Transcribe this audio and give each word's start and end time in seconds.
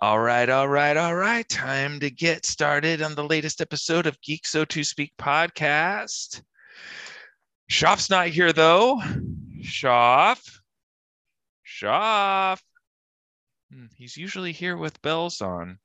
All 0.00 0.20
right, 0.20 0.48
all 0.48 0.68
right, 0.68 0.96
all 0.96 1.16
right. 1.16 1.48
Time 1.48 1.98
to 1.98 2.08
get 2.08 2.46
started 2.46 3.02
on 3.02 3.16
the 3.16 3.24
latest 3.24 3.60
episode 3.60 4.06
of 4.06 4.20
Geek 4.20 4.46
So 4.46 4.64
To 4.64 4.84
Speak 4.84 5.12
podcast. 5.18 6.40
Shoff's 7.68 8.08
not 8.08 8.28
here 8.28 8.52
though. 8.52 9.02
Shoff. 9.60 10.60
Shoff. 11.66 12.60
Hmm, 13.72 13.86
he's 13.96 14.16
usually 14.16 14.52
here 14.52 14.76
with 14.76 15.02
bells 15.02 15.40
on. 15.40 15.80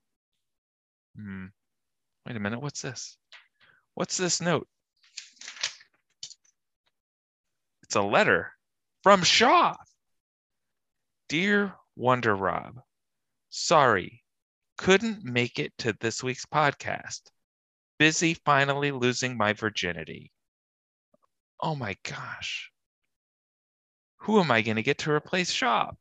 Hmm. 1.17 1.45
Wait 2.27 2.35
a 2.35 2.39
minute. 2.39 2.61
What's 2.61 2.83
this? 2.83 3.17
What's 3.95 4.17
this 4.17 4.39
note? 4.39 4.67
It's 7.81 7.95
a 7.95 8.03
letter 8.03 8.51
from 9.01 9.21
Shoff. 9.21 9.77
Dear 11.29 11.73
Wonder 11.95 12.35
Rob, 12.35 12.79
sorry, 13.53 14.23
couldn't 14.79 15.23
make 15.23 15.59
it 15.59 15.71
to 15.77 15.93
this 15.99 16.23
week's 16.23 16.45
podcast. 16.45 17.21
Busy 17.99 18.33
finally 18.33 18.91
losing 18.91 19.37
my 19.37 19.53
virginity. 19.53 20.31
Oh 21.61 21.75
my 21.75 21.95
gosh. 22.03 22.71
Who 24.21 24.39
am 24.39 24.49
I 24.49 24.63
going 24.63 24.77
to 24.77 24.83
get 24.83 24.97
to 24.99 25.11
replace 25.11 25.53
Shoff? 25.53 25.95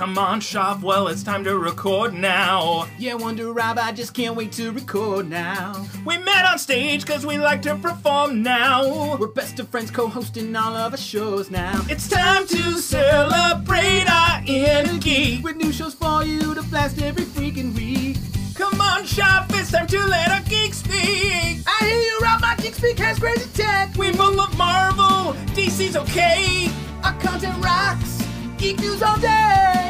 Come 0.00 0.16
on, 0.16 0.40
Shoff. 0.40 0.80
Well, 0.80 1.08
it's 1.08 1.22
time 1.22 1.44
to 1.44 1.58
record 1.58 2.14
now. 2.14 2.86
Yeah, 2.98 3.12
Wonder 3.12 3.52
Rob, 3.52 3.76
I 3.78 3.92
just 3.92 4.14
can't 4.14 4.34
wait 4.34 4.50
to 4.52 4.72
record 4.72 5.28
now. 5.28 5.86
We 6.06 6.16
met 6.16 6.46
on 6.46 6.58
stage 6.58 7.04
because 7.04 7.26
we 7.26 7.36
like 7.36 7.60
to 7.62 7.76
perform 7.76 8.42
now. 8.42 9.18
We're 9.18 9.26
best 9.26 9.60
of 9.60 9.68
friends 9.68 9.90
co 9.90 10.08
hosting 10.08 10.56
all 10.56 10.74
of 10.74 10.92
our 10.92 10.96
shows 10.96 11.50
now. 11.50 11.84
It's 11.90 12.08
time 12.08 12.46
to 12.46 12.78
celebrate 12.78 14.06
our 14.10 14.42
inner 14.46 14.96
geek. 15.00 15.44
With 15.44 15.56
new 15.56 15.70
shows 15.70 15.92
for 15.92 16.24
you 16.24 16.54
to 16.54 16.62
blast 16.62 17.02
every 17.02 17.26
freaking 17.26 17.74
week. 17.74 18.16
Come 18.54 18.80
on, 18.80 19.02
Shoff. 19.02 19.48
It's 19.50 19.70
time 19.70 19.86
to 19.88 19.98
let 20.06 20.30
our 20.30 20.40
geek 20.48 20.72
speak. 20.72 21.62
I 21.66 21.78
hear 21.82 22.00
you, 22.00 22.18
Rob, 22.22 22.40
my 22.40 22.56
geek 22.56 22.72
speak 22.72 22.98
has 23.00 23.18
crazy 23.18 23.50
tech. 23.52 23.94
We 23.98 24.12
both 24.12 24.34
love 24.34 24.56
Marvel. 24.56 25.34
DC's 25.52 25.94
okay. 25.94 26.70
Our 27.04 27.12
content 27.20 27.62
rocks. 27.62 28.24
Geek 28.56 28.78
news 28.80 29.02
all 29.02 29.18
day. 29.18 29.89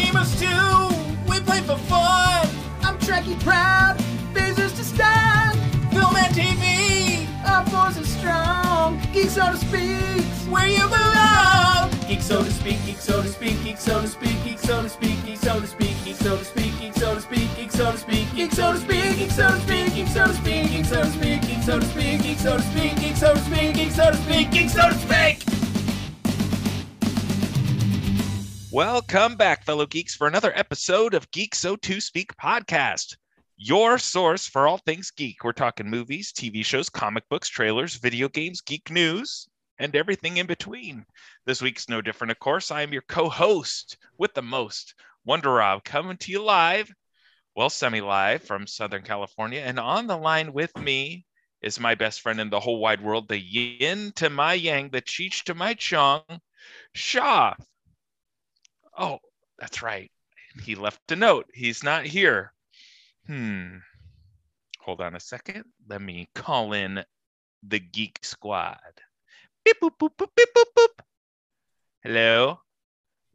Gamers 0.00 0.32
too. 0.40 1.30
We 1.30 1.40
play 1.40 1.60
for 1.60 1.76
fun. 1.76 2.48
I'm 2.80 2.96
Trekkie 3.00 3.38
proud. 3.40 3.98
Phasers 4.32 4.74
to 4.76 4.84
stand. 4.84 5.58
Film 5.92 6.16
and 6.16 6.34
TV. 6.34 7.26
Our 7.46 7.66
force 7.66 7.98
is 7.98 8.08
strong. 8.08 8.98
Geek 9.12 9.28
so 9.28 9.52
to 9.52 9.58
speak. 9.58 10.24
Where 10.50 10.68
you 10.68 10.86
belong. 10.88 11.90
Geek 12.08 12.22
so 12.22 12.42
to 12.42 12.50
speak. 12.50 12.78
Geek 12.86 12.96
so 12.96 13.20
to 13.20 13.28
speak. 13.28 13.62
Geek 13.62 13.76
so 13.76 14.00
to 14.00 14.08
speak. 14.08 14.42
Geek 14.42 14.58
so 14.58 14.82
to 14.82 14.88
speak. 14.88 15.16
Geek 15.26 15.36
so 15.38 15.60
to 15.60 15.66
speak. 15.66 15.94
Geek 16.04 16.16
so 16.16 16.36
to 16.38 16.44
speak. 16.44 16.78
Geek 16.80 16.94
so 16.94 17.12
to 17.14 17.20
speak. 17.20 18.34
Geek 18.34 18.52
so 18.52 18.72
to 18.72 18.78
speak. 18.80 19.14
Geek 19.20 19.30
so 19.36 19.52
to 19.52 19.58
speak. 19.58 19.92
Geek 19.92 20.06
so 20.08 20.26
to 20.26 20.32
speak. 20.32 20.62
Geek 20.64 20.86
so 20.88 20.96
to 20.96 21.12
speak. 21.12 21.42
Geek 21.42 21.58
so 21.60 21.78
to 21.78 21.84
speak. 21.84 22.22
Geek 22.22 22.38
so 22.38 22.56
to 22.56 22.62
speak. 22.62 22.96
Geek 22.96 23.16
so 23.16 23.34
to 23.36 23.42
speak. 23.42 23.74
Geek 23.76 23.76
so 23.76 23.76
to 23.76 23.76
speak. 23.76 23.76
Geek 23.76 23.90
so 23.90 24.10
to 24.10 24.16
speak. 24.16 24.50
Geek 24.50 24.70
so 24.70 24.88
to 24.88 24.94
speak. 24.94 25.49
Welcome 28.72 29.34
back, 29.34 29.64
fellow 29.64 29.84
geeks, 29.84 30.14
for 30.14 30.28
another 30.28 30.52
episode 30.56 31.14
of 31.14 31.28
Geek 31.32 31.56
So 31.56 31.74
To 31.74 32.00
Speak 32.00 32.36
podcast, 32.36 33.16
your 33.56 33.98
source 33.98 34.46
for 34.46 34.68
all 34.68 34.78
things 34.78 35.10
geek. 35.10 35.42
We're 35.42 35.50
talking 35.50 35.90
movies, 35.90 36.32
TV 36.32 36.64
shows, 36.64 36.88
comic 36.88 37.28
books, 37.28 37.48
trailers, 37.48 37.96
video 37.96 38.28
games, 38.28 38.60
geek 38.60 38.88
news, 38.88 39.48
and 39.80 39.96
everything 39.96 40.36
in 40.36 40.46
between. 40.46 41.04
This 41.46 41.60
week's 41.60 41.88
no 41.88 42.00
different, 42.00 42.30
of 42.30 42.38
course. 42.38 42.70
I 42.70 42.82
am 42.82 42.92
your 42.92 43.02
co 43.08 43.28
host 43.28 43.98
with 44.18 44.34
the 44.34 44.42
most, 44.42 44.94
Wonder 45.24 45.50
Rob, 45.50 45.82
coming 45.82 46.16
to 46.18 46.30
you 46.30 46.40
live, 46.40 46.92
well, 47.56 47.70
semi 47.70 48.00
live 48.00 48.44
from 48.44 48.68
Southern 48.68 49.02
California. 49.02 49.62
And 49.62 49.80
on 49.80 50.06
the 50.06 50.16
line 50.16 50.52
with 50.52 50.76
me 50.78 51.26
is 51.60 51.80
my 51.80 51.96
best 51.96 52.20
friend 52.20 52.40
in 52.40 52.50
the 52.50 52.60
whole 52.60 52.78
wide 52.78 53.02
world, 53.02 53.26
the 53.26 53.40
yin 53.40 54.12
to 54.12 54.30
my 54.30 54.54
yang, 54.54 54.90
the 54.90 55.02
cheech 55.02 55.42
to 55.46 55.54
my 55.54 55.74
chong, 55.74 56.22
Shoff. 56.94 57.56
Oh, 58.96 59.18
that's 59.58 59.82
right. 59.82 60.10
He 60.62 60.74
left 60.74 61.12
a 61.12 61.16
note. 61.16 61.46
He's 61.54 61.84
not 61.84 62.04
here. 62.04 62.52
Hmm. 63.26 63.76
Hold 64.80 65.00
on 65.00 65.14
a 65.14 65.20
second. 65.20 65.64
Let 65.88 66.02
me 66.02 66.28
call 66.34 66.72
in 66.72 67.04
the 67.62 67.78
Geek 67.78 68.18
Squad. 68.22 68.78
Beep, 69.64 69.76
boop, 69.80 69.92
boop, 70.00 70.10
boop, 70.18 70.28
beep, 70.34 70.48
boop, 70.56 70.64
boop. 70.76 71.04
Hello, 72.02 72.58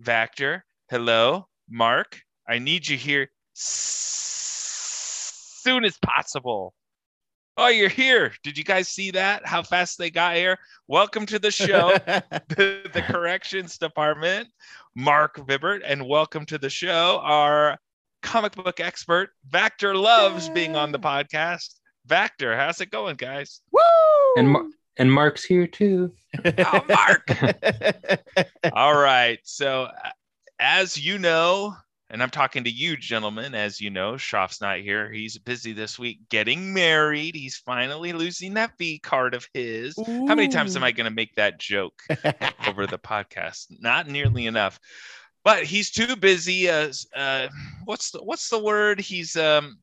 Vactor. 0.03 0.61
Hello, 0.89 1.47
Marc. 1.69 2.19
I 2.47 2.59
need 2.59 2.87
you 2.87 2.97
here 2.97 3.29
soon 3.53 3.85
as 5.85 5.97
possible. 5.97 6.73
Oh, 7.57 7.69
you're 7.69 7.87
here. 7.87 8.33
Did 8.43 8.57
you 8.57 8.65
guys 8.65 8.89
see 8.89 9.11
that? 9.11 9.45
How 9.45 9.63
fast 9.63 9.97
they 9.97 10.09
got 10.09 10.35
here? 10.35 10.57
Welcome 10.89 11.25
to 11.27 11.39
the 11.39 11.51
show, 11.51 11.93
the, 12.49 12.89
the 12.93 13.01
corrections 13.01 13.77
department, 13.77 14.49
Marc 14.93 15.37
Vibbert, 15.37 15.79
and 15.85 16.05
welcome 16.05 16.45
to 16.47 16.57
the 16.57 16.69
show, 16.69 17.21
our 17.23 17.77
comic 18.21 18.55
book 18.55 18.81
expert. 18.81 19.29
Vactor 19.49 19.95
loves 19.95 20.49
being 20.49 20.75
on 20.75 20.91
the 20.91 20.99
podcast. 20.99 21.75
Vactor, 22.09 22.57
how's 22.57 22.81
it 22.81 22.91
going, 22.91 23.15
guys? 23.15 23.61
Woo! 23.71 23.79
And 24.35 24.49
Mar- 24.49 24.67
and 24.97 25.09
Marc's 25.09 25.45
here 25.45 25.65
too. 25.65 26.11
Oh, 26.43 26.83
Marc. 26.89 27.31
All 28.73 28.97
right. 28.97 29.39
So, 29.43 29.83
uh, 29.83 30.09
as 30.59 31.01
you 31.01 31.19
know, 31.19 31.73
and 32.09 32.21
I'm 32.21 32.29
talking 32.29 32.63
to 32.63 32.69
you, 32.69 32.95
gentlemen, 32.97 33.55
as 33.55 33.81
you 33.81 33.89
know, 33.89 34.13
Shoff's 34.13 34.61
not 34.61 34.79
here. 34.79 35.11
He's 35.11 35.37
busy 35.37 35.73
this 35.73 35.97
week 35.97 36.19
getting 36.29 36.73
married. 36.73 37.35
He's 37.35 37.57
finally 37.57 38.13
losing 38.13 38.53
that 38.55 38.77
V 38.77 38.99
card 38.99 39.33
of 39.33 39.47
his. 39.53 39.95
How 40.05 40.35
many 40.35 40.47
times 40.47 40.75
am 40.75 40.83
I 40.83 40.91
going 40.91 41.09
to 41.09 41.15
make 41.15 41.33
that 41.35 41.59
joke 41.59 42.03
over 42.67 42.85
the 42.85 42.99
podcast? 42.99 43.67
Not 43.79 44.07
nearly 44.07 44.45
enough. 44.45 44.79
But 45.43 45.63
he's 45.63 45.91
too 45.91 46.15
busy. 46.15 46.69
As 46.69 47.07
uh, 47.15 47.47
what's 47.85 48.11
the 48.11 48.23
what's 48.23 48.49
the 48.49 48.59
word? 48.59 48.99
He's 48.99 49.35
um, 49.35 49.77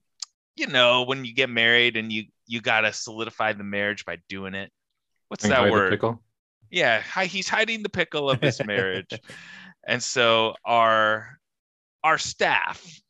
you 0.57 0.67
know, 0.67 1.03
when 1.03 1.25
you 1.25 1.35
get 1.35 1.51
married 1.51 1.97
and 1.97 2.13
you 2.13 2.25
you 2.47 2.61
gotta 2.61 2.93
solidify 2.93 3.53
the 3.53 3.65
marriage 3.65 4.05
by 4.05 4.19
doing 4.29 4.55
it. 4.55 4.71
What's 5.29 5.45
that 5.45 5.71
word? 5.71 5.91
yeah 6.73 7.01
hi, 7.03 7.27
he's 7.27 7.49
hiding 7.49 7.85
the 7.85 7.89
pickle 7.89 8.29
of 8.29 8.41
his 8.41 8.65
marriage 8.65 9.13
and 9.87 10.03
so 10.03 10.55
our 10.65 11.39
our 12.05 12.19
staff 12.19 13.03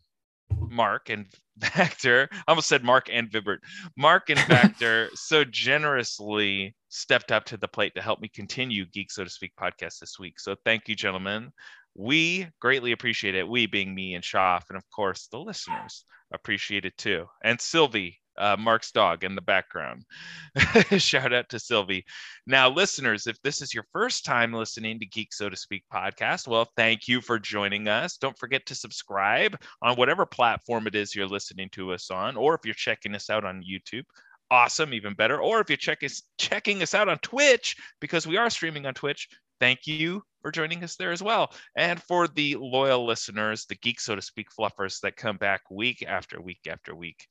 Marc 0.72 1.10
and 1.10 1.26
Vactor, 1.60 2.28
I 2.32 2.42
almost 2.48 2.69
said 2.69 2.82
Marc 2.82 3.08
and 3.12 3.30
Vibbert. 3.30 3.58
Marc 3.97 4.30
and 4.30 4.38
Vactor 4.48 5.08
so 5.14 5.44
generously 5.44 6.75
stepped 6.88 7.31
up 7.31 7.44
to 7.47 7.56
the 7.56 7.69
plate 7.69 7.94
to 7.94 8.02
help 8.02 8.20
me 8.20 8.28
continue 8.28 8.86
Geek 8.86 9.10
So 9.10 9.25
to 9.25 9.31
Speak 9.31 9.52
podcast 9.60 9.98
this 9.98 10.19
week. 10.19 10.41
So 10.41 10.56
thank 10.64 10.88
you, 10.88 10.94
gentlemen. 10.94 11.52
We 11.94 12.48
greatly 12.60 12.92
appreciate 12.92 13.34
it. 13.34 13.47
We 13.47 13.66
being 13.66 13.94
me 13.94 14.14
and 14.14 14.25
Shoff, 14.25 14.62
and 14.70 14.78
of 14.78 14.84
course 14.91 15.28
the 15.31 15.38
listeners 15.38 16.04
appreciate 16.32 16.86
it 16.86 16.97
too. 16.97 17.26
And 17.44 17.60
Sylvie, 17.60 18.19
uh, 18.38 18.56
Marc's 18.59 18.93
dog 18.93 19.25
in 19.25 19.34
the 19.34 19.43
background. 19.43 20.04
Shout 20.98 21.32
out 21.32 21.48
to 21.50 21.59
Sylvie. 21.59 22.04
Now, 22.47 22.70
listeners, 22.70 23.26
if 23.26 23.41
this 23.43 23.60
is 23.60 23.75
your 23.75 23.87
first 23.93 24.25
time 24.25 24.53
listening 24.53 24.98
to 25.00 25.06
Geek 25.06 25.32
So 25.32 25.48
to 25.48 25.56
Speak 25.56 25.84
podcast, 25.93 26.48
well, 26.48 26.69
thank 26.76 27.09
you 27.09 27.20
for 27.20 27.38
joining 27.38 27.88
us. 27.88 28.16
Don't 28.16 28.38
forget 28.38 28.65
to 28.66 28.75
subscribe 28.75 29.56
on 29.82 29.97
whatever 29.97 30.26
platform 30.26 30.87
it 30.87 30.94
is 30.94 31.15
you're 31.15 31.26
listening 31.26 31.69
to 31.72 31.93
us 31.93 32.10
on, 32.10 32.37
or 32.37 32.54
if 32.54 32.60
you're 32.65 32.75
checking 32.75 33.15
us 33.15 33.31
out 33.31 33.44
on 33.44 33.62
YouTube. 33.62 34.04
Awesome, 34.50 34.93
even 34.93 35.14
better. 35.14 35.41
Or 35.41 35.60
if 35.60 35.70
you're 35.70 35.78
check 35.78 36.03
us, 36.03 36.22
checking 36.38 36.82
us 36.82 36.94
out 36.94 37.09
on 37.09 37.19
Twitch, 37.19 37.76
because 38.00 38.26
we 38.26 38.37
are 38.37 38.50
streaming 38.50 38.84
on 38.84 38.93
Twitch, 38.93 39.28
thank 39.60 39.87
you 39.87 40.22
for 40.43 40.50
joining 40.50 40.82
us 40.84 40.97
there 40.97 41.12
as 41.12 41.22
well. 41.22 41.54
And 41.76 42.03
for 42.03 42.28
the 42.28 42.56
loyal 42.56 43.06
listeners, 43.06 43.64
the 43.64 43.76
Geek 43.76 44.00
So 44.00 44.17
to 44.17 44.20
Speak 44.20 44.49
fluffers 44.50 45.00
that 45.00 45.17
come 45.17 45.37
back 45.37 45.62
week 45.70 46.05
after 46.06 46.40
week 46.40 46.67
after 46.69 46.94
week, 46.94 47.26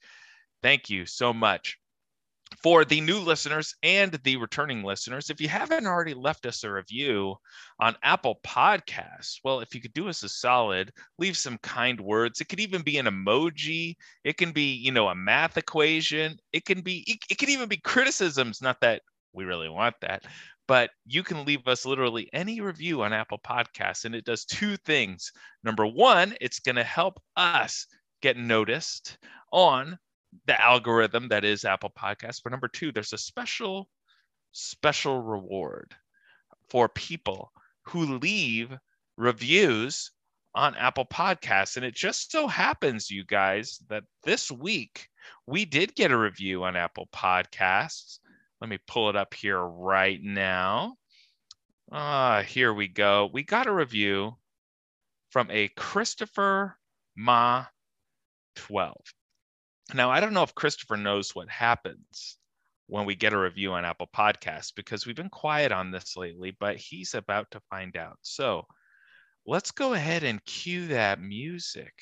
thank 0.62 0.90
you 0.90 1.06
so 1.06 1.34
much 1.34 1.78
for 2.62 2.86
the 2.86 3.02
new 3.02 3.20
listeners 3.20 3.76
and 3.82 4.20
the 4.24 4.36
returning 4.38 4.84
listeners, 4.84 5.30
if 5.30 5.40
you 5.40 5.48
haven't 5.48 5.88
already 5.88 6.14
left 6.14 6.46
us 6.46 6.64
a 6.64 6.72
review 6.72 7.36
on 7.80 7.96
Apple 8.04 8.40
Podcasts, 8.46 9.40
well, 9.44 9.62
if 9.62 9.74
you 9.74 9.82
could 9.82 9.94
do 9.94 10.10
us 10.10 10.24
a 10.24 10.30
solid, 10.30 10.92
leave 11.18 11.38
some 11.38 11.58
kind 11.60 12.00
words. 12.00 12.42
It 12.42 12.50
could 12.50 12.60
even 12.60 12.82
be 12.82 12.98
an 12.98 13.06
emoji. 13.06 13.96
It 14.24 14.38
can 14.38 14.52
be, 14.52 14.74
you 14.74 14.92
know, 14.92 15.08
a 15.08 15.16
math 15.16 15.58
equation. 15.58 16.38
It 16.52 16.66
can 16.66 16.82
be, 16.82 17.04
it, 17.08 17.20
it 17.30 17.38
can 17.38 17.50
even 17.50 17.70
be 17.70 17.78
criticisms. 17.78 18.62
Not 18.62 18.82
that 18.82 19.02
we 19.34 19.46
really 19.46 19.70
want 19.70 19.96
that, 20.02 20.24
but 20.68 20.92
you 21.06 21.24
can 21.24 21.46
leave 21.46 21.68
us 21.68 21.86
literally 21.86 22.30
any 22.34 22.60
review 22.60 23.02
on 23.02 23.14
Apple 23.14 23.40
Podcasts, 23.40 24.06
and 24.06 24.14
it 24.14 24.26
does 24.26 24.46
two 24.46 24.76
things. 24.78 25.32
Number 25.64 25.88
one, 25.88 26.36
it's 26.42 26.60
going 26.60 26.76
to 26.76 26.84
help 26.84 27.20
us 27.38 27.88
get 28.22 28.38
noticed 28.38 29.18
on 29.52 29.98
the 30.46 30.60
algorithm 30.60 31.28
that 31.30 31.44
is 31.44 31.66
Apple 31.66 31.92
Podcasts. 31.98 32.42
But 32.44 32.52
number 32.52 32.68
two, 32.68 32.92
there's 32.92 33.14
a 33.14 33.18
special, 33.18 33.90
special 34.52 35.22
reward 35.22 35.96
for 36.70 36.90
people 36.90 37.52
who 37.84 38.18
leave 38.18 38.72
reviews 39.18 40.12
on 40.54 40.76
Apple 40.76 41.06
Podcasts. 41.06 41.78
And 41.78 41.86
it 41.86 41.96
just 41.96 42.32
so 42.32 42.48
happens, 42.48 43.10
you 43.10 43.24
guys, 43.26 43.80
that 43.90 44.04
this 44.24 44.52
week 44.52 45.08
we 45.48 45.66
did 45.66 45.96
get 45.96 46.12
a 46.12 46.18
review 46.18 46.64
on 46.64 46.76
Apple 46.76 47.08
Podcasts. 47.14 48.20
Let 48.60 48.70
me 48.70 48.80
pull 48.88 49.10
it 49.10 49.16
up 49.16 49.34
here 49.34 49.60
right 49.60 50.20
now. 50.22 50.96
Ah, 51.92 52.42
here 52.42 52.74
we 52.74 52.88
go. 52.88 53.30
We 53.34 53.44
got 53.44 53.68
a 53.68 53.74
review 53.74 54.38
from 55.30 55.50
a 55.52 55.70
Christopher 55.70 56.78
Ma 57.16 57.66
12. 58.56 58.96
Now, 59.94 60.10
I 60.10 60.20
don't 60.20 60.34
know 60.34 60.44
if 60.44 60.56
Christopher 60.56 60.96
knows 60.96 61.36
what 61.36 61.50
happens 61.50 62.38
when 62.88 63.06
we 63.06 63.16
get 63.16 63.34
a 63.34 63.38
review 63.40 63.74
on 63.74 63.86
Apple 63.86 64.10
Podcasts 64.16 64.74
because 64.76 65.06
we've 65.06 65.16
been 65.16 65.30
quiet 65.30 65.72
on 65.72 65.92
this 65.92 66.16
lately, 66.16 66.56
but 66.60 66.78
he's 66.78 67.14
about 67.14 67.52
to 67.52 67.62
find 67.70 67.98
out. 67.98 68.18
So 68.22 68.66
let's 69.46 69.72
go 69.72 69.94
ahead 69.94 70.24
and 70.24 70.44
cue 70.46 70.88
that 70.88 71.22
music. 71.22 71.94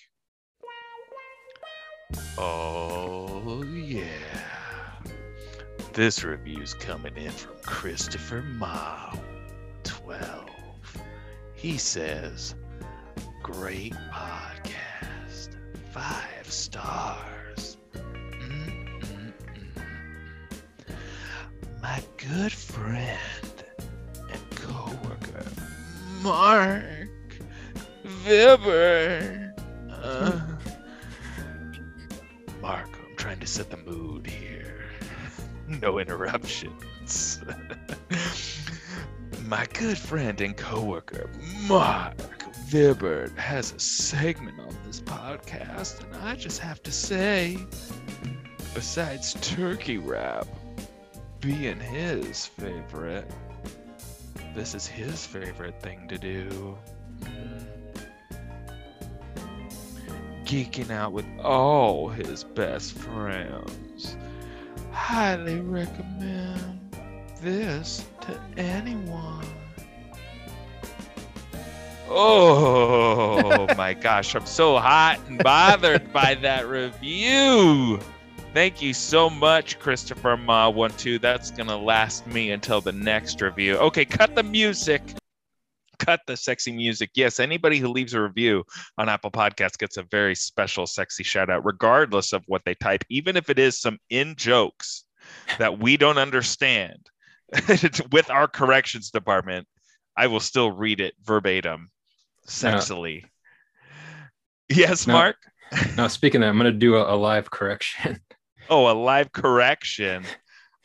Oh, 2.38 3.64
yeah. 3.64 4.06
This 5.94 6.24
review's 6.24 6.74
coming 6.74 7.18
in 7.18 7.32
from 7.32 7.56
Christopher 7.64 8.42
Ma 8.42 9.14
12. 9.84 10.50
He 11.56 11.78
says, 11.78 12.56
Great 13.44 13.94
podcast, 14.12 15.56
five 15.92 16.46
stars. 16.52 17.39
My 21.82 22.02
good 22.18 22.52
friend 22.52 23.10
and 24.32 24.50
coworker, 24.52 25.46
Marc 26.22 27.10
Vibber. 28.06 29.54
Uh, 29.90 30.40
Marc, 32.62 32.88
I'm 32.88 33.16
trying 33.16 33.40
to 33.40 33.48
set 33.48 33.70
the 33.70 33.78
mood 33.78 34.28
here. 34.28 34.66
No 35.68 36.00
interruptions. 36.00 37.40
My 39.46 39.68
good 39.74 40.00
friend 40.00 40.42
and 40.42 40.58
coworker, 40.58 41.30
Marc 41.68 42.18
Vibbert, 42.70 43.38
has 43.38 43.72
a 43.74 43.80
segment 43.80 44.60
on 44.60 44.76
this 44.86 45.00
podcast, 45.00 46.04
and 46.04 46.16
I 46.24 46.36
just 46.36 46.60
have 46.60 46.82
to 46.84 46.92
say, 46.92 47.60
besides 48.74 49.36
turkey 49.42 50.00
wrap 50.00 50.48
being 51.42 51.80
his 51.80 52.46
favorite, 52.46 53.30
this 54.56 54.76
is 54.76 54.86
his 54.86 55.26
favorite 55.26 55.82
thing 55.82 56.08
to 56.10 56.18
do. 56.18 56.78
Geeking 60.44 60.90
out 60.92 61.14
with 61.14 61.26
all 61.42 62.10
his 62.10 62.44
best 62.44 62.94
friends. 62.94 64.18
Highly 64.92 65.60
recommend 65.62 66.96
this 67.42 68.06
to 68.22 68.40
anyone. 68.58 69.46
Oh 72.10 73.68
my 73.78 73.94
gosh, 73.94 74.36
I'm 74.36 74.46
so 74.46 74.78
hot 74.80 75.20
and 75.28 75.42
bothered 75.44 76.12
by 76.12 76.36
that 76.36 76.68
review. 76.68 78.00
Thank 78.60 78.82
you 78.82 78.94
so 78.94 79.30
much, 79.30 79.80
Christopher 79.80 80.36
Ma 80.36 80.68
one 80.68 80.92
two. 80.92 81.18
That's 81.18 81.50
gonna 81.50 81.78
last 81.78 82.28
me 82.28 82.52
until 82.52 82.82
the 82.82 82.92
next 82.92 83.40
review. 83.40 83.78
Okay, 83.78 84.04
cut 84.04 84.36
the 84.36 84.44
music. 84.44 85.02
Cut 85.98 86.20
the 86.28 86.36
sexy 86.36 86.74
music. 86.74 87.12
Yes, 87.16 87.40
anybody 87.40 87.78
who 87.78 87.88
leaves 87.88 88.14
a 88.14 88.22
review 88.22 88.66
on 88.98 89.08
Apple 89.08 89.32
Podcasts 89.32 89.78
gets 89.78 89.96
a 89.96 90.04
very 90.12 90.36
special, 90.36 90.86
sexy 90.86 91.24
shout 91.24 91.50
out, 91.50 91.64
regardless 91.64 92.34
of 92.34 92.44
what 92.48 92.62
they 92.66 92.76
type, 92.76 93.06
even 93.10 93.38
if 93.38 93.50
it 93.50 93.60
is 93.60 93.80
some 93.80 93.98
in 94.10 94.36
jokes 94.36 95.06
that 95.58 95.80
we 95.80 95.96
don't 95.96 96.18
understand. 96.18 97.08
With 98.12 98.30
our 98.30 98.50
corrections 98.50 99.10
department, 99.10 99.70
I 100.18 100.28
will 100.28 100.42
still 100.42 100.70
read 100.70 101.00
it 101.00 101.14
verbatim, 101.24 101.92
sexily. 102.46 103.24
Yes, 104.68 105.08
No. 105.08 105.14
Marc. 105.14 105.38
Now, 105.96 106.08
speaking 106.08 106.42
of 106.42 106.48
that, 106.48 106.50
I'm 106.50 106.58
going 106.58 106.74
to 106.74 106.78
do 106.78 106.98
a, 106.98 107.16
a 107.16 107.16
live 107.16 107.50
correction. 107.50 108.20
Oh, 108.70 108.92
a 108.92 108.94
live 108.94 109.32
correction 109.32 110.24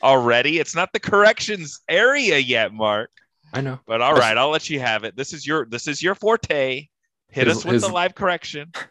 already. 0.01 0.59
It's 0.59 0.75
not 0.75 0.91
the 0.93 0.99
corrections 0.99 1.81
area 1.89 2.37
yet, 2.37 2.73
Marc. 2.73 3.09
I 3.53 3.61
know. 3.61 3.79
But 3.85 4.01
all 4.01 4.13
right, 4.13 4.37
I'll 4.37 4.49
let 4.49 4.69
you 4.69 4.79
have 4.79 5.03
it. 5.03 5.15
This 5.15 5.33
is 5.33 5.45
your 5.45 5.65
this 5.65 5.87
is 5.87 6.01
your 6.01 6.15
forte. 6.15 6.87
Hit 7.29 7.47
His- 7.47 7.57
us 7.57 7.65
with 7.65 7.73
his- 7.73 7.83
the 7.83 7.89
live 7.89 8.15
correction. 8.15 8.71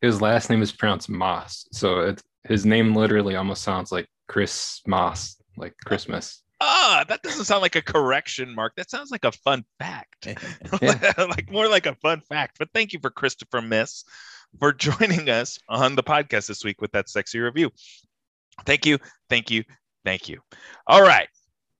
His 0.00 0.22
last 0.22 0.48
name 0.48 0.62
is 0.62 0.72
pronounced 0.72 1.10
Moss. 1.10 1.68
So 1.72 2.00
it, 2.00 2.22
his 2.44 2.64
name 2.64 2.94
literally 2.94 3.36
almost 3.36 3.62
sounds 3.62 3.92
like 3.92 4.06
Chris 4.28 4.80
Moss, 4.86 5.36
like 5.58 5.74
Christmas. 5.84 6.42
Ah, 6.58 7.04
that 7.08 7.22
doesn't 7.22 7.44
sound 7.44 7.60
like 7.60 7.76
a 7.76 7.82
correction, 7.82 8.54
Marc. 8.54 8.76
That 8.76 8.88
sounds 8.88 9.10
like 9.10 9.26
a 9.26 9.32
fun 9.32 9.62
fact. 9.78 10.26
like 11.18 11.50
more 11.50 11.68
like 11.68 11.84
a 11.84 11.94
fun 11.96 12.22
fact. 12.22 12.56
But 12.58 12.68
thank 12.72 12.94
you 12.94 12.98
for 13.00 13.10
Christopher 13.10 13.60
Miss 13.60 14.04
for 14.58 14.72
joining 14.72 15.28
us 15.28 15.58
on 15.68 15.96
the 15.96 16.02
podcast 16.02 16.48
this 16.48 16.64
week 16.64 16.80
with 16.80 16.92
that 16.92 17.10
sexy 17.10 17.38
review. 17.38 17.70
Thank 18.66 18.86
you, 18.86 18.98
thank 19.28 19.50
you, 19.50 19.64
thank 20.04 20.28
you. 20.28 20.40
All 20.86 21.02
right. 21.02 21.28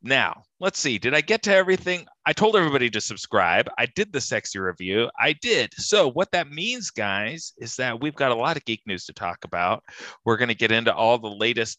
Now, 0.02 0.44
let's 0.60 0.78
see. 0.78 0.96
Did 0.96 1.12
I 1.12 1.20
get 1.20 1.42
to 1.42 1.54
everything? 1.54 2.06
I 2.24 2.32
told 2.32 2.56
everybody 2.56 2.88
to 2.88 3.02
subscribe. 3.02 3.68
I 3.76 3.84
did 3.84 4.12
the 4.12 4.20
sexy 4.20 4.58
review. 4.58 5.10
I 5.18 5.34
did. 5.34 5.74
So, 5.74 6.10
what 6.10 6.30
that 6.32 6.50
means, 6.50 6.90
guys, 6.90 7.52
is 7.58 7.76
that 7.76 8.00
we've 8.00 8.14
got 8.14 8.30
a 8.30 8.34
lot 8.36 8.56
of 8.56 8.64
geek 8.64 8.80
news 8.86 9.04
to 9.06 9.12
talk 9.12 9.44
about. 9.44 9.84
We're 10.24 10.38
going 10.38 10.48
to 10.48 10.54
get 10.54 10.72
into 10.72 10.94
all 10.94 11.18
the 11.18 11.28
latest 11.28 11.78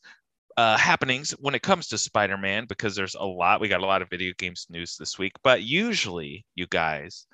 uh, 0.55 0.77
happenings 0.77 1.31
when 1.39 1.55
it 1.55 1.63
comes 1.63 1.87
to 1.87 1.97
Spider 1.97 2.37
Man 2.37 2.65
because 2.67 2.95
there's 2.95 3.15
a 3.15 3.25
lot. 3.25 3.59
We 3.59 3.67
got 3.67 3.81
a 3.81 3.87
lot 3.87 4.03
of 4.03 4.09
video 4.09 4.33
games 4.37 4.67
news 4.69 4.97
this 4.97 5.17
week. 5.17 5.33
But 5.43 5.63
usually, 5.63 6.45
you 6.53 6.67
guys, 6.67 7.25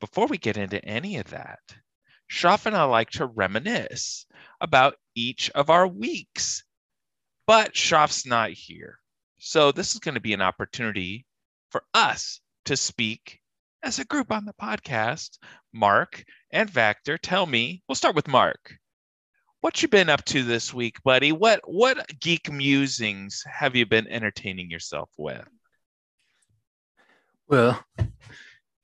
before 0.00 0.26
we 0.26 0.38
get 0.38 0.56
into 0.56 0.84
any 0.84 1.18
of 1.18 1.30
that, 1.30 1.60
Shoff 2.30 2.66
and 2.66 2.74
I 2.74 2.84
like 2.84 3.10
to 3.10 3.26
reminisce 3.26 4.26
about 4.60 4.96
each 5.14 5.50
of 5.50 5.70
our 5.70 5.86
weeks. 5.86 6.64
But 7.46 7.74
Shoff's 7.74 8.26
not 8.26 8.50
here. 8.50 8.98
So 9.38 9.72
this 9.72 9.92
is 9.92 10.00
going 10.00 10.14
to 10.14 10.20
be 10.20 10.32
an 10.32 10.40
opportunity 10.40 11.26
for 11.70 11.82
us 11.92 12.40
to 12.64 12.76
speak 12.76 13.40
as 13.82 13.98
a 13.98 14.04
group 14.04 14.32
on 14.32 14.46
the 14.46 14.54
podcast. 14.54 15.38
Marc 15.72 16.24
and 16.50 16.70
Vactor, 16.70 17.18
tell 17.20 17.44
me, 17.46 17.82
we'll 17.88 17.96
start 17.96 18.14
with 18.16 18.28
Marc. 18.28 18.74
What 19.60 19.82
you 19.82 19.88
been 19.88 20.08
up 20.08 20.24
to 20.26 20.42
this 20.42 20.72
week, 20.72 21.02
buddy? 21.04 21.32
What 21.32 21.60
what 21.64 22.06
geek 22.20 22.52
musings 22.52 23.42
have 23.50 23.74
you 23.74 23.86
been 23.86 24.06
entertaining 24.08 24.70
yourself 24.70 25.10
with? 25.16 25.46
Well, 27.48 27.82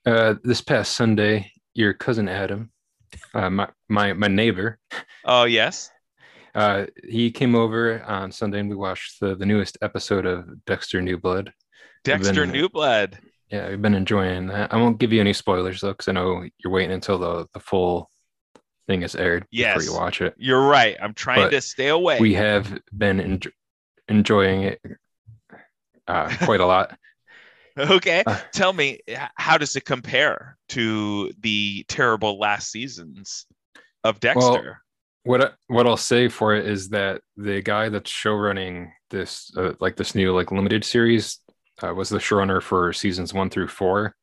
uh, 0.07 0.35
this 0.43 0.61
past 0.63 0.97
Sunday, 0.97 1.53
your 1.75 1.93
cousin 1.93 2.29
Adam, 2.29 2.71
uh, 3.35 3.51
my, 3.51 3.69
my 3.89 4.13
my 4.15 4.29
neighbor, 4.29 4.79
Oh 5.25 5.45
yes. 5.45 5.91
Uh, 6.55 6.87
he 7.05 7.31
came 7.31 7.55
over 7.55 8.03
on 8.05 8.33
Sunday 8.33 8.61
and 8.61 8.69
we 8.71 8.77
watched 8.77 9.21
the, 9.21 9.35
the 9.35 9.47
newest 9.47 9.79
episode 9.83 10.27
of 10.27 10.65
Dexter 10.65 11.01
New 11.03 11.19
Blood. 11.19 11.53
Dexter 12.05 12.47
been- 12.47 12.55
Newblood. 12.55 13.19
Yeah, 13.51 13.67
I've 13.67 13.83
been 13.83 13.95
enjoying 13.95 14.47
that. 14.47 14.73
I 14.73 14.77
won't 14.77 14.99
give 14.99 15.13
you 15.13 15.21
any 15.21 15.33
spoilers 15.33 15.81
though, 15.81 15.91
because 15.91 16.07
I 16.07 16.13
know 16.13 16.45
you're 16.63 16.73
waiting 16.73 16.93
until 16.93 17.19
the, 17.19 17.47
the 17.53 17.59
full 17.61 18.09
thing 18.87 19.03
is 19.03 19.17
aired 19.17 19.45
Yes. 19.51 19.79
before 19.79 19.93
you 19.93 19.99
watch 20.01 20.21
it. 20.21 20.35
You're 20.39 20.67
right. 20.69 20.97
I'm 21.03 21.15
trying 21.15 21.43
But 21.47 21.51
to 21.51 21.61
stay 21.61 21.89
away. 21.89 22.21
We 22.21 22.35
have 22.35 22.79
been 22.97 23.21
en- 23.21 23.41
enjoying 24.09 24.63
it 24.63 24.81
uh, 26.07 26.35
quite 26.45 26.61
a 26.61 26.67
lot. 26.67 26.97
Okay. 27.79 28.25
Uh, 28.27 28.37
Tell 28.53 28.73
me, 28.73 28.99
how 29.37 29.57
does 29.57 29.75
it 29.77 29.85
compare 29.87 30.59
to 30.71 31.33
the 31.41 31.85
terrible 31.89 32.39
last 32.39 32.71
seasons 32.71 33.47
of 34.05 34.19
Dexter? 34.21 34.81
What 35.25 35.43
I, 35.43 35.51
what 35.69 35.87
I'll 35.87 35.97
say 35.97 36.29
for 36.29 36.55
it 36.55 36.67
is 36.67 36.89
that 36.91 37.21
the 37.37 37.61
guy 37.61 37.89
that's 37.89 38.11
showrunning 38.11 38.91
this 39.11 39.51
uh, 39.57 39.73
like 39.81 39.97
this 39.97 40.15
new 40.15 40.35
like 40.35 40.53
limited 40.53 40.85
series 40.85 41.41
uh, 41.83 41.95
was 41.95 42.09
the 42.09 42.19
showrunner 42.19 42.63
for 42.63 42.93
seasons 42.93 43.35
one 43.35 43.51
through 43.51 43.69
four. 43.69 44.15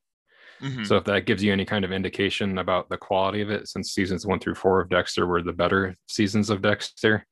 Mhm. 0.61 0.87
So 0.87 0.95
if 0.95 1.03
that 1.03 1.25
gives 1.25 1.43
you 1.43 1.53
any 1.53 1.65
kind 1.65 1.85
of 1.85 1.91
indication 1.91 2.57
about 2.57 2.89
the 2.89 2.97
quality 2.97 3.41
of 3.41 3.51
it, 3.51 3.67
since 3.67 3.93
seasons 3.93 4.25
one 4.25 4.39
through 4.39 4.55
four 4.55 4.81
of 4.81 4.89
Dexter 4.89 5.27
were 5.27 5.43
the 5.43 5.53
better 5.53 5.95
seasons 6.07 6.49
of 6.49 6.63
Dexter, 6.63 7.25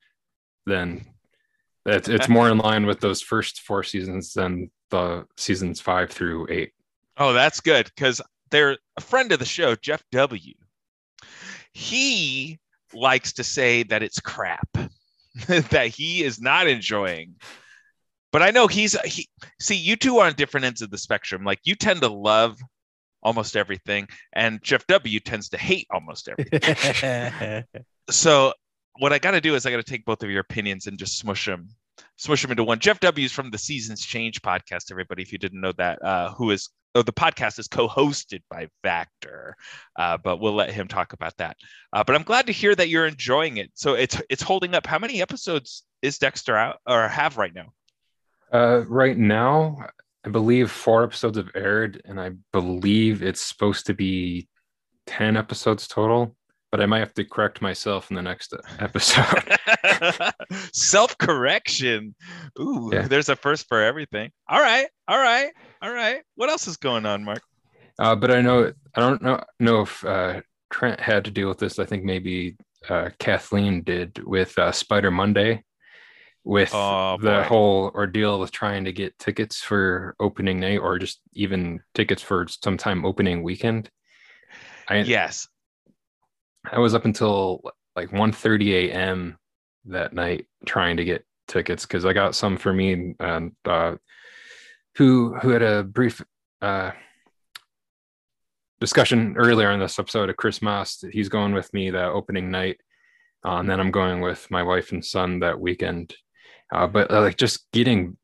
then 0.68 1.06
it's 1.88 2.08
it's 2.08 2.30
more 2.30 2.50
in 2.50 2.58
line 2.60 2.86
with 2.86 3.00
those 3.00 3.22
first 3.22 3.62
four 3.62 3.84
seasons 3.84 4.34
than 4.34 4.70
the 4.92 5.26
seasons 5.38 5.82
five 5.82 6.12
through 6.12 6.48
eight. 6.52 6.72
Oh, 7.18 7.34
that's 7.34 7.62
good 7.62 7.86
because 7.96 8.22
they're 8.52 8.78
a 8.98 9.02
friend 9.02 9.32
of 9.32 9.40
the 9.40 9.46
show, 9.46 9.76
Jeff 9.76 10.04
W. 10.12 10.54
He 11.74 12.60
likes 12.96 13.34
to 13.34 13.44
say 13.44 13.84
that 13.84 14.04
it's 14.04 14.20
crap, 14.20 14.70
that 15.48 15.88
he 15.88 16.24
is 16.24 16.40
not 16.40 16.68
enjoying. 16.68 17.36
But 18.32 18.42
I 18.42 18.52
know 18.52 18.68
he's 18.68 19.00
he. 19.04 19.30
See, 19.62 19.76
you 19.76 19.96
two 19.96 20.18
are 20.18 20.28
on 20.28 20.34
different 20.34 20.66
ends 20.66 20.82
of 20.82 20.92
the 20.92 20.98
spectrum. 20.98 21.44
Like 21.44 21.60
you 21.64 21.76
tend 21.76 22.02
to 22.02 22.10
love 22.10 22.60
almost 23.24 23.56
everything, 23.56 24.08
and 24.34 24.62
Jeff 24.62 24.86
W 24.88 25.20
tends 25.20 25.50
to 25.50 25.58
hate 25.58 25.88
almost 25.90 26.30
everything. 26.30 27.64
so 28.10 28.54
what 28.98 29.14
I 29.14 29.20
got 29.20 29.32
to 29.32 29.42
do 29.42 29.56
is 29.56 29.66
I 29.66 29.72
got 29.72 29.78
to 29.78 29.84
take 29.84 30.06
both 30.06 30.24
of 30.24 30.30
your 30.30 30.42
opinions 30.42 30.88
and 30.88 30.98
just 30.98 31.18
smush 31.18 31.46
them, 31.46 31.70
smush 32.18 32.42
them 32.42 32.52
into 32.52 32.64
one. 32.64 32.80
Jeff 32.80 33.00
W 33.00 33.26
is 33.26 33.32
from 33.32 33.52
the 33.52 33.58
Seasons 33.58 34.06
Change 34.06 34.42
podcast. 34.42 34.92
Everybody, 34.92 35.22
if 35.22 35.32
you 35.32 35.38
didn't 35.38 35.62
know 35.62 35.74
that, 35.74 36.04
uh, 36.04 36.34
who 36.34 36.52
is 36.52 36.70
oh, 36.96 37.02
the 37.02 37.14
podcast 37.14 37.60
is 37.60 37.68
co-hosted 37.68 38.42
by 38.50 38.68
Vactor, 38.84 39.54
uh, 39.98 40.18
but 40.18 40.40
we'll 40.40 40.54
let 40.54 40.72
him 40.72 40.88
talk 40.88 41.14
about 41.14 41.36
that. 41.38 41.58
Uh, 41.94 42.04
but 42.04 42.16
I'm 42.16 42.24
glad 42.24 42.48
to 42.48 42.54
hear 42.54 42.74
that 42.76 42.90
you're 42.90 43.06
enjoying 43.06 43.58
it. 43.58 43.72
So 43.74 43.94
it's 43.94 44.22
it's 44.30 44.42
holding 44.42 44.74
up. 44.74 44.88
How 44.88 45.00
many 45.00 45.22
episodes 45.22 45.84
is 46.02 46.18
Dexter 46.18 46.56
out 46.56 46.78
or 46.88 47.08
have 47.08 47.38
right 47.38 47.54
now? 47.54 47.74
Uh, 48.52 48.86
right 48.88 49.18
now, 49.18 49.88
I 50.26 50.30
believe 50.30 50.72
four 50.72 51.04
episodes 51.04 51.38
have 51.38 51.52
aired, 51.56 52.02
and 52.06 52.20
I 52.20 52.32
believe 52.54 53.22
it's 53.22 53.42
supposed 53.42 53.88
to 53.88 53.94
be 53.94 54.48
ten 55.06 55.38
episodes 55.38 55.88
total. 55.88 56.36
But 56.76 56.84
I 56.84 56.88
might 56.88 57.00
have 57.00 57.14
to 57.14 57.24
correct 57.24 57.62
myself 57.62 58.10
in 58.12 58.18
the 58.18 58.22
next 58.22 58.54
episode. 58.80 59.24
Self 60.74 61.18
correction. 61.18 62.14
Ooh, 62.60 62.90
Yeah. 62.92 63.04
there's 63.08 63.30
a 63.30 63.38
first 63.38 63.70
for 63.70 63.82
everything. 63.82 64.30
All 64.50 64.60
right, 64.60 64.86
all 65.08 65.18
right, 65.18 65.52
all 65.82 65.94
right. 65.94 66.22
What 66.36 66.50
else 66.50 66.68
is 66.68 66.76
going 66.76 67.06
on, 67.06 67.24
Marc? 67.24 67.42
Uh, 67.98 68.14
but 68.14 68.30
I 68.30 68.42
know 68.42 68.74
I 68.94 69.00
don't 69.00 69.22
know 69.22 69.42
know 69.58 69.84
if 69.84 70.04
uh, 70.04 70.42
Trent 70.70 71.00
had 71.00 71.24
to 71.24 71.32
deal 71.32 71.48
with 71.48 71.60
this. 71.60 71.80
I 71.80 71.86
think 71.86 72.04
maybe 72.04 72.58
uh, 72.90 73.12
Kathleen 73.20 73.82
did 73.84 74.22
with 74.26 74.60
uh, 74.60 74.74
Spider 74.74 75.12
Monday, 75.12 75.64
with 76.44 76.72
Oh, 76.74 77.18
the 77.22 77.42
whole 77.46 77.90
ordeal 77.96 78.38
with 78.38 78.52
trying 78.52 78.84
to 78.84 78.92
get 78.92 79.18
tickets 79.18 79.62
for 79.62 80.14
opening 80.20 80.60
night 80.60 80.80
or 80.80 81.00
just 81.00 81.22
even 81.32 81.80
tickets 81.94 82.22
for 82.22 82.48
sometime 82.50 83.06
opening 83.06 83.44
weekend. 83.44 83.90
I 84.90 84.98
Yes. 84.98 85.48
I 86.72 86.80
was 86.80 86.94
up 86.94 87.06
until 87.06 87.62
like 87.96 88.12
1:30 88.12 88.90
a.m. 88.90 89.38
that 89.86 90.14
night 90.14 90.48
trying 90.66 90.98
to 90.98 91.06
get 91.06 91.26
tickets 91.48 91.86
because 91.86 92.06
I 92.06 92.14
got 92.14 92.36
some 92.36 92.58
for 92.58 92.74
me 92.74 93.16
and 93.20 93.52
uh, 93.66 93.96
who 94.96 95.36
who 95.36 95.50
had 95.50 95.62
a 95.62 95.84
brief 95.84 96.24
uh, 96.62 96.92
discussion 98.80 99.36
earlier 99.38 99.72
in 99.72 99.80
this 99.80 100.00
episode 100.00 100.30
of 100.30 100.38
Chris 100.38 100.62
Moss. 100.62 101.04
He's 101.12 101.30
going 101.30 101.54
with 101.54 101.74
me 101.74 101.92
that 101.92 102.10
opening 102.10 102.52
night, 102.52 102.78
uh, 103.46 103.58
and 103.58 103.70
then 103.70 103.80
I'm 103.80 103.92
going 103.92 104.22
with 104.22 104.50
my 104.50 104.64
wife 104.64 104.92
and 104.92 105.04
son 105.04 105.40
that 105.40 105.60
weekend. 105.60 106.16
Uh, 106.74 106.88
but 106.88 107.12
uh, 107.12 107.22
like 107.22 107.38
just 107.38 107.72
getting 107.72 108.18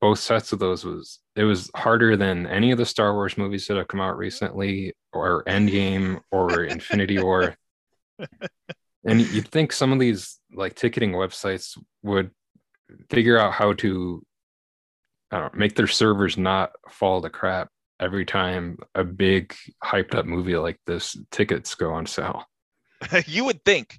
both 0.00 0.18
sets 0.18 0.52
of 0.52 0.58
those 0.58 0.84
was 0.84 1.18
it 1.34 1.44
was 1.44 1.70
harder 1.74 2.16
than 2.16 2.46
any 2.46 2.70
of 2.70 2.78
the 2.78 2.86
Star 2.86 3.14
Wars 3.14 3.36
movies 3.36 3.66
that 3.66 3.76
have 3.76 3.88
come 3.88 4.00
out 4.00 4.16
recently, 4.16 4.94
or 5.12 5.44
Endgame, 5.44 6.20
or 6.30 6.64
Infinity 6.64 7.18
War. 7.18 7.56
And 9.04 9.20
you'd 9.20 9.48
think 9.48 9.72
some 9.72 9.92
of 9.92 9.98
these 9.98 10.38
like 10.52 10.74
ticketing 10.74 11.12
websites 11.12 11.78
would 12.02 12.30
figure 13.10 13.38
out 13.38 13.52
how 13.52 13.72
to 13.74 14.24
I 15.30 15.38
don't 15.40 15.52
know, 15.54 15.58
make 15.58 15.74
their 15.76 15.86
servers 15.86 16.36
not 16.38 16.72
fall 16.90 17.20
to 17.22 17.30
crap 17.30 17.68
every 18.00 18.24
time 18.24 18.78
a 18.94 19.04
big 19.04 19.54
hyped 19.84 20.14
up 20.14 20.24
movie 20.24 20.56
like 20.56 20.78
this 20.86 21.16
tickets 21.30 21.74
go 21.74 21.92
on 21.92 22.06
sale. 22.06 22.44
you 23.26 23.44
would 23.44 23.64
think, 23.64 23.98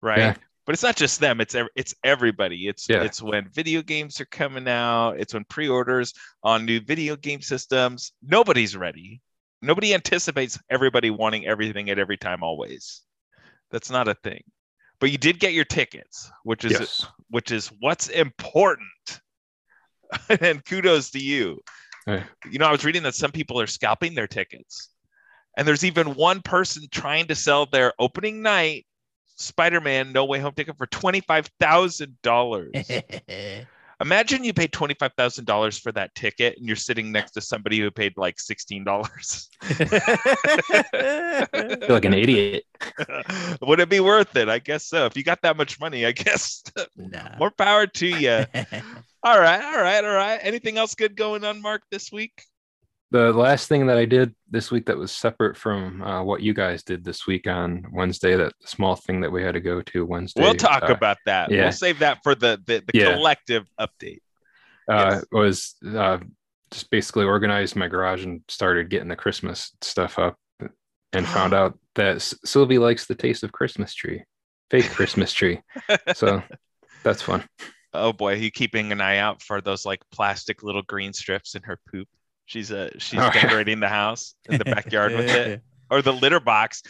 right? 0.00 0.18
Yeah. 0.18 0.34
But 0.64 0.74
it's 0.74 0.82
not 0.82 0.96
just 0.96 1.18
them. 1.20 1.40
It's 1.40 1.54
ev- 1.56 1.68
it's 1.74 1.94
everybody. 2.04 2.68
It's 2.68 2.88
Yeah. 2.88 3.02
it's 3.02 3.20
when 3.20 3.48
video 3.52 3.82
games 3.82 4.20
are 4.20 4.26
coming 4.26 4.68
out. 4.68 5.18
It's 5.18 5.34
when 5.34 5.44
pre-orders 5.44 6.14
on 6.42 6.64
new 6.64 6.80
video 6.80 7.16
game 7.16 7.42
systems. 7.42 8.12
Nobody's 8.22 8.76
ready. 8.76 9.20
Nobody 9.62 9.94
anticipates 9.94 10.58
everybody 10.68 11.10
wanting 11.10 11.46
everything 11.46 11.88
at 11.88 11.98
every 11.98 12.16
time 12.16 12.42
always. 12.42 13.02
That's 13.70 13.90
not 13.90 14.08
a 14.08 14.14
thing. 14.14 14.42
But 15.00 15.12
you 15.12 15.18
did 15.18 15.40
get 15.40 15.54
your 15.54 15.64
tickets, 15.64 16.30
which 16.44 16.64
is 16.64 16.72
Yes. 16.72 17.06
which 17.30 17.50
is 17.50 17.68
what's 17.80 18.08
important. 18.08 18.88
and 20.40 20.64
kudos 20.64 21.10
to 21.10 21.18
you. 21.18 21.60
Yeah. 22.06 22.24
You 22.50 22.58
know, 22.58 22.66
I 22.66 22.72
was 22.72 22.84
reading 22.84 23.02
that 23.04 23.14
some 23.14 23.32
people 23.32 23.58
are 23.60 23.66
scalping 23.66 24.14
their 24.14 24.26
tickets. 24.26 24.90
And 25.56 25.66
there's 25.68 25.84
even 25.84 26.14
one 26.14 26.40
person 26.42 26.84
trying 26.90 27.26
to 27.28 27.34
sell 27.34 27.66
their 27.66 27.92
opening 27.98 28.42
night 28.42 28.86
Spider-Man 29.36 30.12
No 30.12 30.24
Way 30.24 30.38
Home 30.40 30.54
ticket 30.54 30.76
for 30.76 30.86
$25,000. 30.86 33.66
Imagine 34.02 34.42
you 34.42 34.52
paid 34.52 34.72
$25,000 34.72 35.80
for 35.80 35.92
that 35.92 36.14
ticket 36.16 36.58
and 36.58 36.66
you're 36.66 36.74
sitting 36.74 37.12
next 37.12 37.30
to 37.32 37.40
somebody 37.40 37.78
who 37.78 37.90
paid 37.90 38.14
like 38.16 38.36
$16. 38.36 39.48
Feel 41.80 41.88
like 41.94 42.04
an 42.04 42.14
idiot. 42.14 42.64
Would 43.62 43.78
it 43.78 43.88
be 43.88 44.00
worth 44.00 44.34
it? 44.36 44.48
I 44.48 44.58
guess 44.58 44.84
so. 44.86 45.06
If 45.06 45.16
you 45.16 45.22
got 45.22 45.40
that 45.42 45.56
much 45.56 45.78
money, 45.78 46.04
I 46.04 46.10
guess 46.10 46.64
nah. 46.96 47.38
more 47.38 47.52
power 47.52 47.86
to 47.86 48.06
you. 48.06 48.44
All 49.22 49.38
right, 49.38 49.62
all 49.62 49.80
right, 49.80 50.04
all 50.04 50.14
right. 50.14 50.40
Anything 50.42 50.78
else 50.78 50.96
good 50.96 51.16
going 51.16 51.44
on, 51.44 51.62
Marc, 51.62 51.82
this 51.92 52.10
week? 52.10 52.42
The 53.12 53.30
last 53.32 53.68
thing 53.68 53.86
that 53.88 53.98
I 53.98 54.06
did 54.06 54.34
this 54.50 54.70
week 54.70 54.86
that 54.86 54.96
was 54.96 55.12
separate 55.12 55.54
from 55.56 56.00
uh, 56.02 56.22
what 56.24 56.40
you 56.40 56.54
guys 56.54 56.82
did 56.82 57.04
this 57.04 57.26
week 57.26 57.46
on 57.46 57.84
Wednesday, 57.92 58.36
that 58.36 58.54
small 58.64 58.96
thing 58.96 59.20
that 59.20 59.30
we 59.30 59.42
had 59.42 59.52
to 59.52 59.60
go 59.60 59.82
to 59.82 60.06
Wednesday. 60.06 60.40
We'll 60.42 60.54
talk 60.54 60.84
uh, 60.84 60.94
about 60.94 61.18
that. 61.26 61.50
yeah. 61.50 61.64
We'll 61.64 61.72
save 61.72 61.98
that 61.98 62.20
for 62.22 62.34
the 62.34 62.58
the, 62.66 62.82
the 62.90 62.98
Yeah. 62.98 63.12
collective 63.14 63.66
update. 63.78 64.20
uh, 64.90 65.10
Yes. 65.20 65.24
was 65.30 65.74
uh, 65.94 66.18
just 66.70 66.90
basically 66.90 67.26
organized 67.26 67.76
my 67.76 67.86
garage 67.86 68.24
and 68.24 68.40
started 68.48 68.88
getting 68.88 69.08
the 69.08 69.16
Christmas 69.16 69.72
stuff 69.82 70.18
up 70.18 70.36
and 71.12 71.26
found 71.36 71.52
out 71.52 71.78
that 71.96 72.16
S- 72.16 72.34
Sylvie 72.46 72.78
likes 72.78 73.04
the 73.06 73.14
taste 73.14 73.42
of 73.44 73.52
Christmas 73.52 73.92
tree, 73.94 74.24
fake 74.70 74.88
Christmas 74.90 75.32
tree. 75.34 75.60
So 76.14 76.42
that's 77.04 77.20
fun. 77.20 77.44
Oh 77.92 78.14
boy, 78.14 78.36
you 78.36 78.50
keeping 78.50 78.90
an 78.90 79.02
eye 79.02 79.18
out 79.18 79.42
for 79.42 79.60
those 79.60 79.84
like 79.84 80.00
plastic 80.10 80.62
little 80.62 80.82
green 80.82 81.12
strips 81.12 81.54
in 81.54 81.62
her 81.64 81.78
poop. 81.90 82.08
She's 82.52 82.70
uh 82.70 82.90
she's 82.98 83.14
yeah. 83.14 83.32
decorating 83.32 83.80
the 83.80 83.88
house 83.88 84.34
in 84.44 84.58
the 84.58 84.66
backyard 84.66 85.12
with 85.12 85.30
it. 85.30 85.62
or 85.90 86.02
the 86.02 86.12
litter 86.12 86.38
box. 86.38 86.82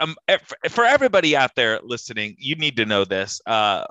Um, 0.00 0.16
eh, 0.26 0.38
for- 0.42 0.68
for 0.68 0.84
everybody 0.84 1.36
out 1.36 1.52
there 1.54 1.78
listening, 1.80 2.34
you 2.40 2.56
need 2.56 2.76
to 2.78 2.84
know 2.84 3.04
this. 3.04 3.40
Uh, 3.46 3.84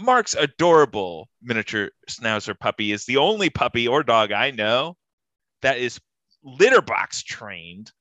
Marc's 0.00 0.34
adorable 0.34 1.28
miniature 1.42 1.90
schnauzer 2.08 2.58
puppy 2.58 2.90
is 2.90 3.04
the 3.04 3.18
only 3.18 3.50
puppy 3.50 3.86
or 3.86 4.02
dog 4.02 4.32
I 4.32 4.50
know 4.50 4.96
that 5.60 5.76
is 5.76 6.00
litter 6.42 6.80
box 6.80 7.22
trained. 7.22 7.92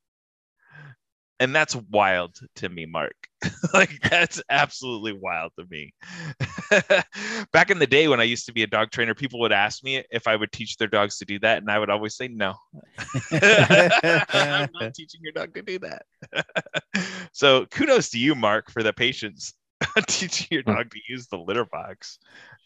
And 1.42 1.56
that's 1.56 1.76
wild 1.76 2.40
to 2.58 2.70
me, 2.70 2.86
Marc. 2.86 3.16
like 3.74 4.00
that's 4.08 4.40
absolutely 4.52 5.14
wild 5.14 5.52
to 5.58 5.66
me. 5.72 5.92
Back 7.52 7.72
in 7.72 7.80
the 7.80 7.88
day 7.88 8.08
when 8.08 8.20
I 8.20 8.26
used 8.26 8.46
to 8.46 8.54
be 8.54 8.62
a 8.62 8.68
dog 8.68 8.92
trainer, 8.92 9.16
people 9.16 9.40
would 9.40 9.52
ask 9.52 9.84
me 9.84 10.04
if 10.12 10.28
I 10.28 10.36
would 10.36 10.52
teach 10.52 10.78
their 10.78 10.88
dogs 10.88 11.18
to 11.18 11.26
do 11.26 11.40
that, 11.40 11.58
and 11.58 11.72
I 11.72 11.80
would 11.80 11.90
always 11.90 12.16
say 12.16 12.28
no. 12.28 12.54
I'm 13.32 14.70
not 14.80 14.94
teaching 14.94 15.22
your 15.24 15.34
dog 15.34 15.56
to 15.56 15.64
do 15.64 15.80
that. 15.80 16.06
so 17.32 17.66
kudos 17.66 18.12
to 18.12 18.20
you, 18.20 18.36
Marc, 18.36 18.70
for 18.70 18.84
the 18.84 18.94
patience 18.94 19.56
teaching 20.08 20.48
your 20.52 20.64
hmm. 20.64 20.72
dog 20.72 20.92
to 20.92 21.00
use 21.08 21.28
the 21.28 21.38
litter 21.38 21.66
box. 21.66 22.20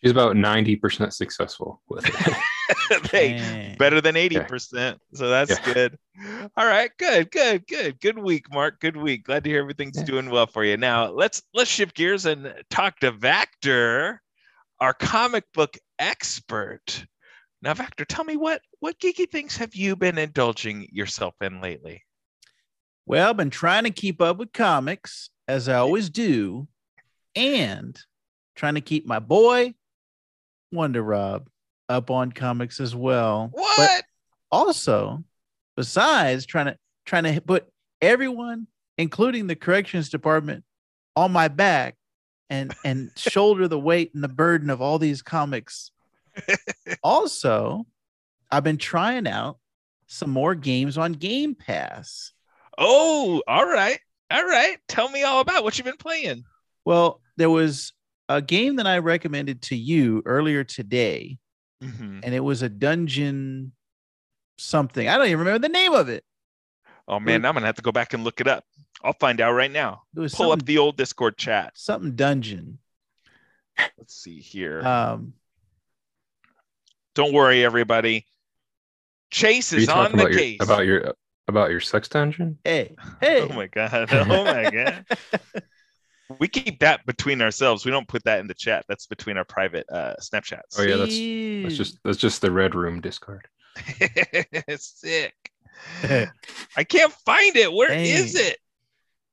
She's 0.04 0.12
about 0.12 0.36
90% 0.36 1.14
successful 1.14 1.82
with 1.90 2.06
it. 2.08 2.34
hey, 3.12 3.76
better 3.78 4.02
than 4.02 4.16
80%. 4.16 4.98
So 5.14 5.30
that's 5.30 5.52
Yeah. 5.52 5.74
good. 5.74 5.98
All 6.58 6.66
right, 6.66 6.92
good, 6.98 7.32
good, 7.32 7.68
good. 7.68 8.00
Good 8.00 8.18
week, 8.18 8.52
Marc. 8.52 8.80
Good 8.80 8.98
week. 8.98 9.26
Glad 9.26 9.44
to 9.44 9.50
hear 9.50 9.62
everything's 9.62 9.98
Yeah. 9.98 10.06
doing 10.06 10.30
well 10.30 10.48
for 10.48 10.64
you. 10.64 10.78
Now 10.78 11.12
let's 11.12 11.44
let's 11.54 11.70
shift 11.70 11.96
gears 11.96 12.26
and 12.26 12.54
talk 12.70 13.00
to 13.00 13.12
Vactor, 13.12 14.20
our 14.80 14.94
comic 14.94 15.46
book 15.54 15.78
expert. 16.00 17.06
Now, 17.62 17.74
Vactor, 17.74 18.06
tell 18.08 18.24
me 18.24 18.38
what 18.38 18.62
what 18.80 19.00
geeky 19.00 19.30
things 19.30 19.58
have 19.58 19.76
you 19.76 19.96
been 19.96 20.18
indulging 20.18 20.88
yourself 20.92 21.36
in 21.42 21.62
lately? 21.62 22.04
Well, 23.06 23.30
I've 23.30 23.38
been 23.38 23.52
trying 23.52 23.84
to 23.84 23.92
keep 23.92 24.22
up 24.22 24.38
with 24.38 24.54
comics 24.54 25.30
as 25.48 25.70
I 25.70 25.76
always 25.76 26.10
do, 26.10 26.68
and 27.36 27.98
trying 28.56 28.76
to 28.76 28.82
keep 28.82 29.06
my 29.06 29.20
boy 29.20 29.74
Wonder 30.72 31.02
Rob 31.02 31.50
up 31.90 32.10
on 32.10 32.32
comics 32.32 32.80
as 32.80 32.96
well. 32.96 33.52
But 33.54 33.62
What? 33.78 34.04
also, 34.52 35.24
besides 35.76 36.46
trying 36.46 36.66
to 36.68 36.78
trying 37.06 37.24
to 37.24 37.40
put 37.42 37.68
everyone, 38.02 38.68
including 38.98 39.48
the 39.48 39.56
corrections 39.56 40.10
department, 40.10 40.64
on 41.16 41.32
my 41.32 41.48
back 41.48 41.96
and 42.50 42.76
and 42.84 43.12
shoulder 43.18 43.68
the 43.68 43.80
weight 43.80 44.14
and 44.14 44.24
the 44.24 44.28
burden 44.28 44.70
of 44.70 44.82
all 44.82 45.00
these 45.00 45.22
comics. 45.22 45.92
also, 47.04 47.86
I've 48.52 48.64
been 48.64 48.78
trying 48.78 49.28
out 49.28 49.58
some 50.08 50.30
more 50.30 50.56
games 50.56 50.98
on 50.98 51.14
Game 51.14 51.56
Pass. 51.56 52.32
Oh, 52.78 53.42
all 53.48 53.66
right. 53.66 54.00
All 54.30 54.44
right. 54.44 54.78
Tell 54.88 55.10
me 55.10 55.24
all 55.24 55.40
about 55.40 55.64
what 55.64 55.78
you've 55.78 55.86
been 55.86 55.98
playing. 55.98 56.44
Well, 56.84 57.22
there 57.38 57.50
was 57.50 57.94
a 58.30 58.42
game 58.42 58.78
that 58.78 58.88
I 58.88 58.98
recommended 59.00 59.62
to 59.64 59.76
you 59.76 60.22
earlier 60.26 60.64
today, 60.64 61.38
Mhm. 61.84 62.22
and 62.24 62.34
it 62.34 62.40
was 62.40 62.62
a 62.62 62.70
dungeon 62.70 63.72
something. 64.58 65.08
I 65.08 65.18
don't 65.18 65.28
even 65.28 65.40
remember 65.40 65.60
the 65.68 65.72
name 65.72 65.94
of 65.94 66.10
it. 66.10 66.24
Oh 67.08 67.20
man, 67.20 67.44
Ooh. 67.46 67.48
I'm 67.48 67.54
gonna 67.54 67.66
have 67.68 67.76
to 67.76 67.82
go 67.82 67.92
back 67.92 68.14
and 68.14 68.24
look 68.24 68.42
it 68.42 68.48
up. 68.48 68.64
I'll 69.04 69.14
find 69.14 69.40
out 69.42 69.52
right 69.54 69.70
now. 69.72 70.04
It 70.16 70.20
was 70.22 70.34
Pull 70.34 70.52
up 70.52 70.66
the 70.66 70.78
old 70.80 70.98
Discord 70.98 71.38
chat. 71.38 71.74
something 71.76 72.16
dungeon. 72.16 72.80
Let's 73.98 74.16
see 74.16 74.40
here. 74.40 74.82
Um, 74.82 75.34
Don't 77.14 77.34
worry, 77.34 77.64
everybody. 77.64 78.26
Chase 79.32 79.74
is 79.74 79.90
on 79.90 80.12
the 80.14 80.22
about 80.24 80.32
your, 80.32 80.40
case. 80.40 80.58
about 80.62 80.86
your 80.86 81.14
about 81.48 81.70
your 81.72 81.80
sex 81.82 82.08
dungeon? 82.08 82.58
hey, 82.64 82.96
hey. 83.22 83.42
Oh 83.50 83.50
my 83.54 83.68
god. 83.68 84.08
Oh 84.12 84.44
my 84.44 84.72
god. 84.72 85.06
We 86.40 86.48
keep 86.48 86.80
that 86.80 87.06
between 87.06 87.42
ourselves. 87.42 87.86
We 87.86 87.92
don't 87.92 88.08
put 88.08 88.24
that 88.24 88.40
in 88.40 88.48
the 88.48 88.54
chat. 88.54 88.86
That's 88.88 89.08
between 89.08 89.38
our 89.38 89.46
private 89.46 89.86
uh 89.90 90.16
Snapchats. 90.22 90.80
Oh 90.80 90.84
yeah, 90.84 90.98
that's 90.98 91.18
that's 91.64 91.78
just 91.78 92.00
that's 92.04 92.18
just 92.18 92.42
the 92.42 92.52
red 92.52 92.76
room 92.76 93.02
Discord. 93.02 93.48
Sick. 94.78 95.36
I 96.04 96.84
can't 96.88 97.12
find 97.26 97.56
it. 97.56 97.72
Where 97.72 97.92
is 97.92 98.34
Dang. 98.34 98.46
it? 98.46 98.58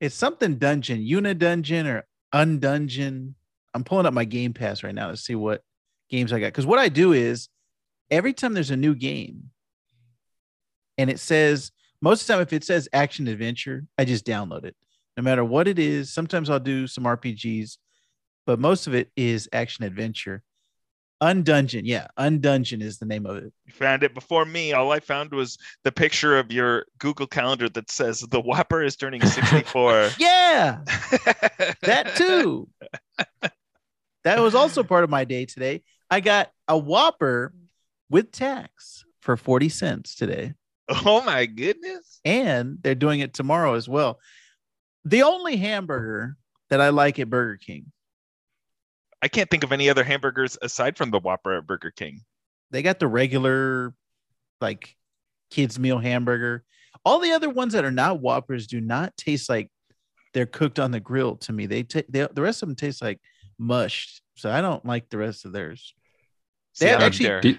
It's 0.00 0.14
something 0.16 0.56
dungeon, 0.56 1.00
Unidungeon 1.00 1.86
or 1.86 2.04
Undungeon. 2.34 3.34
I'm 3.74 3.84
pulling 3.84 4.06
up 4.06 4.12
my 4.12 4.24
Game 4.24 4.52
Pass 4.52 4.82
right 4.82 4.94
now 4.94 5.10
to 5.10 5.16
see 5.16 5.34
what 5.34 5.62
games 6.10 6.32
I 6.32 6.40
got. 6.40 6.48
Because 6.48 6.66
what 6.66 6.78
I 6.78 6.88
do 6.88 7.12
is 7.12 7.48
every 8.10 8.32
time 8.32 8.52
there's 8.52 8.70
a 8.70 8.76
new 8.76 8.94
game 8.94 9.50
and 10.98 11.08
it 11.08 11.20
says, 11.20 11.72
most 12.00 12.22
of 12.22 12.26
the 12.26 12.32
time, 12.32 12.42
if 12.42 12.52
it 12.52 12.64
says 12.64 12.88
action 12.92 13.28
adventure, 13.28 13.84
I 13.96 14.04
just 14.04 14.26
download 14.26 14.64
it. 14.64 14.76
No 15.16 15.22
matter 15.22 15.44
what 15.44 15.68
it 15.68 15.78
is. 15.78 16.12
Sometimes 16.12 16.48
I'll 16.50 16.58
do 16.60 16.86
some 16.86 17.04
RPGs, 17.04 17.76
but 18.46 18.58
most 18.58 18.86
of 18.86 18.94
it 18.94 19.10
is 19.16 19.48
action 19.52 19.84
adventure. 19.84 20.42
Undungeon. 21.22 21.82
Yeah. 21.84 22.08
Undungeon 22.18 22.82
is 22.82 22.98
the 22.98 23.06
name 23.06 23.26
of 23.26 23.36
it. 23.36 23.52
You 23.66 23.72
found 23.72 24.02
it 24.02 24.12
before 24.12 24.44
me. 24.44 24.72
All 24.72 24.90
I 24.90 24.98
found 24.98 25.30
was 25.30 25.56
the 25.84 25.92
picture 25.92 26.36
of 26.36 26.50
your 26.50 26.86
Google 26.98 27.28
Calendar 27.28 27.68
that 27.68 27.90
says 27.92 28.20
the 28.20 28.40
Whopper 28.40 28.82
is 28.82 28.96
turning 28.96 29.24
64. 29.24 30.10
Yeah. 30.18 30.80
that 31.82 32.12
too. 32.16 32.68
that 34.24 34.40
was 34.40 34.54
also 34.56 34.82
part 34.82 35.04
of 35.04 35.10
my 35.10 35.24
day 35.24 35.44
today. 35.46 35.82
I 36.10 36.18
got 36.20 36.50
a 36.66 36.76
Whopper 36.76 37.54
with 38.10 38.32
tax 38.32 39.04
for 39.20 39.36
40 39.36 39.68
cents 39.68 40.16
today. 40.16 40.54
oh 40.88 41.22
my 41.22 41.46
goodness. 41.46 42.20
And 42.24 42.78
they're 42.82 42.96
doing 42.96 43.20
it 43.20 43.32
tomorrow 43.32 43.74
as 43.74 43.88
well. 43.88 44.18
The 45.04 45.22
only 45.22 45.56
hamburger 45.56 46.36
that 46.70 46.80
I 46.80 46.90
like 46.90 47.18
at 47.18 47.28
Burger 47.30 47.56
King, 47.56 47.92
I 49.20 49.28
can't 49.28 49.50
think 49.50 49.64
of 49.64 49.72
any 49.72 49.88
other 49.90 50.04
hamburgers 50.04 50.56
aside 50.62 50.96
from 50.96 51.10
the 51.10 51.18
Whopper 51.18 51.56
at 51.58 51.66
Burger 51.66 51.90
King. 51.90 52.22
they 52.70 52.82
got 52.82 52.98
the 52.98 53.06
regular, 53.08 53.94
like 54.60 54.96
kids' 55.50 55.78
meal 55.78 55.98
hamburger. 55.98 56.64
All 57.04 57.18
the 57.18 57.32
other 57.32 57.50
ones 57.50 57.72
that 57.72 57.84
are 57.84 57.90
not 57.90 58.20
Whoppers 58.20 58.66
do 58.66 58.80
not 58.80 59.16
taste 59.16 59.48
like 59.48 59.70
they're 60.34 60.46
cooked 60.46 60.78
on 60.78 60.90
the 60.92 61.00
grill 61.00 61.36
to 61.38 61.52
me. 61.52 61.66
They, 61.66 61.82
ta- 61.82 62.02
they 62.08 62.26
the 62.32 62.42
rest 62.42 62.62
of 62.62 62.68
them 62.68 62.76
taste 62.76 63.02
like 63.02 63.20
mushed. 63.58 64.22
So 64.36 64.50
I 64.50 64.60
don't 64.60 64.84
like 64.86 65.10
the 65.10 65.18
rest 65.18 65.44
of 65.44 65.52
theirs. 65.52 65.94
They 66.80 66.86
See, 66.86 66.92
actually- 66.92 67.26
there. 67.26 67.40
Do 67.40 67.48
you, 67.50 67.58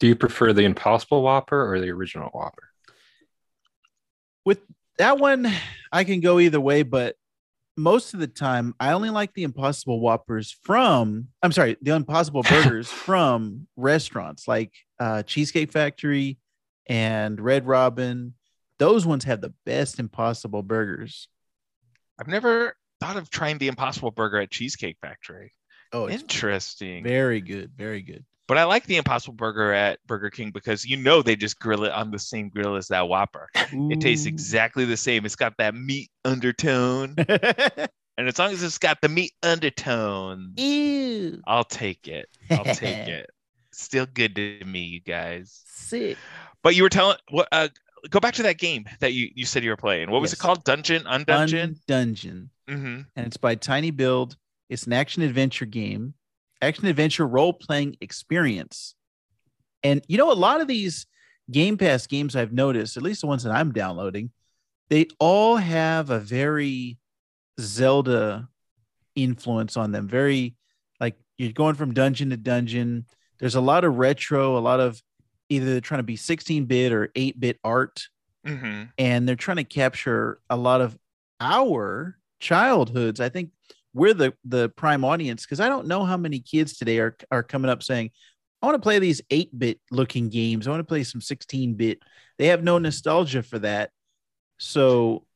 do 0.00 0.06
you 0.08 0.16
prefer 0.16 0.52
the 0.52 0.64
Impossible 0.64 1.22
Whopper 1.22 1.72
or 1.72 1.80
the 1.80 1.90
original 1.90 2.28
Whopper? 2.30 2.68
with 4.44 4.60
that 4.98 5.18
one 5.18 5.50
i 5.92 6.04
can 6.04 6.20
go 6.20 6.38
either 6.38 6.60
way 6.60 6.82
but 6.82 7.16
most 7.76 8.14
of 8.14 8.20
the 8.20 8.26
time 8.26 8.74
i 8.78 8.92
only 8.92 9.10
like 9.10 9.32
the 9.34 9.42
impossible 9.42 10.00
whoppers 10.00 10.56
from 10.62 11.28
i'm 11.42 11.52
sorry 11.52 11.76
the 11.82 11.94
impossible 11.94 12.42
burgers 12.48 12.90
from 12.90 13.66
restaurants 13.76 14.46
like 14.46 14.72
uh, 15.00 15.22
cheesecake 15.22 15.72
factory 15.72 16.38
and 16.86 17.40
red 17.40 17.66
robin 17.66 18.34
those 18.78 19.06
ones 19.06 19.24
have 19.24 19.40
the 19.40 19.52
best 19.64 19.98
impossible 19.98 20.62
burgers 20.62 21.28
I've 22.18 22.28
never 22.28 22.76
thought 23.00 23.16
of 23.16 23.30
trying 23.30 23.58
the 23.58 23.68
Impossible 23.68 24.10
Burger 24.10 24.38
at 24.38 24.50
Cheesecake 24.50 24.98
Factory. 25.00 25.52
oh 25.92 26.08
Interesting. 26.08 27.02
very 27.02 27.40
good 27.40 27.72
very 27.76 28.02
good 28.02 28.24
But 28.46 28.58
I 28.58 28.64
like 28.64 28.84
the 28.84 28.96
Impossible 28.96 29.34
Burger 29.34 29.72
at 29.72 29.98
Burger 30.06 30.30
King 30.30 30.50
because 30.50 30.84
you 30.84 30.96
know 30.96 31.22
they 31.22 31.34
just 31.34 31.58
grill 31.58 31.84
it 31.84 31.92
on 31.92 32.10
the 32.10 32.18
same 32.18 32.50
grill 32.50 32.76
as 32.76 32.88
that 32.88 33.08
Whopper. 33.08 33.48
It 33.54 34.00
tastes 34.00 34.26
exactly 34.26 34.84
the 34.84 34.96
same. 34.96 35.24
It's 35.24 35.36
got 35.36 35.56
that 35.58 35.74
meat 35.74 36.10
undertone. 36.24 37.14
and 37.18 37.88
as 38.18 38.38
long 38.38 38.52
as 38.52 38.62
it's 38.62 38.78
got 38.78 39.00
the 39.00 39.08
meat 39.08 39.32
undertone, 39.42 40.52
Ew. 40.56 41.42
I'll 41.46 41.64
take 41.64 42.06
it. 42.06 42.28
I'll 42.50 42.64
take 42.64 43.08
it. 43.08 43.30
Still 43.72 44.06
good 44.06 44.36
to 44.36 44.62
me, 44.64 44.80
you 44.80 45.00
guys. 45.00 45.62
sick 45.66 46.16
But 46.62 46.76
you 46.76 46.82
were 46.82 46.90
telling 46.90 47.16
what 47.30 47.48
uh 47.50 47.68
go 48.10 48.20
back 48.20 48.34
to 48.34 48.42
that 48.44 48.58
game 48.58 48.84
that 49.00 49.12
you, 49.12 49.30
you 49.34 49.46
said 49.46 49.64
you 49.64 49.70
were 49.70 49.76
playing. 49.76 50.10
What 50.10 50.20
was 50.20 50.32
it 50.32 50.38
called? 50.38 50.64
Dungeon? 50.64 51.04
Undungeon? 51.04 51.78
Undungeon. 51.88 52.48
mm-hmm. 52.68 53.00
and 53.16 53.26
it's 53.26 53.36
by 53.36 53.56
tinyBuild. 53.56 54.36
It's 54.68 54.86
an 54.86 54.92
action 54.92 55.22
adventure 55.22 55.66
game, 55.66 56.14
action 56.62 56.86
adventure 56.86 57.26
role 57.26 57.52
playing 57.52 57.96
experience. 58.00 58.94
And 59.82 60.02
you 60.08 60.16
know, 60.18 60.32
a 60.32 60.34
lot 60.34 60.60
of 60.60 60.68
these 60.68 61.06
Game 61.50 61.76
Pass 61.76 62.06
games 62.06 62.34
I've 62.36 62.52
noticed, 62.52 62.96
at 62.96 63.02
least 63.02 63.20
the 63.20 63.26
ones 63.26 63.42
that 63.42 63.52
I'm 63.52 63.72
downloading, 63.72 64.30
they 64.88 65.06
all 65.18 65.56
have 65.56 66.10
a 66.10 66.18
very 66.18 66.98
Zelda 67.60 68.48
influence 69.14 69.76
on 69.76 69.92
them. 69.92 70.08
Very 70.08 70.56
like 71.00 71.16
you're 71.38 71.52
going 71.52 71.74
from 71.74 71.94
dungeon 71.94 72.30
to 72.30 72.36
dungeon. 72.36 73.06
There's 73.38 73.56
a 73.56 73.60
lot 73.60 73.84
of 73.84 73.96
retro, 73.96 74.56
a 74.56 74.60
lot 74.60 74.80
of 74.80 75.02
either 75.48 75.66
they're 75.66 75.80
trying 75.80 75.98
to 75.98 76.04
be 76.04 76.16
16 76.16 76.64
bit 76.64 76.92
or 76.92 77.10
8 77.14 77.38
bit 77.38 77.58
art 77.64 78.08
Mm-hmm. 78.46 78.82
and 78.98 79.26
they're 79.26 79.36
trying 79.36 79.56
to 79.56 79.64
capture 79.64 80.38
a 80.50 80.56
lot 80.56 80.82
of 80.82 80.98
our 81.40 82.18
childhoods. 82.40 83.18
I 83.18 83.30
think 83.30 83.52
we're 83.94 84.12
the 84.12 84.34
the 84.44 84.68
prime 84.70 85.04
audience 85.04 85.44
because 85.44 85.60
I 85.60 85.68
don't 85.68 85.86
know 85.86 86.04
how 86.04 86.16
many 86.16 86.40
kids 86.40 86.76
today 86.76 86.98
are 86.98 87.16
are 87.30 87.42
coming 87.42 87.70
up 87.70 87.82
saying, 87.82 88.10
"I 88.60 88.66
want 88.66 88.74
to 88.74 88.82
play 88.82 88.98
these 88.98 89.22
eight 89.30 89.56
bit 89.56 89.80
looking 89.90 90.28
games. 90.28 90.66
I 90.66 90.70
want 90.70 90.80
to 90.80 90.84
play 90.84 91.04
some 91.04 91.20
sixteen 91.20 91.74
bit." 91.74 92.00
They 92.36 92.48
have 92.48 92.64
no 92.64 92.78
nostalgia 92.78 93.42
for 93.42 93.60
that. 93.60 93.90
So, 94.58 95.26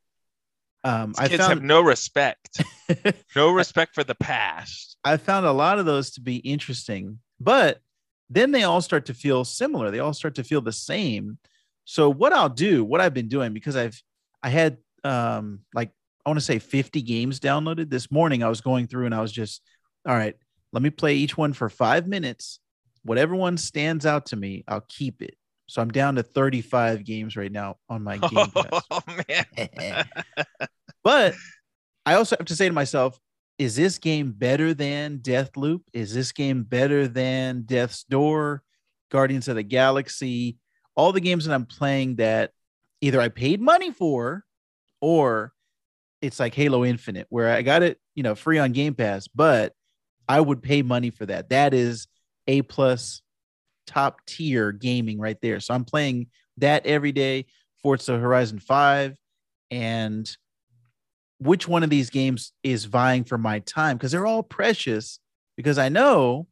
um, 0.82 1.14
I 1.16 1.28
Kids 1.28 1.40
have 1.40 1.58
found 1.58 1.62
no 1.62 1.80
respect. 1.80 2.60
no 3.36 3.52
respect 3.52 3.94
for 3.94 4.04
the 4.04 4.16
past. 4.16 4.96
I 5.04 5.16
found 5.16 5.46
a 5.46 5.52
lot 5.52 5.78
of 5.78 5.86
those 5.86 6.10
to 6.12 6.20
be 6.20 6.36
interesting, 6.36 7.20
but 7.38 7.80
then 8.28 8.50
they 8.50 8.64
all 8.64 8.80
start 8.80 9.06
to 9.06 9.14
feel 9.14 9.44
similar. 9.44 9.90
They 9.90 10.00
all 10.00 10.12
start 10.12 10.34
to 10.34 10.44
feel 10.44 10.60
the 10.60 10.72
same. 10.72 11.38
So 11.84 12.10
what 12.10 12.32
I'll 12.32 12.50
do, 12.50 12.84
what 12.84 13.00
I've 13.00 13.14
been 13.14 13.28
doing, 13.28 13.52
because 13.52 13.76
I've 13.76 14.02
I 14.42 14.50
had 14.50 14.78
um 15.04 15.60
like 15.72 15.92
I 16.24 16.30
want 16.30 16.38
to 16.38 16.44
say 16.44 16.58
50 16.58 17.02
games 17.02 17.40
downloaded 17.40 17.90
this 17.90 18.10
morning. 18.10 18.42
I 18.42 18.48
was 18.48 18.60
going 18.60 18.86
through 18.86 19.06
and 19.06 19.14
I 19.14 19.20
was 19.20 19.32
just, 19.32 19.62
all 20.06 20.14
right, 20.14 20.34
let 20.72 20.82
me 20.82 20.90
play 20.90 21.14
each 21.14 21.36
one 21.36 21.52
for 21.52 21.68
five 21.68 22.06
minutes. 22.06 22.60
Whatever 23.02 23.34
one 23.34 23.56
stands 23.56 24.04
out 24.04 24.26
to 24.26 24.36
me, 24.36 24.64
I'll 24.68 24.84
keep 24.88 25.22
it. 25.22 25.36
So 25.66 25.82
I'm 25.82 25.90
down 25.90 26.14
to 26.16 26.22
35 26.22 27.04
games 27.04 27.36
right 27.36 27.52
now 27.52 27.76
on 27.88 28.02
my 28.02 28.16
Game 28.16 28.30
oh, 28.56 28.62
Pass. 28.62 28.82
Oh 28.90 29.00
man. 29.28 30.08
But 31.04 31.34
I 32.04 32.14
also 32.14 32.36
have 32.38 32.46
to 32.48 32.56
say 32.56 32.68
to 32.68 32.74
myself, 32.74 33.18
is 33.58 33.76
this 33.76 33.98
game 33.98 34.32
better 34.32 34.74
than 34.74 35.18
Deathloop? 35.18 35.80
Is 35.92 36.12
this 36.12 36.32
game 36.32 36.64
better 36.64 37.08
than 37.08 37.62
Death's 37.62 38.04
Door, 38.04 38.62
Guardians 39.10 39.48
of 39.48 39.56
the 39.56 39.62
Galaxy? 39.62 40.58
All 40.96 41.12
the 41.12 41.20
games 41.20 41.46
that 41.46 41.54
I'm 41.54 41.64
playing 41.64 42.16
that 42.16 42.50
either 43.00 43.20
I 43.20 43.28
paid 43.28 43.60
money 43.60 43.90
for 43.90 44.44
or 45.00 45.52
it's 46.20 46.40
like 46.40 46.54
Halo 46.54 46.84
Infinite, 46.84 47.26
where 47.30 47.50
I 47.50 47.62
got 47.62 47.82
it, 47.82 47.98
you 48.14 48.22
know, 48.22 48.34
free 48.34 48.58
on 48.58 48.72
Game 48.72 48.94
Pass, 48.94 49.28
but 49.28 49.72
I 50.28 50.40
would 50.40 50.62
pay 50.62 50.82
money 50.82 51.10
for 51.10 51.26
that. 51.26 51.50
That 51.50 51.74
is 51.74 52.06
A 52.46 52.62
plus 52.62 53.22
top 53.86 54.24
tier 54.26 54.72
gaming 54.72 55.18
right 55.18 55.38
there. 55.40 55.60
So 55.60 55.74
I'm 55.74 55.84
playing 55.84 56.26
that 56.58 56.86
every 56.86 57.12
day, 57.12 57.46
Forza 57.82 58.18
Horizon 58.18 58.58
5, 58.58 59.16
and 59.70 60.36
which 61.38 61.68
one 61.68 61.82
of 61.82 61.90
these 61.90 62.10
games 62.10 62.52
is 62.62 62.84
vying 62.84 63.24
for 63.24 63.38
my 63.38 63.60
time 63.60 63.96
because 63.96 64.12
they're 64.12 64.26
all 64.26 64.42
precious 64.42 65.20
because 65.56 65.78
i 65.78 65.88
know 65.88 66.46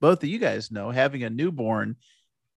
both 0.00 0.22
of 0.22 0.28
you 0.28 0.38
guys 0.38 0.70
know 0.70 0.90
having 0.90 1.22
a 1.22 1.30
newborn 1.30 1.96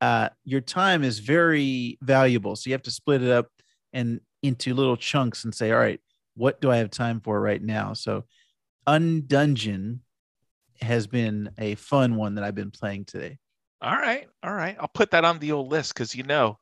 uh, 0.00 0.28
your 0.44 0.60
time 0.60 1.04
is 1.04 1.20
very 1.20 1.96
valuable 2.02 2.56
so 2.56 2.68
you 2.68 2.74
have 2.74 2.82
to 2.82 2.90
split 2.90 3.22
it 3.22 3.30
up 3.30 3.46
and 3.92 4.20
into 4.42 4.74
little 4.74 4.96
chunks 4.96 5.44
and 5.44 5.54
say 5.54 5.70
all 5.70 5.78
right 5.78 6.00
what 6.34 6.60
do 6.60 6.70
i 6.70 6.76
have 6.76 6.90
time 6.90 7.20
for 7.20 7.40
right 7.40 7.62
now 7.62 7.92
so 7.92 8.24
undungeon 8.86 9.98
has 10.80 11.06
been 11.06 11.50
a 11.58 11.74
fun 11.76 12.16
one 12.16 12.34
that 12.34 12.44
i've 12.44 12.54
been 12.54 12.70
playing 12.70 13.04
today 13.04 13.38
All 13.82 13.96
right, 13.96 14.28
all 14.44 14.54
right. 14.54 14.76
I'll 14.78 14.86
put 14.94 15.10
that 15.10 15.24
on 15.24 15.38
the 15.40 15.52
old 15.52 15.70
list 15.70 15.92
because 15.94 16.14
you 16.14 16.22
know 16.22 16.58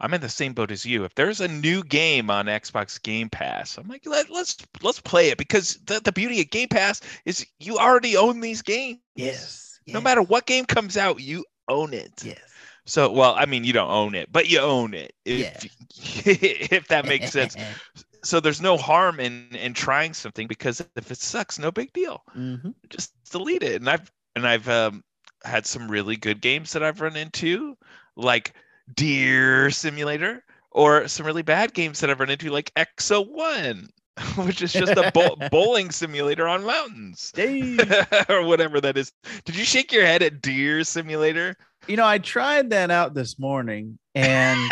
I'm 0.00 0.12
in 0.12 0.20
the 0.20 0.28
same 0.28 0.52
boat 0.52 0.70
as 0.70 0.84
you. 0.84 1.04
If 1.04 1.14
there's 1.14 1.40
a 1.40 1.48
new 1.48 1.82
game 1.82 2.30
on 2.30 2.46
Xbox 2.46 3.02
Game 3.02 3.30
Pass, 3.30 3.78
I'm 3.78 3.88
like, 3.88 4.04
Let, 4.06 4.30
let's 4.30 4.56
let's 4.82 5.00
play 5.00 5.28
it 5.30 5.38
because 5.38 5.78
the, 5.86 6.00
the 6.00 6.12
beauty 6.12 6.40
of 6.40 6.50
Game 6.50 6.68
Pass 6.68 7.00
is 7.24 7.46
you 7.58 7.78
already 7.78 8.16
own 8.16 8.40
these 8.40 8.62
games. 8.62 8.98
yes 9.14 9.80
No 9.86 10.00
matter 10.00 10.22
what 10.22 10.46
game 10.46 10.64
comes 10.64 10.96
out, 10.96 11.20
you 11.20 11.44
own 11.68 11.94
it. 11.94 12.24
yes 12.24 12.38
So, 12.84 13.10
well, 13.10 13.34
I 13.36 13.46
mean, 13.46 13.64
you 13.64 13.72
don't 13.72 13.90
own 13.90 14.14
it, 14.14 14.30
but 14.30 14.48
you 14.48 14.60
own 14.60 14.94
it. 14.94 15.12
If, 15.24 15.64
if 16.26 16.88
that 16.88 17.04
makes 17.06 17.32
sense. 17.32 17.56
So 18.26 18.40
there's 18.40 18.60
no 18.60 18.76
harm 18.76 19.20
in 19.20 19.48
in 19.54 19.72
trying 19.72 20.12
something 20.14 20.46
because 20.48 20.80
if 20.96 21.10
it 21.10 21.18
sucks, 21.18 21.58
no 21.58 21.70
big 21.70 21.92
deal. 21.92 22.22
Mhm. 22.36 22.74
Just 22.90 23.12
delete 23.30 23.62
it. 23.62 23.76
And 23.80 23.88
I've 23.88 24.10
and 24.34 24.46
I've 24.46 24.68
um, 24.68 25.04
had 25.44 25.64
some 25.64 25.88
really 25.90 26.16
good 26.16 26.40
games 26.40 26.72
that 26.72 26.82
I've 26.82 27.00
run 27.00 27.16
into, 27.16 27.76
like 28.16 28.52
Deer 28.94 29.70
Simulator, 29.70 30.44
or 30.72 31.08
some 31.08 31.24
really 31.24 31.42
bad 31.42 31.72
games 31.72 32.00
that 32.00 32.10
I've 32.10 32.20
run 32.20 32.30
into, 32.30 32.50
like 32.50 32.72
Exo 32.74 33.26
One, 33.26 33.88
which 34.44 34.60
is 34.60 34.72
just 34.72 34.92
a 34.92 35.10
bow- 35.12 35.36
bowling 35.50 35.90
simulator 35.90 36.48
on 36.48 36.64
mountains. 36.64 37.32
Or 38.28 38.44
whatever 38.44 38.80
that 38.80 38.96
is. 38.98 39.12
Did 39.44 39.56
you 39.56 39.64
shake 39.64 39.92
your 39.92 40.04
head 40.04 40.22
at 40.22 40.42
Deer 40.42 40.82
Simulator? 40.84 41.56
you 41.86 41.96
know, 41.96 42.06
I 42.06 42.18
tried 42.18 42.70
that 42.70 42.90
out 42.90 43.14
this 43.14 43.38
morning 43.38 43.98
and 44.14 44.70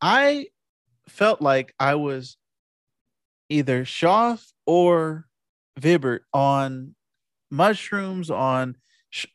I 0.00 0.46
felt 1.10 1.42
like 1.42 1.74
I 1.78 1.96
was 1.96 2.36
either 3.48 3.84
Shoff 3.84 4.46
or 4.66 5.26
Vibbert 5.78 6.20
on 6.32 6.94
mushrooms, 7.50 8.30
on 8.30 8.76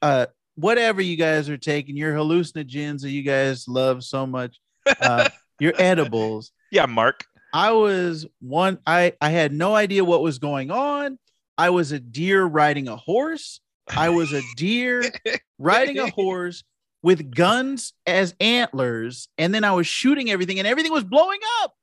uh, 0.02 0.28
whatever 0.56 1.02
you 1.02 1.18
guys 1.18 1.50
are 1.50 1.58
taking, 1.58 1.98
your 1.98 2.14
hallucinogens 2.14 3.02
that 3.02 3.12
you 3.12 3.22
guys 3.22 3.68
love 3.68 4.04
so 4.04 4.26
much, 4.26 4.60
uh, 5.02 5.30
your 5.60 5.74
edibles. 5.78 6.52
Yeah, 6.72 6.86
Marc. 6.86 7.26
I 7.54 7.72
was 7.72 8.26
one, 8.42 8.80
I, 8.86 9.14
I 9.22 9.30
had 9.30 9.54
no 9.54 9.76
idea 9.76 10.04
what 10.04 10.22
was 10.22 10.40
going 10.40 10.72
on. 10.72 11.20
I 11.58 11.70
was 11.70 11.92
a 11.92 12.00
deer 12.00 12.44
riding 12.44 12.88
a 12.88 12.96
horse. 12.98 13.62
I 13.88 14.10
was 14.10 14.34
a 14.34 14.42
deer 14.58 15.04
riding 15.60 16.00
a 16.00 16.10
horse 16.10 16.64
with 17.06 17.36
guns 17.36 17.94
as 18.08 18.34
antlers, 18.40 19.28
and 19.38 19.54
then 19.54 19.64
I 19.64 19.74
was 19.74 19.86
shooting 19.86 20.32
everything, 20.32 20.58
and 20.58 20.68
everything 20.68 20.92
was 20.92 21.04
blowing 21.04 21.40
up 21.62 21.76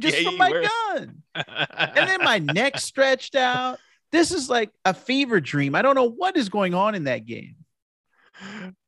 just 0.00 0.18
Yeah, 0.18 0.30
from 0.30 0.38
my 0.38 0.50
were. 0.50 0.62
gun. 0.62 1.22
And 1.68 2.08
then 2.08 2.24
my 2.24 2.38
neck 2.38 2.78
stretched 2.78 3.36
out. 3.36 3.78
This 4.12 4.32
is 4.32 4.48
like 4.48 4.70
a 4.86 4.94
fever 4.94 5.42
dream. 5.42 5.74
I 5.74 5.82
don't 5.82 5.94
know 5.94 6.08
what 6.08 6.38
is 6.38 6.48
going 6.48 6.72
on 6.72 6.94
in 6.94 7.04
that 7.04 7.26
game. 7.26 7.56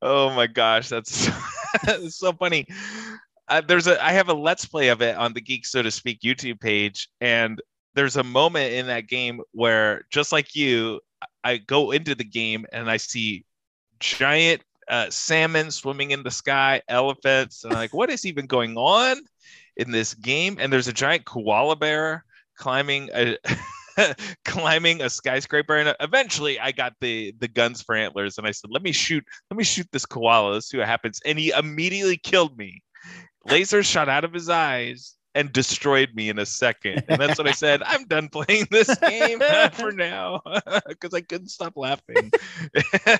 oh 0.01 0.31
my 0.31 0.47
gosh, 0.47 0.89
that's 0.89 1.29
so 2.09 2.33
funny. 2.33 2.65
Uh, 3.47 3.61
there's 3.61 3.85
a 3.85 4.03
I 4.03 4.13
have 4.13 4.29
a 4.29 4.33
let's 4.33 4.65
play 4.65 4.87
of 4.87 5.03
it 5.03 5.15
on 5.17 5.33
the 5.33 5.41
Geek 5.41 5.67
So 5.67 5.83
to 5.83 5.91
Speak 5.91 6.21
YouTube 6.21 6.59
page, 6.59 7.09
and 7.21 7.61
there's 7.93 8.15
a 8.15 8.23
moment 8.23 8.73
in 8.73 8.87
that 8.87 9.05
game 9.07 9.41
where 9.51 10.05
just 10.09 10.31
like 10.31 10.55
you, 10.55 10.99
I 11.43 11.57
go 11.57 11.91
into 11.91 12.15
the 12.15 12.23
game 12.23 12.65
and 12.73 12.89
I 12.89 12.97
see 12.97 13.45
giant 13.99 14.63
uh, 14.89 15.09
salmon 15.09 15.71
swimming 15.71 16.11
in 16.11 16.23
the 16.23 16.31
sky, 16.31 16.81
elephants, 16.87 17.63
and 17.63 17.73
like, 17.73 17.93
what 17.93 18.09
is 18.09 18.25
even 18.25 18.47
going 18.47 18.75
on 18.77 19.17
in 19.77 19.91
this 19.91 20.13
game? 20.13 20.57
And 20.59 20.73
there's 20.73 20.87
a 20.87 20.93
giant 20.93 21.25
koala 21.25 21.75
bear 21.75 22.25
climbing 22.57 23.09
a 23.13 23.37
climbing 24.45 25.01
a 25.01 25.09
skyscraper 25.09 25.75
and 25.75 25.95
eventually 25.99 26.59
i 26.59 26.71
got 26.71 26.93
the 27.01 27.33
the 27.39 27.47
guns 27.47 27.81
for 27.81 27.95
antlers 27.95 28.37
and 28.37 28.45
i 28.45 28.51
said 28.51 28.69
let 28.71 28.83
me 28.83 28.91
shoot 28.91 29.23
let 29.49 29.57
me 29.57 29.63
shoot 29.63 29.87
this 29.91 30.05
koala 30.05 30.53
let's 30.53 30.69
see 30.69 30.77
what 30.77 30.87
happens 30.87 31.19
and 31.25 31.39
he 31.39 31.51
immediately 31.51 32.17
killed 32.17 32.57
me 32.57 32.81
laser 33.45 33.81
shot 33.81 34.09
out 34.09 34.23
of 34.23 34.33
his 34.33 34.49
eyes 34.49 35.15
and 35.35 35.53
destroyed 35.53 36.09
me 36.13 36.29
in 36.29 36.39
a 36.39 36.45
second. 36.45 37.03
And 37.07 37.19
that's 37.19 37.37
what 37.37 37.47
i 37.47 37.51
said 37.51 37.81
i'm 37.85 38.05
done 38.05 38.29
playing 38.29 38.67
this 38.71 38.93
game 38.97 39.39
for 39.73 39.91
now. 39.91 40.41
Because 40.87 41.13
i 41.13 41.21
couldn't 41.21 41.49
stop 41.49 41.73
laughing. 41.75 42.31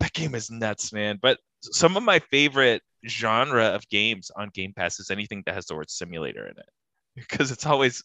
That 0.00 0.12
game 0.12 0.34
is 0.34 0.50
nuts 0.50 0.92
man. 0.92 1.18
But 1.20 1.38
some 1.62 1.96
of 1.96 2.02
my 2.02 2.18
favorite 2.30 2.82
genre 3.06 3.66
of 3.66 3.88
games 3.88 4.30
on 4.36 4.50
game 4.54 4.72
pass 4.74 5.00
is 5.00 5.10
anything 5.10 5.42
that 5.46 5.54
has 5.54 5.66
the 5.66 5.74
word 5.74 5.90
simulator 5.90 6.46
in 6.46 6.52
it. 6.58 6.68
Because 7.16 7.50
it's 7.50 7.66
always 7.66 8.02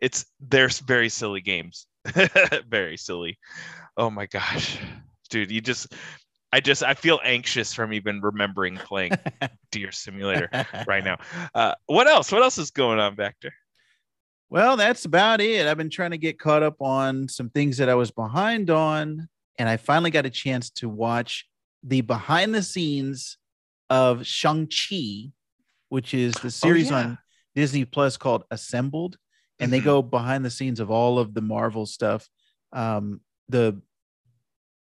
it's 0.00 0.26
they're 0.40 0.68
very 0.68 1.08
silly 1.08 1.40
games. 1.40 1.86
Very 2.68 2.96
silly. 2.96 3.38
Oh 3.96 4.10
my 4.10 4.26
gosh. 4.26 4.78
Dude 5.30 5.50
you 5.50 5.60
just 5.60 5.92
i 6.54 6.60
just 6.60 6.82
i 6.82 6.94
feel 6.94 7.20
anxious 7.24 7.74
from 7.74 7.92
even 7.92 8.20
remembering 8.20 8.76
playing 8.76 9.12
deer 9.72 9.92
simulator 9.92 10.48
right 10.86 11.04
now 11.04 11.16
uh 11.54 11.74
what 11.86 12.06
else 12.06 12.30
what 12.32 12.42
else 12.42 12.58
is 12.58 12.70
going 12.70 12.98
on 12.98 13.16
Vactor? 13.16 13.50
Well, 14.50 14.76
that's 14.76 15.04
about 15.04 15.40
it. 15.40 15.66
I've 15.66 15.78
been 15.78 15.90
trying 15.90 16.12
to 16.12 16.18
get 16.18 16.38
caught 16.38 16.62
up 16.62 16.80
on 16.80 17.28
some 17.28 17.50
things 17.50 17.78
that 17.78 17.88
I 17.88 17.94
was 17.94 18.12
behind 18.12 18.70
on, 18.70 19.28
and 19.58 19.68
I 19.68 19.76
finally 19.76 20.12
got 20.12 20.26
a 20.26 20.30
chance 20.30 20.70
to 20.78 20.88
watch 20.88 21.48
the 21.82 22.02
behind 22.02 22.54
the 22.54 22.62
scenes 22.62 23.36
of 23.90 24.24
Shang-Chi, 24.24 25.32
which 25.88 26.14
is 26.14 26.34
the 26.34 26.52
series 26.52 26.90
yeah. 26.90 26.96
on 26.98 27.18
Disney 27.56 27.84
Plus 27.84 28.16
called 28.16 28.44
Assembled. 28.52 29.16
And 29.58 29.72
they 29.72 29.80
Mhm. 29.80 29.84
go 29.84 30.02
behind 30.02 30.44
the 30.44 30.50
scenes 30.50 30.78
of 30.78 30.88
all 30.90 31.18
of 31.18 31.34
the 31.34 31.42
Marvel 31.42 31.86
stuff. 31.86 32.28
Um, 32.72 33.22
the 33.48 33.80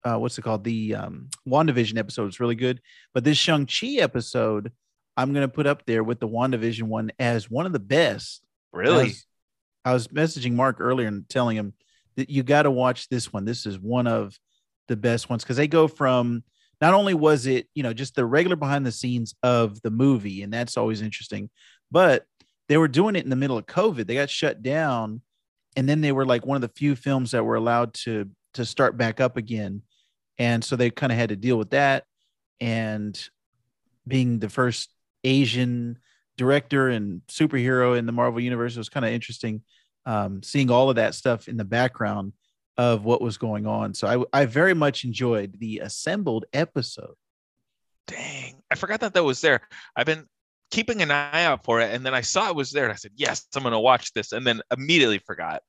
uh, 0.05 0.19
what's 0.19 0.38
it 0.38 0.43
called? 0.43 0.65
The 0.65 0.95
um, 0.95 1.29
WandaVision 1.47 1.99
episode 1.99 2.29
is 2.29 2.41
really 2.41 2.55
good. 2.55 2.81
But 3.15 3.25
this 3.25 3.38
Shang-Chi 3.38 3.99
episode, 3.99 4.73
I'm 5.17 5.33
going 5.33 5.47
to 5.47 5.53
put 5.53 5.67
up 5.67 5.85
there 5.87 6.03
with 6.03 6.21
the 6.21 6.29
WandaVision 6.29 6.85
one 6.85 7.12
as 7.19 7.51
one 7.51 7.67
of 7.67 7.73
the 7.73 7.79
best. 7.79 8.43
I 8.75 8.79
really 8.79 9.05
was, 9.05 9.27
I 9.85 9.93
was 9.93 10.09
messaging 10.09 10.55
Marc 10.55 10.81
earlier 10.81 11.09
and 11.09 11.29
telling 11.29 11.57
him 11.57 11.75
that 12.17 12.31
you 12.31 12.43
got 12.43 12.62
to 12.62 12.71
watch 12.71 13.09
this 13.09 13.33
one. 13.33 13.45
This 13.45 13.67
is 13.67 13.79
one 13.79 14.07
of 14.07 14.38
the 14.88 14.97
best 14.97 15.31
ones 15.31 15.43
because 15.43 15.57
they 15.57 15.69
go 15.69 15.88
from 15.88 16.43
not 16.81 16.95
only 16.95 17.15
was 17.15 17.47
it, 17.47 17.69
you 17.75 17.83
know, 17.83 17.93
just 17.93 18.17
the 18.17 18.27
regular 18.27 18.57
behind 18.57 18.85
the 18.85 18.93
scenes 18.93 19.35
of 19.43 19.81
the 19.83 19.91
movie, 19.91 20.43
and 20.43 20.53
that's 20.53 20.77
always 20.77 21.01
interesting, 21.01 21.49
but 21.91 22.25
they 22.69 22.77
were 22.77 22.88
doing 22.88 23.15
it 23.15 23.25
in 23.25 23.31
the 23.31 23.37
middle 23.37 23.57
of 23.57 23.67
COVID. 23.67 24.07
They 24.07 24.15
got 24.15 24.31
shut 24.31 24.62
down, 24.62 25.23
and 25.77 25.88
then 25.88 26.01
they 26.01 26.11
were 26.11 26.27
like 26.27 26.45
one 26.45 26.57
of 26.57 26.62
the 26.62 26.77
few 26.77 26.97
films 26.97 27.31
that 27.31 27.45
were 27.45 27.55
allowed 27.55 27.95
to 27.95 28.29
to 28.55 28.65
start 28.65 28.97
back 28.97 29.21
up 29.21 29.37
again. 29.37 29.83
And 30.42 30.64
so 30.64 30.74
they 30.74 30.90
kind 30.90 31.12
of 31.12 31.18
had 31.18 31.28
to 31.28 31.37
deal 31.37 31.57
with 31.57 31.70
that. 31.70 32.05
And 32.61 33.18
being 34.07 34.40
the 34.40 34.48
first 34.48 34.92
Asian 35.22 35.98
director 36.37 36.88
and 36.88 37.22
superhero 37.28 37.96
in 37.96 38.07
the 38.07 38.12
Marvel 38.12 38.40
universe. 38.40 38.76
Was 38.76 38.88
kind 38.88 39.07
of 39.07 39.12
interesting 39.12 39.62
um, 40.07 40.42
seeing 40.42 40.70
all 40.70 40.90
of 40.90 40.96
that 40.96 41.14
stuff 41.14 41.48
in 41.48 41.57
the 41.57 41.64
background 41.64 42.33
of 42.76 43.05
what 43.05 43.22
was 43.22 43.38
going 43.38 43.66
on. 43.66 43.94
So 43.94 44.26
I, 44.33 44.40
I 44.40 44.46
very 44.46 44.74
much 44.74 45.05
enjoyed 45.05 45.59
the 45.61 45.78
assembled 45.81 46.44
episode. 46.52 47.14
dang 48.07 48.57
i 48.70 48.74
forgot 48.74 49.00
that 49.00 49.14
that 49.14 49.22
was 49.22 49.40
there 49.40 49.61
i've 49.94 50.07
been 50.07 50.26
keeping 50.70 51.02
an 51.02 51.11
eye 51.11 51.44
out 51.44 51.62
for 51.64 51.81
it 51.81 51.94
and 51.94 52.05
then 52.05 52.14
i 52.14 52.22
saw 52.22 52.48
it 52.48 52.57
was 52.57 52.72
there 52.72 52.85
and 52.85 52.92
i 52.92 52.96
said 52.96 53.12
yes 53.14 53.46
i'm 53.55 53.62
going 53.62 53.72
to 53.72 53.78
watch 53.78 54.12
this 54.12 54.33
and 54.33 54.44
then 54.44 54.61
immediately 54.76 55.18
forgot 55.18 55.62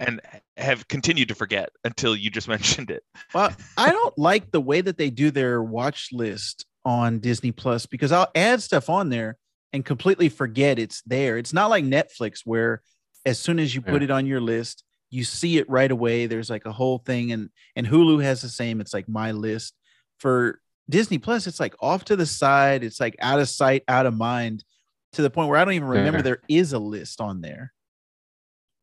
and 0.00 0.20
have 0.56 0.86
continued 0.88 1.28
to 1.28 1.34
forget 1.34 1.70
until 1.84 2.14
you 2.16 2.30
just 2.30 2.48
mentioned 2.56 2.90
it 2.90 3.02
Well, 3.34 3.52
I 3.76 3.90
don't 3.90 4.16
like 4.18 4.50
the 4.50 4.60
way 4.60 4.80
that 4.80 4.98
they 4.98 5.10
do 5.10 5.30
their 5.30 5.62
watch 5.62 6.08
list 6.12 6.66
on 6.84 7.18
Disney 7.20 7.52
Plus 7.52 7.86
because 7.86 8.12
I'll 8.12 8.30
add 8.34 8.62
stuff 8.62 8.88
on 8.90 9.08
there 9.08 9.36
and 9.72 9.84
completely 9.84 10.28
forget 10.28 10.78
it's 10.78 11.02
there. 11.02 11.38
It's 11.38 11.52
not 11.52 11.70
like 11.70 11.84
Netflix 11.84 12.40
where 12.44 12.82
as 13.26 13.38
soon 13.38 13.58
as 13.58 13.74
you 13.74 13.80
put 13.80 14.02
Yeah. 14.02 14.04
it 14.06 14.10
on 14.10 14.26
your 14.26 14.40
list, 14.40 14.84
you 15.10 15.24
see 15.24 15.58
it 15.58 15.68
right 15.68 15.90
away. 15.90 16.26
There's 16.26 16.50
like 16.50 16.66
a 16.66 16.72
whole 16.72 16.98
thing 16.98 17.32
and 17.32 17.50
and 17.76 17.86
Hulu 17.86 18.22
has 18.22 18.42
the 18.42 18.48
same. 18.48 18.80
It's 18.80 18.94
like 18.94 19.08
my 19.08 19.32
list. 19.32 19.74
For 20.20 20.60
Disney 20.90 21.18
Plus, 21.18 21.46
it's 21.46 21.58
like 21.60 21.74
off 21.80 22.04
to 22.06 22.16
the 22.16 22.26
side. 22.26 22.84
It's 22.84 23.00
like 23.00 23.16
out 23.20 23.40
of 23.40 23.48
sight, 23.48 23.82
out 23.88 24.06
of 24.06 24.14
mind 24.14 24.64
to 25.12 25.22
the 25.22 25.30
point 25.30 25.48
where 25.48 25.58
I 25.58 25.64
don't 25.64 25.74
even 25.74 25.88
remember 25.88 26.18
Yeah. 26.18 26.22
there 26.22 26.42
is 26.48 26.72
a 26.72 26.78
list 26.78 27.20
on 27.20 27.40
there. 27.40 27.72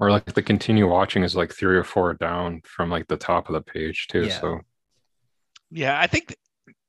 Or 0.01 0.11
like 0.11 0.25
the 0.25 0.41
continue 0.41 0.87
watching 0.89 1.23
is 1.23 1.35
like 1.35 1.53
three 1.53 1.77
or 1.77 1.83
four 1.85 2.13
down 2.15 2.61
from 2.65 2.89
like 2.89 3.07
the 3.07 3.15
top 3.15 3.47
of 3.47 3.53
the 3.53 3.61
page 3.61 4.07
too. 4.07 4.23
Yeah. 4.23 4.39
So 4.41 4.59
yeah 5.71 5.97
i 5.99 6.05
think 6.05 6.35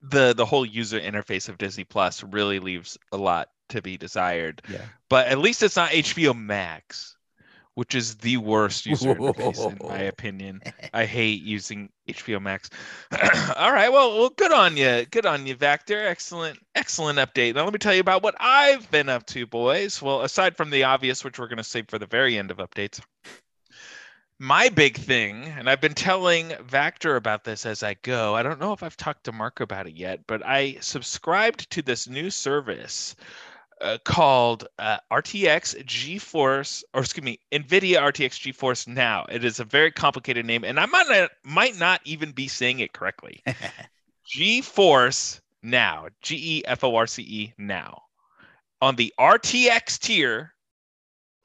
the 0.02 0.34
the 0.36 0.44
whole 0.44 0.66
user 0.66 0.98
interface 1.00 1.48
of 1.48 1.56
disney 1.56 1.84
plus 1.84 2.24
really 2.24 2.58
leaves 2.58 2.98
a 3.12 3.16
lot 3.16 3.48
to 3.68 3.80
be 3.80 3.96
desired 3.96 4.60
Yeah. 4.68 4.84
but 5.08 5.28
at 5.28 5.38
least 5.38 5.62
it's 5.62 5.76
not 5.76 5.90
hbo 5.90 6.36
max 6.36 7.16
which 7.74 7.94
is 7.94 8.16
the 8.16 8.36
worst 8.36 8.86
user 8.86 9.14
interface 9.14 9.70
in 9.70 9.88
my 9.88 9.98
opinion. 10.02 10.60
I 10.92 11.04
hate 11.04 11.42
using 11.42 11.90
hbo 12.08 12.40
max. 12.40 12.68
All 13.56 13.72
right 13.72 13.90
well, 13.90 14.18
well 14.18 14.30
good 14.30 14.52
on 14.52 14.76
you 14.76 15.06
good 15.10 15.26
on 15.26 15.46
you 15.46 15.56
Vactor 15.56 16.04
excellent 16.04 16.58
excellent 16.74 17.18
update. 17.18 17.54
Now 17.54 17.64
let 17.64 17.72
me 17.72 17.78
tell 17.78 17.94
you 17.94 18.00
about 18.00 18.22
what 18.22 18.34
i've 18.40 18.90
been 18.90 19.08
up 19.08 19.26
to 19.26 19.46
boys. 19.46 20.02
Well 20.02 20.22
aside 20.22 20.56
from 20.56 20.70
the 20.70 20.84
obvious 20.84 21.24
which 21.24 21.38
we're 21.38 21.48
going 21.48 21.58
to 21.58 21.64
save 21.64 21.88
for 21.88 21.98
the 21.98 22.06
very 22.06 22.38
end 22.38 22.50
of 22.50 22.58
updates 22.58 23.00
my 24.42 24.68
big 24.68 24.96
thing, 24.96 25.44
and 25.56 25.70
I've 25.70 25.80
been 25.80 25.94
telling 25.94 26.48
Vactor 26.48 27.16
about 27.16 27.44
this 27.44 27.64
as 27.64 27.84
I 27.84 27.94
go. 28.02 28.34
I 28.34 28.42
don't 28.42 28.58
know 28.58 28.72
if 28.72 28.82
I've 28.82 28.96
talked 28.96 29.22
to 29.24 29.32
Marc 29.32 29.60
about 29.60 29.86
it 29.86 29.94
yet, 29.94 30.26
but 30.26 30.44
I 30.44 30.78
subscribed 30.80 31.70
to 31.70 31.80
this 31.80 32.08
new 32.08 32.28
service 32.28 33.14
uh, 33.82 33.98
called 34.04 34.68
uh, 34.78 34.98
RTX 35.10 35.84
GeForce, 35.84 36.84
or 36.94 37.00
excuse 37.00 37.24
me, 37.24 37.38
NVIDIA 37.52 37.98
RTX 37.98 38.52
GeForce 38.52 38.86
Now. 38.86 39.26
It 39.28 39.44
is 39.44 39.60
a 39.60 39.64
very 39.64 39.90
complicated 39.90 40.46
name, 40.46 40.64
and 40.64 40.78
I 40.78 40.86
might 40.86 41.08
not 41.08 41.30
might 41.42 41.78
not 41.78 42.00
even 42.04 42.32
be 42.32 42.48
saying 42.48 42.78
it 42.78 42.92
correctly. 42.92 43.42
GeForce 44.36 45.40
Now, 45.62 46.06
G 46.22 46.58
E 46.58 46.62
F 46.64 46.84
O 46.84 46.94
R 46.94 47.06
C 47.06 47.22
E 47.22 47.54
Now, 47.58 48.02
on 48.80 48.96
the 48.96 49.12
RTX 49.18 49.98
tier 49.98 50.54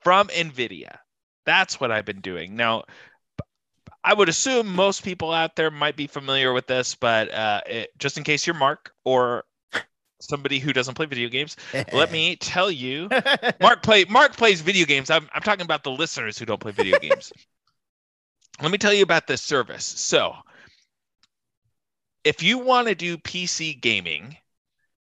from 0.01 0.27
NVIDIA. 0.27 0.97
That's 1.45 1.79
what 1.79 1.91
I've 1.91 2.05
been 2.05 2.21
doing. 2.21 2.55
Now, 2.55 2.83
I 4.03 4.13
would 4.13 4.29
assume 4.29 4.73
most 4.73 5.03
people 5.03 5.31
out 5.31 5.55
there 5.55 5.71
might 5.71 5.95
be 5.95 6.07
familiar 6.07 6.53
with 6.53 6.67
this, 6.67 6.95
but 6.95 7.33
uh, 7.33 7.61
it, 7.65 7.89
just 7.97 8.17
in 8.17 8.23
case 8.23 8.45
you're 8.45 8.55
Marc 8.55 8.93
or 9.03 9.43
somebody 10.19 10.59
who 10.59 10.73
doesn't 10.73 10.95
play 10.95 11.05
video 11.05 11.29
games, 11.29 11.55
let 11.93 12.11
me 12.11 12.35
tell 12.39 12.71
you 12.71 13.09
Marc 13.61 13.83
play 13.83 14.05
Marc 14.05 14.35
plays 14.35 14.61
video 14.61 14.85
games. 14.85 15.09
I'm 15.09 15.27
I'm 15.33 15.41
talking 15.41 15.65
about 15.65 15.83
the 15.83 15.91
listeners 15.91 16.37
who 16.37 16.45
don't 16.45 16.59
play 16.59 16.71
video 16.71 16.99
games. 16.99 17.31
Let 18.59 18.71
me 18.71 18.79
tell 18.79 18.93
you 18.93 19.03
about 19.03 19.27
this 19.27 19.43
service. 19.43 19.85
So, 19.85 20.33
if 22.23 22.41
you 22.41 22.57
want 22.57 22.87
to 22.87 22.95
do 22.95 23.17
PC 23.17 23.79
gaming, 23.79 24.35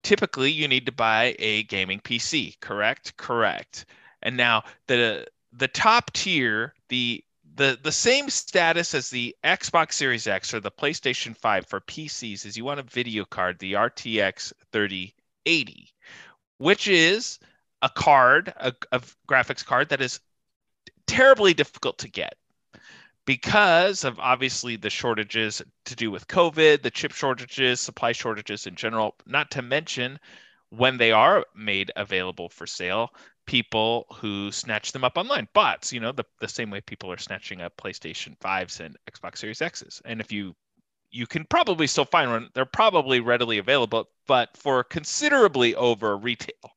typically 0.02 0.50
you 0.50 0.68
need 0.68 0.86
to 0.86 0.92
buy 0.92 1.36
a 1.38 1.64
gaming 1.64 2.00
PC, 2.00 2.58
correct? 2.60 3.16
Correct. 3.18 3.84
And 4.22 4.36
now 4.36 4.62
the 4.86 5.26
the 5.52 5.68
top 5.68 6.12
tier, 6.12 6.74
the 6.88 7.22
the 7.54 7.78
the 7.82 7.92
same 7.92 8.30
status 8.30 8.94
as 8.94 9.10
the 9.10 9.36
Xbox 9.44 9.92
Series 9.92 10.26
X 10.26 10.54
or 10.54 10.60
the 10.60 10.70
PlayStation 10.70 11.36
5 11.36 11.66
for 11.66 11.80
PCs 11.80 12.46
is 12.46 12.56
you 12.56 12.64
want 12.64 12.80
a 12.80 12.84
video 12.84 13.24
card, 13.24 13.58
the 13.58 13.74
RTX 13.74 14.52
3080, 14.72 15.88
which 16.58 16.88
is 16.88 17.38
a 17.82 17.88
card, 17.88 18.52
a, 18.56 18.72
a 18.92 19.00
graphics 19.28 19.64
card 19.64 19.88
that 19.90 20.00
is 20.00 20.20
terribly 21.06 21.52
difficult 21.52 21.98
to 21.98 22.08
get 22.08 22.36
because 23.24 24.04
of 24.04 24.18
obviously 24.18 24.76
the 24.76 24.90
shortages 24.90 25.62
to 25.84 25.94
do 25.94 26.10
with 26.10 26.28
COVID, 26.28 26.82
the 26.82 26.90
chip 26.90 27.12
shortages, 27.12 27.80
supply 27.80 28.12
shortages 28.12 28.66
in 28.66 28.74
general, 28.74 29.14
not 29.26 29.50
to 29.52 29.62
mention 29.62 30.18
when 30.70 30.96
they 30.96 31.12
are 31.12 31.44
made 31.54 31.92
available 31.96 32.48
for 32.48 32.66
sale, 32.66 33.12
people 33.46 34.06
who 34.14 34.52
snatch 34.52 34.92
them 34.92 35.04
up 35.04 35.18
online, 35.18 35.48
bots, 35.52 35.92
you 35.92 36.00
know, 36.00 36.12
the, 36.12 36.24
the 36.40 36.48
same 36.48 36.70
way 36.70 36.80
people 36.80 37.10
are 37.10 37.18
snatching 37.18 37.60
up 37.60 37.76
PlayStation 37.76 38.36
5s 38.38 38.80
and 38.80 38.96
Xbox 39.10 39.38
Series 39.38 39.62
X's. 39.62 40.00
And 40.04 40.20
if 40.20 40.32
you 40.32 40.54
you 41.12 41.26
can 41.26 41.44
probably 41.44 41.86
still 41.86 42.06
find 42.06 42.30
one, 42.30 42.48
they're 42.54 42.64
probably 42.64 43.20
readily 43.20 43.58
available, 43.58 44.08
but 44.26 44.56
for 44.56 44.82
considerably 44.82 45.74
over 45.74 46.16
retail. 46.16 46.72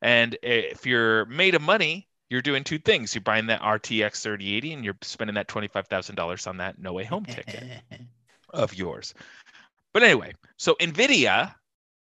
And 0.00 0.38
if 0.42 0.86
you're 0.86 1.24
made 1.24 1.56
of 1.56 1.62
money, 1.62 2.06
you're 2.30 2.42
doing 2.42 2.62
two 2.62 2.78
things. 2.78 3.14
You're 3.14 3.22
buying 3.22 3.46
that 3.46 3.60
RTX 3.60 4.22
3080 4.22 4.72
and 4.72 4.84
you're 4.84 4.96
spending 5.02 5.34
that 5.34 5.48
$25,000 5.48 6.46
on 6.46 6.56
that 6.58 6.78
No 6.78 6.92
Way 6.92 7.04
Home 7.04 7.24
ticket 7.24 7.82
of 8.50 8.72
yours. 8.72 9.14
But 9.92 10.04
anyway, 10.04 10.34
so 10.56 10.76
NVIDIA, 10.80 11.54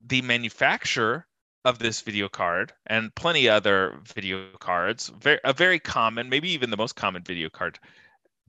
the 0.06 0.22
manufacturer 0.22 1.28
of 1.66 1.80
this 1.80 2.02
video 2.02 2.28
card 2.28 2.74
and 2.88 3.14
plenty 3.16 3.48
other 3.48 4.00
video 4.14 4.50
cards, 4.60 5.10
very, 5.20 5.40
a 5.44 5.54
very 5.54 5.80
common, 5.80 6.30
maybe 6.30 6.50
even 6.50 6.70
the 6.70 6.78
most 6.78 6.96
common 6.96 7.24
video 7.24 7.50
card 7.50 7.80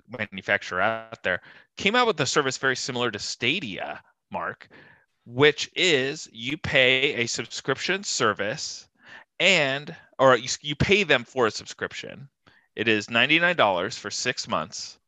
manufacturer 0.08 0.80
out 0.80 1.22
there, 1.22 1.40
came 1.76 1.94
out 1.94 2.06
with 2.06 2.20
a 2.20 2.26
service 2.26 2.58
very 2.58 2.76
similar 2.76 3.10
to 3.10 3.18
Stadia, 3.18 4.02
Marc, 4.30 4.68
which 5.26 5.70
is 5.74 6.28
you 6.32 6.56
pay 6.58 7.14
a 7.14 7.26
subscription 7.26 8.02
service 8.02 8.88
and 9.40 9.94
or 10.18 10.36
you, 10.36 10.48
you 10.60 10.76
pay 10.76 11.02
them 11.04 11.24
for 11.24 11.46
a 11.46 11.50
subscription. 11.50 12.28
It 12.76 12.88
is 12.88 13.06
$99 13.06 13.98
for 13.98 14.10
six 14.10 14.48
months. 14.48 14.98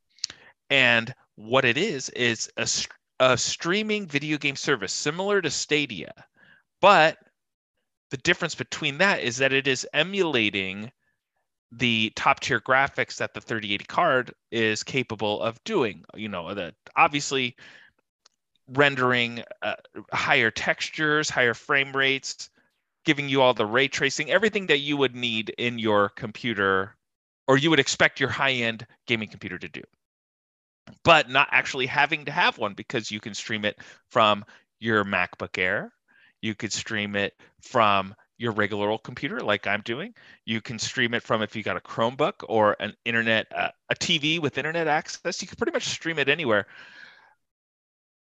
And 0.70 1.14
what 1.36 1.64
it 1.64 1.76
is, 1.76 2.08
is 2.10 2.50
a, 2.56 2.68
a 3.20 3.38
streaming 3.38 4.06
video 4.06 4.38
game 4.38 4.56
service 4.56 4.92
similar 4.92 5.40
to 5.42 5.50
Stadia. 5.50 6.12
But 6.80 7.18
the 8.10 8.16
difference 8.18 8.54
between 8.54 8.98
that 8.98 9.20
is 9.20 9.38
that 9.38 9.52
it 9.52 9.66
is 9.66 9.86
emulating 9.92 10.90
the 11.72 12.12
top 12.14 12.40
tier 12.40 12.60
graphics 12.60 13.16
that 13.16 13.34
the 13.34 13.40
3080 13.40 13.84
card 13.84 14.34
is 14.50 14.82
capable 14.82 15.42
of 15.42 15.62
doing. 15.64 16.04
You 16.14 16.28
know, 16.28 16.54
the 16.54 16.74
obviously 16.94 17.56
rendering 18.68 19.42
uh, 19.62 19.74
higher 20.12 20.50
textures, 20.50 21.28
higher 21.28 21.54
frame 21.54 21.94
rates, 21.94 22.50
giving 23.04 23.28
you 23.28 23.42
all 23.42 23.54
the 23.54 23.66
ray 23.66 23.88
tracing, 23.88 24.30
everything 24.30 24.66
that 24.66 24.78
you 24.78 24.96
would 24.96 25.14
need 25.14 25.50
in 25.58 25.78
your 25.78 26.08
computer 26.10 26.96
or 27.46 27.56
you 27.56 27.70
would 27.70 27.80
expect 27.80 28.20
your 28.20 28.28
high 28.28 28.52
end 28.52 28.86
gaming 29.06 29.28
computer 29.28 29.58
to 29.58 29.68
do. 29.68 29.82
But 31.04 31.30
not 31.30 31.48
actually 31.50 31.86
having 31.86 32.24
to 32.26 32.32
have 32.32 32.58
one 32.58 32.74
because 32.74 33.10
you 33.10 33.20
can 33.20 33.34
stream 33.34 33.64
it 33.64 33.78
from 34.10 34.44
your 34.78 35.04
MacBook 35.04 35.58
Air. 35.58 35.92
You 36.46 36.54
could 36.54 36.72
stream 36.72 37.16
it 37.16 37.34
from 37.60 38.14
your 38.38 38.52
regular 38.52 38.88
old 38.88 39.02
computer 39.02 39.40
like 39.40 39.66
I'm 39.66 39.80
doing. 39.80 40.14
You 40.44 40.60
can 40.60 40.78
stream 40.78 41.12
it 41.12 41.24
from 41.24 41.42
if 41.42 41.56
you 41.56 41.64
got 41.64 41.76
a 41.76 41.80
Chromebook 41.80 42.34
or 42.48 42.76
an 42.78 42.94
internet, 43.04 43.48
uh, 43.52 43.70
a 43.90 43.96
TV 43.96 44.38
with 44.38 44.56
internet 44.56 44.86
access. 44.86 45.42
You 45.42 45.48
can 45.48 45.56
pretty 45.56 45.72
much 45.72 45.86
stream 45.86 46.20
it 46.20 46.28
anywhere. 46.28 46.68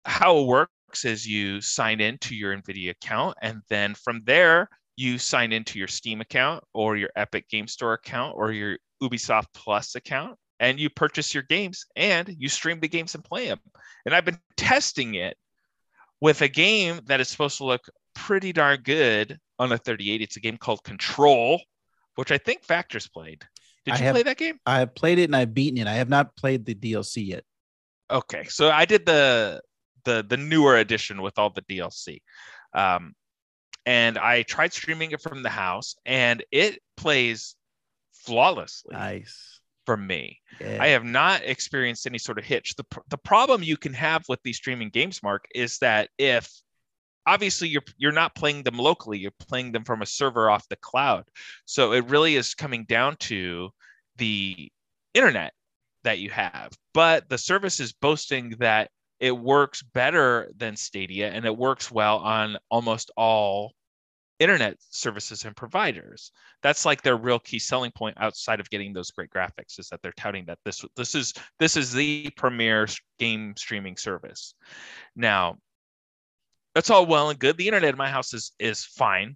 How 0.03 0.39
it 0.39 0.47
works 0.47 1.05
is 1.05 1.27
you 1.27 1.61
sign 1.61 2.01
in 2.01 2.17
to 2.19 2.35
your 2.35 2.57
NVIDIA 2.57 2.89
account, 2.89 3.37
and 3.43 3.61
then 3.69 3.93
from 3.93 4.23
there, 4.25 4.67
you 4.95 5.19
sign 5.19 5.51
into 5.51 5.77
your 5.77 5.87
Steam 5.87 6.19
account 6.19 6.63
or 6.73 6.95
your 6.95 7.11
Epic 7.15 7.47
Game 7.49 7.67
Store 7.67 7.93
account 7.93 8.33
or 8.35 8.51
your 8.51 8.79
Ubisoft 9.03 9.47
Plus 9.53 9.93
account, 9.93 10.39
and 10.59 10.79
you 10.79 10.89
purchase 10.89 11.35
your 11.35 11.43
games 11.43 11.85
and 11.95 12.35
you 12.39 12.49
stream 12.49 12.79
the 12.79 12.87
games 12.87 13.13
and 13.13 13.23
play 13.23 13.47
them. 13.47 13.59
And 14.07 14.15
I've 14.15 14.25
been 14.25 14.39
testing 14.55 15.13
it 15.13 15.37
with 16.19 16.41
a 16.41 16.47
game 16.47 17.01
that 17.05 17.19
is 17.19 17.29
supposed 17.29 17.57
to 17.57 17.65
look 17.65 17.87
pretty 18.17 18.51
darn 18.53 18.81
good 18.81 19.39
on 19.59 19.71
a 19.71 19.77
38. 19.77 20.21
It's 20.21 20.37
a 20.37 20.39
game 20.39 20.57
called 20.57 20.83
Control, 20.83 21.61
which 22.15 22.31
I 22.31 22.37
think 22.37 22.65
Vactor's 22.65 23.07
played. 23.07 23.43
Did 23.85 23.93
I 23.93 23.97
you 23.97 24.03
have- 24.05 24.13
play 24.15 24.23
that 24.23 24.37
game? 24.37 24.59
I 24.65 24.79
have 24.79 24.95
played 24.95 25.19
it 25.19 25.25
and 25.25 25.35
I've 25.35 25.53
beaten 25.53 25.77
it. 25.79 25.87
I 25.87 25.93
have 25.93 26.09
not 26.09 26.35
played 26.35 26.65
the 26.65 26.75
DLC 26.75 27.25
yet. 27.27 27.43
Okay, 28.09 28.43
so 28.45 28.69
I 28.69 28.85
did 28.85 29.05
the 29.05 29.61
the 30.05 30.25
the 30.27 30.37
newer 30.37 30.77
edition 30.77 31.21
with 31.21 31.37
all 31.37 31.49
the 31.49 31.61
DLC, 31.63 32.21
um, 32.73 33.13
and 33.85 34.17
I 34.17 34.43
tried 34.43 34.71
streaming 34.73 35.11
it 35.11 35.21
from 35.21 35.43
the 35.43 35.49
house, 35.49 35.95
and 36.05 36.41
it 36.51 36.79
plays 36.95 37.55
flawlessly 38.13 38.95
Nice. 38.95 39.59
for 39.85 39.97
me. 39.97 40.39
Yeah. 40.61 40.77
I 40.81 40.87
have 40.87 41.03
not 41.03 41.41
experienced 41.43 42.07
any 42.07 42.17
sort 42.17 42.37
of 42.39 42.45
hitch. 42.45 42.75
The 42.75 42.83
pr- 42.85 43.01
the 43.09 43.17
problem 43.17 43.61
you 43.63 43.77
can 43.77 43.93
have 43.93 44.23
with 44.29 44.39
these 44.43 44.57
streaming 44.57 44.89
games, 44.89 45.21
Marc, 45.21 45.45
is 45.53 45.77
that 45.79 46.09
if 46.17 46.49
obviously 47.27 47.67
you're 47.67 47.83
you're 47.97 48.11
not 48.11 48.33
playing 48.33 48.63
them 48.63 48.77
locally, 48.77 49.19
you're 49.19 49.31
playing 49.47 49.73
them 49.73 49.83
from 49.83 50.01
a 50.01 50.05
server 50.05 50.49
off 50.49 50.67
the 50.69 50.77
cloud. 50.77 51.25
So 51.65 51.91
it 51.91 52.09
really 52.09 52.35
is 52.35 52.55
coming 52.55 52.85
down 52.85 53.17
to 53.17 53.69
the 54.15 54.71
internet 55.13 55.53
that 56.03 56.19
you 56.19 56.29
have. 56.31 56.71
But 56.93 57.29
the 57.29 57.37
service 57.37 57.79
is 57.79 57.93
boasting 57.93 58.55
that 58.59 58.89
it 59.19 59.37
works 59.37 59.83
better 59.83 60.51
than 60.55 60.75
Stadia 60.75 61.29
and 61.29 61.45
it 61.45 61.55
works 61.55 61.91
well 61.91 62.17
on 62.17 62.57
almost 62.71 63.11
all 63.17 63.73
internet 64.39 64.77
services 64.91 65.45
and 65.45 65.55
providers. 65.55 66.31
That's 66.61 66.85
like 66.85 67.01
their 67.01 67.17
real 67.17 67.39
key 67.39 67.59
selling 67.59 67.91
point 67.91 68.17
outside 68.19 68.59
of 68.59 68.69
getting 68.69 68.93
those 68.93 69.11
great 69.11 69.31
graphics 69.31 69.79
is 69.79 69.89
that 69.89 70.01
they're 70.01 70.13
touting 70.15 70.45
that 70.45 70.59
this 70.63 70.85
this 70.95 71.15
is 71.15 71.33
this 71.59 71.75
is 71.75 71.91
the 71.91 72.29
premier 72.37 72.87
game 73.19 73.55
streaming 73.57 73.97
service. 73.97 74.53
Now, 75.15 75.57
that's 76.77 76.91
all 76.91 77.07
well 77.07 77.31
and 77.31 77.39
good. 77.39 77.57
The 77.57 77.67
internet 77.67 77.89
in 77.89 77.97
my 77.97 78.07
house 78.07 78.35
is 78.35 78.51
is 78.59 78.85
fine. 78.85 79.35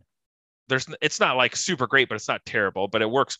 There's 0.67 0.85
it's 1.01 1.19
not 1.19 1.37
like 1.37 1.55
super 1.55 1.87
great, 1.87 2.07
but 2.07 2.13
it's 2.13 2.27
not 2.27 2.45
terrible, 2.45 2.87
but 2.87 3.01
it 3.01 3.09
works 3.09 3.39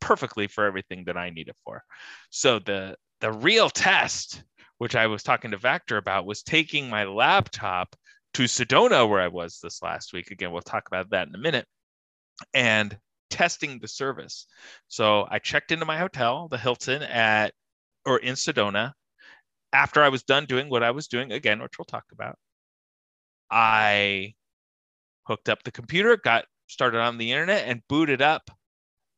perfectly 0.00 0.46
for 0.46 0.64
everything 0.64 1.04
that 1.04 1.18
I 1.18 1.28
need 1.28 1.48
it 1.48 1.56
for. 1.62 1.84
So 2.30 2.58
the 2.58 2.96
the 3.20 3.32
real 3.32 3.68
test, 3.68 4.42
which 4.78 4.96
I 4.96 5.08
was 5.08 5.22
talking 5.22 5.50
to 5.50 5.58
Vactor 5.58 5.98
about, 5.98 6.24
was 6.24 6.42
taking 6.42 6.88
my 6.88 7.04
laptop 7.04 7.94
to 8.32 8.44
Sedona, 8.44 9.06
where 9.06 9.20
I 9.20 9.28
was 9.28 9.58
this 9.62 9.82
last 9.82 10.14
week. 10.14 10.30
Again, 10.30 10.50
we'll 10.50 10.62
talk 10.62 10.84
about 10.86 11.10
that 11.10 11.28
in 11.28 11.34
a 11.34 11.38
minute, 11.38 11.66
and 12.54 12.96
testing 13.28 13.78
the 13.78 13.88
service. 13.88 14.46
So 14.88 15.26
I 15.30 15.38
checked 15.38 15.70
into 15.70 15.84
my 15.84 15.98
hotel, 15.98 16.48
the 16.48 16.56
Hilton 16.56 17.02
at 17.02 17.52
or 18.06 18.16
in 18.16 18.36
Sedona. 18.36 18.92
After 19.74 20.02
I 20.02 20.08
was 20.08 20.22
done 20.22 20.46
doing 20.46 20.70
what 20.70 20.82
I 20.82 20.92
was 20.92 21.08
doing 21.08 21.30
again, 21.30 21.60
which 21.60 21.78
we'll 21.78 21.84
talk 21.84 22.04
about, 22.10 22.38
I 23.50 24.34
hooked 25.24 25.48
up 25.48 25.62
the 25.62 25.72
computer, 25.72 26.16
got 26.16 26.44
started 26.66 27.00
on 27.00 27.18
the 27.18 27.32
internet, 27.32 27.68
and 27.68 27.82
booted 27.88 28.22
up 28.22 28.50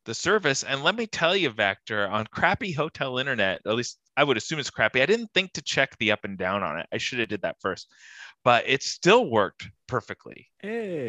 the 0.04 0.14
service. 0.14 0.62
And 0.62 0.82
let 0.82 0.96
me 0.96 1.06
tell 1.06 1.36
you, 1.36 1.50
Vactor, 1.50 2.10
on 2.10 2.26
crappy 2.26 2.72
hotel 2.72 3.18
internet, 3.18 3.60
at 3.66 3.74
least 3.74 3.98
I 4.16 4.24
would 4.24 4.36
assume 4.36 4.58
it's 4.58 4.70
crappy. 4.70 5.02
I 5.02 5.06
didn't 5.06 5.30
think 5.34 5.52
to 5.54 5.62
check 5.62 5.96
the 5.98 6.12
up 6.12 6.24
and 6.24 6.38
down 6.38 6.62
on 6.62 6.78
it. 6.78 6.86
I 6.92 6.98
should 6.98 7.18
have 7.18 7.28
did 7.28 7.42
that 7.42 7.56
first, 7.60 7.88
but 8.44 8.64
it 8.66 8.82
still 8.82 9.30
worked 9.30 9.68
perfectly. 9.86 10.48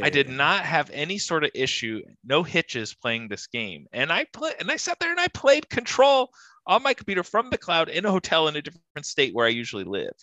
I 0.03 0.09
did 0.09 0.29
not 0.29 0.65
have 0.65 0.89
any 0.91 1.17
sort 1.17 1.43
of 1.43 1.51
issue, 1.53 2.01
no 2.23 2.43
hitches 2.43 2.93
playing 2.93 3.27
this 3.27 3.47
game. 3.47 3.87
And 3.93 4.11
I 4.11 4.25
play 4.33 4.53
and 4.59 4.69
I 4.69 4.77
sat 4.77 4.99
there 4.99 5.11
and 5.11 5.19
I 5.19 5.27
played 5.29 5.69
Control 5.69 6.29
on 6.65 6.83
my 6.83 6.93
computer 6.93 7.23
from 7.23 7.49
the 7.49 7.57
cloud 7.57 7.89
in 7.89 8.05
a 8.05 8.11
hotel 8.11 8.47
in 8.47 8.55
a 8.55 8.61
different 8.61 9.05
state 9.05 9.33
where 9.33 9.45
I 9.45 9.49
usually 9.49 9.85
live. 9.85 10.13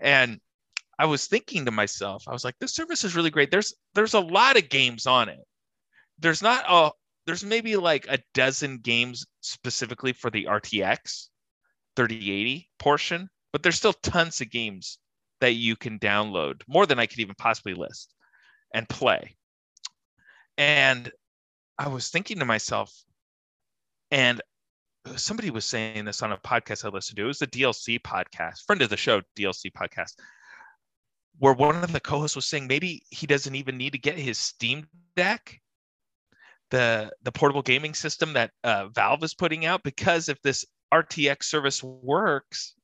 And 0.00 0.40
I 0.98 1.06
was 1.06 1.26
thinking 1.26 1.64
to 1.64 1.70
myself, 1.70 2.24
I 2.28 2.32
was 2.32 2.44
like, 2.44 2.56
this 2.60 2.74
service 2.74 3.04
is 3.04 3.16
really 3.16 3.30
great. 3.30 3.50
There's 3.50 3.74
there's 3.94 4.14
a 4.14 4.20
lot 4.20 4.56
of 4.56 4.68
games 4.68 5.06
on 5.06 5.28
it. 5.28 5.44
There's 6.18 6.42
not 6.42 6.64
a 6.68 6.90
there's 7.26 7.44
maybe 7.44 7.76
like 7.76 8.06
a 8.08 8.18
dozen 8.34 8.78
games 8.78 9.26
specifically 9.40 10.12
for 10.12 10.30
the 10.30 10.44
RTX 10.44 11.28
3080 11.96 12.68
portion, 12.78 13.28
but 13.52 13.62
there's 13.62 13.76
still 13.76 13.92
tons 13.92 14.40
of 14.40 14.50
games 14.50 14.98
that 15.40 15.52
you 15.52 15.76
can 15.76 15.98
download, 15.98 16.62
more 16.68 16.86
than 16.86 16.98
I 16.98 17.06
could 17.06 17.20
even 17.20 17.34
possibly 17.36 17.74
list 17.74 18.14
and 18.72 18.88
play. 18.88 19.36
And 20.56 21.10
I 21.78 21.88
was 21.88 22.08
thinking 22.08 22.38
to 22.38 22.44
myself, 22.44 22.92
and 24.10 24.40
somebody 25.16 25.50
was 25.50 25.64
saying 25.64 26.04
this 26.04 26.22
on 26.22 26.32
a 26.32 26.38
podcast 26.38 26.84
I 26.84 26.88
listened 26.88 27.16
to. 27.16 27.24
It 27.24 27.26
was 27.26 27.38
the 27.38 27.46
DLC 27.46 28.00
podcast, 28.00 28.64
friend 28.66 28.82
of 28.82 28.90
the 28.90 28.96
show, 28.96 29.22
DLC 29.36 29.72
podcast, 29.72 30.14
where 31.38 31.54
one 31.54 31.82
of 31.82 31.92
the 31.92 32.00
co-hosts 32.00 32.36
was 32.36 32.46
saying 32.46 32.66
maybe 32.66 33.02
he 33.10 33.26
doesn't 33.26 33.54
even 33.54 33.76
need 33.76 33.92
to 33.92 33.98
get 33.98 34.18
his 34.18 34.38
Steam 34.38 34.86
Deck, 35.16 35.60
the 36.70 37.10
the 37.22 37.32
portable 37.32 37.62
gaming 37.62 37.94
system 37.94 38.32
that 38.34 38.50
uh, 38.62 38.88
Valve 38.88 39.24
is 39.24 39.34
putting 39.34 39.66
out, 39.66 39.82
because 39.82 40.28
if 40.28 40.40
this 40.42 40.64
RTX 40.92 41.44
service 41.44 41.82
works, 41.82 42.74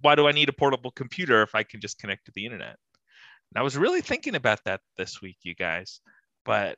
why 0.00 0.14
do 0.14 0.26
I 0.28 0.32
need 0.32 0.48
a 0.48 0.52
portable 0.52 0.90
computer 0.90 1.42
if 1.42 1.54
I 1.54 1.62
can 1.62 1.80
just 1.80 1.98
connect 1.98 2.26
to 2.26 2.32
the 2.34 2.44
internet? 2.44 2.76
And 3.52 3.60
I 3.60 3.62
was 3.62 3.76
really 3.76 4.00
thinking 4.00 4.34
about 4.34 4.60
that 4.64 4.80
this 4.96 5.22
week, 5.22 5.38
you 5.42 5.54
guys. 5.54 6.00
But 6.44 6.76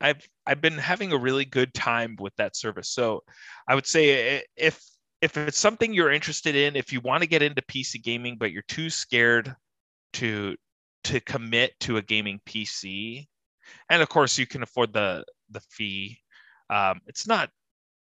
I've 0.00 0.26
I've 0.46 0.60
been 0.60 0.78
having 0.78 1.12
a 1.12 1.18
really 1.18 1.44
good 1.44 1.74
time 1.74 2.16
with 2.20 2.34
that 2.36 2.56
service. 2.56 2.90
So 2.90 3.22
I 3.66 3.74
would 3.74 3.86
say 3.86 4.42
if 4.56 4.82
if 5.20 5.36
it's 5.36 5.58
something 5.58 5.92
you're 5.92 6.12
interested 6.12 6.54
in, 6.54 6.76
if 6.76 6.92
you 6.92 7.00
want 7.00 7.22
to 7.22 7.28
get 7.28 7.42
into 7.42 7.62
PC 7.62 8.02
gaming 8.02 8.36
but 8.38 8.52
you're 8.52 8.62
too 8.68 8.90
scared 8.90 9.56
to 10.14 10.56
to 11.04 11.20
commit 11.20 11.78
to 11.80 11.96
a 11.96 12.02
gaming 12.02 12.40
PC, 12.46 13.26
and 13.90 14.02
of 14.02 14.08
course 14.08 14.38
you 14.38 14.46
can 14.46 14.62
afford 14.62 14.92
the 14.92 15.24
the 15.50 15.60
fee. 15.70 16.18
Um, 16.70 17.00
it's 17.06 17.26
not 17.26 17.50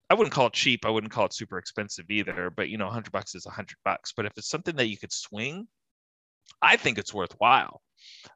I 0.09 0.13
wouldn't 0.13 0.33
call 0.33 0.47
it 0.47 0.53
cheap. 0.53 0.85
I 0.85 0.89
wouldn't 0.89 1.11
call 1.11 1.25
it 1.25 1.33
super 1.33 1.57
expensive 1.57 2.05
either. 2.09 2.49
But 2.49 2.69
you 2.69 2.77
know, 2.77 2.89
hundred 2.89 3.11
bucks 3.11 3.35
is 3.35 3.45
hundred 3.45 3.77
bucks. 3.83 4.13
But 4.15 4.25
if 4.25 4.33
it's 4.37 4.49
something 4.49 4.75
that 4.77 4.87
you 4.87 4.97
could 4.97 5.11
swing, 5.11 5.67
I 6.61 6.77
think 6.77 6.97
it's 6.97 7.13
worthwhile. 7.13 7.81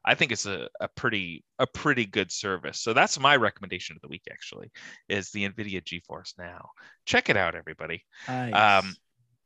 I 0.04 0.14
think 0.14 0.32
it's 0.32 0.46
a, 0.46 0.68
a 0.80 0.88
pretty 0.88 1.44
a 1.58 1.66
pretty 1.66 2.04
good 2.04 2.30
service. 2.30 2.80
So 2.80 2.92
that's 2.92 3.18
my 3.18 3.36
recommendation 3.36 3.96
of 3.96 4.02
the 4.02 4.08
week. 4.08 4.24
Actually, 4.30 4.70
is 5.08 5.30
the 5.30 5.48
Nvidia 5.48 5.82
GeForce 5.82 6.34
Now. 6.38 6.70
Check 7.06 7.30
it 7.30 7.36
out, 7.36 7.54
everybody. 7.54 8.04
Nice. 8.28 8.54
Um, 8.84 8.94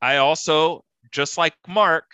I 0.01 0.17
also, 0.17 0.83
just 1.11 1.37
like 1.37 1.53
Marc, 1.67 2.05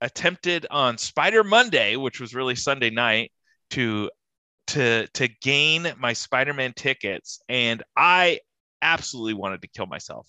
attempted 0.00 0.66
on 0.70 0.98
Spider 0.98 1.44
Monday, 1.44 1.96
which 1.96 2.20
was 2.20 2.34
really 2.34 2.54
Sunday 2.54 2.90
night, 2.90 3.32
to 3.70 4.10
to 4.68 5.06
to 5.08 5.28
gain 5.42 5.92
my 5.98 6.12
Spider-Man 6.12 6.72
tickets, 6.74 7.40
and 7.48 7.82
I 7.96 8.40
absolutely 8.82 9.34
wanted 9.34 9.62
to 9.62 9.68
kill 9.68 9.86
myself 9.86 10.28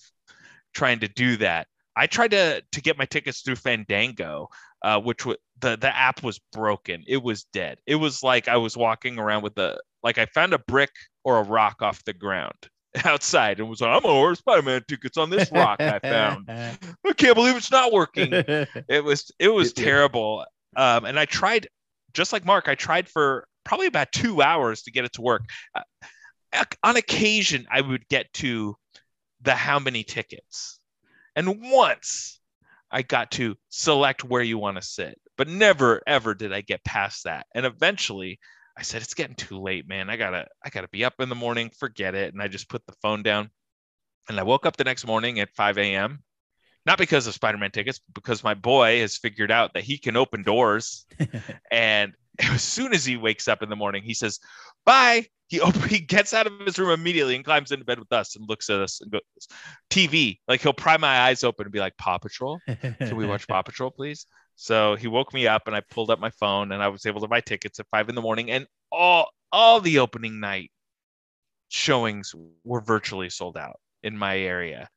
trying 0.73 0.99
to 0.99 1.07
do 1.07 1.37
that. 1.37 1.67
I 1.95 2.07
tried 2.07 2.31
to 2.31 2.63
to 2.71 2.81
get 2.81 2.97
my 2.97 3.05
tickets 3.05 3.41
through 3.41 3.57
Fandango, 3.57 4.49
uh, 4.81 4.99
which 4.99 5.25
was 5.25 5.37
the 5.59 5.77
the 5.77 5.95
app 5.95 6.23
was 6.23 6.39
broken. 6.53 7.03
It 7.07 7.21
was 7.21 7.43
dead. 7.45 7.79
It 7.85 7.95
was 7.95 8.23
like 8.23 8.47
I 8.47 8.57
was 8.57 8.77
walking 8.77 9.19
around 9.19 9.43
with 9.43 9.55
the 9.55 9.81
like 10.03 10.17
I 10.17 10.25
found 10.27 10.53
a 10.53 10.59
brick 10.59 10.91
or 11.23 11.39
a 11.39 11.43
rock 11.43 11.81
off 11.81 12.03
the 12.05 12.13
ground 12.13 12.69
outside 13.05 13.59
and 13.59 13.69
was 13.69 13.81
like, 13.81 13.89
I'm 13.89 14.01
gonna 14.01 14.13
order 14.13 14.35
Spider-Man 14.35 14.83
tickets 14.87 15.17
on 15.17 15.29
this 15.29 15.51
rock 15.51 15.79
I 15.79 15.99
found. 15.99 16.49
I 16.49 17.13
can't 17.13 17.35
believe 17.35 17.55
it's 17.55 17.71
not 17.71 17.91
working. 17.91 18.31
It 18.87 19.03
was 19.03 19.31
it 19.39 19.49
was 19.49 19.73
terrible. 19.73 20.45
Um, 20.75 21.05
and 21.05 21.19
I 21.19 21.25
tried, 21.25 21.67
just 22.13 22.33
like 22.33 22.45
Marc, 22.45 22.67
I 22.67 22.75
tried 22.75 23.07
for 23.07 23.47
probably 23.63 23.87
about 23.87 24.11
two 24.11 24.41
hours 24.41 24.83
to 24.83 24.91
get 24.91 25.05
it 25.05 25.13
to 25.13 25.21
work. 25.21 25.43
Uh, 25.75 26.63
on 26.83 26.97
occasion 26.97 27.67
I 27.71 27.81
would 27.81 28.07
get 28.07 28.31
to 28.33 28.75
the 29.41 29.53
how 29.53 29.79
many 29.79 30.03
tickets. 30.03 30.79
And 31.35 31.61
once 31.61 32.39
I 32.91 33.03
got 33.03 33.31
to 33.31 33.55
select 33.69 34.23
where 34.23 34.41
you 34.41 34.57
want 34.57 34.77
to 34.77 34.83
sit, 34.83 35.19
but 35.37 35.47
never 35.47 36.01
ever 36.07 36.33
did 36.33 36.51
I 36.51 36.61
get 36.61 36.83
past 36.83 37.25
that. 37.25 37.45
And 37.53 37.65
eventually 37.65 38.39
I 38.79 38.83
said, 38.83 39.01
it's 39.01 39.13
getting 39.13 39.35
too 39.35 39.59
late, 39.59 39.87
man. 39.87 40.09
I 40.09 40.15
gotta, 40.15 40.47
I 40.63 40.69
gotta 40.69 40.87
be 40.87 41.03
up 41.03 41.15
in 41.19 41.29
the 41.29 41.35
morning, 41.35 41.69
forget 41.77 42.15
it. 42.15 42.33
And 42.33 42.41
I 42.41 42.47
just 42.47 42.69
put 42.69 42.85
the 42.85 42.95
phone 43.01 43.21
down. 43.23 43.49
And 44.29 44.39
I 44.39 44.43
woke 44.43 44.65
up 44.65 44.77
the 44.77 44.83
next 44.83 45.05
morning 45.05 45.39
at 45.39 45.53
5 45.55 45.77
a.m. 45.77 46.23
Not 46.85 46.97
because 46.97 47.27
of 47.27 47.33
Spider-Man 47.33 47.71
tickets, 47.71 47.99
because 48.13 48.43
my 48.43 48.53
boy 48.53 48.99
has 49.01 49.17
figured 49.17 49.51
out 49.51 49.73
that 49.73 49.83
he 49.83 49.97
can 49.97 50.15
open 50.15 50.43
doors. 50.43 51.05
and 51.71 52.13
as 52.39 52.63
soon 52.63 52.93
as 52.93 53.05
he 53.05 53.17
wakes 53.17 53.47
up 53.47 53.61
in 53.61 53.69
the 53.69 53.75
morning, 53.75 54.01
he 54.01 54.13
says, 54.13 54.39
Bye 54.85 55.27
he 55.49 55.59
op- 55.59 55.75
he 55.85 55.99
gets 55.99 56.33
out 56.33 56.47
of 56.47 56.57
his 56.61 56.79
room 56.79 56.91
immediately 56.91 57.35
and 57.35 57.43
climbs 57.43 57.71
into 57.71 57.83
bed 57.83 57.99
with 57.99 58.11
us 58.13 58.35
and 58.35 58.47
looks 58.47 58.69
at 58.69 58.79
us 58.79 59.01
and 59.01 59.11
goes 59.11 59.21
TV. 59.89 60.39
Like 60.47 60.61
he'll 60.61 60.73
pry 60.73 60.95
my 60.97 61.21
eyes 61.21 61.43
open 61.43 61.65
and 61.65 61.73
be 61.73 61.79
like, 61.79 61.97
Paw 61.97 62.17
Patrol. 62.17 62.59
Can 62.67 63.17
we 63.17 63.25
watch 63.25 63.47
Paw 63.47 63.61
Patrol, 63.61 63.91
please? 63.91 64.25
So 64.61 64.97
he 64.97 65.07
woke 65.07 65.33
me 65.33 65.47
up 65.47 65.67
and 65.67 65.75
I 65.75 65.79
pulled 65.89 66.11
up 66.11 66.19
my 66.19 66.31
phone 66.31 66.73
and 66.73 66.83
I 66.83 66.89
was 66.89 67.05
able 67.05 67.21
to 67.21 67.29
buy 67.29 67.39
tickets 67.39 67.79
at 67.79 67.87
five 67.91 68.09
in 68.09 68.15
the 68.15 68.21
morning 68.21 68.51
and 68.51 68.67
all 68.91 69.29
all 69.53 69.79
the 69.79 69.99
opening 69.99 70.41
night 70.41 70.69
showings 71.69 72.35
were 72.65 72.81
virtually 72.81 73.29
sold 73.29 73.55
out 73.55 73.79
in 74.03 74.17
my 74.17 74.37
area. 74.37 74.89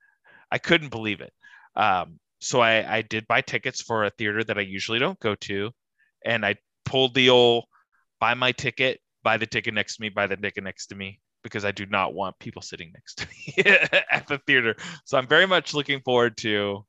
I 0.51 0.59
couldn't 0.59 0.88
believe 0.88 1.20
it. 1.20 1.33
Um, 1.77 2.18
so 2.40 2.59
I, 2.59 2.96
I 2.96 3.03
did 3.03 3.29
buy 3.29 3.40
tickets 3.40 3.81
for 3.81 4.03
a 4.03 4.11
theater 4.11 4.42
that 4.42 4.59
I 4.59 4.62
usually 4.62 4.98
don't 4.98 5.20
go 5.20 5.37
to, 5.37 5.70
and 6.25 6.44
I 6.44 6.57
pulled 6.85 7.14
the 7.14 7.31
old 7.31 7.66
buy 8.18 8.35
my 8.35 8.51
ticket, 8.51 8.98
buy 9.22 9.37
the 9.37 9.46
ticket 9.46 9.75
next 9.75 9.94
to 9.94 10.03
me, 10.03 10.09
buy 10.09 10.27
the 10.27 10.37
ticket 10.37 10.64
next 10.64 10.88
to 10.88 10.96
me, 10.96 11.20
because 11.44 11.64
I 11.64 11.70
do 11.70 11.87
not 11.87 12.14
want 12.14 12.37
people 12.40 12.62
sitting 12.62 12.90
next 12.92 13.18
to 13.18 13.29
me 13.29 13.62
at 14.11 14.27
the 14.27 14.38
theater. 14.44 14.75
So 15.05 15.18
I'm 15.18 15.29
very 15.29 15.46
much 15.46 15.72
looking 15.72 16.01
forward 16.01 16.37
to 16.38 16.85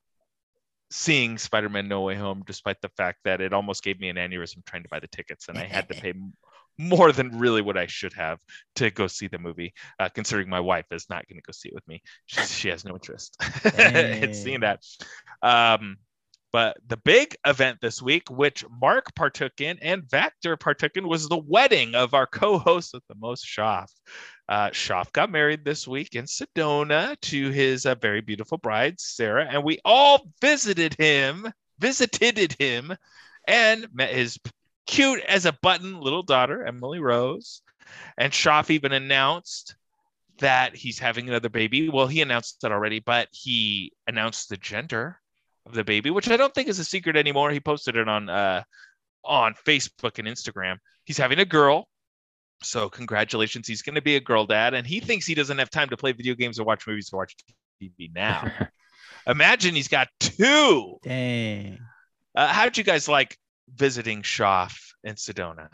seeing 0.94 1.40
Spider-Man 1.40 1.88
No 1.88 2.02
Way 2.02 2.16
Home, 2.16 2.44
despite 2.46 2.80
the 2.82 2.90
fact 2.90 3.18
that 3.26 3.42
it 3.42 3.52
almost 3.52 3.84
gave 3.84 4.00
me 4.00 4.10
an 4.10 4.16
aneurysm 4.16 4.64
trying 4.64 4.84
to 4.84 4.90
buy 4.90 5.00
the 5.00 5.08
tickets, 5.08 5.48
and 5.50 5.58
I 5.58 5.66
had 5.66 5.90
to 5.90 5.96
pay 6.02 6.14
more 6.78 7.12
than 7.12 7.40
really 7.40 7.64
what 7.64 7.78
I 7.78 7.88
should 7.88 8.14
have 8.14 8.40
to 8.76 8.92
go 8.92 9.08
see 9.08 9.28
the 9.28 9.40
movie. 9.40 9.74
Uh, 10.00 10.10
considering 10.10 10.50
my 10.50 10.60
wife 10.60 10.86
is 10.92 11.10
not 11.10 11.28
going 11.28 11.38
to 11.38 11.42
go 11.42 11.52
see 11.52 11.70
it 11.70 11.76
with 11.76 11.88
me, 11.88 12.04
she, 12.28 12.42
she 12.42 12.70
has 12.70 12.86
no 12.86 12.94
interest 12.94 13.36
in 13.78 14.34
seeing 14.36 14.60
that. 14.60 14.84
Um, 15.42 15.98
but 16.54 16.78
the 16.88 16.98
big 16.98 17.36
event 17.48 17.80
this 17.82 18.00
week, 18.00 18.30
which 18.30 18.64
Marc 18.80 19.16
partook 19.16 19.60
in 19.60 19.80
and 19.80 20.04
Vactor 20.04 20.58
partook 20.58 20.96
in, 20.96 21.08
was 21.08 21.28
the 21.28 21.36
wedding 21.38 21.96
of 21.96 22.14
our 22.14 22.28
co-host 22.28 22.94
with 22.94 23.04
the 23.10 23.16
most 23.16 23.44
Shoff. 23.44 23.90
Uh, 24.48 24.70
Shoff 24.70 25.12
got 25.14 25.32
married 25.32 25.66
this 25.66 25.88
week 25.88 26.14
in 26.14 26.26
Sedona 26.26 27.20
to 27.22 27.50
his 27.50 27.88
uh, 27.88 27.96
very 27.96 28.22
beautiful 28.22 28.60
bride, 28.60 29.00
Sarah, 29.00 29.48
and 29.50 29.64
we 29.64 29.80
all 29.84 30.30
visited 30.42 30.94
him, 30.94 31.52
visited 31.80 32.56
him, 32.60 32.96
and 33.48 33.88
met 33.92 34.14
his 34.14 34.38
cute 34.86 35.22
as 35.22 35.48
a 35.48 35.58
button 35.64 36.00
little 36.00 36.24
daughter, 36.24 36.68
Emily 36.68 37.00
Rose. 37.00 37.64
And 38.16 38.32
Shoff 38.32 38.70
even 38.70 38.92
announced 38.92 39.76
that 40.38 40.76
he's 40.76 41.00
having 41.00 41.28
another 41.28 41.50
baby. 41.50 41.90
Well, 41.90 42.08
he 42.08 42.22
announced 42.22 42.62
that 42.62 42.72
already, 42.72 43.00
but 43.00 43.30
he 43.32 43.92
announced 44.08 44.50
the 44.50 44.58
gender 44.58 45.18
the 45.72 45.84
baby, 45.84 46.10
which 46.10 46.30
I 46.30 46.38
don't 46.38 46.54
think 46.54 46.68
is 46.68 46.80
a 46.80 46.86
secret 46.86 47.16
anymore. 47.16 47.52
He 47.52 47.60
posted 47.60 47.96
it 47.96 48.08
on 48.08 48.30
uh, 48.30 48.64
on 49.24 49.56
Facebook 49.66 50.20
and 50.20 50.28
Instagram. 50.28 50.78
He's 51.06 51.18
having 51.18 51.40
a 51.40 51.46
girl. 51.46 51.88
So 52.62 52.90
congratulations, 52.90 53.68
he's 53.68 53.82
going 53.82 53.96
to 53.96 54.02
be 54.02 54.16
a 54.16 54.22
girl 54.22 54.46
dad, 54.46 54.74
and 54.74 54.88
he 54.88 55.00
thinks 55.00 55.26
he 55.26 55.36
doesn't 55.36 55.58
have 55.58 55.70
time 55.70 55.90
to 55.90 55.98
play 55.98 56.14
video 56.14 56.34
games 56.34 56.60
or 56.60 56.64
watch 56.64 56.88
movies 56.88 57.10
or 57.12 57.20
watch 57.20 57.36
TV 57.82 58.14
now. 58.14 58.50
Imagine 59.28 59.76
he's 59.76 59.88
got 59.88 60.08
two. 60.20 60.98
Dang. 61.04 61.80
Uh, 62.36 62.48
how 62.48 62.64
did 62.64 62.78
you 62.78 62.84
guys 62.84 63.08
like 63.08 63.38
visiting 63.74 64.22
Shoff 64.22 64.76
in 65.04 65.16
Sedona? 65.16 65.68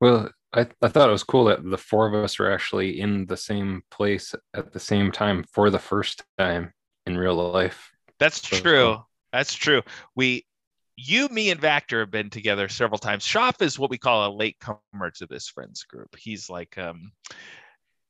Well, 0.00 0.30
I, 0.52 0.66
I 0.82 0.88
thought 0.88 1.08
it 1.08 1.12
was 1.12 1.24
cool 1.24 1.44
that 1.46 1.68
the 1.68 1.78
four 1.78 2.06
of 2.06 2.14
us 2.14 2.38
were 2.38 2.52
actually 2.52 3.00
in 3.00 3.26
the 3.26 3.36
same 3.36 3.82
place 3.90 4.34
at 4.54 4.72
the 4.72 4.80
same 4.80 5.10
time 5.10 5.44
for 5.52 5.70
the 5.70 5.78
first 5.78 6.24
time 6.38 6.72
in 7.06 7.16
real 7.16 7.34
life. 7.34 7.90
That's 8.18 8.40
true. 8.40 8.98
That's 9.32 9.54
true. 9.54 9.82
We, 10.14 10.46
you, 10.96 11.28
me, 11.28 11.50
and 11.50 11.60
Vactor 11.60 12.00
have 12.00 12.10
been 12.10 12.30
together 12.30 12.68
several 12.68 12.98
times. 12.98 13.24
Shoff 13.24 13.60
is 13.60 13.78
what 13.78 13.90
we 13.90 13.98
call 13.98 14.26
a 14.26 14.34
late 14.34 14.56
comer 14.60 15.10
to 15.16 15.26
this 15.26 15.48
friends 15.48 15.82
group. 15.82 16.16
He's 16.16 16.48
like, 16.48 16.78
um, 16.78 17.12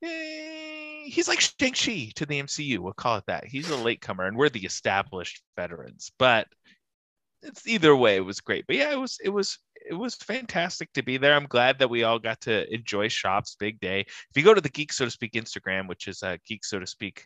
eh, 0.03 1.03
he's 1.05 1.27
like 1.27 1.41
Shang 1.41 1.73
Chi 1.73 2.11
to 2.15 2.25
the 2.25 2.41
MCU. 2.41 2.79
We'll 2.79 2.93
call 2.93 3.17
it 3.17 3.25
that. 3.27 3.45
He's 3.45 3.69
a 3.69 3.75
late 3.75 3.99
comer, 3.99 4.25
and 4.25 4.37
we're 4.37 4.49
the 4.49 4.65
established 4.65 5.41
veterans. 5.57 6.11
But 6.17 6.47
it's 7.41 7.67
either 7.67 7.95
way, 7.95 8.15
it 8.15 8.25
was 8.25 8.39
great. 8.39 8.65
But 8.67 8.77
yeah, 8.77 8.91
it 8.91 8.99
was, 8.99 9.17
it 9.21 9.29
was, 9.29 9.59
it 9.89 9.93
was 9.93 10.15
fantastic 10.15 10.91
to 10.93 11.03
be 11.03 11.17
there. 11.17 11.35
I'm 11.35 11.45
glad 11.45 11.79
that 11.79 11.89
we 11.89 12.03
all 12.03 12.19
got 12.19 12.41
to 12.41 12.73
enjoy 12.73 13.09
Shoff's 13.09 13.55
big 13.59 13.79
day. 13.79 14.01
If 14.01 14.35
you 14.35 14.43
go 14.43 14.53
to 14.53 14.61
the 14.61 14.69
Geek 14.69 14.93
So 14.93 15.05
to 15.05 15.11
Speak 15.11 15.33
Instagram, 15.33 15.87
which 15.87 16.07
is 16.07 16.23
uh, 16.23 16.37
Geek 16.47 16.63
So 16.63 16.79
to 16.79 16.87
Speak 16.87 17.25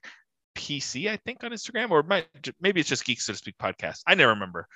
PC, 0.55 1.09
I 1.09 1.17
think 1.17 1.43
on 1.43 1.51
Instagram, 1.51 1.91
or 1.91 2.03
might, 2.03 2.27
maybe 2.59 2.79
it's 2.79 2.89
just 2.89 3.05
Geek 3.05 3.21
So 3.21 3.33
to 3.33 3.37
Speak 3.37 3.57
podcast. 3.57 4.01
I 4.07 4.15
never 4.15 4.31
remember. 4.31 4.67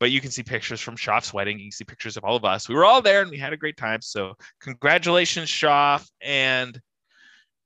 but 0.00 0.10
you 0.10 0.20
can 0.20 0.32
see 0.32 0.42
pictures 0.42 0.80
from 0.80 0.96
Shoff's 0.96 1.32
wedding. 1.32 1.58
You 1.60 1.66
can 1.66 1.70
see 1.72 1.84
pictures 1.84 2.16
of 2.16 2.24
all 2.24 2.34
of 2.34 2.44
us. 2.44 2.68
We 2.68 2.74
were 2.74 2.84
all 2.84 3.02
there 3.02 3.22
and 3.22 3.30
we 3.30 3.38
had 3.38 3.52
a 3.52 3.56
great 3.56 3.76
time. 3.76 4.02
So 4.02 4.34
congratulations, 4.60 5.48
Shoff, 5.48 6.08
and 6.20 6.76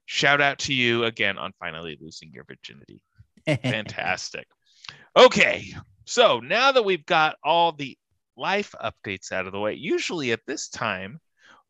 shout 0.04 0.42
out 0.42 0.58
to 0.60 0.74
you 0.74 1.04
again 1.04 1.38
on 1.38 1.52
finally 1.58 1.96
losing 1.98 2.30
your 2.34 2.44
virginity. 2.44 3.00
Fantastic. 3.62 4.46
Okay, 5.16 5.72
so 6.04 6.40
now 6.40 6.72
that 6.72 6.84
we've 6.84 7.06
got 7.06 7.36
all 7.42 7.72
the 7.72 7.96
life 8.36 8.74
updates 8.84 9.32
out 9.32 9.46
of 9.46 9.52
the 9.52 9.58
way, 9.58 9.72
usually 9.72 10.32
at 10.32 10.40
this 10.46 10.68
time 10.68 11.18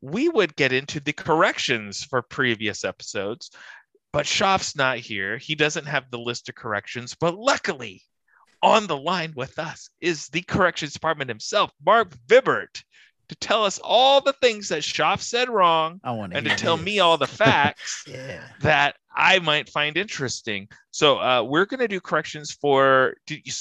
we 0.01 0.27
would 0.27 0.53
get 0.57 0.73
into 0.73 0.99
the 0.99 1.13
corrections 1.13 2.03
for 2.03 2.21
previous 2.21 2.83
episodes. 2.83 3.51
But 4.13 4.25
Shoff's 4.25 4.75
not 4.75 4.97
here. 4.97 5.37
He 5.37 5.55
doesn't 5.55 5.85
have 5.85 6.09
the 6.09 6.19
list 6.19 6.49
of 6.49 6.55
corrections. 6.55 7.15
But 7.19 7.37
luckily, 7.37 8.01
on 8.63 8.87
the 8.87 8.97
line 8.97 9.33
with 9.35 9.59
us 9.59 9.89
is 10.01 10.27
the 10.27 10.41
corrections 10.41 10.93
department 10.93 11.29
himself, 11.29 11.71
Marc 11.85 12.15
Vibbert, 12.27 12.83
to 13.29 13.35
tell 13.35 13.65
us 13.65 13.79
all 13.83 14.21
the 14.21 14.33
things 14.41 14.69
that 14.69 14.81
Shoff 14.83 15.21
said 15.21 15.49
wrong 15.49 15.99
I 16.03 16.11
want 16.11 16.33
and 16.33 16.45
to 16.45 16.55
tell 16.55 16.77
me 16.77 16.99
all 16.99 17.17
the 17.17 17.27
facts 17.43 18.05
Yeah. 18.07 18.41
that 18.61 18.95
I 19.15 19.39
might 19.39 19.69
find 19.69 19.97
interesting. 19.97 20.69
So 20.91 21.17
uh, 21.19 21.43
we're 21.43 21.65
going 21.65 21.81
to 21.81 21.87
do 21.87 21.99
corrections 21.99 22.51
for. 22.51 23.15
Did 23.27 23.41
you, 23.45 23.53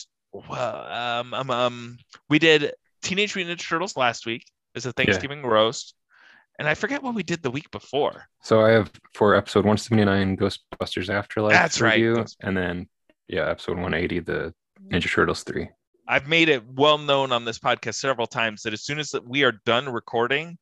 um, 0.50 1.34
um, 1.34 1.50
um, 1.50 1.98
we 2.28 2.38
did 2.38 2.72
Teenage 3.02 3.34
Mutant 3.34 3.58
Ninja 3.58 3.68
Turtles 3.68 3.96
last 3.96 4.26
week 4.26 4.44
as 4.74 4.86
a 4.86 4.92
Thanksgiving 4.92 5.42
roast, 5.42 5.94
and 6.58 6.68
I 6.68 6.74
forget 6.74 7.02
what 7.02 7.14
we 7.14 7.22
did 7.22 7.42
the 7.42 7.50
week 7.50 7.70
before. 7.70 8.24
So 8.42 8.64
I 8.64 8.70
have 8.70 8.90
for 9.14 9.34
episode 9.34 9.64
179 9.64 10.36
Ghostbusters 10.36 11.08
Afterlife 11.08 11.52
That's 11.52 11.80
right, 11.80 11.94
review, 11.94 12.16
Ghost- 12.16 12.36
and 12.40 12.56
then 12.56 12.88
yeah, 13.28 13.48
episode 13.50 13.76
180 13.76 14.20
the 14.20 14.54
Ninja 14.88 15.12
Turtles 15.12 15.42
3. 15.42 15.68
I've 16.08 16.28
made 16.28 16.48
it 16.48 16.62
well 16.74 16.98
known 16.98 17.32
on 17.32 17.44
this 17.44 17.58
podcast 17.58 17.94
several 17.94 18.26
times 18.26 18.62
that 18.62 18.72
as 18.72 18.82
soon 18.82 18.98
as 18.98 19.14
we 19.24 19.42
are 19.42 19.60
done 19.64 19.88
recording, 19.88 20.56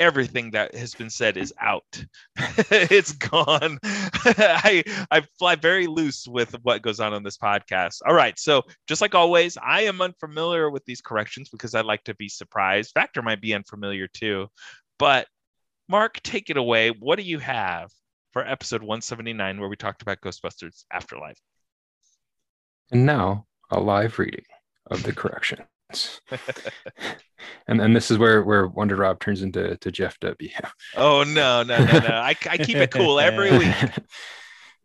everything 0.00 0.50
that 0.50 0.74
has 0.74 0.94
been 0.94 1.10
said 1.10 1.36
is 1.36 1.52
out. 1.60 2.04
it's 2.70 3.12
gone. 3.12 3.78
I 3.84 4.82
I 5.10 5.22
fly 5.38 5.54
very 5.54 5.86
loose 5.86 6.26
with 6.26 6.56
what 6.62 6.82
goes 6.82 6.98
on 6.98 7.12
on 7.12 7.22
this 7.22 7.36
podcast. 7.36 7.98
All 8.04 8.14
right, 8.14 8.36
so 8.38 8.62
just 8.88 9.00
like 9.00 9.14
always, 9.14 9.56
I 9.62 9.82
am 9.82 10.00
unfamiliar 10.00 10.70
with 10.70 10.84
these 10.86 11.00
corrections 11.00 11.50
because 11.50 11.74
I 11.74 11.82
like 11.82 12.02
to 12.04 12.14
be 12.16 12.28
surprised. 12.28 12.94
Vactor 12.94 13.22
might 13.22 13.40
be 13.40 13.54
unfamiliar 13.54 14.08
too, 14.08 14.48
but 15.00 15.26
Marc, 15.88 16.22
take 16.22 16.50
it 16.50 16.56
away. 16.56 16.90
What 16.90 17.16
do 17.18 17.24
you 17.24 17.40
have 17.40 17.90
for 18.32 18.46
episode 18.46 18.82
179 18.82 19.58
where 19.58 19.68
we 19.68 19.74
talked 19.74 20.02
about 20.02 20.20
Ghostbusters 20.20 20.84
Afterlife? 20.92 21.38
And 22.92 23.04
now 23.04 23.46
a 23.70 23.80
live 23.80 24.18
reading 24.20 24.44
of 24.88 25.02
the 25.02 25.12
corrections. 25.12 25.66
and 27.66 27.80
then 27.80 27.92
this 27.92 28.10
is 28.12 28.18
where 28.18 28.44
where 28.44 28.68
Wonder 28.68 28.94
Rob 28.96 29.18
turns 29.18 29.42
into 29.42 29.76
to 29.78 29.90
Jeff 29.90 30.18
W. 30.20 30.48
Oh 30.96 31.24
no, 31.24 31.62
no, 31.64 31.78
no, 31.84 31.98
no! 31.98 32.08
I, 32.14 32.36
I 32.48 32.58
keep 32.58 32.76
it 32.76 32.90
cool 32.92 33.18
every 33.18 33.50
week. 33.58 33.74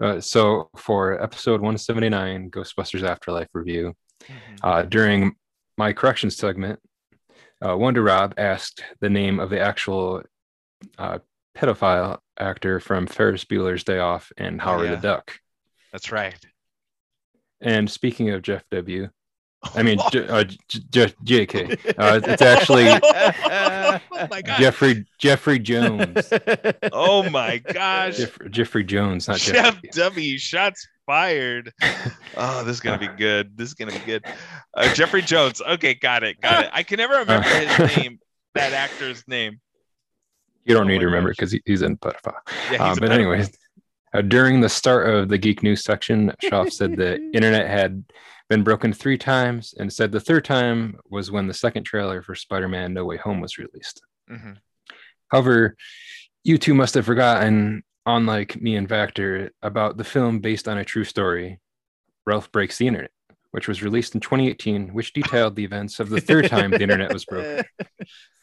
Uh, 0.01 0.19
so 0.19 0.69
for 0.75 1.21
episode 1.21 1.61
179 1.61 2.49
Ghostbusters 2.49 3.03
Afterlife 3.03 3.49
review, 3.53 3.93
Mhm. 4.23 4.59
uh, 4.63 4.81
during 4.83 5.35
my 5.77 5.93
corrections 5.93 6.35
segment, 6.37 6.79
uh, 7.63 7.75
Wonder 7.77 8.01
Rob 8.01 8.33
asked 8.37 8.83
the 9.01 9.09
name 9.09 9.39
of 9.39 9.49
the 9.49 9.59
actual 9.59 10.23
uh, 10.97 11.19
pedophile 11.55 12.19
actor 12.39 12.79
from 12.79 13.07
Ferris 13.07 13.45
Bueller's 13.45 13.83
Day 13.83 13.99
Off 13.99 14.31
and 14.37 14.59
Oh, 14.59 14.63
Howard 14.65 14.85
yeah. 14.89 14.95
the 14.95 15.01
Duck. 15.01 15.39
That's 15.91 16.11
right. 16.11 16.35
And 17.61 17.89
speaking 17.89 18.29
of 18.31 18.41
Jeff 18.41 18.63
W, 18.71 19.09
I 19.73 19.83
mean 19.83 19.97
J- 20.11 20.27
uh, 20.27 20.43
J- 20.43 20.79
J- 20.91 21.45
JK, 21.45 21.95
uh, 21.97 22.19
it's 22.23 22.41
actually 22.41 22.85
oh 24.11 24.27
my 24.29 24.41
god. 24.41 24.57
Jeffrey 24.59 25.05
Jeffrey 25.17 25.59
Jones. 25.59 26.31
Oh 26.91 27.27
my 27.29 27.57
gosh. 27.57 28.17
Jeff, 28.17 28.37
Jeffrey 28.49 28.83
Jones, 28.83 29.27
not 29.27 29.37
Jeff. 29.39 29.81
Jeff 29.81 29.93
W. 29.93 30.37
Shots 30.37 30.87
fired. 31.05 31.73
Oh, 32.37 32.63
this 32.63 32.75
is 32.75 32.79
gonna 32.81 32.97
be 32.99 33.07
good. 33.07 33.57
This 33.57 33.69
is 33.69 33.73
gonna 33.73 33.91
be 33.91 33.99
good. 34.05 34.25
Uh, 34.73 34.93
Jeffrey 34.93 35.21
Jones. 35.21 35.61
Okay, 35.61 35.93
got 35.95 36.23
it. 36.23 36.39
Got 36.41 36.65
it. 36.65 36.69
I 36.73 36.83
can 36.83 36.97
never 36.97 37.15
remember 37.19 37.47
his 37.47 37.97
name. 37.97 38.19
That 38.53 38.73
actor's 38.73 39.23
name. 39.27 39.59
You 40.63 40.73
don't 40.73 40.85
Oh 40.85 40.87
need 40.87 40.99
to 40.99 41.05
remember 41.05 41.29
because 41.31 41.51
he, 41.51 41.61
he's 41.65 41.81
in 41.81 41.97
pedophile. 41.97 42.33
Yeah, 42.71 42.93
a 42.93 42.95
but 42.95 43.11
anyways, 43.11 43.51
uh, 44.15 44.21
during 44.21 44.61
the 44.61 44.69
start 44.69 45.09
of 45.09 45.29
the 45.29 45.37
geek 45.37 45.63
news 45.63 45.83
section, 45.83 46.31
Shoff 46.43 46.71
said 46.71 46.95
the 46.95 47.15
internet 47.33 47.69
had 47.69 48.03
been 48.49 48.63
broken 48.63 48.93
three 48.93 49.17
times 49.17 49.73
and 49.77 49.91
said 49.91 50.11
the 50.11 50.19
third 50.19 50.45
time 50.45 50.97
was 51.09 51.31
when 51.31 51.47
the 51.47 51.53
second 51.53 51.83
trailer 51.83 52.21
for 52.21 52.35
Spider-Man 52.35 52.93
No 52.93 53.05
Way 53.05 53.17
Home 53.17 53.41
was 53.41 53.57
released. 53.57 54.01
Mhm. 54.29 54.57
However, 55.29 55.75
you 56.43 56.57
two 56.57 56.75
must 56.75 56.93
have 56.93 57.05
forgotten, 57.05 57.83
unlike 58.05 58.61
me 58.61 58.75
and 58.75 58.87
Vactor, 58.87 59.49
about 59.61 59.97
the 59.97 60.03
film 60.03 60.39
based 60.39 60.67
on 60.67 60.77
a 60.77 60.85
true 60.85 61.03
story, 61.03 61.59
Ralph 62.25 62.51
Breaks 62.51 62.77
the 62.77 62.87
Internet, 62.87 63.11
which 63.51 63.67
was 63.67 63.81
released 63.81 64.13
in 64.13 64.21
2018, 64.21 64.93
which 64.93 65.13
detailed 65.13 65.55
the 65.55 65.63
events 65.63 65.99
of 65.99 66.09
the 66.09 66.21
third 66.21 66.47
time 66.47 66.71
the 66.71 66.81
internet 66.81 67.11
was 67.13 67.25
broken. 67.25 67.65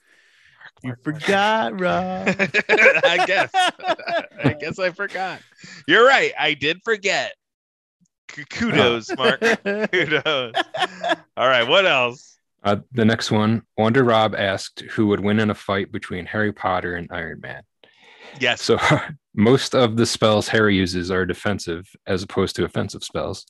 You 0.83 0.95
forgot, 1.03 1.80
Rob. 1.80 2.28
I 2.68 3.24
guess. 3.26 3.51
I 4.45 4.57
guess 4.59 4.78
I 4.78 4.91
forgot. 4.91 5.41
You're 5.87 6.07
right. 6.07 6.33
I 6.39 6.55
did 6.55 6.80
forget. 6.85 7.35
K- 8.28 8.45
Kudos, 8.51 9.11
Marc. 9.16 9.41
Kudos. 9.64 10.55
All 11.37 11.49
right. 11.49 11.66
What 11.68 11.87
else? 11.87 12.39
Uh, 12.64 12.76
the 12.93 13.05
next 13.05 13.30
one, 13.30 13.62
Wonder 13.76 14.05
Rob 14.05 14.35
asked 14.35 14.80
who 14.93 15.09
would 15.09 15.20
win 15.20 15.41
in 15.41 15.51
a 15.51 15.55
fight 15.55 15.91
between 15.91 16.26
Harry 16.26 16.53
Potter 16.53 16.95
and 16.95 17.09
Iron 17.11 17.41
Man. 17.41 17.62
Yes. 18.41 18.62
So 18.62 18.78
most 19.35 19.74
of 19.74 19.97
the 19.97 20.05
spells 20.05 20.49
Harry 20.49 20.76
uses 20.76 21.11
are 21.11 21.24
defensive 21.24 21.89
as 22.07 22.22
opposed 22.22 22.55
to 22.57 22.64
offensive 22.64 23.03
spells. 23.03 23.47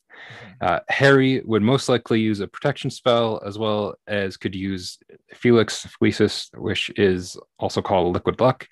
Uh, 0.61 0.81
Harry 0.89 1.43
would 1.45 1.63
most 1.63 1.89
likely 1.89 2.21
use 2.21 2.41
a 2.41 2.47
protection 2.47 2.91
spell 2.91 3.43
as 3.45 3.59
well 3.59 3.95
as 4.07 4.37
could 4.37 4.55
use 4.55 4.99
Felix 5.35 5.87
Felicis, 6.01 6.49
which 6.57 6.91
is 6.97 7.37
also 7.59 7.83
called 7.83 8.15
Liquid 8.15 8.41
Luck, 8.41 8.69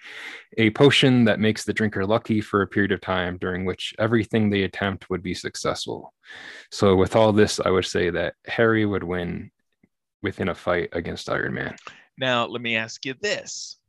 a 0.56 0.70
potion 0.70 1.24
that 1.24 1.40
makes 1.40 1.64
the 1.64 1.72
drinker 1.72 2.06
lucky 2.06 2.40
for 2.40 2.62
a 2.62 2.66
period 2.66 2.92
of 2.92 3.00
time 3.00 3.38
during 3.38 3.64
which 3.64 3.92
everything 3.98 4.50
they 4.50 4.62
attempt 4.62 5.10
would 5.10 5.22
be 5.22 5.34
successful. 5.34 6.12
So 6.70 6.94
with 6.94 7.16
all 7.16 7.32
this, 7.32 7.58
I 7.58 7.70
would 7.70 7.86
say 7.86 8.10
that 8.10 8.34
Harry 8.46 8.86
would 8.86 9.04
win 9.04 9.50
within 10.22 10.48
a 10.48 10.54
fight 10.54 10.90
against 10.92 11.30
Iron 11.30 11.54
Man. 11.54 11.74
Now, 12.18 12.46
let 12.46 12.60
me 12.60 12.76
ask 12.76 13.04
you 13.04 13.14
this. 13.20 13.79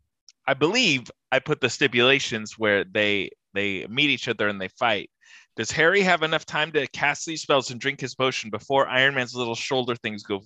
I 0.48 0.54
believe 0.54 1.10
I 1.32 1.40
put 1.40 1.62
the 1.62 1.70
stipulations 1.70 2.58
where 2.58 2.84
they 2.84 3.32
they 3.54 3.86
meet 3.88 4.10
each 4.10 4.28
other 4.28 4.48
and 4.48 4.60
they 4.60 4.70
fight. 4.70 5.10
Does 5.58 5.72
Harry 5.72 6.02
have 6.02 6.24
enough 6.24 6.46
time 6.46 6.72
to 6.72 6.88
cast 6.88 7.26
these 7.26 7.42
spells 7.42 7.72
and 7.72 7.80
drink 7.80 8.00
his 8.00 8.16
potion 8.16 8.50
before 8.50 8.88
Iron 8.88 9.16
Man's 9.16 9.36
little 9.36 9.56
shoulder 9.56 9.96
things 9.96 10.24
go 10.24 10.42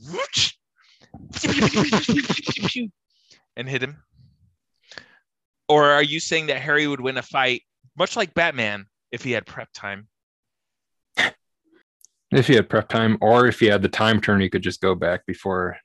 and 3.55 3.69
hit 3.69 3.83
him? 3.83 4.03
Or 5.69 5.91
are 5.91 6.03
you 6.03 6.19
saying 6.19 6.47
that 6.47 6.61
Harry 6.61 6.87
would 6.87 7.01
win 7.01 7.17
a 7.17 7.21
fight, 7.21 7.63
much 7.97 8.15
like 8.15 8.33
Batman, 8.33 8.85
if 9.11 9.23
he 9.23 9.31
had 9.31 9.45
prep 9.45 9.69
time? 9.73 10.07
If 12.31 12.47
he 12.47 12.55
had 12.55 12.69
prep 12.69 12.89
time, 12.89 13.17
or 13.21 13.47
if 13.47 13.59
he 13.59 13.67
had 13.67 13.81
the 13.81 13.89
time 13.89 14.19
turn, 14.19 14.41
he 14.41 14.49
could 14.49 14.63
just 14.63 14.81
go 14.81 14.95
back 14.95 15.25
before. 15.25 15.77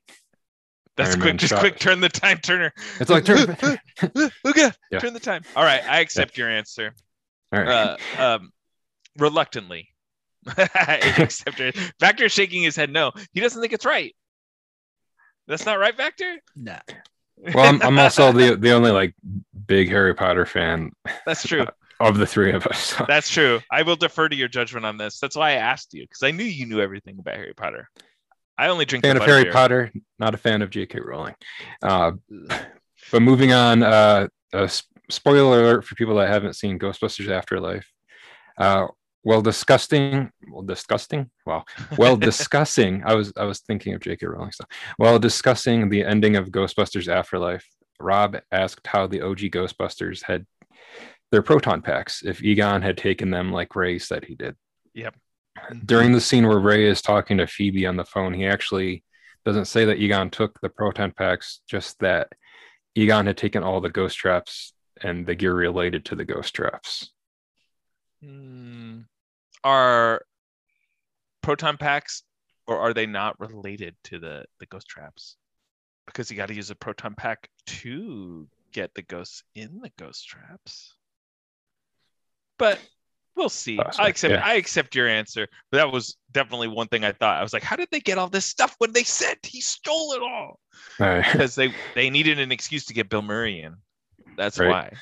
That's 0.96 1.10
Iron 1.10 1.20
quick. 1.20 1.32
Man 1.32 1.38
Just 1.38 1.50
shot. 1.50 1.60
quick. 1.60 1.78
Turn 1.78 2.00
the 2.00 2.08
time 2.08 2.38
turner. 2.38 2.72
It's 2.98 3.10
like 3.10 3.24
turn. 3.24 3.56
okay. 4.46 4.70
Yeah. 4.90 4.98
Turn 4.98 5.14
the 5.14 5.20
time. 5.20 5.42
All 5.56 5.64
right. 5.64 5.82
I 5.88 6.00
accept 6.00 6.36
your 6.36 6.50
answer. 6.50 6.94
All 7.52 7.60
right. 7.60 7.96
uh, 8.18 8.22
um, 8.22 8.52
reluctantly. 9.16 9.88
I 10.56 11.14
accept 11.18 11.60
it. 11.60 11.74
Vactor 12.00 12.30
shaking 12.30 12.62
his 12.62 12.76
head. 12.76 12.90
No, 12.90 13.12
he 13.32 13.40
doesn't 13.40 13.60
think 13.60 13.72
it's 13.72 13.84
right. 13.84 14.14
That's 15.46 15.66
not 15.66 15.78
right, 15.78 15.96
Vactor. 15.96 16.36
Nah. 16.56 16.78
well, 17.54 17.66
I'm, 17.66 17.82
I'm 17.82 17.98
also 17.98 18.32
the 18.32 18.56
the 18.56 18.72
only 18.72 18.90
like 18.90 19.14
big 19.66 19.88
Harry 19.88 20.14
Potter 20.14 20.46
fan 20.46 20.92
That's 21.26 21.46
true. 21.46 21.66
of 22.00 22.16
the 22.16 22.26
three 22.26 22.52
of 22.52 22.66
us. 22.66 22.94
That's 23.06 23.28
true. 23.28 23.60
I 23.70 23.82
will 23.82 23.96
defer 23.96 24.28
to 24.28 24.36
your 24.36 24.48
judgment 24.48 24.86
on 24.86 24.96
this. 24.96 25.18
That's 25.18 25.36
why 25.36 25.50
I 25.50 25.54
asked 25.54 25.92
you 25.92 26.02
because 26.02 26.22
I 26.22 26.30
knew 26.30 26.44
you 26.44 26.66
knew 26.66 26.80
everything 26.80 27.18
about 27.18 27.34
Harry 27.34 27.52
Potter. 27.54 27.90
I 28.60 28.68
only 28.68 28.84
drink 28.84 29.04
fan 29.04 29.16
of 29.16 29.22
Harry 29.24 29.44
butterbeer. 29.44 29.52
Potter, 29.52 29.92
not 30.18 30.34
a 30.34 30.36
fan 30.36 30.60
of 30.60 30.68
J.K. 30.70 31.00
Rowling. 31.00 31.34
Uh, 31.82 32.12
but 33.10 33.22
moving 33.22 33.52
on, 33.52 33.82
uh, 33.82 34.28
a 34.52 34.62
s- 34.64 34.82
spoiler 35.08 35.60
alert 35.60 35.84
for 35.86 35.94
people 35.94 36.16
that 36.16 36.28
haven't 36.28 36.56
seen 36.56 36.78
Ghostbusters 36.78 37.30
Afterlife. 37.30 37.90
Uh, 38.58 38.88
well, 39.24 39.40
disgusting. 39.40 40.30
Well, 40.50 40.62
disgusting. 40.62 41.30
Well, 41.46 41.64
well, 41.96 42.16
discussing. 42.30 43.02
I 43.04 43.14
was 43.14 43.32
I 43.36 43.44
was 43.44 43.60
thinking 43.60 43.94
of 43.94 44.00
J.K. 44.02 44.26
Rowling 44.26 44.52
stuff. 44.52 44.68
While 44.98 45.18
discussing 45.18 45.88
the 45.88 46.04
ending 46.04 46.36
of 46.36 46.50
Ghostbusters 46.50 47.08
Afterlife, 47.08 47.66
Rob 47.98 48.36
asked 48.52 48.86
how 48.86 49.06
the 49.06 49.22
OG 49.22 49.38
Ghostbusters 49.52 50.22
had 50.24 50.46
their 51.32 51.42
proton 51.42 51.80
packs 51.80 52.22
if 52.24 52.42
Egon 52.42 52.82
had 52.82 52.98
taken 52.98 53.30
them 53.30 53.52
like 53.52 53.74
Ray 53.74 53.98
said 53.98 54.24
he 54.26 54.34
did. 54.34 54.56
Yep. 54.94 55.14
During 55.84 56.12
the 56.12 56.20
scene 56.20 56.46
where 56.46 56.58
Ray 56.58 56.86
is 56.86 57.02
talking 57.02 57.38
to 57.38 57.46
Phoebe 57.46 57.86
on 57.86 57.96
the 57.96 58.04
phone, 58.04 58.34
he 58.34 58.46
actually 58.46 59.04
doesn't 59.44 59.66
say 59.66 59.84
that 59.84 59.98
Egon 59.98 60.30
took 60.30 60.60
the 60.60 60.68
proton 60.68 61.12
packs, 61.12 61.60
just 61.68 61.98
that 62.00 62.32
Egon 62.94 63.26
had 63.26 63.36
taken 63.36 63.62
all 63.62 63.80
the 63.80 63.90
ghost 63.90 64.16
traps 64.18 64.72
and 65.02 65.26
the 65.26 65.34
gear 65.34 65.54
related 65.54 66.04
to 66.06 66.14
the 66.14 66.24
ghost 66.24 66.54
traps. 66.54 67.12
Hmm. 68.22 69.00
Are 69.64 70.22
proton 71.42 71.76
packs 71.76 72.22
or 72.66 72.78
are 72.78 72.94
they 72.94 73.06
not 73.06 73.38
related 73.40 73.96
to 74.04 74.18
the 74.18 74.44
the 74.58 74.66
ghost 74.66 74.88
traps? 74.88 75.36
Because 76.06 76.30
you 76.30 76.36
got 76.36 76.48
to 76.48 76.54
use 76.54 76.70
a 76.70 76.74
proton 76.74 77.14
pack 77.14 77.48
to 77.66 78.48
get 78.72 78.94
the 78.94 79.02
ghosts 79.02 79.42
in 79.54 79.80
the 79.80 79.90
ghost 79.98 80.26
traps. 80.26 80.94
But 82.58 82.78
we'll 83.36 83.48
see. 83.48 83.78
Uh, 83.78 83.84
Possibly, 83.84 84.04
I 84.04 84.08
accept 84.08 84.32
yeah. 84.32 84.44
I 84.44 84.54
accept 84.54 84.94
your 84.94 85.08
answer. 85.08 85.46
But 85.70 85.78
that 85.78 85.92
was 85.92 86.16
definitely 86.32 86.68
one 86.68 86.88
thing 86.88 87.04
I 87.04 87.12
thought. 87.12 87.38
I 87.38 87.42
was 87.42 87.52
like, 87.52 87.62
how 87.62 87.76
did 87.76 87.88
they 87.90 88.00
get 88.00 88.18
all 88.18 88.28
this 88.28 88.46
stuff 88.46 88.74
when 88.78 88.92
they 88.92 89.04
said 89.04 89.36
he 89.44 89.60
stole 89.60 90.12
it 90.12 90.22
all? 90.22 90.58
All 91.00 91.06
right. 91.06 91.24
Because 91.32 91.54
they 91.54 91.72
they 91.94 92.10
needed 92.10 92.38
an 92.38 92.52
excuse 92.52 92.84
to 92.86 92.94
get 92.94 93.08
Bill 93.08 93.22
Murray 93.22 93.62
in. 93.62 93.74
That's 94.36 94.58
Right. 94.58 94.68
why. 94.70 94.92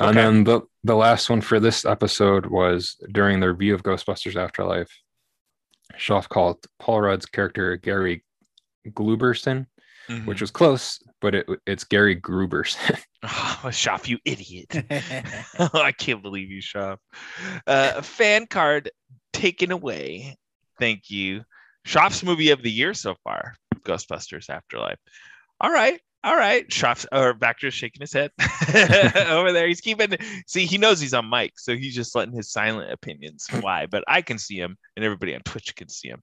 And 0.00 0.16
then 0.16 0.44
the 0.44 0.62
the 0.82 0.96
last 0.96 1.30
one 1.30 1.40
for 1.40 1.60
this 1.60 1.84
episode 1.84 2.46
was 2.46 2.96
during 3.12 3.40
the 3.40 3.50
review 3.50 3.74
of 3.74 3.82
Ghostbusters 3.82 4.36
Afterlife. 4.36 4.90
Shoff 5.98 6.28
called 6.28 6.64
Paul 6.80 7.02
Rudd's 7.02 7.26
character 7.26 7.76
Gary 7.76 8.24
Gluberson, 8.92 9.66
Mhm. 10.08 10.26
which 10.26 10.40
was 10.40 10.50
close, 10.50 10.98
but 11.20 11.34
it 11.34 11.46
it's 11.66 11.84
Gary 11.84 12.14
Grooberson. 12.20 12.98
Oh, 13.22 13.60
Shoff, 13.66 14.06
you 14.08 14.18
idiot. 14.24 14.66
I 15.74 15.92
can't 15.92 16.22
believe 16.22 16.50
you, 16.50 16.60
Shoff. 16.60 16.98
Uh, 17.66 18.02
fan 18.02 18.46
card 18.46 18.90
taken 19.32 19.70
away. 19.72 20.36
Thank 20.78 21.10
you. 21.10 21.42
Shoff's 21.86 22.22
movie 22.22 22.50
of 22.50 22.62
the 22.62 22.70
year 22.70 22.94
so 22.94 23.14
far 23.24 23.54
Ghostbusters 23.80 24.48
Afterlife. 24.50 24.98
All 25.60 25.70
right. 25.70 26.00
All 26.24 26.34
right. 26.36 26.66
Shoff's 26.68 27.06
or 27.12 27.34
Vactor's 27.34 27.74
shaking 27.74 28.00
his 28.00 28.12
head 28.14 28.30
over 29.28 29.52
there. 29.52 29.68
He's 29.68 29.82
keeping, 29.82 30.16
see, 30.46 30.64
he 30.64 30.78
knows 30.78 30.98
he's 30.98 31.12
on 31.12 31.28
mic. 31.28 31.52
So 31.58 31.76
he's 31.76 31.94
just 31.94 32.14
letting 32.14 32.34
his 32.34 32.50
silent 32.50 32.90
opinions 32.90 33.44
fly. 33.46 33.84
But 33.86 34.04
I 34.08 34.22
can 34.22 34.38
see 34.38 34.56
him 34.56 34.76
and 34.96 35.04
everybody 35.04 35.34
on 35.34 35.42
Twitch 35.42 35.76
can 35.76 35.88
see 35.90 36.08
him. 36.08 36.22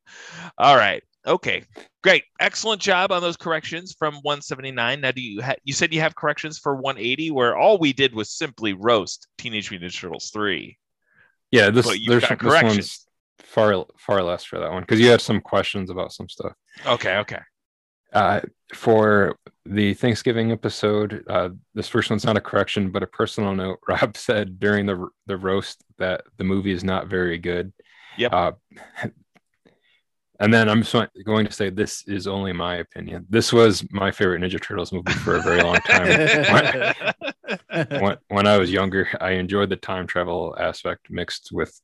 All 0.58 0.76
right. 0.76 1.04
Okay. 1.26 1.64
Great. 2.04 2.24
Excellent 2.40 2.82
job 2.82 3.12
on 3.12 3.22
those 3.22 3.38
corrections 3.38 3.96
from 3.98 4.16
179. 4.24 5.02
Now, 5.02 5.12
do 5.12 5.22
you 5.22 5.42
ha- 5.42 5.56
you 5.64 5.74
said 5.74 5.94
you 5.94 6.02
have 6.02 6.16
corrections 6.16 6.58
for 6.58 6.76
180 6.76 7.32
where 7.32 7.56
all 7.56 7.78
we 7.78 7.94
did 7.94 8.16
was 8.16 8.32
simply 8.32 8.74
roast 8.74 9.28
Teenage 9.38 9.70
Mutant 9.70 9.92
Ninja 9.92 10.00
Turtles 10.02 10.30
3. 10.32 10.78
yeah, 11.52 11.70
this 11.70 11.86
there's 12.08 12.22
got 12.26 12.40
this 12.40 12.52
one's 12.54 12.62
corrections. 12.62 13.08
far 13.40 13.86
far 13.98 14.24
less 14.24 14.44
for 14.44 14.60
that 14.60 14.72
one 14.72 14.82
because 14.82 15.00
you 15.00 15.10
had 15.10 15.22
some 15.22 15.42
questions 15.42 15.90
about 15.90 16.12
some 16.12 16.28
stuff. 16.28 16.54
Okay. 16.88 17.18
Okay. 17.18 17.40
Uh, 18.14 18.42
for 18.74 19.38
the 19.66 19.94
Thanksgiving 19.94 20.52
episode, 20.52 21.24
uh, 21.30 21.50
this 21.76 21.88
first 21.88 22.10
one's 22.10 22.26
not 22.26 22.36
a 22.36 22.42
correction, 22.42 22.90
but 22.92 23.04
a 23.04 23.08
personal 23.08 23.54
note. 23.56 23.80
Rob 23.88 24.18
said 24.18 24.60
during 24.60 24.86
the 24.88 25.08
the 25.28 25.38
roast 25.38 25.84
that 26.00 26.24
the 26.38 26.44
movie 26.44 26.72
is 26.72 26.84
not 26.84 27.08
very 27.08 27.38
good. 27.38 27.72
Yep. 28.18 28.34
Uh, 28.34 28.52
and 30.42 30.54
then 30.54 30.68
I'm 30.68 30.84
going 31.26 31.46
to 31.46 31.52
say 31.52 31.70
this 31.70 32.04
is 32.08 32.28
only 32.28 32.52
my 32.52 32.78
opinion. 32.78 33.26
This 33.30 33.54
was 33.54 33.86
my 33.92 34.12
favorite 34.12 34.42
Ninja 34.42 34.62
Turtles 34.62 34.92
movie 34.92 35.14
for 35.14 35.36
a 35.36 35.42
very 35.42 35.62
long 35.62 35.78
time. 35.78 36.94
when, 38.02 38.18
when 38.28 38.48
I 38.48 38.58
was 38.58 38.72
younger, 38.72 39.08
I 39.22 39.32
enjoyed 39.32 39.70
the 39.70 39.78
time 39.78 40.08
travel 40.08 40.56
aspect 40.60 41.10
mixed 41.10 41.50
with 41.52 41.80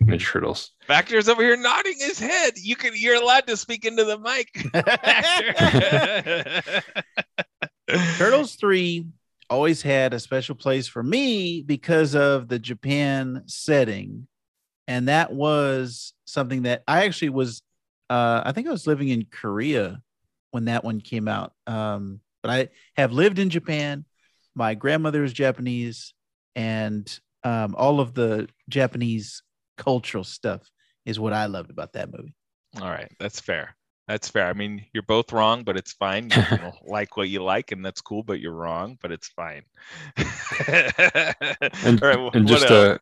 Ninja 0.00 0.20
Turtles. 0.20 0.72
Vactor's 0.86 1.28
over 1.28 1.42
here 1.42 1.56
nodding 1.56 1.96
his 1.98 2.18
head. 2.18 2.54
You 2.56 2.76
can 2.76 2.92
you're 2.94 3.20
allowed 3.20 3.46
to 3.46 3.56
speak 3.56 3.84
into 3.84 4.04
the 4.04 4.18
mic. 4.18 4.50
Turtles 8.18 8.56
3 8.56 9.06
always 9.50 9.82
had 9.82 10.14
a 10.14 10.20
special 10.20 10.54
place 10.54 10.88
for 10.88 11.02
me 11.02 11.62
because 11.62 12.14
of 12.14 12.48
the 12.48 12.58
Japan 12.58 13.42
setting. 13.46 14.26
And 14.86 15.08
that 15.08 15.32
was 15.32 16.12
something 16.24 16.62
that 16.62 16.82
I 16.86 17.06
actually 17.06 17.30
was, 17.30 17.62
uh, 18.10 18.42
I 18.44 18.52
think 18.52 18.68
I 18.68 18.72
was 18.72 18.86
living 18.86 19.08
in 19.08 19.26
Korea 19.30 20.00
when 20.50 20.66
that 20.66 20.84
one 20.84 21.00
came 21.00 21.28
out. 21.28 21.52
Um, 21.66 22.20
but 22.42 22.50
I 22.50 22.68
have 22.96 23.12
lived 23.12 23.38
in 23.38 23.50
Japan. 23.50 24.04
My 24.54 24.74
grandmother 24.74 25.24
is 25.24 25.32
Japanese, 25.32 26.14
and 26.54 27.06
um, 27.42 27.74
all 27.76 28.00
of 28.00 28.14
the 28.14 28.48
Japanese 28.68 29.42
cultural 29.76 30.24
stuff 30.24 30.62
is 31.04 31.18
what 31.18 31.32
I 31.32 31.46
loved 31.46 31.70
about 31.70 31.94
that 31.94 32.12
movie. 32.12 32.34
All 32.80 32.90
right, 32.90 33.10
that's 33.18 33.40
fair. 33.40 33.76
That's 34.06 34.28
fair. 34.28 34.46
I 34.46 34.52
mean, 34.52 34.84
you're 34.92 35.02
both 35.02 35.32
wrong, 35.32 35.64
but 35.64 35.76
it's 35.76 35.92
fine. 35.92 36.30
You 36.30 36.58
know, 36.58 36.72
like 36.86 37.16
what 37.16 37.28
you 37.28 37.42
like, 37.42 37.72
and 37.72 37.84
that's 37.84 38.02
cool. 38.02 38.22
But 38.22 38.40
you're 38.40 38.52
wrong, 38.52 38.98
but 39.00 39.12
it's 39.12 39.28
fine. 39.28 39.62
And, 41.84 42.02
All 42.02 42.08
right, 42.08 42.18
wh- 42.18 42.36
and 42.36 42.44
what 42.44 42.60
just 42.60 42.70
else? 42.70 42.98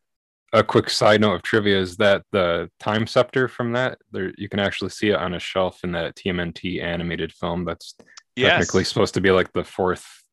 A, 0.53 0.63
quick 0.63 0.89
side 0.89 1.21
note 1.21 1.33
of 1.33 1.41
trivia 1.41 1.77
is 1.79 1.97
that 1.97 2.23
the 2.31 2.69
time 2.79 3.05
scepter 3.07 3.47
from 3.47 3.73
that 3.73 3.97
there 4.11 4.31
you 4.37 4.47
can 4.47 4.59
actually 4.59 4.89
see 4.89 5.09
it 5.09 5.15
on 5.15 5.33
a 5.33 5.39
shelf 5.39 5.79
in 5.83 5.91
that 5.91 6.15
TMNT 6.15 6.81
animated 6.81 7.33
film 7.33 7.65
that's 7.65 7.95
technically 8.37 8.83
supposed 8.83 9.13
to 9.15 9.21
be 9.21 9.31
like 9.31 9.51
the 9.53 9.63
fourth 9.63 10.23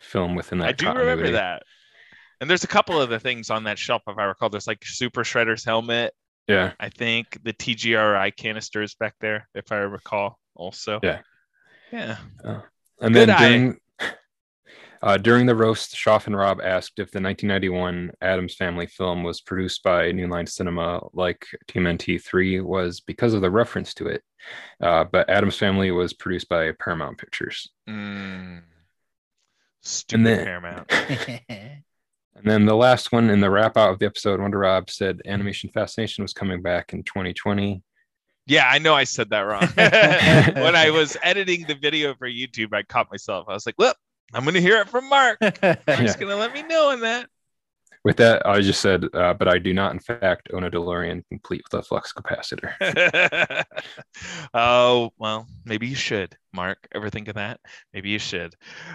film 0.00 0.34
within 0.34 0.58
that 0.58 0.68
I 0.68 0.72
do 0.72 0.92
remember 0.92 1.32
that. 1.32 1.62
And 2.40 2.50
there's 2.50 2.64
a 2.64 2.68
couple 2.68 3.00
of 3.00 3.08
the 3.08 3.18
things 3.18 3.50
on 3.50 3.64
that 3.64 3.78
shelf, 3.78 4.02
if 4.06 4.18
I 4.18 4.24
recall. 4.24 4.50
There's 4.50 4.66
like 4.66 4.84
Super 4.84 5.24
Shredder's 5.24 5.64
helmet. 5.64 6.12
Yeah. 6.46 6.72
I 6.78 6.90
think 6.90 7.38
the 7.42 7.52
TGRI 7.52 8.36
canister 8.36 8.82
is 8.82 8.94
back 8.94 9.14
there, 9.20 9.48
if 9.54 9.72
I 9.72 9.76
recall. 9.76 10.38
Also, 10.54 11.00
Yeah. 11.02 11.20
yeah. 11.92 12.16
Uh, 12.44 12.60
and 13.00 13.14
Good 13.14 13.28
then 13.28 13.38
during 13.38 13.76
uh, 15.02 15.16
during 15.16 15.46
the 15.46 15.54
roast, 15.54 15.94
Shoff 15.94 16.26
and 16.26 16.36
Rob 16.36 16.60
asked 16.60 16.98
if 16.98 17.10
the 17.10 17.20
1991 17.20 18.12
Addams 18.20 18.54
Family 18.54 18.86
film 18.86 19.22
was 19.22 19.40
produced 19.40 19.82
by 19.82 20.12
New 20.12 20.28
Line 20.28 20.46
Cinema, 20.46 21.06
like 21.12 21.46
TMNT 21.68 22.22
3 22.22 22.60
was, 22.60 23.00
because 23.00 23.34
of 23.34 23.40
the 23.40 23.50
reference 23.50 23.94
to 23.94 24.06
it. 24.06 24.22
Uh, 24.80 25.04
but 25.04 25.28
Addams 25.28 25.56
Family 25.56 25.90
was 25.90 26.12
produced 26.12 26.48
by 26.48 26.72
Paramount 26.72 27.18
Pictures. 27.18 27.70
Mm. 27.88 28.62
Stupid 29.82 30.26
then- 30.26 30.44
Paramount. 30.44 30.92
And 32.36 32.44
then 32.44 32.66
the 32.66 32.76
last 32.76 33.12
one 33.12 33.30
in 33.30 33.40
the 33.40 33.48
wrap 33.50 33.78
out 33.78 33.90
of 33.90 33.98
the 33.98 34.04
episode, 34.04 34.40
Wonder 34.40 34.58
Rob 34.58 34.90
said 34.90 35.22
Animation 35.24 35.70
Fascination 35.70 36.22
was 36.22 36.34
coming 36.34 36.60
back 36.60 36.92
in 36.92 37.02
2020. 37.02 37.82
Yeah, 38.46 38.68
I 38.68 38.78
know 38.78 38.94
I 38.94 39.04
said 39.04 39.30
that 39.30 39.40
wrong. 39.40 39.66
when 39.74 40.76
I 40.76 40.90
was 40.90 41.16
editing 41.22 41.64
the 41.66 41.74
video 41.74 42.14
for 42.14 42.28
YouTube, 42.28 42.74
I 42.74 42.82
caught 42.82 43.10
myself. 43.10 43.46
I 43.48 43.54
was 43.54 43.64
like, 43.64 43.74
well, 43.78 43.94
I'm 44.34 44.44
going 44.44 44.54
to 44.54 44.60
hear 44.60 44.80
it 44.80 44.88
from 44.88 45.08
Marc. 45.08 45.40
Marc's 45.40 45.56
Yeah. 45.62 46.16
going 46.16 46.28
to 46.28 46.36
let 46.36 46.52
me 46.52 46.62
know 46.62 46.90
on 46.90 47.00
that. 47.00 47.28
With 48.04 48.18
that, 48.18 48.46
I 48.46 48.60
just 48.60 48.80
said, 48.80 49.04
uh, 49.14 49.34
but 49.34 49.48
I 49.48 49.58
do 49.58 49.74
not, 49.74 49.92
in 49.92 49.98
fact, 49.98 50.48
own 50.52 50.62
a 50.62 50.70
DeLorean 50.70 51.24
complete 51.28 51.62
with 51.64 51.74
a 51.80 51.82
flux 51.82 52.12
capacitor. 52.12 52.72
oh, 54.54 55.10
well, 55.18 55.48
maybe 55.64 55.88
you 55.88 55.96
should, 55.96 56.36
Marc. 56.52 56.78
Ever 56.94 57.10
think 57.10 57.26
of 57.26 57.34
that? 57.34 57.58
Maybe 57.92 58.10
you 58.10 58.20
should. 58.20 58.54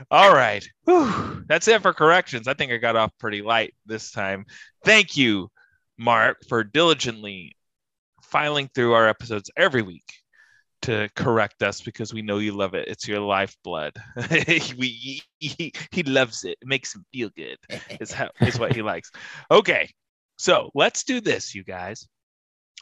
All 0.09 0.33
right. 0.33 0.65
Whew. 0.85 1.43
That's 1.47 1.67
it 1.67 1.81
for 1.81 1.93
corrections. 1.93 2.47
I 2.47 2.53
think 2.53 2.71
I 2.71 2.77
got 2.77 2.95
off 2.95 3.11
pretty 3.19 3.41
light 3.41 3.73
this 3.85 4.11
time. 4.11 4.45
Thank 4.85 5.17
you, 5.17 5.49
Marc, 5.97 6.37
for 6.47 6.63
diligently 6.63 7.57
filing 8.23 8.69
through 8.73 8.93
our 8.93 9.09
episodes 9.09 9.51
every 9.57 9.81
week 9.81 10.20
to 10.83 11.09
correct 11.15 11.63
us 11.63 11.81
because 11.81 12.13
we 12.13 12.21
know 12.21 12.39
you 12.39 12.53
love 12.53 12.73
it. 12.73 12.87
It's 12.87 13.07
your 13.07 13.19
lifeblood. 13.19 13.95
we, 14.77 15.21
he, 15.39 15.73
he 15.91 16.03
loves 16.03 16.43
it. 16.43 16.57
It 16.61 16.67
makes 16.67 16.95
him 16.95 17.05
feel 17.13 17.29
good 17.35 17.57
is 17.99 18.11
how 18.11 18.29
is 18.41 18.59
what 18.59 18.73
he 18.73 18.81
likes. 18.91 19.11
Okay, 19.49 19.89
so 20.37 20.71
let's 20.73 21.03
do 21.03 21.21
this, 21.21 21.53
you 21.53 21.63
guys. 21.63 22.07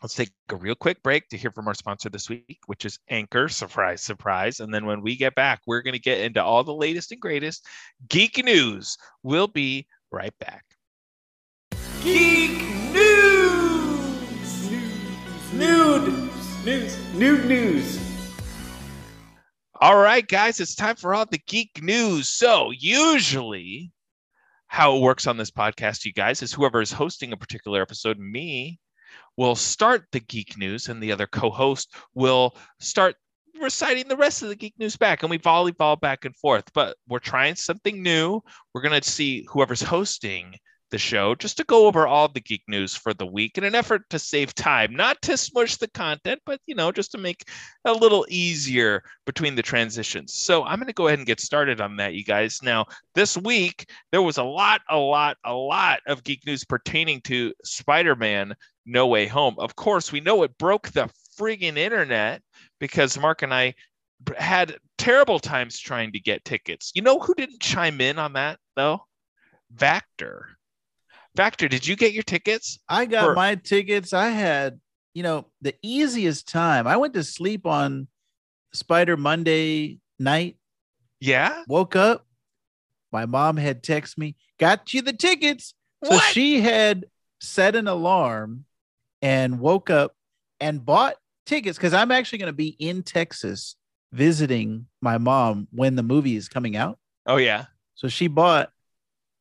Let's 0.02 0.16
take 0.16 0.32
a 0.50 0.56
real 0.56 0.76
quick 0.76 1.04
break 1.04 1.28
to 1.30 1.38
hear 1.38 1.52
from 1.52 1.68
our 1.68 1.74
sponsor 1.74 2.10
this 2.10 2.30
week, 2.30 2.60
which 2.68 2.86
is 2.86 3.00
Anchor. 3.10 3.50
Surprise, 3.50 4.02
surprise. 4.02 4.62
And 4.62 4.74
then 4.74 4.86
when 4.86 5.02
we 5.02 5.18
get 5.18 5.36
back, 5.36 5.60
we're 5.68 5.82
going 5.82 5.94
to 5.94 6.00
get 6.00 6.22
into 6.22 6.42
all 6.42 6.64
the 6.64 6.74
latest 6.74 7.12
and 7.12 7.20
greatest 7.20 7.66
geek 8.08 8.44
news. 8.44 8.98
We'll 9.24 9.48
be 9.48 9.88
right 10.10 10.34
back. 10.40 10.64
Geek 12.02 12.64
News! 12.94 14.72
Nude! 15.54 16.19
News! 16.66 16.98
Nude 17.14 17.46
news! 17.46 17.98
All 19.80 19.96
right, 19.96 20.28
guys, 20.28 20.60
it's 20.60 20.76
time 20.76 20.98
for 20.98 21.14
all 21.14 21.26
the 21.26 21.40
geek 21.48 21.82
news. 21.82 22.28
So, 22.28 22.72
usually, 22.72 23.94
how 24.68 24.98
it 24.98 25.02
works 25.02 25.26
on 25.26 25.38
this 25.38 25.52
podcast, 25.52 26.04
you 26.04 26.12
guys, 26.12 26.42
is 26.42 26.52
whoever 26.52 26.82
is 26.82 26.92
hosting 26.92 27.32
a 27.32 27.38
particular 27.38 27.82
episode, 27.82 28.20
me, 28.20 28.78
will 29.38 29.56
start 29.56 30.04
the 30.12 30.20
geek 30.20 30.58
news, 30.58 30.90
and 30.90 31.02
the 31.02 31.14
other 31.14 31.28
co 31.28 31.50
host 31.50 31.96
will 32.14 32.58
start 32.82 33.16
reciting 33.62 34.10
the 34.10 34.18
rest 34.18 34.42
of 34.42 34.50
the 34.50 34.56
geek 34.56 34.74
news 34.78 34.98
back, 34.98 35.24
and 35.24 35.30
we 35.30 35.40
volleyball 35.40 35.98
back 35.98 36.26
and 36.26 36.36
forth. 36.36 36.66
But 36.74 36.98
we're 37.08 37.20
trying 37.20 37.56
something 37.56 38.04
new. 38.04 38.42
We're 38.74 38.82
going 38.82 39.02
to 39.02 39.10
see 39.10 39.48
whoever's 39.50 39.82
hosting 39.82 40.56
the 40.92 40.98
show 40.98 41.36
just 41.36 41.58
to 41.58 41.64
go 41.64 41.88
over 41.88 42.08
all 42.08 42.28
the 42.28 42.40
geek 42.40 42.64
news 42.68 42.96
for 42.96 43.14
the 43.14 43.26
week 43.26 43.58
in 43.58 43.64
an 43.64 43.76
effort 43.76 44.02
to 44.10 44.20
save 44.20 44.54
time, 44.56 44.96
not 44.96 45.22
to 45.22 45.38
smush 45.38 45.78
the 45.78 45.90
content, 45.90 46.42
but 46.46 46.60
you 46.66 46.76
know, 46.76 46.92
just 46.92 47.12
to 47.12 47.18
make 47.18 47.44
a 47.86 47.94
little 47.94 48.26
easier 48.30 49.04
between 49.26 49.56
the 49.56 49.62
transitions. 49.62 50.34
So 50.34 50.64
I'm 50.64 50.80
going 50.80 50.88
to 50.88 50.94
go 50.94 51.08
ahead 51.08 51.20
and 51.20 51.28
get 51.28 51.40
started 51.40 51.82
on 51.82 51.98
that, 51.98 52.14
you 52.14 52.24
guys. 52.24 52.60
Now, 52.64 52.86
this 53.16 53.38
week 53.38 53.90
there 54.12 54.22
was 54.22 54.38
a 54.38 54.44
lot, 54.44 54.82
a 54.90 54.98
lot, 54.98 55.38
a 55.46 55.54
lot 55.54 56.00
of 56.08 56.24
geek 56.24 56.46
news 56.46 56.66
pertaining 56.66 57.22
to 57.22 57.54
Spider-Man 57.64 58.56
No 58.86 59.08
Way 59.08 59.28
Home. 59.28 59.56
Of 59.58 59.76
course, 59.76 60.12
we 60.12 60.22
know 60.22 60.44
it 60.44 60.58
broke 60.58 60.90
the 60.90 61.10
friggin' 61.40 61.78
internet 61.78 62.42
because 62.80 63.18
Marc 63.18 63.42
and 63.44 63.54
I 63.54 63.76
had 64.38 64.78
terrible 64.98 65.40
times 65.40 65.80
trying 65.80 66.12
to 66.12 66.20
get 66.20 66.44
tickets. 66.44 66.92
You 66.94 67.02
know 67.02 67.20
who 67.20 67.34
didn't 67.36 67.62
chime 67.62 68.02
in 68.02 68.20
on 68.20 68.34
that 68.34 68.60
though? 68.76 69.06
Vactor. 69.74 70.42
Vactor, 71.40 71.70
did 71.70 71.88
you 71.88 71.96
get 71.96 72.12
your 72.12 72.24
tickets? 72.24 72.80
I 72.90 73.06
got 73.06 73.24
For- 73.28 73.34
my 73.34 73.56
tickets. 73.56 74.12
I 74.12 74.28
had, 74.30 74.80
you 75.14 75.24
know, 75.24 75.46
the 75.62 75.74
easiest 75.82 76.50
time. 76.50 76.86
I 76.86 76.98
went 76.98 77.14
to 77.14 77.24
sleep 77.24 77.66
on 77.66 78.08
Spider 78.74 79.16
Monday 79.16 80.00
night, 80.20 80.58
Yeah. 81.22 81.64
woke 81.68 81.96
up. 81.96 82.28
My 83.14 83.26
mom 83.26 83.56
had 83.56 83.82
texted 83.84 84.18
me, 84.18 84.36
got 84.60 84.94
you 84.94 85.02
the 85.02 85.14
tickets. 85.14 85.74
So 86.04 86.12
What? 86.12 86.34
she 86.34 86.60
had 86.60 87.06
set 87.40 87.74
an 87.76 87.88
alarm 87.88 88.66
and 89.22 89.60
woke 89.62 89.90
up 89.90 90.16
and 90.60 90.86
bought 90.86 91.16
tickets 91.46 91.78
because 91.78 91.94
I'm 91.94 92.12
actually 92.12 92.40
going 92.40 92.50
to 92.52 92.54
be 92.54 92.76
in 92.80 93.02
Texas 93.02 93.78
visiting 94.12 94.88
my 95.02 95.18
mom 95.18 95.70
when 95.72 95.96
the 95.96 96.04
movie 96.04 96.36
is 96.36 96.50
coming 96.50 96.76
out. 96.76 97.00
Oh 97.26 97.38
yeah. 97.38 97.66
So 97.96 98.10
she 98.10 98.28
bought 98.28 98.72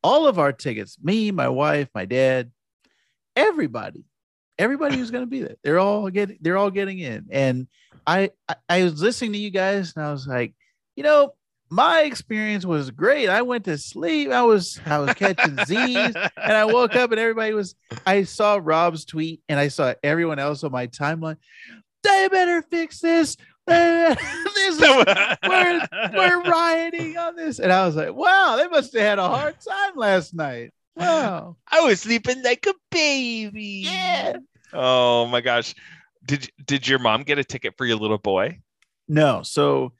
all 0.03 0.27
of 0.27 0.39
our 0.39 0.51
tickets, 0.51 0.97
me, 1.01 1.31
my 1.31 1.49
wife, 1.49 1.89
my 1.93 2.05
dad, 2.05 2.51
everybody, 3.35 4.03
everybody 4.57 4.97
who's 4.97 5.11
going 5.11 5.23
to 5.23 5.29
be 5.29 5.41
there. 5.41 5.55
They're 5.63 5.79
all 5.79 6.09
getting, 6.09 6.37
they're 6.41 6.57
all 6.57 6.71
getting 6.71 6.99
in. 6.99 7.27
And 7.31 7.67
I, 8.05 8.31
I, 8.47 8.55
I 8.67 8.83
was 8.83 9.01
listening 9.01 9.33
to 9.33 9.39
you 9.39 9.49
guys 9.49 9.93
and 9.95 10.05
I 10.05 10.11
was 10.11 10.27
like, 10.27 10.53
you 10.95 11.03
know, 11.03 11.33
my 11.69 12.01
experience 12.01 12.65
was 12.65 12.89
great. 12.89 13.29
I 13.29 13.43
went 13.43 13.65
to 13.65 13.77
sleep. 13.77 14.31
I 14.31 14.41
was, 14.41 14.79
I 14.85 14.97
was 14.99 15.13
catching 15.13 15.57
Z's 15.65 16.15
and 16.15 16.53
I 16.53 16.65
woke 16.65 16.95
up 16.95 17.11
and 17.11 17.19
everybody 17.19 17.53
was, 17.53 17.75
I 18.07 18.23
saw 18.23 18.59
Rob's 18.61 19.05
tweet 19.05 19.41
and 19.47 19.59
I 19.59 19.67
saw 19.67 19.93
everyone 20.03 20.39
else 20.39 20.63
on 20.63 20.71
my 20.71 20.87
timeline. 20.87 21.37
They 22.01 22.27
better 22.31 22.61
fix 22.61 22.99
this. 23.01 23.37
this 24.55 24.75
is 24.75 24.79
we're, 25.47 25.87
we're 26.13 26.41
rioting 26.43 27.17
on 27.17 27.35
this. 27.35 27.59
And 27.59 27.71
I 27.71 27.85
was 27.85 27.95
like, 27.95 28.13
wow, 28.13 28.55
they 28.57 28.67
must 28.67 28.93
have 28.93 29.01
had 29.01 29.19
a 29.19 29.27
hard 29.27 29.55
time 29.61 29.93
last 29.95 30.33
night. 30.33 30.71
Wow. 30.95 31.55
I 31.67 31.81
was 31.81 32.01
sleeping 32.01 32.43
like 32.43 32.65
a 32.67 32.73
baby. 32.91 33.83
Yeah. 33.85 34.37
Oh 34.73 35.25
my 35.27 35.41
gosh. 35.41 35.73
Did 36.25 36.49
did 36.65 36.87
your 36.87 36.99
mom 36.99 37.23
get 37.23 37.39
a 37.39 37.43
ticket 37.43 37.75
for 37.77 37.85
your 37.85 37.97
little 37.97 38.17
boy? 38.17 38.59
No. 39.07 39.41
So 39.43 39.93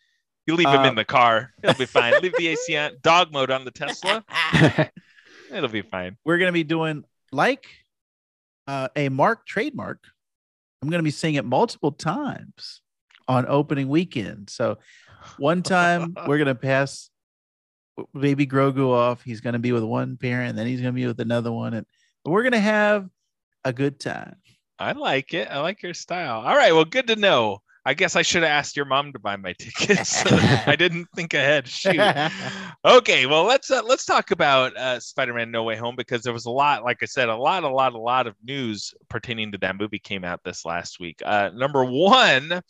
You 0.45 0.55
leave 0.55 0.67
him 0.67 0.82
Uh, 0.82 0.88
in 0.89 0.95
the 0.95 1.05
car. 1.05 1.53
He'll 1.63 1.74
be 1.74 1.86
fine. 1.86 2.13
leave 2.22 2.34
the 2.38 2.47
AC 2.49 2.76
on. 2.76 2.91
Dog 3.01 3.32
mode 3.32 3.49
on 3.51 3.65
the 3.65 3.72
Tesla. 3.72 4.24
It'll 5.51 5.70
be 5.70 5.82
fine. 5.82 6.17
we're 6.26 6.38
going 6.38 6.49
to 6.49 6.53
be 6.53 6.63
doing 6.63 7.03
like 7.32 7.65
uh, 8.67 8.89
a 8.95 9.09
mark 9.09 9.45
trademark. 9.47 10.03
I'm 10.82 10.89
going 10.89 10.99
to 10.99 11.03
be 11.03 11.11
saying 11.11 11.36
it 11.36 11.45
multiple 11.45 11.91
times 11.91 12.82
on 13.30 13.46
opening 13.48 13.88
weekend. 13.88 14.50
So 14.50 14.80
one 15.38 15.64
time 15.64 16.16
we're 16.28 16.38
going 16.38 16.48
to 16.48 16.56
pass 16.56 17.10
baby 18.20 18.46
Grogu 18.46 18.90
off. 18.90 19.24
He's 19.24 19.40
going 19.40 19.54
to 19.54 19.60
be 19.60 19.72
with 19.72 19.84
one 19.84 20.18
parent, 20.18 20.50
and 20.50 20.58
then 20.58 20.68
he's 20.68 20.82
going 20.82 20.94
to 20.94 21.00
be 21.00 21.08
with 21.08 21.22
another 21.22 21.52
one. 21.52 21.76
And 21.76 21.86
we're 22.26 22.44
going 22.44 22.54
to 22.54 22.60
have 22.60 23.08
a 23.64 23.72
good 23.72 24.00
time. 24.00 24.36
I 24.78 24.94
like 24.94 25.34
it. 25.34 25.48
I 25.50 25.60
like 25.60 25.84
your 25.84 25.94
style. 25.94 26.42
All 26.42 26.56
right. 26.56 26.74
Well, 26.74 26.86
good 26.86 27.08
to 27.08 27.16
know. 27.16 27.62
I 27.86 27.94
guess 27.94 28.16
I 28.16 28.22
should 28.22 28.44
have 28.44 28.52
asked 28.52 28.76
your 28.76 28.86
mom 28.86 29.14
to 29.14 29.20
buy 29.20 29.36
my 29.36 29.54
tickets. 29.54 30.24
I 30.68 30.76
didn't 30.76 31.08
think 31.16 31.34
ahead. 31.34 31.68
Shoot. 31.68 32.00
Okay, 32.86 33.26
well 33.26 33.44
let's 33.44 33.70
uh, 33.70 33.82
let's 33.84 34.06
talk 34.06 34.32
about 34.32 34.76
uh, 34.78 35.02
Spider-Man: 35.02 35.52
No 35.52 35.64
Way 35.64 35.76
Home 35.76 35.98
because 35.98 36.22
there 36.22 36.32
was 36.32 36.46
a 36.46 36.50
lot, 36.50 36.86
like 36.86 37.00
I 37.02 37.08
said, 37.08 37.28
a 37.28 37.36
lot, 37.36 37.66
a 37.66 37.70
lot, 37.70 37.92
a 37.92 37.98
lot 37.98 38.26
of 38.26 38.36
news 38.42 38.94
pertaining 39.10 39.52
to 39.52 39.58
that 39.58 39.76
movie 39.76 40.00
came 40.00 40.24
out 40.24 40.40
this 40.46 40.64
last 40.64 40.98
week. 40.98 41.22
Uh, 41.26 41.50
number 41.54 41.84
one, 41.84 42.62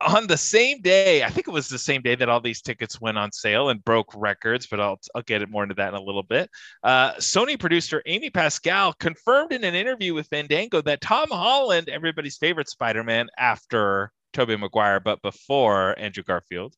on 0.00 0.26
the 0.26 0.36
same 0.36 0.80
day, 0.80 1.22
I 1.24 1.30
think 1.30 1.48
it 1.48 1.52
was 1.52 1.68
the 1.68 1.78
same 1.78 2.02
day 2.02 2.14
that 2.14 2.28
all 2.28 2.40
these 2.40 2.62
tickets 2.62 3.00
went 3.00 3.18
on 3.18 3.32
sale 3.32 3.68
and 3.68 3.84
broke 3.84 4.12
records, 4.14 4.66
but 4.66 4.80
I'll 4.80 5.00
I'll 5.14 5.22
get 5.22 5.42
it 5.42 5.50
more 5.50 5.62
into 5.62 5.74
that 5.76 5.88
in 5.88 5.94
a 5.94 6.02
little 6.02 6.22
bit. 6.22 6.50
Uh, 6.82 7.14
Sony 7.14 7.58
producer 7.58 8.02
Amy 8.06 8.30
Pascal 8.30 8.92
confirmed 8.94 9.52
in 9.52 9.64
an 9.64 9.74
interview 9.74 10.14
with 10.14 10.28
Fandango 10.28 10.80
that 10.82 11.00
Tom 11.00 11.28
Holland, 11.30 11.88
everybody's 11.88 12.36
favorite 12.36 12.68
Spider-Man 12.68 13.28
after 13.38 14.12
Tobey 14.32 14.56
Maguire, 14.56 15.00
but 15.00 15.20
before 15.22 15.98
Andrew 15.98 16.22
Garfield. 16.22 16.74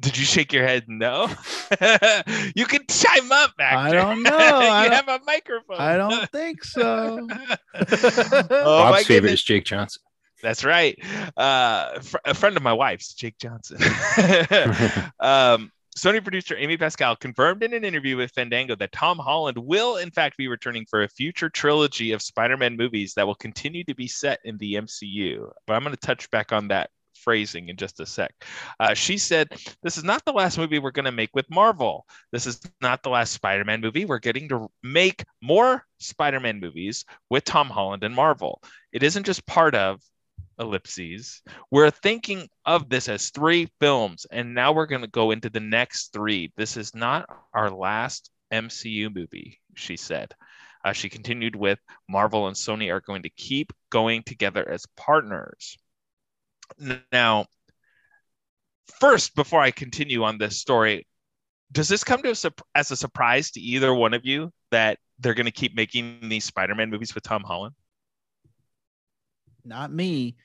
Did 0.00 0.18
you 0.18 0.24
shake 0.24 0.52
your 0.52 0.66
head? 0.66 0.84
No. 0.88 1.28
you 2.56 2.66
can 2.66 2.80
chime 2.88 3.30
up, 3.30 3.52
Mac. 3.58 3.74
I 3.74 3.92
don't 3.92 4.22
know. 4.24 4.30
you 4.30 4.66
I 4.66 4.88
have 4.92 5.08
a 5.08 5.20
microphone. 5.24 5.76
I 5.78 5.96
don't 5.96 6.28
think 6.30 6.64
so. 6.64 7.28
oh 7.74 8.44
Bob's 8.50 9.06
favorite 9.06 9.34
is 9.34 9.42
Jake 9.42 9.64
Johnson. 9.64 10.02
That's 10.44 10.62
right. 10.62 10.98
Uh, 11.38 12.00
fr- 12.00 12.18
a 12.26 12.34
friend 12.34 12.54
of 12.54 12.62
my 12.62 12.74
wife's, 12.74 13.14
Jake 13.14 13.38
Johnson. 13.38 13.78
um, 15.20 15.72
Sony 15.96 16.22
producer 16.22 16.54
Amy 16.58 16.76
Pascal 16.76 17.16
confirmed 17.16 17.62
in 17.62 17.72
an 17.72 17.82
interview 17.82 18.18
with 18.18 18.30
Fandango 18.32 18.76
that 18.76 18.92
Tom 18.92 19.18
Holland 19.18 19.56
will, 19.56 19.96
in 19.96 20.10
fact, 20.10 20.36
be 20.36 20.46
returning 20.46 20.84
for 20.84 21.02
a 21.02 21.08
future 21.08 21.48
trilogy 21.48 22.12
of 22.12 22.20
Spider 22.20 22.58
Man 22.58 22.76
movies 22.76 23.14
that 23.14 23.26
will 23.26 23.34
continue 23.34 23.84
to 23.84 23.94
be 23.94 24.06
set 24.06 24.38
in 24.44 24.58
the 24.58 24.74
MCU. 24.74 25.50
But 25.66 25.74
I'm 25.74 25.82
going 25.82 25.96
to 25.96 26.06
touch 26.06 26.30
back 26.30 26.52
on 26.52 26.68
that 26.68 26.90
phrasing 27.14 27.70
in 27.70 27.76
just 27.76 28.00
a 28.00 28.06
sec. 28.06 28.34
Uh, 28.78 28.92
she 28.92 29.16
said, 29.16 29.48
This 29.82 29.96
is 29.96 30.04
not 30.04 30.22
the 30.26 30.32
last 30.32 30.58
movie 30.58 30.78
we're 30.78 30.90
going 30.90 31.06
to 31.06 31.12
make 31.12 31.30
with 31.32 31.48
Marvel. 31.48 32.04
This 32.32 32.46
is 32.46 32.60
not 32.82 33.02
the 33.02 33.10
last 33.10 33.32
Spider 33.32 33.64
Man 33.64 33.80
movie. 33.80 34.04
We're 34.04 34.18
getting 34.18 34.48
to 34.50 34.68
make 34.82 35.24
more 35.40 35.86
Spider 36.00 36.40
Man 36.40 36.60
movies 36.60 37.04
with 37.30 37.44
Tom 37.44 37.68
Holland 37.68 38.04
and 38.04 38.14
Marvel. 38.14 38.60
It 38.92 39.02
isn't 39.02 39.24
just 39.24 39.46
part 39.46 39.74
of 39.74 40.00
ellipses. 40.58 41.42
We're 41.70 41.90
thinking 41.90 42.48
of 42.64 42.88
this 42.88 43.08
as 43.08 43.30
three 43.30 43.68
films, 43.80 44.26
and 44.30 44.54
now 44.54 44.72
we're 44.72 44.86
going 44.86 45.02
to 45.02 45.08
go 45.08 45.30
into 45.30 45.50
the 45.50 45.60
next 45.60 46.12
three. 46.12 46.52
This 46.56 46.76
is 46.76 46.94
not 46.94 47.28
our 47.52 47.70
last 47.70 48.30
MCU 48.52 49.14
movie, 49.14 49.60
she 49.74 49.96
said. 49.96 50.32
Uh, 50.84 50.92
she 50.92 51.08
continued 51.08 51.56
with 51.56 51.78
Marvel 52.08 52.46
and 52.46 52.56
Sony 52.56 52.92
are 52.92 53.00
going 53.00 53.22
to 53.22 53.30
keep 53.30 53.72
going 53.90 54.22
together 54.22 54.68
as 54.68 54.84
partners. 54.96 55.78
Now, 57.10 57.46
first, 59.00 59.34
before 59.34 59.60
I 59.60 59.70
continue 59.70 60.24
on 60.24 60.36
this 60.36 60.60
story, 60.60 61.06
does 61.72 61.88
this 61.88 62.04
come 62.04 62.22
to 62.22 62.30
a 62.30 62.52
as 62.74 62.90
a 62.90 62.96
surprise 62.96 63.50
to 63.52 63.60
either 63.60 63.94
one 63.94 64.14
of 64.14 64.24
you 64.24 64.52
that 64.70 64.98
they're 65.18 65.34
going 65.34 65.46
to 65.46 65.52
keep 65.52 65.74
making 65.74 66.28
these 66.28 66.44
Spider-Man 66.44 66.90
movies 66.90 67.14
with 67.14 67.24
Tom 67.24 67.42
Holland? 67.42 67.74
Not 69.64 69.92
me. 69.92 70.36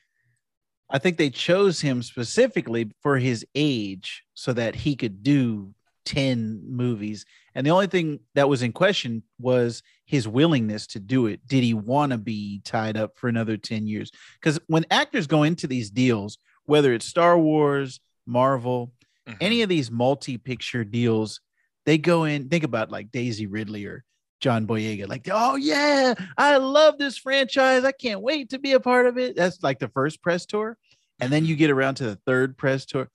I 0.88 0.98
think 0.98 1.16
they 1.18 1.30
chose 1.30 1.80
him 1.80 2.02
specifically 2.02 2.90
for 3.00 3.18
his 3.18 3.46
age 3.54 4.24
so 4.34 4.52
that 4.54 4.74
he 4.74 4.96
could 4.96 5.22
do 5.22 5.74
10 6.04 6.62
movies. 6.66 7.24
And 7.54 7.64
the 7.64 7.70
only 7.70 7.86
thing 7.86 8.20
that 8.34 8.48
was 8.48 8.62
in 8.62 8.72
question 8.72 9.22
was 9.38 9.82
his 10.06 10.26
willingness 10.26 10.86
to 10.88 10.98
do 11.00 11.26
it. 11.26 11.46
Did 11.46 11.62
he 11.62 11.74
want 11.74 12.10
to 12.12 12.18
be 12.18 12.60
tied 12.64 12.96
up 12.96 13.16
for 13.16 13.28
another 13.28 13.56
10 13.56 13.86
years? 13.86 14.10
Because 14.40 14.58
when 14.66 14.84
actors 14.90 15.26
go 15.26 15.44
into 15.44 15.66
these 15.66 15.90
deals, 15.90 16.38
whether 16.64 16.92
it's 16.92 17.06
Star 17.06 17.38
Wars, 17.38 18.00
Marvel, 18.26 18.92
Mhm. 19.28 19.36
any 19.40 19.62
of 19.62 19.68
these 19.68 19.90
multi-picture 19.90 20.84
deals, 20.84 21.40
they 21.86 21.98
go 21.98 22.24
in. 22.24 22.48
Think 22.48 22.64
about 22.64 22.90
like 22.90 23.12
Daisy 23.12 23.46
Ridley 23.46 23.84
or 23.86 24.04
John 24.40 24.66
Boyega. 24.66 25.08
Like, 25.08 25.28
oh 25.30 25.56
yeah, 25.56 26.14
I 26.36 26.56
love 26.56 26.98
this 26.98 27.18
franchise. 27.18 27.84
I 27.84 27.92
can't 27.92 28.20
wait 28.20 28.50
to 28.50 28.58
be 28.58 28.72
a 28.72 28.80
part 28.80 29.06
of 29.06 29.18
it. 29.18 29.36
That's 29.36 29.62
like 29.62 29.78
the 29.78 29.88
first 29.88 30.22
press 30.22 30.46
tour, 30.46 30.76
and 31.20 31.32
then 31.32 31.44
you 31.44 31.56
get 31.56 31.70
around 31.70 31.96
to 31.96 32.04
the 32.04 32.16
third 32.26 32.56
press 32.58 32.86
tour. 32.86 33.08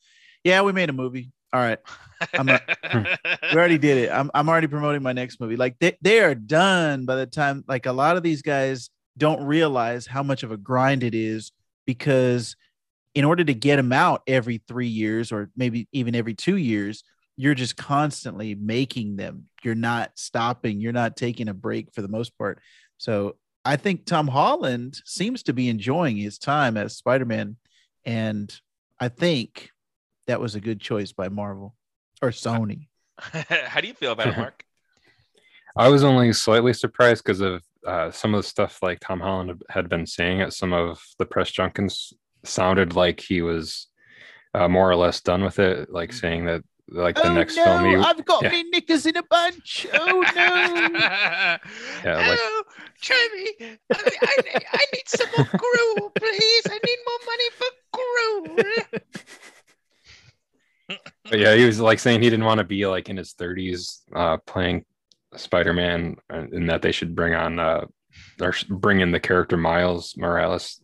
Yeah, 0.44 0.62
we 0.62 0.72
made 0.72 0.90
a 0.90 0.94
movie. 0.94 1.32
All 1.54 1.62
right, 1.62 1.80
I'm 2.34 2.46
not- 2.46 2.62
we 2.94 3.50
already 3.54 3.78
did 3.78 3.98
it. 3.98 4.12
I'm 4.12 4.30
I'm 4.34 4.50
already 4.50 4.68
promoting 4.68 5.02
my 5.04 5.14
next 5.14 5.40
movie. 5.40 5.56
Like 5.56 5.78
they, 5.80 5.98
they 6.02 6.20
are 6.20 6.36
done 6.36 7.06
by 7.06 7.16
the 7.16 7.26
time 7.26 7.64
like 7.68 7.86
a 7.86 7.92
lot 7.94 8.18
of 8.18 8.24
these 8.24 8.42
guys 8.42 8.90
don't 9.18 9.44
realize 9.46 10.06
how 10.06 10.22
much 10.24 10.44
of 10.44 10.52
a 10.52 10.58
grind 10.58 11.04
it 11.04 11.16
is 11.16 11.52
because 11.86 12.56
in 13.14 13.24
order 13.24 13.46
to 13.46 13.54
get 13.54 13.78
them 13.78 13.94
out 13.94 14.22
every 14.28 14.62
three 14.68 14.90
years 14.90 15.32
or 15.32 15.50
maybe 15.56 15.88
even 15.94 16.16
every 16.16 16.34
two 16.34 16.58
years, 16.58 17.04
you're 17.38 17.56
just 17.56 17.76
constantly 17.76 18.56
making 18.56 19.16
them. 19.18 19.46
You're 19.64 19.76
not 19.76 20.12
stopping. 20.16 20.80
You're 20.80 20.94
not 20.94 21.18
taking 21.18 21.50
a 21.50 21.54
break 21.54 21.94
for 21.94 22.02
the 22.02 22.08
most 22.08 22.38
part. 22.38 22.60
So 22.98 23.36
I 23.64 23.76
think 23.76 24.06
Tom 24.06 24.28
Holland 24.28 25.02
seems 25.06 25.44
to 25.44 25.54
be 25.54 25.70
enjoying 25.70 26.18
his 26.18 26.38
time 26.38 26.78
as 26.78 26.96
Spider-Man, 26.98 27.58
and 28.06 28.56
I 29.00 29.10
think 29.10 29.70
that 30.28 30.40
was 30.40 30.56
a 30.56 30.62
good 30.62 30.80
choice 30.80 31.12
by 31.12 31.30
Marvel 31.30 31.76
or 32.22 32.30
Sony. 32.30 32.88
How 33.18 33.82
do 33.82 33.88
you 33.88 33.94
feel 33.94 34.12
about 34.12 34.28
it, 34.28 34.38
Marc? 34.38 34.64
I 35.78 35.90
was 35.90 36.04
only 36.04 36.32
slightly 36.32 36.74
surprised 36.74 37.24
because 37.24 37.42
of 37.42 37.64
uh, 37.86 38.12
some 38.12 38.34
of 38.34 38.44
the 38.44 38.48
stuff 38.48 38.80
like 38.82 39.00
Tom 39.02 39.20
Holland 39.20 39.62
had 39.70 39.90
been 39.90 40.06
saying 40.06 40.42
at 40.42 40.54
some 40.54 40.72
of 40.72 41.02
the 41.20 41.26
press 41.26 41.52
junkins 41.52 42.14
sounded 42.44 42.96
like 42.96 43.20
he 43.20 43.42
was 43.42 43.88
uh, 44.54 44.70
more 44.70 44.90
or 44.90 44.96
less 44.96 45.22
done 45.22 45.44
with 45.44 45.60
it, 45.60 45.90
like 45.92 46.14
saying 46.14 46.46
that 46.46 46.64
like 46.90 47.16
the 47.16 47.28
oh 47.30 47.34
next 47.34 47.56
no, 47.58 47.64
film 47.64 47.86
he, 47.86 47.96
I've 47.96 48.24
got 48.26 48.44
yeah. 48.44 48.50
me 48.52 48.64
knickers 48.64 49.06
in 49.06 49.18
a 49.18 49.24
bunch. 49.24 49.88
Oh 49.94 50.22
no. 50.36 51.00
Yeah, 52.04 52.18
like- 52.18 52.40
oh, 52.40 52.64
Charlie, 53.02 53.56
I, 53.60 53.78
I, 53.92 54.62
I 54.74 54.86
need 54.94 55.08
some 55.08 55.28
more 55.38 55.48
Gru, 55.48 56.12
please. 56.16 56.64
I 56.70 56.80
need 56.86 56.98
more 57.08 57.20
money 57.26 57.50
for 57.58 57.68
Gru. 57.94 59.00
But 61.28 61.40
yeah, 61.40 61.56
he 61.56 61.66
was 61.66 61.80
like 61.80 61.98
saying 61.98 62.22
he 62.22 62.30
didn't 62.30 62.46
want 62.46 62.60
to 62.60 62.64
be 62.64 62.86
like 62.86 63.10
in 63.10 63.18
his 63.18 63.34
30s 63.34 64.02
uh, 64.14 64.38
playing 64.46 64.86
Spider-Man, 65.36 66.18
and 66.30 66.54
and 66.54 66.70
that 66.70 66.84
they 66.84 66.92
should 66.92 67.16
bring 67.16 67.34
on 67.34 67.60
uh, 67.60 67.86
or 68.40 68.54
bring 68.70 69.00
in 69.00 69.12
the 69.12 69.20
character 69.20 69.58
Miles 69.58 70.16
Morales 70.16 70.80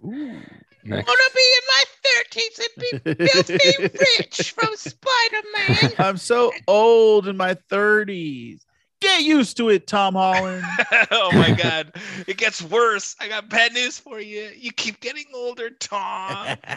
next. 0.86 1.08
want 1.08 1.20
to 1.26 1.32
be 1.36 1.48
in 1.58 1.64
my 1.68 1.84
30s 2.08 2.60
and 2.60 3.16
be 3.16 3.26
filthy 3.26 3.84
rich 4.20 4.52
from 4.52 4.76
Spider-Man. 4.76 5.94
I'm 6.00 6.18
so 6.18 6.52
old 6.68 7.28
in 7.28 7.38
my 7.38 7.56
30s. 7.70 8.62
Get 9.02 9.24
used 9.24 9.58
to 9.58 9.70
it, 9.70 9.88
Tom 9.88 10.14
Holland. 10.14 10.64
oh 11.12 11.32
my 11.34 11.52
god, 11.52 11.94
it 12.28 12.38
gets 12.38 12.62
worse. 12.62 13.16
I 13.20 13.28
got 13.28 13.50
bad 13.50 13.74
news 13.74 13.98
for 13.98 14.20
you. 14.20 14.52
You 14.56 14.72
keep 14.72 15.00
getting 15.00 15.26
older, 15.34 15.70
Tom. 15.72 16.58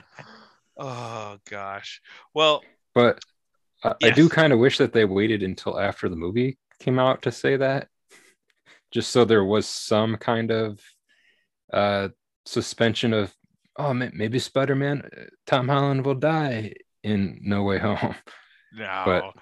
Oh 0.77 1.39
gosh. 1.49 2.01
Well, 2.35 2.63
But 2.95 3.25
I, 3.85 3.95
I 4.03 4.11
do 4.11 4.29
kind 4.29 4.53
of 4.53 4.59
wish 4.59 4.79
that 4.79 4.93
they 4.93 5.05
waited 5.05 5.43
until 5.43 5.79
after 5.79 6.09
the 6.09 6.17
movie 6.17 6.59
came 6.81 6.99
out 6.99 7.23
to 7.23 7.33
say 7.33 7.57
that, 7.57 7.89
just 8.91 9.11
so 9.13 9.25
there 9.25 9.45
was 9.45 9.69
some 9.69 10.17
kind 10.17 10.51
of 10.51 10.81
uh, 11.73 12.09
suspension 12.45 13.13
of, 13.13 13.33
oh, 13.77 13.95
may- 13.95 14.11
maybe 14.12 14.39
Spider-Man, 14.39 15.03
uh, 15.03 15.25
Tom 15.47 15.68
Holland 15.68 16.05
will 16.05 16.14
die 16.14 16.75
in 17.03 17.41
No 17.43 17.62
Way 17.62 17.79
Home. 17.79 18.14
no. 18.75 19.03
But- 19.05 19.35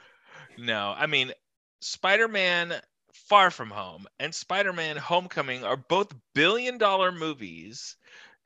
no. 0.59 0.95
I 0.97 1.07
mean, 1.07 1.33
Spider-Man 1.81 2.75
Far 3.29 3.51
From 3.51 3.71
Home 3.71 4.07
and 4.21 4.35
Spider-Man 4.35 4.97
Homecoming 4.97 5.65
are 5.65 5.77
both 5.77 6.15
billion-dollar 6.35 7.13
movies. 7.13 7.97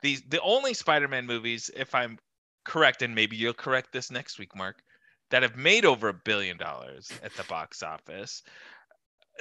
These 0.03 0.23
the 0.29 0.41
only 0.41 0.75
Spider-Man 0.75 1.27
movies, 1.27 1.71
if 1.75 1.95
I'm 1.95 2.19
correct, 2.65 3.03
and 3.03 3.15
maybe 3.15 3.37
you'll 3.37 3.55
correct 3.55 3.93
this 3.93 4.11
next 4.11 4.39
week, 4.39 4.55
Marc, 4.55 4.83
that 5.31 5.43
have 5.43 5.57
made 5.57 5.85
over 5.85 6.09
a 6.09 6.15
billion 6.15 6.57
dollars 6.57 7.11
at 7.23 7.35
the 7.35 7.45
box 7.45 7.83
office. 7.83 8.43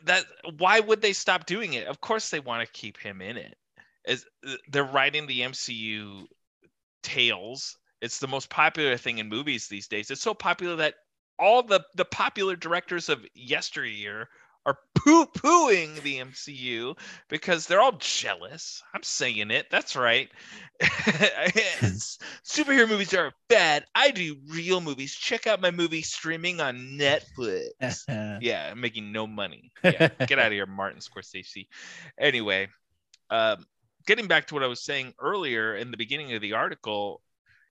That 0.03 0.25
why 0.57 0.79
would 0.79 1.01
they 1.01 1.13
stop 1.13 1.45
doing 1.45 1.73
it? 1.73 1.87
Of 1.87 2.01
course 2.01 2.29
they 2.29 2.39
want 2.39 2.65
to 2.65 2.79
keep 2.79 2.97
him 2.97 3.21
in 3.21 3.37
it. 3.37 3.55
As 4.07 4.25
they're 4.69 4.83
writing 4.83 5.25
the 5.25 5.41
MCU 5.41 6.25
tales. 7.05 7.77
It's 8.01 8.19
the 8.19 8.27
most 8.27 8.49
popular 8.49 8.97
thing 8.97 9.19
in 9.19 9.29
movies 9.29 9.67
these 9.67 9.87
days. 9.87 10.11
It's 10.11 10.21
so 10.21 10.33
popular 10.33 10.75
that 10.77 10.95
all 11.37 11.63
the 11.63 11.81
the 11.95 12.05
popular 12.05 12.55
directors 12.55 13.09
of 13.09 13.25
yesteryear 13.33 14.27
are 14.65 14.79
poo 14.95 15.27
pooing 15.27 16.01
the 16.01 16.17
MCU 16.17 16.97
because 17.29 17.67
they're 17.67 17.79
all 17.81 17.97
jealous. 17.99 18.81
I'm 18.93 19.03
saying 19.03 19.51
it. 19.51 19.67
That's 19.69 19.95
right. 19.95 20.29
Superhero 22.43 22.89
movies 22.89 23.13
are 23.13 23.31
bad. 23.47 23.85
I 23.93 24.09
do 24.09 24.37
real 24.47 24.81
movies. 24.81 25.13
Check 25.13 25.45
out 25.45 25.61
my 25.61 25.69
movie 25.69 26.01
streaming 26.01 26.61
on 26.61 26.97
Netflix. 26.97 28.05
yeah, 28.41 28.69
I'm 28.71 28.81
making 28.81 29.11
no 29.11 29.27
money. 29.27 29.71
Yeah, 29.83 30.09
get 30.25 30.39
out 30.39 30.47
of 30.47 30.53
here, 30.53 30.65
Martin 30.65 30.99
Scorsese. 30.99 31.67
Anyway, 32.19 32.69
um, 33.29 33.65
getting 34.05 34.27
back 34.27 34.47
to 34.47 34.53
what 34.53 34.63
I 34.63 34.67
was 34.67 34.83
saying 34.83 35.13
earlier 35.19 35.75
in 35.75 35.91
the 35.91 35.97
beginning 35.97 36.33
of 36.33 36.41
the 36.41 36.53
article, 36.53 37.21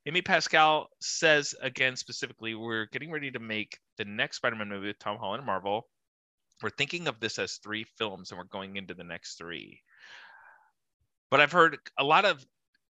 Amy 0.06 0.22
Pascal 0.22 0.88
says 1.00 1.54
again 1.62 1.96
specifically, 1.96 2.54
we're 2.54 2.86
getting 2.86 3.10
ready 3.10 3.30
to 3.30 3.38
make 3.38 3.78
the 3.96 4.04
next 4.04 4.36
Spider-Man 4.38 4.68
movie 4.68 4.88
with 4.88 4.98
Tom 4.98 5.18
Holland 5.18 5.40
and 5.40 5.46
Marvel. 5.46 5.86
We're 6.62 6.70
thinking 6.70 7.08
of 7.08 7.20
this 7.20 7.38
as 7.38 7.54
three 7.54 7.84
films, 7.98 8.30
and 8.30 8.38
we're 8.38 8.44
going 8.44 8.76
into 8.76 8.94
the 8.94 9.04
next 9.04 9.36
three. 9.36 9.80
But 11.30 11.40
I've 11.40 11.52
heard 11.52 11.78
a 11.98 12.04
lot 12.04 12.24
of 12.24 12.44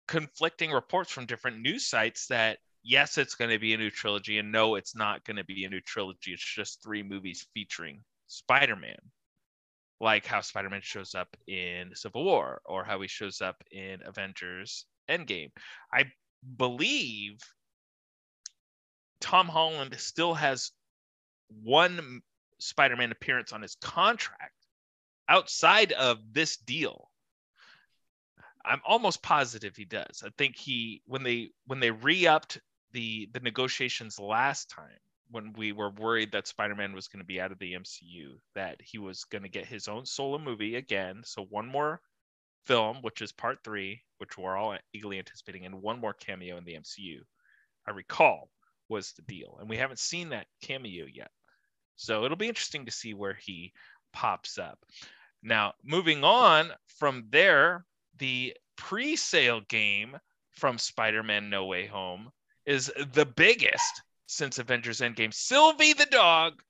conflicting 0.08 0.72
reports 0.72 1.12
from 1.12 1.26
different 1.26 1.62
news 1.62 1.86
sites 1.86 2.28
that 2.28 2.60
yes, 2.84 3.18
it's 3.18 3.36
going 3.36 3.52
to 3.52 3.60
be 3.60 3.74
a 3.74 3.78
new 3.78 3.92
trilogy, 3.92 4.40
and 4.40 4.52
no, 4.52 4.76
it's 4.76 4.96
not 4.96 5.24
going 5.24 5.38
to 5.38 5.44
be 5.44 5.66
a 5.66 5.70
new 5.70 5.82
trilogy. 5.82 6.32
It's 6.32 6.44
just 6.44 6.82
three 6.82 7.04
movies 7.04 7.48
featuring 7.54 8.04
Spider-Man 8.28 8.98
like 10.02 10.26
how 10.26 10.42
Spider-Man 10.42 10.82
shows 10.84 11.14
up 11.14 11.30
in 11.48 11.92
Civil 11.94 12.26
War 12.26 12.62
or 12.66 12.84
how 12.84 13.00
he 13.02 13.08
shows 13.08 13.40
up 13.40 13.64
in 13.72 14.00
Avengers 14.06 14.86
Endgame. 15.10 15.52
I 15.94 16.06
believe 16.58 17.38
Tom 19.20 19.48
Holland 19.48 19.96
still 20.00 20.34
has 20.34 20.72
one 21.64 22.22
Spider-Man 22.60 23.12
appearance 23.12 23.54
on 23.54 23.62
his 23.62 23.76
contract 23.76 24.56
outside 25.30 25.92
of 25.92 26.18
this 26.32 26.58
deal. 26.58 27.10
I'm 28.66 28.82
almost 28.86 29.22
positive 29.22 29.76
he 29.76 29.86
does. 29.86 30.24
I 30.26 30.30
think 30.38 30.56
he 30.56 31.02
when 31.06 31.24
they 31.24 31.52
when 31.66 31.80
they 31.80 31.92
re-upped 31.92 32.60
the 32.92 33.30
the 33.34 33.40
negotiations 33.40 34.20
last 34.20 34.70
time 34.70 35.00
when 35.32 35.54
we 35.54 35.72
were 35.72 35.90
worried 35.90 36.32
that 36.32 36.48
Spider-Man 36.48 36.94
was 36.94 37.08
going 37.08 37.22
to 37.22 37.26
be 37.26 37.42
out 37.42 37.52
of 37.52 37.60
the 37.60 37.74
MCU, 37.74 38.36
that 38.56 38.78
he 38.82 38.98
was 38.98 39.24
going 39.26 39.44
to 39.44 39.50
get 39.50 39.66
his 39.66 39.88
own 39.88 40.06
solo 40.06 40.38
movie 40.38 40.76
again. 40.76 41.22
So 41.26 41.46
one 41.50 41.68
more 41.68 42.02
film, 42.66 42.98
which 43.02 43.22
is 43.22 43.32
part 43.32 43.60
three, 43.64 44.02
which 44.18 44.38
we're 44.38 44.58
all 44.58 44.78
eagerly 44.94 45.18
anticipating, 45.18 45.66
and 45.66 45.82
one 45.82 46.00
more 46.00 46.14
cameo 46.14 46.58
in 46.58 46.66
the 46.66 46.76
MCU. 46.76 47.20
I 47.88 47.92
recall 47.92 48.50
was 48.90 49.14
the 49.14 49.24
deal, 49.24 49.58
and 49.60 49.70
we 49.70 49.78
haven't 49.78 50.00
seen 50.00 50.30
that 50.30 50.48
cameo 50.62 51.06
yet. 51.12 51.32
So 51.96 52.26
it'll 52.26 52.38
be 52.38 52.50
interesting 52.50 52.86
to 52.86 52.92
see 52.92 53.14
where 53.14 53.34
he 53.34 53.74
pops 54.14 54.58
up. 54.58 54.80
Now, 55.42 55.74
moving 55.84 56.24
on 56.24 56.72
from 56.86 57.26
there, 57.30 57.86
the 58.18 58.56
pre-sale 58.76 59.62
game 59.70 60.18
from 60.52 60.78
Spider-Man 60.78 61.50
No 61.50 61.66
Way 61.66 61.88
Home 61.88 62.30
is 62.66 62.92
the 63.14 63.26
biggest 63.26 64.02
since 64.32 64.60
Avengers 64.60 65.02
Endgame. 65.02 65.34
Sylvie 65.34 65.94
the 65.94 66.06
dog 66.06 66.62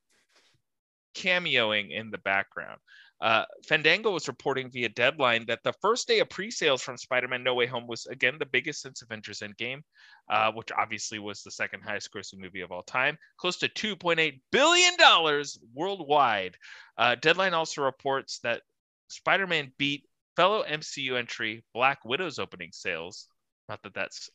cameoing 1.16 1.91
in 1.91 2.09
the 2.09 2.18
background. 2.18 2.80
Uh, 3.22 3.45
Fandango 3.68 4.09
was 4.09 4.28
reporting 4.28 4.72
via 4.72 4.89
Deadline 4.89 5.45
that 5.45 5.62
the 5.64 5.74
first 5.74 6.07
day 6.07 6.20
of 6.22 6.30
pre-sales 6.30 6.82
from 6.82 6.97
Spider-Man 6.97 7.43
No 7.43 7.53
Way 7.53 7.68
Home 7.68 7.86
was 7.86 8.07
again 8.07 8.38
the 8.39 8.47
biggest 8.47 8.82
since 8.82 9.03
Avengers 9.03 9.41
Endgame, 9.41 9.82
uh, 10.28 10.51
which 10.53 10.72
obviously 10.76 11.20
was 11.20 11.43
the 11.43 11.51
second 11.51 11.82
highest-grossing 11.82 12.39
movie 12.39 12.62
of 12.62 12.72
all 12.72 12.82
time, 12.82 13.16
close 13.38 13.57
to 13.57 13.70
2.8 13.70 14.41
billion 14.51 14.97
dollars 14.97 15.59
worldwide. 15.76 16.57
Uh, 16.97 17.14
Deadline 17.14 17.53
also 17.53 17.84
reports 17.84 18.39
that 18.39 18.64
Spider-Man 19.09 19.72
beat 19.78 20.07
fellow 20.36 20.64
MCU 20.64 21.16
entry 21.16 21.64
Black 21.76 22.03
Widow's 22.03 22.39
opening 22.39 22.72
sales. 22.72 23.28
Not 23.70 23.84
that 23.84 23.93
that's 23.93 24.32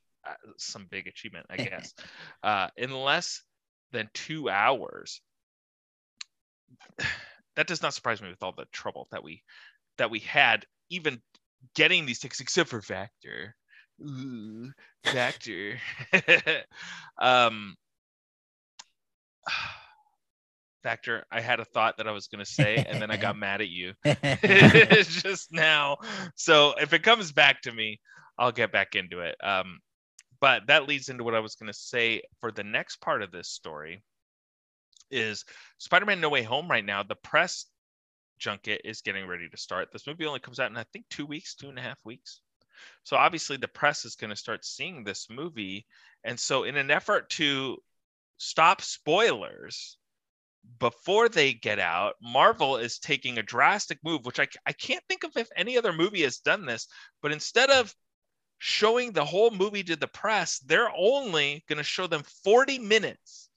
some 0.59 0.87
big 0.91 1.07
achievement, 1.07 1.47
I 1.51 1.57
guess, 1.57 1.95
uh, 2.43 2.69
in 2.77 2.91
less 2.91 3.43
than 3.93 4.11
two 4.15 4.49
hours. 4.49 5.21
That 7.55 7.67
does 7.67 7.81
not 7.81 7.95
surprise 7.95 8.21
me 8.21 8.29
with 8.29 8.43
all 8.43 8.53
the 8.55 8.67
trouble 8.71 9.09
that 9.13 9.25
we 9.25 9.43
that 9.97 10.11
we 10.11 10.19
had 10.19 10.67
even 10.91 11.23
getting 11.75 12.05
these 12.05 12.19
tickets, 12.19 12.41
except 12.41 12.69
for 12.69 12.81
Vactor. 12.83 13.53
Ooh, 14.03 14.71
Vactor. 15.07 15.79
um, 17.19 17.77
Vactor. 20.85 21.23
I 21.31 21.41
had 21.41 21.61
a 21.61 21.65
thought 21.65 21.97
that 21.99 22.07
I 22.07 22.13
was 22.13 22.29
going 22.29 22.45
to 22.45 22.51
say, 22.51 22.77
and 22.77 23.01
then 23.01 23.11
I 23.11 23.17
got 23.17 23.37
mad 23.39 23.61
at 23.61 23.69
you 23.69 23.95
just 24.05 25.53
now. 25.53 25.97
So 26.35 26.75
if 26.81 26.93
it 26.93 27.03
comes 27.03 27.33
back 27.33 27.63
to 27.63 27.73
me, 27.73 28.01
I'll 28.39 28.53
get 28.53 28.71
back 28.71 28.95
into 28.95 29.21
it. 29.21 29.35
Um, 29.43 29.81
but 30.41 30.67
that 30.67 30.89
leads 30.89 31.09
into 31.09 31.25
what 31.25 31.35
I 31.35 31.41
was 31.41 31.55
going 31.55 31.73
to 31.73 31.79
say 31.79 32.23
for 32.41 32.51
the 32.51 32.65
next 32.65 33.01
part 33.01 33.23
of 33.23 33.31
this 33.31 33.49
story 33.49 34.03
is 35.11 35.45
Spider-Man 35.79 36.21
No 36.21 36.29
Way 36.29 36.43
Home 36.43 36.71
right 36.71 36.85
now. 36.85 37.03
The 37.03 37.15
press 37.15 37.67
junket 38.39 38.83
is 38.85 39.03
getting 39.03 39.27
ready 39.27 39.49
to 39.49 39.57
start. 39.57 39.89
This 39.93 40.07
movie 40.07 40.27
only 40.27 40.41
comes 40.41 40.61
out 40.61 40.71
in 40.71 40.77
I 40.77 40.85
think 40.93 41.07
two 41.09 41.27
weeks, 41.27 41.55
two 41.55 41.69
and 41.69 41.79
a 41.79 41.83
half 41.83 41.99
weeks. 42.05 42.41
So 43.05 43.17
obviously 43.17 43.57
the 43.57 43.69
press 43.69 44.05
is 44.05 44.17
going 44.17 44.31
to 44.31 44.37
start 44.37 44.65
seeing 44.65 45.03
this 45.03 45.29
movie, 45.31 45.87
and 46.25 46.39
so 46.39 46.65
in 46.65 46.77
an 46.77 46.91
effort 46.91 47.31
to 47.31 47.79
stop 48.37 48.83
spoilers 48.83 49.97
before 50.79 51.29
they 51.29 51.53
get 51.53 51.79
out, 51.79 52.15
Marvel 52.21 52.77
is 52.77 52.99
taking 52.99 53.39
a 53.39 53.43
drastic 53.43 53.99
move, 54.05 54.27
which 54.27 54.41
I, 54.41 54.49
I 54.67 54.73
can't 54.73 55.03
think 55.09 55.25
of 55.25 55.37
if 55.37 55.49
any 55.57 55.79
other 55.79 55.93
movie 55.93 56.23
has 56.23 56.39
done 56.39 56.67
this, 56.67 56.89
but 57.23 57.33
instead 57.33 57.71
of 57.71 57.95
showing 58.59 59.13
the 59.13 59.25
whole 59.25 59.51
movie 59.51 59.85
to 59.85 59.97
the 59.97 60.07
press, 60.07 60.59
they're 60.61 60.91
only 60.97 61.65
going 61.69 61.79
to 61.79 61.85
show 61.85 62.07
them 62.07 62.23
40 62.45 62.79
minutes 62.79 63.49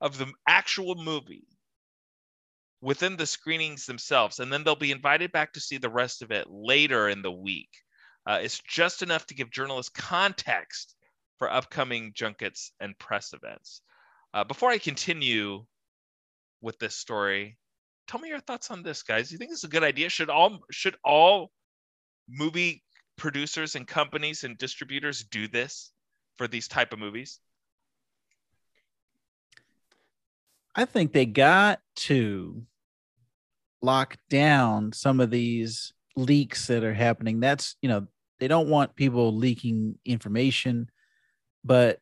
of 0.00 0.18
the 0.18 0.32
actual 0.46 0.94
movie 0.94 1.46
within 2.80 3.16
the 3.16 3.26
screenings 3.26 3.86
themselves, 3.86 4.38
and 4.38 4.52
then 4.52 4.62
they'll 4.62 4.76
be 4.76 4.92
invited 4.92 5.32
back 5.32 5.52
to 5.52 5.60
see 5.60 5.78
the 5.78 5.88
rest 5.88 6.22
of 6.22 6.30
it 6.30 6.46
later 6.48 7.08
in 7.08 7.22
the 7.22 7.32
week. 7.32 7.70
Uh, 8.26 8.40
it's 8.42 8.60
just 8.60 9.02
enough 9.02 9.26
to 9.26 9.34
give 9.34 9.50
journalists 9.50 9.90
context 9.90 10.94
for 11.38 11.50
upcoming 11.50 12.12
junkets 12.14 12.72
and 12.80 12.98
press 12.98 13.32
events. 13.32 13.82
Uh, 14.34 14.44
before 14.44 14.70
I 14.70 14.78
continue 14.78 15.64
with 16.60 16.78
this 16.78 16.96
story, 16.96 17.56
tell 18.06 18.20
me 18.20 18.28
your 18.28 18.40
thoughts 18.40 18.70
on 18.70 18.82
this, 18.82 19.02
guys. 19.02 19.28
Do 19.28 19.34
you 19.34 19.38
think 19.38 19.50
this 19.50 19.60
is 19.60 19.64
a 19.64 19.68
good 19.68 19.84
idea? 19.84 20.08
Should 20.08 20.30
all 20.30 20.60
should 20.70 20.96
all 21.04 21.50
movie 22.28 22.82
producers 23.16 23.74
and 23.74 23.86
companies 23.86 24.44
and 24.44 24.56
distributors 24.58 25.24
do 25.24 25.48
this 25.48 25.92
for 26.36 26.46
these 26.46 26.68
type 26.68 26.92
of 26.92 26.98
movies? 26.98 27.40
I 30.74 30.84
think 30.84 31.12
they 31.12 31.24
got 31.26 31.80
to 31.96 32.62
lock 33.80 34.18
down 34.28 34.92
some 34.92 35.20
of 35.20 35.30
these 35.30 35.92
leaks 36.16 36.66
that 36.66 36.84
are 36.84 36.94
happening. 36.94 37.40
That's, 37.40 37.76
you 37.80 37.88
know, 37.88 38.06
they 38.38 38.48
don't 38.48 38.68
want 38.68 38.96
people 38.96 39.34
leaking 39.34 39.98
information, 40.04 40.90
but 41.64 42.00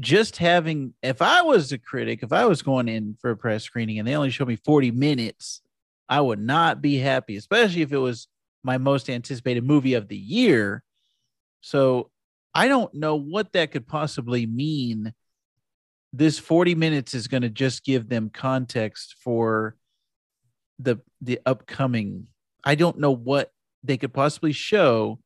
just 0.00 0.36
having, 0.36 0.94
if 1.02 1.22
I 1.22 1.42
was 1.42 1.72
a 1.72 1.78
critic, 1.78 2.20
if 2.22 2.32
I 2.32 2.44
was 2.44 2.62
going 2.62 2.88
in 2.88 3.16
for 3.20 3.30
a 3.30 3.36
press 3.36 3.62
screening 3.62 3.98
and 3.98 4.06
they 4.06 4.16
only 4.16 4.30
showed 4.30 4.48
me 4.48 4.56
40 4.56 4.90
minutes, 4.90 5.62
I 6.08 6.20
would 6.20 6.40
not 6.40 6.82
be 6.82 6.98
happy, 6.98 7.36
especially 7.36 7.82
if 7.82 7.92
it 7.92 7.98
was 7.98 8.28
my 8.64 8.78
most 8.78 9.08
anticipated 9.10 9.64
movie 9.64 9.94
of 9.94 10.08
the 10.08 10.16
year. 10.16 10.82
So 11.60 12.10
I 12.54 12.68
don't 12.68 12.92
know 12.94 13.16
what 13.16 13.52
that 13.52 13.72
could 13.72 13.86
possibly 13.86 14.46
mean. 14.46 15.12
This 16.12 16.38
40 16.38 16.74
minutes 16.74 17.14
is 17.14 17.28
going 17.28 17.42
to 17.42 17.50
just 17.50 17.84
give 17.84 18.08
them 18.08 18.30
context 18.30 19.16
for 19.22 19.76
the 20.78 20.96
the 21.20 21.40
upcoming. 21.46 22.28
I 22.64 22.74
don't 22.74 22.98
know 22.98 23.10
what 23.10 23.52
they 23.82 23.96
could 23.96 24.12
possibly 24.12 24.52
show 24.52 25.20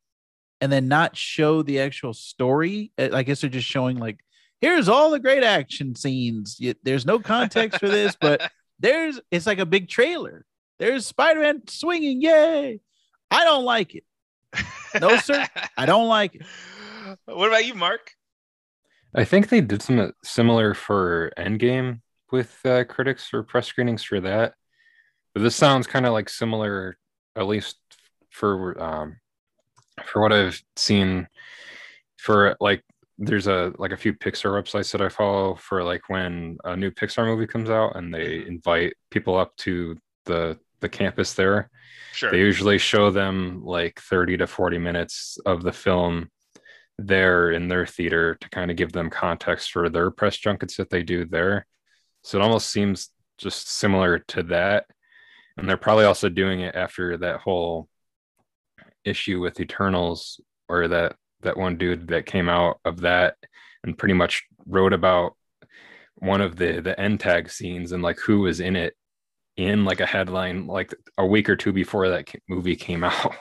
and 0.61 0.72
then 0.72 0.89
not 0.89 1.16
show 1.16 1.62
the 1.62 1.80
actual 1.80 2.12
story. 2.12 2.93
Uh, 2.99 3.11
I 3.12 3.22
guess 3.22 3.41
they're 3.41 3.51
just 3.51 3.68
showing 3.68 3.99
like 3.99 4.18
here's 4.61 4.89
all 4.89 5.11
the 5.11 5.20
great 5.20 5.45
action 5.45 5.95
scenes. 5.95 6.61
There's 6.82 7.07
no 7.07 7.18
context 7.18 7.78
for 7.78 7.89
this, 7.89 8.16
but 8.20 8.51
there's 8.78 9.20
it's 9.30 9.47
like 9.47 9.59
a 9.59 9.66
big 9.66 9.89
trailer. 9.89 10.45
There's 10.78 11.07
Spider-Man 11.07 11.62
swinging, 11.68 12.22
yay! 12.22 12.80
I 13.31 13.45
don't 13.45 13.64
like 13.64 13.95
it. 13.95 14.05
No, 14.99 15.16
sir, 15.18 15.47
I 15.76 15.87
don't 15.87 16.09
like 16.09 16.35
it. 16.37 16.43
What 17.26 17.49
about 17.49 17.64
you, 17.66 17.74
Marc? 17.74 18.12
I 19.14 19.24
think 19.24 19.49
they 19.49 19.61
did 19.61 19.83
some 19.83 20.12
similar 20.22 20.74
for 20.74 21.33
Endgame 21.39 22.01
with 22.31 22.59
uh, 22.64 22.85
critics 22.85 23.33
or 23.33 23.43
press 23.43 23.66
screenings 23.66 24.03
for 24.05 24.20
that. 24.20 24.55
But 25.35 25.43
this 25.43 25.57
sounds 25.57 25.87
kind 25.87 26.07
of 26.07 26.12
like 26.14 26.29
similar, 26.29 26.99
at 27.37 27.47
least 27.47 27.79
for 28.31 28.81
um, 28.83 29.18
for 30.07 30.22
what 30.22 30.33
I've 30.33 30.62
seen. 30.76 31.29
For 32.18 32.57
like, 32.61 32.85
there's 33.18 33.47
a 33.49 33.72
like 33.79 33.93
a 33.93 33.97
few 33.97 34.14
Pixar 34.14 34.53
websites 34.62 34.93
that 34.93 35.03
I 35.03 35.09
follow 35.11 35.57
for 35.57 35.85
like 35.85 36.09
when 36.09 36.59
a 36.64 36.76
new 36.76 36.91
Pixar 36.91 37.26
movie 37.26 37.47
comes 37.47 37.70
out 37.70 37.97
and 37.97 38.14
they 38.14 38.39
Mm-hmm. 38.39 38.47
invite 38.47 38.95
people 39.11 39.37
up 39.39 39.57
to 39.59 39.97
the 40.26 40.59
the 40.81 40.89
campus 40.89 41.35
there. 41.35 41.70
Sure. 42.12 42.31
They 42.31 42.39
usually 42.39 42.79
show 42.79 43.11
them 43.11 43.62
like 43.64 44.01
30 44.01 44.39
to 44.39 44.47
40 44.47 44.79
minutes 44.79 45.39
of 45.47 45.62
the 45.62 45.72
film 45.72 46.31
there 46.99 47.53
in 47.53 47.68
their 47.68 47.87
theater 47.87 48.35
to 48.35 48.49
kind 48.51 48.70
of 48.70 48.76
give 48.76 48.93
them 48.93 49.11
context 49.11 49.70
for 49.70 49.89
their 49.89 50.11
press 50.11 50.37
junkets 50.37 50.76
that 50.76 50.91
they 50.91 51.03
do 51.03 51.24
there. 51.24 51.66
So 52.22 52.39
it 52.39 52.43
almost 52.43 52.70
seems 52.70 53.11
just 53.39 53.70
similar 53.70 54.18
to 54.18 54.43
that. 54.45 54.87
And 55.57 55.68
they're 55.68 55.76
probably 55.76 56.05
also 56.05 56.29
doing 56.29 56.61
it 56.61 56.74
after 56.74 57.16
that 57.18 57.41
whole 57.41 57.89
issue 59.05 59.41
with 59.41 59.61
Eternals, 59.61 60.41
or 60.68 60.89
that 60.89 61.16
that 61.43 61.57
one 61.57 61.76
dude 61.76 62.09
that 62.09 62.26
came 62.26 62.49
out 62.49 62.81
of 62.85 63.01
that 63.01 63.37
and 63.85 63.97
pretty 63.97 64.14
much 64.14 64.45
wrote 64.66 64.93
about 64.93 65.37
one 66.16 66.41
of 66.41 66.57
the 66.57 66.81
the 66.81 66.99
end 66.99 67.20
tag 67.20 67.49
scenes 67.49 67.93
and 67.93 68.03
like 68.03 68.18
who 68.18 68.41
was 68.41 68.61
in 68.61 68.76
it 68.76 68.95
in 69.59 69.85
like 69.85 70.01
a 70.01 70.07
headline 70.07 70.69
like 70.69 70.95
a 71.19 71.27
week 71.27 71.51
or 71.51 71.57
two 71.57 71.73
before 71.73 72.09
that 72.09 72.33
movie 72.49 72.77
came 72.77 73.05
out. 73.05 73.35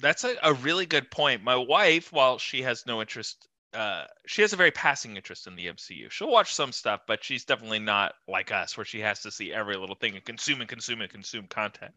That's 0.00 0.24
a, 0.24 0.34
a 0.42 0.54
really 0.54 0.86
good 0.86 1.10
point. 1.10 1.44
My 1.44 1.56
wife, 1.56 2.12
while 2.12 2.38
she 2.38 2.62
has 2.62 2.86
no 2.86 3.00
interest, 3.00 3.46
uh, 3.74 4.04
she 4.26 4.42
has 4.42 4.52
a 4.52 4.56
very 4.56 4.70
passing 4.70 5.16
interest 5.16 5.46
in 5.46 5.56
the 5.56 5.66
MCU. 5.66 6.10
She'll 6.10 6.30
watch 6.30 6.54
some 6.54 6.72
stuff, 6.72 7.02
but 7.06 7.22
she's 7.22 7.44
definitely 7.44 7.80
not 7.80 8.14
like 8.26 8.50
us, 8.50 8.76
where 8.76 8.86
she 8.86 9.00
has 9.00 9.20
to 9.22 9.30
see 9.30 9.52
every 9.52 9.76
little 9.76 9.96
thing 9.96 10.14
and 10.14 10.24
consume 10.24 10.60
and 10.60 10.70
consume 10.70 11.02
and 11.02 11.10
consume 11.10 11.46
content. 11.48 11.92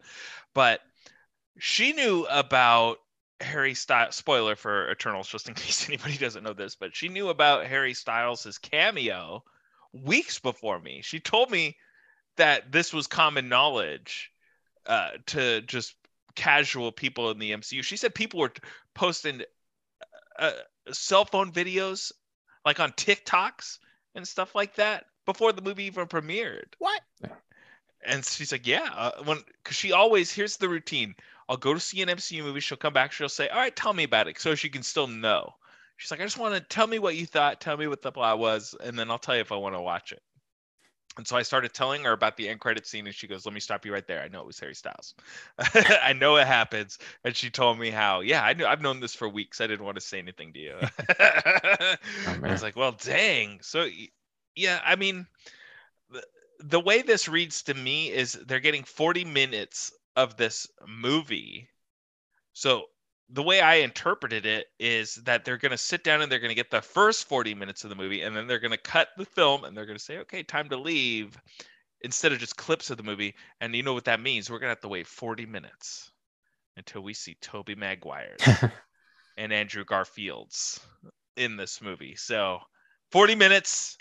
But 0.52 0.80
she 1.58 1.92
knew 1.92 2.26
about 2.28 2.98
Harry 3.40 3.74
Styles. 3.74 4.16
Spoiler 4.16 4.54
for 4.54 4.90
Eternals, 4.90 5.28
just 5.28 5.48
in 5.48 5.54
case 5.54 5.88
anybody 5.88 6.18
doesn't 6.18 6.44
know 6.44 6.52
this, 6.52 6.74
but 6.74 6.94
she 6.94 7.08
knew 7.08 7.30
about 7.30 7.66
Harry 7.66 7.94
Styles' 7.94 8.58
cameo 8.58 9.42
weeks 9.94 10.40
before 10.40 10.78
me. 10.78 11.00
She 11.02 11.20
told 11.20 11.50
me 11.50 11.76
that 12.42 12.72
this 12.72 12.92
was 12.92 13.06
common 13.06 13.48
knowledge 13.48 14.32
uh, 14.86 15.10
to 15.26 15.60
just 15.60 15.94
casual 16.34 16.90
people 16.90 17.30
in 17.30 17.38
the 17.38 17.52
MCU. 17.52 17.84
She 17.84 17.96
said 17.96 18.16
people 18.16 18.40
were 18.40 18.52
posting 18.94 19.42
uh, 20.40 20.50
cell 20.90 21.24
phone 21.24 21.52
videos 21.52 22.10
like 22.64 22.80
on 22.80 22.90
TikToks 22.90 23.78
and 24.16 24.26
stuff 24.26 24.56
like 24.56 24.74
that 24.74 25.04
before 25.24 25.52
the 25.52 25.62
movie 25.62 25.84
even 25.84 26.08
premiered. 26.08 26.74
What? 26.80 27.00
And 28.04 28.24
she's 28.24 28.50
like, 28.50 28.66
yeah, 28.66 28.90
uh, 28.92 29.22
when 29.22 29.38
because 29.62 29.76
she 29.76 29.92
always 29.92 30.32
here's 30.32 30.56
the 30.56 30.68
routine. 30.68 31.14
I'll 31.48 31.56
go 31.56 31.74
to 31.74 31.78
see 31.78 32.02
an 32.02 32.08
MCU 32.08 32.42
movie. 32.42 32.58
She'll 32.58 32.76
come 32.76 32.92
back. 32.92 33.12
She'll 33.12 33.28
say, 33.28 33.48
all 33.50 33.58
right, 33.58 33.76
tell 33.76 33.92
me 33.94 34.02
about 34.02 34.26
it, 34.26 34.40
so 34.40 34.56
she 34.56 34.68
can 34.68 34.82
still 34.82 35.06
know. 35.06 35.54
She's 35.96 36.10
like, 36.10 36.20
I 36.20 36.24
just 36.24 36.38
want 36.38 36.56
to 36.56 36.60
tell 36.60 36.88
me 36.88 36.98
what 36.98 37.14
you 37.14 37.24
thought. 37.24 37.60
Tell 37.60 37.76
me 37.76 37.86
what 37.86 38.02
the 38.02 38.10
plot 38.10 38.40
was, 38.40 38.74
and 38.82 38.98
then 38.98 39.12
I'll 39.12 39.20
tell 39.20 39.36
you 39.36 39.42
if 39.42 39.52
I 39.52 39.56
want 39.56 39.76
to 39.76 39.80
watch 39.80 40.10
it. 40.10 40.22
And 41.18 41.26
so 41.26 41.36
I 41.36 41.42
started 41.42 41.74
telling 41.74 42.04
her 42.04 42.12
about 42.12 42.36
the 42.36 42.48
end 42.48 42.60
credit 42.60 42.86
scene, 42.86 43.06
and 43.06 43.14
she 43.14 43.26
goes, 43.26 43.44
"Let 43.44 43.52
me 43.54 43.60
stop 43.60 43.84
you 43.84 43.92
right 43.92 44.06
there. 44.06 44.22
I 44.22 44.28
know 44.28 44.40
it 44.40 44.46
was 44.46 44.58
Harry 44.60 44.74
Styles. 44.74 45.14
I 45.58 46.14
know 46.14 46.36
it 46.36 46.46
happens." 46.46 46.98
And 47.24 47.36
she 47.36 47.50
told 47.50 47.78
me 47.78 47.90
how, 47.90 48.20
yeah, 48.20 48.42
I 48.42 48.54
knew 48.54 48.64
I've 48.64 48.80
known 48.80 49.00
this 49.00 49.14
for 49.14 49.28
weeks. 49.28 49.60
I 49.60 49.66
didn't 49.66 49.84
want 49.84 49.96
to 49.96 50.00
say 50.00 50.18
anything 50.18 50.52
to 50.54 50.58
you. 50.58 50.76
Oh, 52.26 52.38
I 52.42 52.50
was 52.50 52.62
like, 52.62 52.76
"Well, 52.76 52.92
dang." 52.92 53.60
So, 53.62 53.86
yeah, 54.56 54.80
I 54.84 54.96
mean, 54.96 55.26
the, 56.10 56.22
the 56.60 56.80
way 56.80 57.02
this 57.02 57.28
reads 57.28 57.62
to 57.64 57.74
me 57.74 58.10
is 58.10 58.32
they're 58.32 58.60
getting 58.60 58.84
40 58.84 59.24
minutes 59.24 59.92
of 60.16 60.36
this 60.36 60.66
movie. 60.86 61.68
So 62.54 62.86
the 63.32 63.42
way 63.42 63.60
I 63.60 63.76
interpreted 63.76 64.44
it 64.44 64.66
is 64.78 65.14
that 65.24 65.44
they're 65.44 65.56
going 65.56 65.72
to 65.72 65.78
sit 65.78 66.04
down 66.04 66.20
and 66.20 66.30
they're 66.30 66.38
going 66.38 66.50
to 66.50 66.54
get 66.54 66.70
the 66.70 66.82
first 66.82 67.28
40 67.28 67.54
minutes 67.54 67.82
of 67.82 67.90
the 67.90 67.96
movie 67.96 68.20
and 68.20 68.36
then 68.36 68.46
they're 68.46 68.58
going 68.58 68.72
to 68.72 68.76
cut 68.76 69.08
the 69.16 69.24
film 69.24 69.64
and 69.64 69.74
they're 69.74 69.86
going 69.86 69.98
to 69.98 70.04
say, 70.04 70.18
okay, 70.18 70.42
time 70.42 70.68
to 70.68 70.76
leave 70.76 71.40
instead 72.02 72.32
of 72.32 72.38
just 72.38 72.58
clips 72.58 72.90
of 72.90 72.98
the 72.98 73.02
movie. 73.02 73.34
And 73.60 73.74
you 73.74 73.82
know 73.82 73.94
what 73.94 74.04
that 74.04 74.20
means? 74.20 74.50
We're 74.50 74.58
going 74.58 74.68
to 74.68 74.74
have 74.74 74.80
to 74.82 74.88
wait 74.88 75.06
40 75.06 75.46
minutes 75.46 76.10
until 76.76 77.02
we 77.02 77.14
see 77.14 77.36
Tobey 77.40 77.74
Maguire 77.74 78.36
and 79.38 79.52
Andrew 79.52 79.84
Garfield's 79.84 80.78
in 81.36 81.56
this 81.56 81.80
movie. 81.80 82.16
So 82.16 82.58
40 83.12 83.34
minutes 83.34 83.96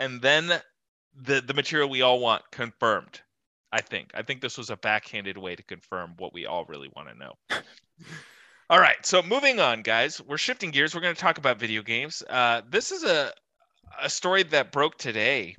and 0.00 0.22
then 0.22 0.50
the, 1.14 1.42
the 1.42 1.54
material 1.54 1.90
we 1.90 2.00
all 2.00 2.18
want 2.18 2.42
confirmed. 2.50 3.20
I 3.70 3.82
think. 3.82 4.12
I 4.14 4.22
think 4.22 4.40
this 4.40 4.56
was 4.56 4.70
a 4.70 4.78
backhanded 4.78 5.36
way 5.36 5.54
to 5.54 5.62
confirm 5.62 6.14
what 6.16 6.32
we 6.32 6.46
all 6.46 6.64
really 6.64 6.90
want 6.96 7.08
to 7.10 7.18
know. 7.18 7.34
All 8.70 8.78
right, 8.80 9.04
so 9.04 9.22
moving 9.22 9.60
on, 9.60 9.80
guys. 9.80 10.20
We're 10.20 10.36
shifting 10.36 10.70
gears. 10.70 10.94
We're 10.94 11.00
going 11.00 11.14
to 11.14 11.20
talk 11.20 11.38
about 11.38 11.58
video 11.58 11.80
games. 11.80 12.22
Uh, 12.28 12.60
this 12.68 12.92
is 12.92 13.02
a 13.02 13.32
a 14.02 14.10
story 14.10 14.42
that 14.42 14.72
broke 14.72 14.98
today, 14.98 15.56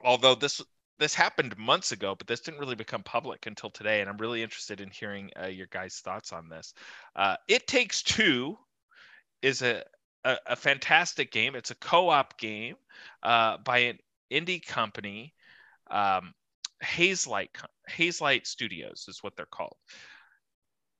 although 0.00 0.34
this 0.34 0.60
this 0.98 1.14
happened 1.14 1.56
months 1.56 1.92
ago, 1.92 2.16
but 2.16 2.26
this 2.26 2.40
didn't 2.40 2.58
really 2.58 2.74
become 2.74 3.04
public 3.04 3.46
until 3.46 3.70
today. 3.70 4.00
And 4.00 4.10
I'm 4.10 4.16
really 4.16 4.42
interested 4.42 4.80
in 4.80 4.90
hearing 4.90 5.30
uh, 5.40 5.46
your 5.46 5.68
guys' 5.68 6.00
thoughts 6.00 6.32
on 6.32 6.48
this. 6.48 6.74
Uh, 7.14 7.36
it 7.46 7.68
Takes 7.68 8.02
Two 8.02 8.58
is 9.40 9.62
a, 9.62 9.84
a 10.24 10.36
a 10.48 10.56
fantastic 10.56 11.30
game. 11.30 11.54
It's 11.54 11.70
a 11.70 11.76
co-op 11.76 12.36
game 12.38 12.74
uh, 13.22 13.58
by 13.58 13.78
an 13.78 13.98
indie 14.32 14.66
company. 14.66 15.32
Um, 15.92 16.34
Hazelight 16.82 17.50
Hazelight 17.88 18.48
Studios 18.48 19.04
is 19.06 19.22
what 19.22 19.36
they're 19.36 19.46
called. 19.46 19.76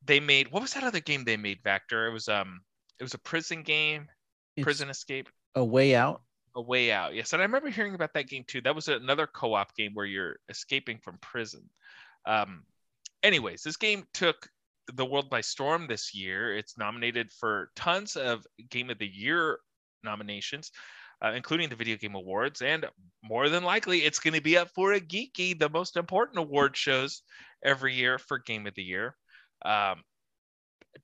They 0.06 0.20
made 0.20 0.48
what 0.50 0.62
was 0.62 0.74
that 0.74 0.84
other 0.84 1.00
game 1.00 1.24
they 1.24 1.36
made, 1.36 1.62
Vactor? 1.62 2.08
It 2.08 2.12
was 2.12 2.28
um 2.28 2.60
it 2.98 3.02
was 3.04 3.14
a 3.14 3.18
prison 3.18 3.62
game, 3.62 4.08
It's 4.56 4.64
Prison 4.64 4.90
Escape, 4.90 5.28
a 5.54 5.64
way 5.64 5.94
out. 5.94 6.22
A 6.54 6.62
Way 6.62 6.90
Out. 6.90 7.14
Yes, 7.14 7.32
and 7.34 7.42
I 7.42 7.44
remember 7.44 7.68
hearing 7.68 7.94
about 7.94 8.14
that 8.14 8.28
game 8.28 8.44
too. 8.48 8.62
That 8.62 8.74
was 8.74 8.88
another 8.88 9.26
co-op 9.26 9.74
game 9.76 9.92
where 9.94 10.06
you're 10.06 10.36
escaping 10.48 10.98
from 10.98 11.18
prison. 11.20 11.68
Um 12.26 12.64
anyways, 13.22 13.62
this 13.62 13.76
game 13.76 14.04
took 14.14 14.48
the 14.94 15.04
world 15.04 15.28
by 15.28 15.40
storm 15.42 15.86
this 15.86 16.14
year. 16.14 16.56
It's 16.56 16.78
nominated 16.78 17.32
for 17.32 17.70
tons 17.76 18.16
of 18.16 18.46
game 18.70 18.88
of 18.90 18.98
the 18.98 19.06
year 19.08 19.58
nominations. 20.04 20.70
uh, 21.24 21.32
including 21.32 21.68
the 21.68 21.76
Video 21.76 21.96
Game 21.96 22.14
Awards, 22.14 22.60
and 22.62 22.84
more 23.22 23.48
than 23.48 23.64
likely, 23.64 24.00
it's 24.00 24.18
going 24.18 24.34
to 24.34 24.40
be 24.42 24.58
up 24.58 24.68
for 24.74 24.92
a 24.92 25.00
Geeky, 25.00 25.58
the 25.58 25.68
most 25.68 25.96
important 25.96 26.38
award 26.38 26.76
shows 26.76 27.22
every 27.64 27.94
year 27.94 28.18
for 28.18 28.38
Game 28.38 28.66
of 28.66 28.74
the 28.74 28.82
Year. 28.82 29.16
Um, 29.64 30.02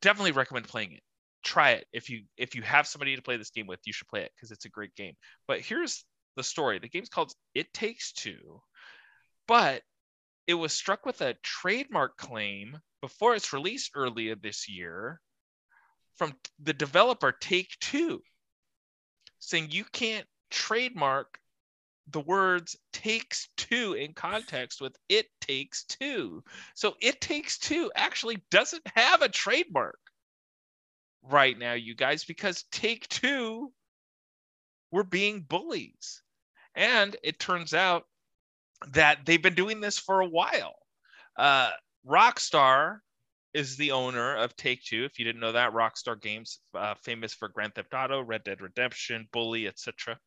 definitely 0.00 0.32
recommend 0.32 0.68
playing 0.68 0.92
it. 0.92 1.02
Try 1.44 1.72
it 1.72 1.86
if 1.92 2.08
you 2.08 2.22
if 2.36 2.54
you 2.54 2.62
have 2.62 2.86
somebody 2.86 3.16
to 3.16 3.22
play 3.22 3.36
this 3.36 3.50
game 3.50 3.66
with, 3.66 3.80
you 3.84 3.92
should 3.92 4.08
play 4.08 4.22
it 4.22 4.30
because 4.36 4.50
it's 4.52 4.64
a 4.64 4.70
great 4.70 4.94
game. 4.94 5.14
But 5.48 5.60
here's 5.60 6.04
the 6.36 6.44
story: 6.44 6.78
the 6.78 6.88
game's 6.88 7.08
called 7.08 7.32
It 7.54 7.72
Takes 7.72 8.12
Two, 8.12 8.62
but 9.48 9.82
it 10.46 10.54
was 10.54 10.72
struck 10.72 11.04
with 11.04 11.20
a 11.20 11.34
trademark 11.42 12.16
claim 12.16 12.78
before 13.00 13.34
its 13.34 13.52
release 13.52 13.90
earlier 13.94 14.36
this 14.36 14.68
year 14.68 15.20
from 16.16 16.34
the 16.62 16.72
developer 16.72 17.32
Take 17.32 17.76
Two, 17.80 18.22
saying 19.40 19.70
you 19.70 19.84
can't 19.92 20.26
trademark 20.50 21.38
the 22.10 22.20
words 22.20 22.76
takes 22.92 23.48
two 23.56 23.94
in 23.94 24.12
context 24.12 24.80
with 24.80 24.96
it 25.08 25.26
takes 25.40 25.84
two. 25.84 26.42
So 26.74 26.96
it 27.00 27.20
takes 27.20 27.58
two 27.58 27.90
actually 27.94 28.42
doesn't 28.50 28.86
have 28.94 29.22
a 29.22 29.28
trademark 29.28 29.98
right 31.22 31.56
now, 31.56 31.74
you 31.74 31.94
guys, 31.94 32.24
because 32.24 32.64
take 32.72 33.08
two 33.08 33.72
were 34.90 35.04
being 35.04 35.42
bullies. 35.42 36.22
And 36.74 37.14
it 37.22 37.38
turns 37.38 37.74
out 37.74 38.04
that 38.88 39.20
they've 39.24 39.42
been 39.42 39.54
doing 39.54 39.80
this 39.80 39.98
for 39.98 40.20
a 40.20 40.28
while. 40.28 40.74
Uh, 41.36 41.70
Rockstar 42.06 42.98
is 43.54 43.76
the 43.76 43.92
owner 43.92 44.36
of 44.36 44.56
Take 44.56 44.82
Two. 44.82 45.04
If 45.04 45.18
you 45.18 45.24
didn't 45.24 45.40
know 45.40 45.52
that, 45.52 45.72
Rockstar 45.72 46.20
Games, 46.20 46.60
uh, 46.74 46.94
famous 46.94 47.34
for 47.34 47.48
Grand 47.48 47.74
Theft 47.74 47.92
Auto, 47.94 48.22
Red 48.22 48.44
Dead 48.44 48.60
Redemption, 48.60 49.28
Bully, 49.32 49.66
etc. 49.66 50.18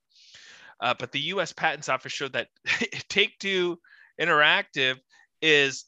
Uh, 0.85 0.93
but 0.99 1.11
the 1.11 1.19
U.S. 1.19 1.51
Patents 1.51 1.89
Office 1.89 2.11
showed 2.11 2.33
that 2.33 2.49
Take 3.09 3.39
Two 3.39 3.79
Interactive 4.21 4.97
is 5.41 5.85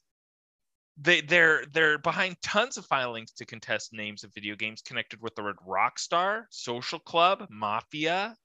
they 0.99 1.21
they're 1.21 1.65
they're 1.71 1.99
behind 1.99 2.41
tons 2.41 2.77
of 2.77 2.85
filings 2.87 3.31
to 3.33 3.45
contest 3.45 3.93
names 3.93 4.23
of 4.23 4.33
video 4.33 4.55
games 4.55 4.81
connected 4.81 5.21
with 5.21 5.35
the 5.35 5.43
word 5.43 5.57
Rockstar, 5.67 6.45
Social 6.49 6.97
Club, 6.97 7.45
Mafia, 7.51 8.35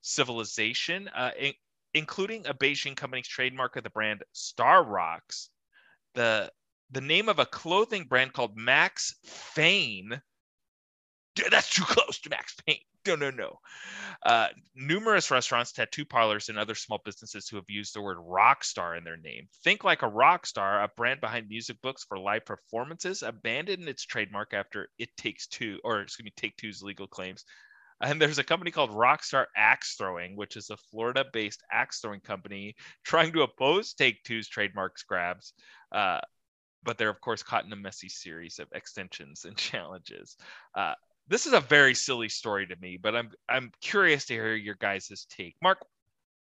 Civilization, 0.00 1.08
uh, 1.08 1.32
in, 1.36 1.52
including 1.94 2.46
a 2.46 2.54
Beijing 2.54 2.96
company's 2.96 3.26
trademark 3.26 3.74
of 3.74 3.82
the 3.82 3.90
brand 3.90 4.22
Star 4.32 4.84
Rocks. 4.84 5.50
The 6.14 6.52
the 6.92 7.00
name 7.00 7.28
of 7.28 7.40
a 7.40 7.46
clothing 7.46 8.04
brand 8.04 8.32
called 8.32 8.56
Max 8.56 9.16
Fane. 9.24 10.22
That's 11.50 11.74
too 11.74 11.82
close 11.84 12.20
to 12.20 12.30
Max 12.30 12.54
Payne. 12.64 12.78
No, 13.08 13.16
no, 13.16 13.30
no. 13.30 13.58
Uh, 14.22 14.48
numerous 14.74 15.30
restaurants, 15.30 15.72
tattoo 15.72 16.04
parlors, 16.04 16.50
and 16.50 16.58
other 16.58 16.74
small 16.74 17.00
businesses 17.02 17.48
who 17.48 17.56
have 17.56 17.68
used 17.68 17.94
the 17.94 18.02
word 18.02 18.18
rock 18.20 18.62
star 18.62 18.96
in 18.96 19.04
their 19.04 19.16
name. 19.16 19.48
Think 19.64 19.82
like 19.82 20.02
a 20.02 20.08
rock 20.08 20.46
star, 20.46 20.82
a 20.82 20.88
brand 20.88 21.22
behind 21.22 21.48
music 21.48 21.80
books 21.80 22.04
for 22.04 22.18
live 22.18 22.44
performances, 22.44 23.22
abandoned 23.22 23.88
its 23.88 24.04
trademark 24.04 24.52
after 24.52 24.88
It 24.98 25.08
Takes 25.16 25.46
Two, 25.46 25.80
or 25.84 26.02
excuse 26.02 26.24
me, 26.24 26.32
Take 26.36 26.58
Two's 26.58 26.82
legal 26.82 27.06
claims. 27.06 27.44
And 28.02 28.20
there's 28.20 28.38
a 28.38 28.44
company 28.44 28.70
called 28.70 28.90
Rockstar 28.90 29.46
Axe 29.56 29.96
Throwing, 29.96 30.36
which 30.36 30.56
is 30.56 30.68
a 30.68 30.76
Florida 30.76 31.24
based 31.32 31.62
axe 31.72 32.00
throwing 32.00 32.20
company 32.20 32.76
trying 33.04 33.32
to 33.32 33.42
oppose 33.42 33.94
Take 33.94 34.22
Two's 34.22 34.48
trademarks 34.48 35.02
grabs. 35.02 35.54
Uh, 35.90 36.20
but 36.84 36.96
they're, 36.96 37.10
of 37.10 37.20
course, 37.20 37.42
caught 37.42 37.64
in 37.64 37.72
a 37.72 37.76
messy 37.76 38.08
series 38.08 38.58
of 38.58 38.68
extensions 38.72 39.44
and 39.44 39.56
challenges. 39.56 40.36
Uh, 40.74 40.94
this 41.28 41.46
is 41.46 41.52
a 41.52 41.60
very 41.60 41.94
silly 41.94 42.28
story 42.28 42.66
to 42.66 42.76
me, 42.76 42.98
but 43.00 43.14
I'm 43.14 43.30
I'm 43.48 43.70
curious 43.80 44.26
to 44.26 44.34
hear 44.34 44.54
your 44.54 44.76
guys' 44.76 45.26
take. 45.30 45.56
Marc, 45.62 45.78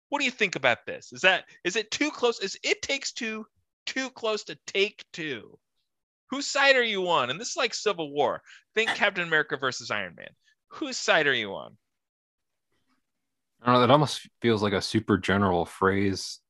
what 0.09 0.21
do 0.21 0.25
you 0.25 0.31
think 0.31 0.57
about 0.57 0.87
this? 0.87 1.13
Is 1.13 1.23
that 1.23 1.45
is 1.65 1.77
it 1.77 1.91
too 1.91 2.11
close? 2.11 2.41
Is 2.41 2.59
it 2.63 2.83
takes 2.83 3.13
two 3.13 3.47
too 3.85 4.11
close 4.11 4.45
to 4.45 4.59
take 4.67 5.05
two? 5.13 5.59
Whose 6.31 6.47
side 6.47 6.77
are 6.77 6.83
you 6.83 7.09
on? 7.09 7.31
And 7.31 7.41
this 7.41 7.51
is 7.51 7.57
like 7.57 7.75
Civil 7.75 8.13
War. 8.13 8.43
Think 8.75 8.91
Captain 8.95 9.27
America 9.27 9.57
versus 9.57 9.91
Iron 9.91 10.15
Man. 10.17 10.31
Whose 10.69 10.97
side 10.97 11.27
are 11.27 11.35
you 11.35 11.55
on? 11.55 11.77
I 13.63 13.67
don't 13.67 13.75
know. 13.75 13.81
That 13.81 13.91
almost 13.91 14.29
feels 14.41 14.63
like 14.63 14.73
a 14.73 14.83
super 14.83 15.19
general 15.19 15.65
phrase 15.65 16.41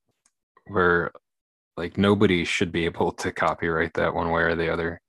where 0.66 1.12
like 1.76 1.96
nobody 1.96 2.44
should 2.44 2.72
be 2.72 2.84
able 2.84 3.12
to 3.12 3.32
copyright 3.32 3.94
that 3.94 4.14
one 4.14 4.30
way 4.30 4.42
or 4.42 4.56
the 4.56 4.72
other. 4.72 5.00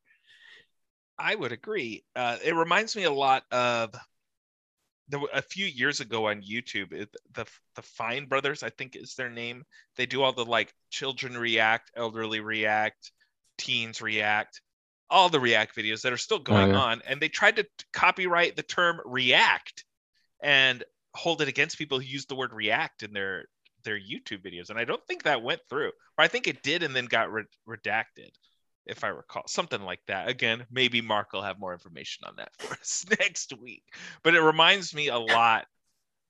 I 1.19 1.35
would 1.35 1.51
agree. 1.51 2.03
Uh, 2.15 2.37
it 2.43 2.53
reminds 2.55 2.95
me 2.95 3.03
a 3.03 3.11
lot 3.11 3.43
of 3.51 3.95
the, 5.09 5.19
a 5.33 5.41
few 5.41 5.65
years 5.65 5.99
ago 5.99 6.27
on 6.27 6.41
YouTube. 6.41 6.93
It, 6.93 7.09
the 7.33 7.45
the 7.75 7.81
Fine 7.81 8.25
Brothers, 8.25 8.63
I 8.63 8.69
think 8.69 8.95
is 8.95 9.15
their 9.15 9.29
name. 9.29 9.63
They 9.95 10.05
do 10.05 10.21
all 10.21 10.33
the 10.33 10.45
like 10.45 10.73
children 10.89 11.37
react, 11.37 11.91
elderly 11.95 12.39
react, 12.39 13.11
teens 13.57 14.01
react, 14.01 14.61
all 15.09 15.29
the 15.29 15.39
react 15.39 15.75
videos 15.75 16.01
that 16.01 16.13
are 16.13 16.17
still 16.17 16.39
going 16.39 16.71
Oh, 16.71 16.75
yeah. 16.75 16.81
on, 16.81 17.01
and 17.07 17.19
they 17.21 17.29
tried 17.29 17.55
to 17.57 17.67
copyright 17.93 18.55
the 18.55 18.63
term 18.63 18.99
react 19.05 19.85
and 20.41 20.83
hold 21.15 21.41
it 21.41 21.47
against 21.47 21.77
people 21.77 21.99
who 21.99 22.05
use 22.05 22.25
the 22.25 22.35
word 22.35 22.53
react 22.53 23.01
in 23.03 23.13
their 23.13 23.45
their 23.83 23.97
YouTube 23.97 24.43
videos, 24.45 24.69
and 24.69 24.77
I 24.77 24.83
don't 24.83 25.05
think 25.07 25.23
that 25.23 25.41
went 25.41 25.61
through, 25.69 25.87
or 26.17 26.23
I 26.23 26.27
think 26.27 26.47
it 26.47 26.61
did 26.61 26.83
and 26.83 26.93
then 26.95 27.05
got 27.05 27.31
re- 27.31 27.43
redacted 27.67 28.31
if 28.87 29.03
I 29.03 29.09
recall, 29.09 29.43
something 29.47 29.81
like 29.81 30.01
that. 30.07 30.29
Again, 30.29 30.65
maybe 30.71 31.01
Marc 31.01 31.33
will 31.33 31.41
have 31.41 31.59
more 31.59 31.73
information 31.73 32.25
on 32.27 32.35
that 32.37 32.49
for 32.57 32.73
us 32.73 33.05
next 33.19 33.53
week. 33.61 33.83
But 34.23 34.35
it 34.35 34.41
reminds 34.41 34.93
me 34.93 35.09
a 35.09 35.17
lot 35.17 35.65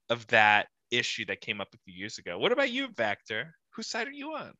of 0.10 0.26
that 0.28 0.68
issue 0.91 1.26
that 1.26 1.41
came 1.41 1.62
up 1.62 1.70
a 1.74 1.78
few 1.86 1.93
years 1.93 2.18
ago. 2.18 2.39
What 2.39 2.51
about 2.51 2.72
you, 2.72 2.88
Vactor? 2.89 3.51
Whose 3.72 3.88
side 3.88 4.08
are 4.08 4.12
you 4.12 4.34
on? 4.34 4.53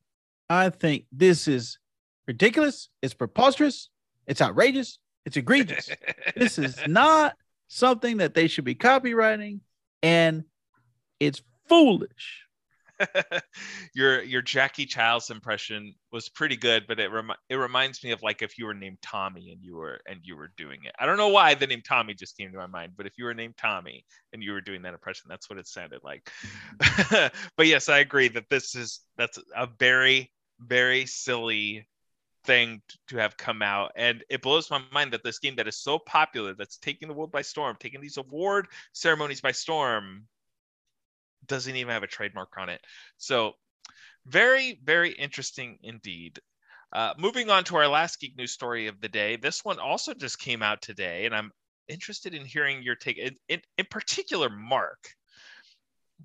I 0.50 0.70
think 0.70 1.04
this 1.12 1.48
is 1.48 1.78
ridiculous. 2.26 2.88
It's 3.02 3.14
preposterous. 3.14 3.90
It's 4.26 4.40
outrageous. 4.40 4.98
It's 5.26 5.36
egregious. 5.36 5.90
this 6.36 6.58
is 6.58 6.78
not 6.86 7.34
something 7.68 8.18
that 8.18 8.34
they 8.34 8.48
should 8.48 8.64
be 8.64 8.74
copywriting, 8.74 9.60
and 10.02 10.44
it's 11.20 11.42
foolish. 11.68 12.44
your 13.94 14.22
your 14.22 14.42
Jackie 14.42 14.86
Chiles 14.86 15.30
impression 15.30 15.94
was 16.12 16.28
pretty 16.28 16.56
good, 16.56 16.84
but 16.88 16.98
it 16.98 17.10
remi- 17.10 17.34
it 17.48 17.56
reminds 17.56 18.02
me 18.02 18.10
of 18.10 18.22
like 18.22 18.42
if 18.42 18.58
you 18.58 18.66
were 18.66 18.74
named 18.74 18.98
Tommy 19.02 19.50
and 19.50 19.62
you 19.62 19.76
were 19.76 20.00
and 20.06 20.20
you 20.22 20.36
were 20.36 20.52
doing 20.56 20.80
it. 20.84 20.94
I 20.98 21.06
don't 21.06 21.16
know 21.16 21.28
why 21.28 21.54
the 21.54 21.66
name 21.66 21.82
Tommy 21.82 22.14
just 22.14 22.36
came 22.36 22.52
to 22.52 22.58
my 22.58 22.66
mind, 22.66 22.92
but 22.96 23.06
if 23.06 23.12
you 23.16 23.24
were 23.24 23.34
named 23.34 23.56
Tommy 23.56 24.04
and 24.32 24.42
you 24.42 24.52
were 24.52 24.60
doing 24.60 24.82
that 24.82 24.94
impression, 24.94 25.26
that's 25.28 25.48
what 25.48 25.58
it 25.58 25.66
sounded 25.66 26.00
like. 26.02 26.30
but 27.56 27.66
yes, 27.66 27.88
I 27.88 27.98
agree 27.98 28.28
that 28.28 28.48
this 28.50 28.74
is 28.74 29.00
that's 29.16 29.38
a 29.56 29.68
very 29.78 30.32
very 30.60 31.06
silly 31.06 31.86
thing 32.44 32.80
to 33.08 33.16
have 33.16 33.36
come 33.36 33.62
out 33.62 33.92
and 33.96 34.24
it 34.30 34.40
blows 34.40 34.70
my 34.70 34.80
mind 34.92 35.12
that 35.12 35.22
this 35.22 35.38
game 35.38 35.54
that 35.56 35.68
is 35.68 35.76
so 35.76 35.98
popular 35.98 36.54
that's 36.54 36.78
taking 36.78 37.06
the 37.06 37.12
world 37.12 37.30
by 37.30 37.42
storm 37.42 37.76
taking 37.78 38.00
these 38.00 38.16
award 38.16 38.66
ceremonies 38.92 39.40
by 39.40 39.52
storm 39.52 40.26
doesn't 41.48 41.76
even 41.76 41.92
have 41.92 42.02
a 42.02 42.08
trademark 42.08 42.50
on 42.58 42.68
it 42.68 42.80
so 43.16 43.52
very 44.26 44.78
very 44.84 45.10
interesting 45.10 45.78
indeed 45.82 46.38
uh, 46.90 47.12
moving 47.18 47.50
on 47.50 47.64
to 47.64 47.76
our 47.76 47.86
last 47.86 48.18
geek 48.20 48.36
news 48.36 48.52
story 48.52 48.86
of 48.86 49.00
the 49.00 49.08
day 49.08 49.36
this 49.36 49.64
one 49.64 49.78
also 49.78 50.14
just 50.14 50.38
came 50.38 50.62
out 50.62 50.80
today 50.80 51.26
and 51.26 51.34
i'm 51.34 51.50
interested 51.88 52.34
in 52.34 52.44
hearing 52.44 52.82
your 52.82 52.94
take 52.94 53.18
in, 53.18 53.34
in, 53.48 53.60
in 53.78 53.86
particular 53.90 54.48
Marc 54.50 55.14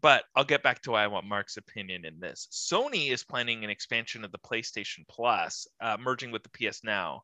but 0.01 0.24
I'll 0.36 0.43
get 0.43 0.63
back 0.63 0.82
to 0.82 0.91
why 0.91 1.03
I 1.03 1.07
want 1.07 1.28
Marc's 1.28 1.57
opinion 1.57 2.05
in 2.05 2.19
this. 2.19 2.47
Sony 2.51 3.11
is 3.11 3.24
planning 3.24 3.63
an 3.63 3.69
expansion 3.69 4.24
of 4.24 4.32
the 4.32 4.39
PlayStation 4.39 5.07
Plus, 5.07 5.67
uh, 5.82 5.97
merging 5.99 6.32
with 6.32 6.43
the 6.43 6.49
PS 6.49 6.84
Now, 6.84 7.24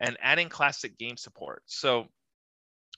and 0.00 0.16
adding 0.20 0.48
classic 0.48 0.98
game 0.98 1.16
support. 1.16 1.62
So, 1.66 2.06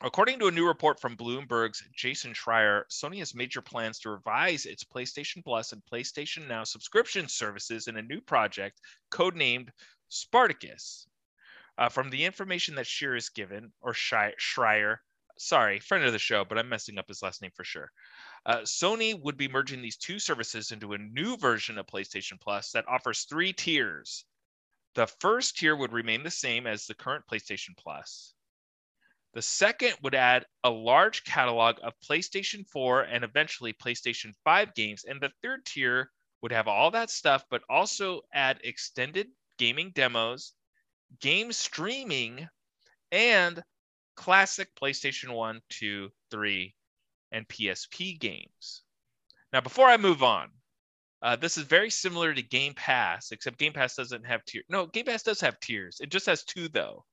according 0.03 0.39
to 0.39 0.47
a 0.47 0.51
new 0.51 0.67
report 0.67 0.99
from 0.99 1.17
Bloomberg's 1.17 1.83
Jason 1.95 2.33
Schreier, 2.33 2.85
Sony 2.91 3.19
has 3.19 3.35
major 3.35 3.61
plans 3.61 3.99
to 4.01 4.11
revise 4.11 4.65
its 4.65 4.85
PlayStation 4.85 5.45
Plus 5.45 5.73
and 5.73 5.83
PlayStation 5.85 6.49
Now 6.49 6.65
subscription 6.65 7.29
services 7.29 7.87
in 7.87 7.97
a 7.97 8.03
new 8.03 8.21
project 8.21 8.81
codenamed 9.11 9.71
Spartacus. 10.09 11.07
Uh, 11.79 11.89
from 11.89 12.11
the 12.11 12.25
information 12.25 12.75
that 12.75 12.87
Shear 12.87 13.17
is 13.17 13.31
given, 13.31 13.73
or 13.81 13.93
Schreier, 13.93 14.99
sorry, 15.39 15.81
friend 15.81 16.05
of 16.05 16.13
the 16.13 16.19
show, 16.19 16.45
but 16.45 16.59
I'm 16.59 16.69
messing 16.69 16.99
up 16.99 17.09
his 17.09 17.23
last 17.23 17.41
name 17.41 17.53
for 17.55 17.65
sure. 17.65 17.91
Uh, 18.45 18.59
Sony 18.59 19.19
would 19.21 19.37
be 19.37 19.49
merging 19.49 19.83
these 19.83 19.97
two 19.97 20.19
services 20.19 20.73
into 20.73 20.93
a 20.93 20.99
new 20.99 21.37
version 21.37 21.79
of 21.79 21.87
PlayStation 21.87 22.41
Plus 22.41 22.73
that 22.73 22.89
offers 22.89 23.25
three 23.25 23.53
tiers. 23.53 24.25
The 24.95 25.07
first 25.07 25.57
tier 25.57 25.77
would 25.77 25.93
remain 25.93 26.23
the 26.23 26.31
same 26.31 26.67
as 26.67 26.87
the 26.87 26.95
current 26.95 27.25
PlayStation 27.31 27.77
Plus. 27.77 28.35
The 29.33 29.43
second 29.43 29.95
would 30.03 30.15
add 30.15 30.47
a 30.65 30.71
large 30.71 31.23
catalog 31.25 31.77
of 31.83 31.95
PlayStation 32.01 32.67
4 32.69 33.03
and 33.03 33.23
eventually 33.23 33.73
PlayStation 33.73 34.33
5 34.45 34.75
games. 34.75 35.05
And 35.05 35.21
the 35.21 35.33
third 35.43 35.65
tier 35.65 36.11
would 36.43 36.53
have 36.53 36.67
all 36.67 36.91
that 36.91 37.11
stuff, 37.11 37.45
but 37.51 37.63
also 37.69 38.23
add 38.33 38.61
extended 38.65 39.29
gaming 39.57 39.91
demos, 39.91 40.53
game 41.21 41.53
streaming, 41.53 42.49
and 43.13 43.63
classic 44.17 44.75
PlayStation 44.75 45.33
1, 45.33 45.61
2, 45.69 46.11
3, 46.31 46.75
and 47.33 47.47
PSP 47.49 48.19
games. 48.19 48.83
Now, 49.53 49.61
before 49.61 49.87
I 49.87 49.97
move 49.97 50.23
on, 50.23 50.51
uh, 51.23 51.37
this 51.37 51.59
is 51.59 51.65
very 51.65 51.91
similar 51.91 52.33
to 52.33 52.43
Game 52.43 52.75
Pass, 52.75 53.31
except 53.31 53.59
Game 53.59 53.73
Pass 53.73 53.95
doesn't 53.95 54.25
have 54.25 54.45
tiers. 54.45 54.65
No, 54.69 54.87
Game 54.87 55.05
Pass 55.05 55.23
does 55.23 55.41
have 55.41 55.61
tiers. 55.61 55.99
It 56.01 56.11
just 56.11 56.27
has 56.27 56.45
two 56.45 56.69
though. 56.69 57.05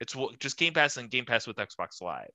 It's 0.00 0.16
just 0.38 0.58
Game 0.58 0.72
Pass 0.72 0.96
and 0.96 1.10
Game 1.10 1.26
Pass 1.26 1.46
with 1.46 1.56
Xbox 1.56 2.00
Live. 2.00 2.30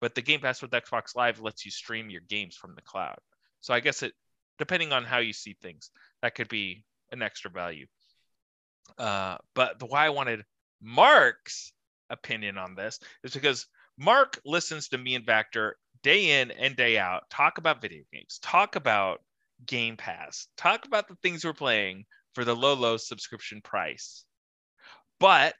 But 0.00 0.14
the 0.14 0.22
Game 0.22 0.40
Pass 0.40 0.62
with 0.62 0.70
Xbox 0.70 1.14
Live 1.14 1.40
lets 1.40 1.64
you 1.64 1.70
stream 1.70 2.10
your 2.10 2.22
games 2.22 2.56
from 2.56 2.74
the 2.74 2.82
cloud. 2.82 3.18
So 3.60 3.72
I 3.74 3.80
guess 3.80 4.02
it, 4.02 4.12
depending 4.58 4.92
on 4.92 5.04
how 5.04 5.18
you 5.18 5.32
see 5.32 5.56
things, 5.62 5.90
that 6.22 6.34
could 6.34 6.48
be 6.48 6.84
an 7.12 7.22
extra 7.22 7.50
value. 7.50 7.86
Uh, 8.98 9.36
but 9.54 9.78
the 9.78 9.86
why 9.86 10.06
I 10.06 10.10
wanted 10.10 10.42
Marc's 10.80 11.72
opinion 12.10 12.58
on 12.58 12.74
this 12.74 12.98
is 13.22 13.32
because 13.32 13.66
Marc 13.98 14.40
listens 14.44 14.88
to 14.88 14.98
me 14.98 15.14
and 15.14 15.26
Vactor 15.26 15.72
day 16.02 16.40
in 16.40 16.50
and 16.50 16.74
day 16.74 16.98
out 16.98 17.28
talk 17.30 17.58
about 17.58 17.80
video 17.80 18.02
games, 18.12 18.38
talk 18.42 18.76
about 18.76 19.20
Game 19.66 19.96
Pass, 19.96 20.48
talk 20.56 20.84
about 20.86 21.08
the 21.08 21.16
things 21.22 21.44
we're 21.44 21.52
playing 21.52 22.04
for 22.34 22.44
the 22.44 22.56
low, 22.56 22.74
low 22.74 22.96
subscription 22.96 23.60
price. 23.60 24.24
But 25.20 25.54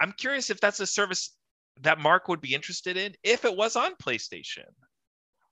I'm 0.00 0.12
curious 0.12 0.50
if 0.50 0.60
that's 0.60 0.80
a 0.80 0.86
service 0.86 1.34
that 1.82 1.98
Marc 2.00 2.28
would 2.28 2.40
be 2.40 2.54
interested 2.54 2.96
in 2.96 3.14
if 3.22 3.44
it 3.44 3.56
was 3.56 3.76
on 3.76 3.92
PlayStation. 4.02 4.64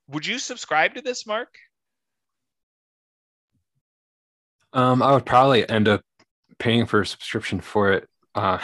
Would 0.09 0.25
you 0.25 0.39
subscribe 0.39 0.95
to 0.95 1.01
this, 1.01 1.25
Marc? 1.27 1.49
Um, 4.73 5.01
I 5.01 5.11
would 5.13 5.25
probably 5.25 5.67
end 5.69 5.87
up 5.87 6.01
paying 6.59 6.85
for 6.85 7.01
a 7.01 7.05
subscription 7.05 7.59
for 7.61 7.93
it. 7.93 8.07
Uh, 8.35 8.59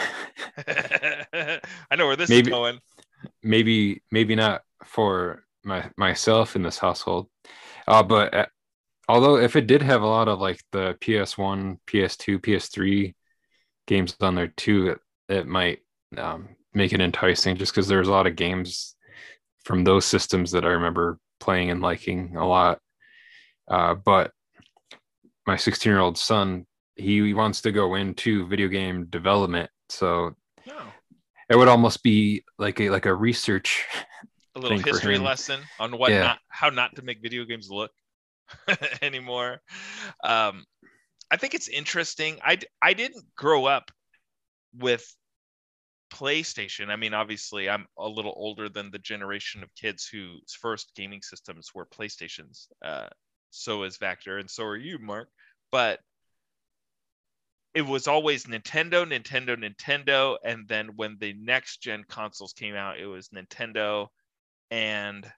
I 0.67 1.95
know 1.97 2.07
where 2.07 2.15
this 2.15 2.29
Maybe- 2.29 2.49
is 2.49 2.53
going. 2.53 2.79
maybe 3.41 4.01
maybe 4.11 4.35
not 4.35 4.61
for 4.83 5.43
my 5.63 5.89
myself 5.97 6.55
in 6.55 6.61
this 6.61 6.77
household 6.77 7.27
uh 7.87 8.03
but 8.03 8.31
uh, 8.35 8.45
although 9.09 9.37
if 9.37 9.55
it 9.55 9.65
did 9.65 9.81
have 9.81 10.03
a 10.03 10.07
lot 10.07 10.27
of 10.27 10.39
like 10.39 10.59
the 10.71 10.95
ps1 11.01 11.79
ps2 11.87 12.37
ps3 12.39 13.15
games 13.87 14.15
on 14.21 14.35
there 14.35 14.49
too 14.49 14.95
it, 15.29 15.47
might 15.47 15.79
um, 16.17 16.49
make 16.73 16.93
it 16.93 17.01
enticing 17.01 17.55
just 17.57 17.71
because 17.73 17.87
there's 17.87 18.07
a 18.07 18.11
lot 18.11 18.27
of 18.27 18.35
games 18.35 18.95
from 19.63 19.83
those 19.83 20.05
systems 20.05 20.51
that 20.51 20.65
i 20.65 20.69
remember 20.69 21.17
playing 21.39 21.71
and 21.71 21.81
liking 21.81 22.35
a 22.37 22.45
lot 22.45 22.79
uh, 23.69 23.95
but 23.95 24.31
my 25.47 25.55
16 25.55 25.89
year 25.91 25.99
old 25.99 26.17
son 26.17 26.65
he 26.95 27.33
wants 27.33 27.61
to 27.61 27.71
go 27.71 27.95
into 27.95 28.47
video 28.47 28.67
game 28.67 29.05
development 29.05 29.69
so 29.89 30.33
No. 30.67 30.87
it 31.49 31.55
would 31.55 31.67
almost 31.67 32.03
be 32.03 32.43
like 32.57 32.79
a 32.79 32.89
like 32.89 33.05
a 33.05 33.13
research 33.13 33.85
A 34.55 34.59
little 34.59 34.77
history 34.79 35.17
lesson 35.17 35.59
on 35.79 35.97
what 35.97 36.11
Yeah. 36.11 36.21
not 36.21 36.39
how 36.47 36.69
not 36.69 36.95
to 36.95 37.01
make 37.01 37.21
video 37.21 37.43
games 37.45 37.69
look 37.69 37.91
anymore. 39.01 39.61
Um, 40.23 40.65
I 41.31 41.37
think 41.37 41.53
it's 41.55 41.67
interesting. 41.67 42.37
I, 42.43 42.59
I 42.81 42.93
didn't 42.93 43.25
grow 43.35 43.65
up 43.65 43.91
with 44.77 45.05
PlayStation. 46.13 46.89
I 46.89 46.95
mean, 46.95 47.13
obviously, 47.13 47.69
I'm 47.69 47.87
a 47.97 48.07
little 48.07 48.33
older 48.35 48.69
than 48.69 48.91
the 48.91 48.99
generation 48.99 49.63
of 49.63 49.73
kids 49.75 50.07
whose 50.07 50.53
first 50.53 50.91
gaming 50.95 51.21
systems 51.21 51.69
were 51.73 51.85
PlayStations. 51.85 52.67
Uh, 52.83 53.07
so 53.49 53.83
is 53.83 53.97
Vactor, 53.97 54.39
and 54.39 54.49
so 54.49 54.63
are 54.65 54.77
you, 54.77 54.99
Marc. 54.99 55.29
But 55.71 55.99
it 57.73 57.81
was 57.81 58.07
always 58.07 58.45
Nintendo, 58.45 59.05
Nintendo, 59.05 59.57
Nintendo, 59.57 60.37
and 60.43 60.67
then 60.67 60.95
when 60.95 61.17
the 61.19 61.33
next 61.33 61.81
gen 61.81 62.05
consoles 62.07 62.53
came 62.53 62.75
out, 62.75 62.99
it 62.99 63.05
was 63.05 63.29
Nintendo 63.29 64.07
and 64.71 65.29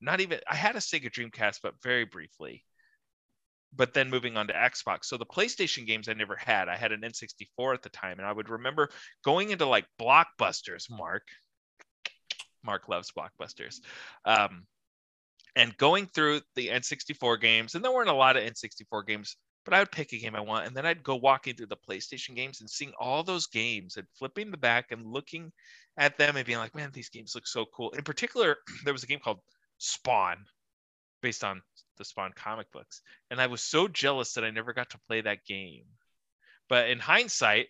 not 0.00 0.20
even 0.20 0.38
I 0.48 0.54
had 0.54 0.76
a 0.76 0.80
Sega 0.80 1.10
Dreamcast, 1.10 1.58
but 1.62 1.74
very 1.82 2.04
briefly. 2.04 2.64
But 3.74 3.92
then 3.92 4.10
moving 4.10 4.36
on 4.36 4.46
to 4.46 4.54
Xbox. 4.54 5.04
So 5.04 5.16
the 5.16 5.26
PlayStation 5.26 5.86
games 5.86 6.08
I 6.08 6.14
never 6.14 6.36
had. 6.36 6.68
I 6.68 6.76
had 6.76 6.92
an 6.92 7.02
N64 7.02 7.74
at 7.74 7.82
the 7.82 7.90
time, 7.90 8.18
and 8.18 8.26
I 8.26 8.32
would 8.32 8.48
remember 8.48 8.88
going 9.24 9.50
into 9.50 9.66
like 9.66 9.86
blockbusters, 10.00 10.90
Marc. 10.90 11.22
Marc 12.64 12.88
loves 12.88 13.12
blockbusters. 13.12 13.80
Um, 14.24 14.66
and 15.56 15.76
going 15.76 16.06
through 16.06 16.40
the 16.54 16.68
N64 16.68 17.40
games, 17.40 17.74
and 17.74 17.84
there 17.84 17.92
weren't 17.92 18.08
a 18.08 18.14
lot 18.14 18.36
of 18.36 18.44
N64 18.44 19.06
games, 19.06 19.36
but 19.64 19.74
I 19.74 19.80
would 19.80 19.92
pick 19.92 20.12
a 20.12 20.18
game 20.18 20.34
I 20.34 20.40
want, 20.40 20.66
and 20.66 20.76
then 20.76 20.86
I'd 20.86 21.02
go 21.02 21.16
walking 21.16 21.54
through 21.54 21.66
the 21.66 21.76
PlayStation 21.76 22.34
games 22.34 22.60
and 22.60 22.70
seeing 22.70 22.92
all 22.98 23.22
those 23.22 23.48
games 23.48 23.96
and 23.96 24.06
flipping 24.18 24.50
the 24.50 24.56
back 24.56 24.92
and 24.92 25.04
looking 25.04 25.52
at 25.98 26.16
them 26.16 26.36
and 26.36 26.46
being 26.46 26.58
like, 26.58 26.74
man, 26.74 26.90
these 26.92 27.10
games 27.10 27.34
look 27.34 27.46
so 27.46 27.66
cool. 27.74 27.90
In 27.90 28.02
particular, 28.04 28.56
there 28.84 28.92
was 28.92 29.02
a 29.02 29.06
game 29.06 29.18
called 29.18 29.40
Spawn, 29.78 30.38
based 31.20 31.44
on 31.44 31.62
the 31.96 32.04
Spawn 32.04 32.32
comic 32.34 32.70
books, 32.72 33.02
and 33.30 33.40
I 33.40 33.46
was 33.46 33.62
so 33.62 33.88
jealous 33.88 34.34
that 34.34 34.44
I 34.44 34.50
never 34.50 34.72
got 34.72 34.90
to 34.90 35.00
play 35.06 35.20
that 35.20 35.44
game. 35.46 35.84
But 36.68 36.90
in 36.90 36.98
hindsight, 36.98 37.68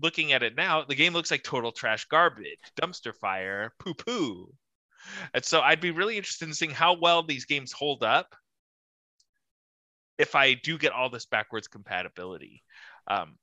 looking 0.00 0.32
at 0.32 0.42
it 0.42 0.56
now, 0.56 0.84
the 0.84 0.94
game 0.94 1.12
looks 1.12 1.30
like 1.30 1.42
total 1.42 1.72
trash 1.72 2.06
garbage, 2.06 2.58
dumpster 2.80 3.14
fire, 3.14 3.72
poo 3.78 3.94
poo. 3.94 4.52
And 5.34 5.44
so 5.44 5.60
I'd 5.60 5.80
be 5.80 5.90
really 5.90 6.16
interested 6.16 6.48
in 6.48 6.54
seeing 6.54 6.70
how 6.70 6.94
well 6.94 7.22
these 7.22 7.44
games 7.44 7.72
hold 7.72 8.02
up 8.02 8.34
if 10.18 10.34
I 10.34 10.54
do 10.54 10.78
get 10.78 10.92
all 10.92 11.10
this 11.10 11.26
backwards 11.26 11.68
compatibility. 11.68 12.62
Um, 13.08 13.36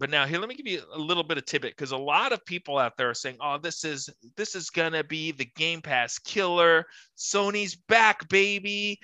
but 0.00 0.08
now 0.08 0.24
here, 0.24 0.38
let 0.38 0.48
me 0.48 0.54
give 0.54 0.66
you 0.66 0.80
a 0.94 0.98
little 0.98 1.22
bit 1.22 1.36
of 1.36 1.44
tidbit 1.44 1.76
because 1.76 1.92
a 1.92 1.96
lot 1.96 2.32
of 2.32 2.42
people 2.46 2.78
out 2.78 2.96
there 2.96 3.10
are 3.10 3.14
saying, 3.14 3.36
"Oh, 3.38 3.58
this 3.58 3.84
is 3.84 4.08
this 4.34 4.54
is 4.54 4.70
gonna 4.70 5.04
be 5.04 5.30
the 5.30 5.44
Game 5.44 5.82
Pass 5.82 6.18
killer. 6.18 6.86
Sony's 7.18 7.76
back, 7.76 8.26
baby. 8.30 8.98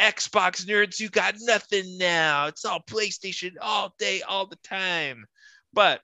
Xbox 0.00 0.66
nerds, 0.66 0.98
you 0.98 1.10
got 1.10 1.36
nothing 1.42 1.96
now. 1.96 2.48
It's 2.48 2.64
all 2.64 2.80
PlayStation 2.80 3.52
all 3.60 3.94
day, 4.00 4.22
all 4.22 4.46
the 4.46 4.58
time." 4.64 5.24
But 5.72 6.00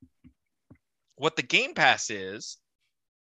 what 1.17 1.35
the 1.35 1.43
Game 1.43 1.75
Pass 1.75 2.09
is, 2.09 2.59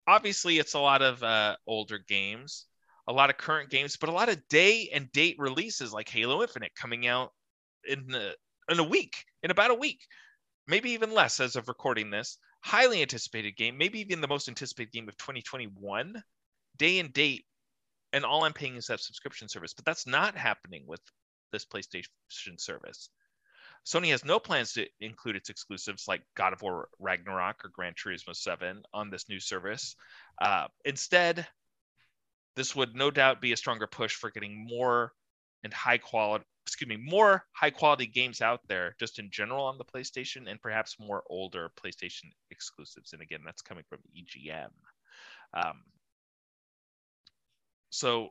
obviously, 0.07 0.59
it's 0.59 0.75
a 0.75 0.79
lot 0.79 1.01
of 1.01 1.23
uh, 1.23 1.55
older 1.65 1.97
games, 1.97 2.67
a 3.07 3.13
lot 3.13 3.31
of 3.31 3.37
current 3.37 3.71
games, 3.71 3.97
but 3.97 4.09
a 4.09 4.13
lot 4.13 4.29
of 4.29 4.47
day 4.49 4.91
and 4.93 5.11
date 5.11 5.37
releases 5.39 5.91
like 5.91 6.09
Halo 6.09 6.43
Infinite 6.43 6.75
coming 6.75 7.07
out 7.07 7.31
in 7.87 8.05
the, 8.05 8.35
in 8.69 8.79
a 8.79 8.83
week, 8.83 9.25
in 9.41 9.49
about 9.49 9.71
a 9.71 9.75
week, 9.75 10.01
maybe 10.67 10.91
even 10.91 11.13
less 11.13 11.39
as 11.39 11.55
of 11.55 11.67
recording 11.67 12.09
this. 12.09 12.37
Highly 12.61 13.01
anticipated 13.01 13.55
game, 13.55 13.77
maybe 13.77 13.99
even 13.99 14.21
the 14.21 14.27
most 14.27 14.47
anticipated 14.47 14.91
game 14.91 15.09
of 15.09 15.17
2021, 15.17 16.21
day 16.77 16.99
and 16.99 17.11
date, 17.11 17.45
and 18.13 18.23
all 18.23 18.43
I'm 18.43 18.53
paying 18.53 18.75
is 18.75 18.87
that 18.87 18.99
subscription 18.99 19.49
service. 19.49 19.73
But 19.73 19.85
that's 19.85 20.05
not 20.05 20.35
happening 20.35 20.83
with 20.85 21.01
this 21.51 21.65
PlayStation 21.65 22.59
service. 22.59 23.09
Sony 23.85 24.11
has 24.11 24.23
no 24.23 24.39
plans 24.39 24.73
to 24.73 24.87
include 24.99 25.35
its 25.35 25.49
exclusives 25.49 26.07
like 26.07 26.21
God 26.35 26.53
of 26.53 26.61
War 26.61 26.87
Ragnarok 26.99 27.65
or 27.65 27.69
Gran 27.69 27.93
Turismo 27.93 28.35
7 28.35 28.83
on 28.93 29.09
this 29.09 29.27
new 29.27 29.39
service. 29.39 29.95
Uh, 30.39 30.67
instead, 30.85 31.47
this 32.55 32.75
would 32.75 32.95
no 32.95 33.09
doubt 33.09 33.41
be 33.41 33.53
a 33.53 33.57
stronger 33.57 33.87
push 33.87 34.13
for 34.13 34.29
getting 34.29 34.67
more 34.67 35.13
and 35.63 35.73
high 35.73 35.97
quality, 35.97 36.45
excuse 36.65 36.87
me, 36.87 36.97
more 36.97 37.45
high 37.53 37.69
quality 37.69 38.05
games 38.05 38.41
out 38.41 38.61
there 38.67 38.95
just 38.99 39.19
in 39.19 39.29
general 39.31 39.65
on 39.65 39.77
the 39.77 39.85
PlayStation 39.85 40.49
and 40.49 40.61
perhaps 40.61 40.97
more 40.99 41.23
older 41.29 41.71
PlayStation 41.81 42.31
exclusives. 42.49 43.13
And 43.13 43.21
again, 43.21 43.41
that's 43.45 43.61
coming 43.61 43.83
from 43.89 43.99
EGM. 44.15 44.69
Um, 45.53 45.81
so, 47.89 48.29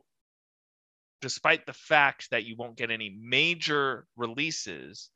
despite 1.20 1.66
the 1.66 1.73
fact 1.73 2.31
that 2.31 2.44
you 2.44 2.57
won't 2.57 2.78
get 2.78 2.90
any 2.90 3.15
major 3.20 4.07
releases, 4.16 5.11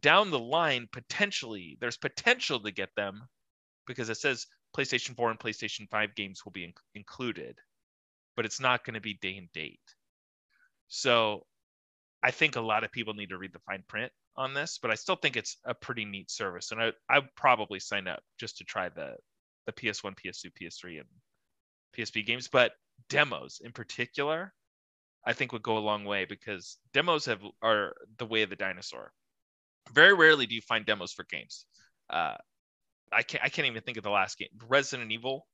down 0.00 0.30
the 0.30 0.38
line, 0.38 0.88
potentially, 0.92 1.76
there's 1.80 1.96
potential 1.96 2.60
to 2.60 2.70
get 2.70 2.94
them 2.96 3.28
because 3.86 4.08
it 4.08 4.16
says 4.16 4.46
PlayStation 4.76 5.16
4 5.16 5.30
and 5.30 5.38
PlayStation 5.38 5.88
5 5.90 6.14
games 6.14 6.44
will 6.44 6.52
be 6.52 6.64
in- 6.64 6.74
included, 6.94 7.58
but 8.36 8.44
it's 8.44 8.60
not 8.60 8.84
going 8.84 8.94
to 8.94 9.00
be 9.00 9.14
day 9.14 9.36
and 9.36 9.50
date. 9.52 9.95
So 10.88 11.46
I 12.22 12.30
think 12.30 12.56
a 12.56 12.60
lot 12.60 12.84
of 12.84 12.92
people 12.92 13.14
need 13.14 13.30
to 13.30 13.38
read 13.38 13.52
the 13.52 13.60
fine 13.60 13.84
print 13.88 14.12
on 14.36 14.54
this, 14.54 14.78
but 14.80 14.90
I 14.90 14.94
still 14.94 15.16
think 15.16 15.36
it's 15.36 15.58
a 15.64 15.74
pretty 15.74 16.04
neat 16.04 16.30
service. 16.30 16.72
And 16.72 16.80
I, 16.80 16.92
I'd 17.08 17.34
probably 17.36 17.80
sign 17.80 18.08
up 18.08 18.20
just 18.38 18.58
to 18.58 18.64
try 18.64 18.88
the, 18.88 19.16
the 19.66 19.72
PS1, 19.72 20.14
PS2, 20.16 20.50
PS3, 20.60 21.00
and 21.00 21.08
PSP 21.96 22.26
games. 22.26 22.48
But 22.48 22.72
demos 23.08 23.60
in 23.64 23.72
particular, 23.72 24.52
I 25.24 25.32
think 25.32 25.52
would 25.52 25.62
go 25.62 25.78
a 25.78 25.80
long 25.80 26.04
way 26.04 26.24
because 26.24 26.78
demos 26.92 27.26
have 27.26 27.42
are 27.62 27.94
the 28.18 28.26
way 28.26 28.42
of 28.42 28.50
the 28.50 28.56
dinosaur 28.56 29.12
very 29.92 30.14
rarely 30.14 30.46
do 30.46 30.54
you 30.54 30.60
find 30.60 30.84
demos 30.84 31.12
for 31.12 31.24
games. 31.24 31.66
Uh, 32.10 32.34
I 33.12 33.22
can't 33.22 33.44
I 33.44 33.48
can't 33.48 33.66
even 33.66 33.82
think 33.82 33.98
of 33.98 34.04
the 34.04 34.10
last 34.10 34.38
game. 34.38 34.48
Resident 34.68 35.12
Evil 35.12 35.46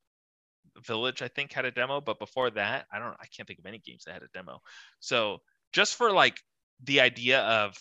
Village, 0.86 1.22
I 1.22 1.28
think, 1.28 1.52
had 1.52 1.64
a 1.64 1.70
demo, 1.70 2.00
but 2.00 2.18
before 2.18 2.50
that, 2.50 2.86
I 2.92 2.98
don't 2.98 3.14
I 3.20 3.26
can't 3.34 3.46
think 3.46 3.58
of 3.58 3.66
any 3.66 3.78
games 3.78 4.04
that 4.04 4.14
had 4.14 4.22
a 4.22 4.28
demo. 4.32 4.60
So 5.00 5.38
just 5.72 5.94
for 5.96 6.10
like 6.12 6.38
the 6.84 7.00
idea 7.00 7.40
of 7.40 7.76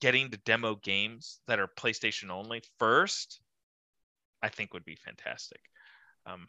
getting 0.00 0.30
to 0.30 0.36
demo 0.38 0.74
games 0.76 1.40
that 1.46 1.58
are 1.60 1.68
PlayStation 1.78 2.30
only 2.30 2.62
first, 2.78 3.40
I 4.42 4.48
think 4.48 4.74
would 4.74 4.84
be 4.84 4.96
fantastic. 4.96 5.60
Um, 6.26 6.46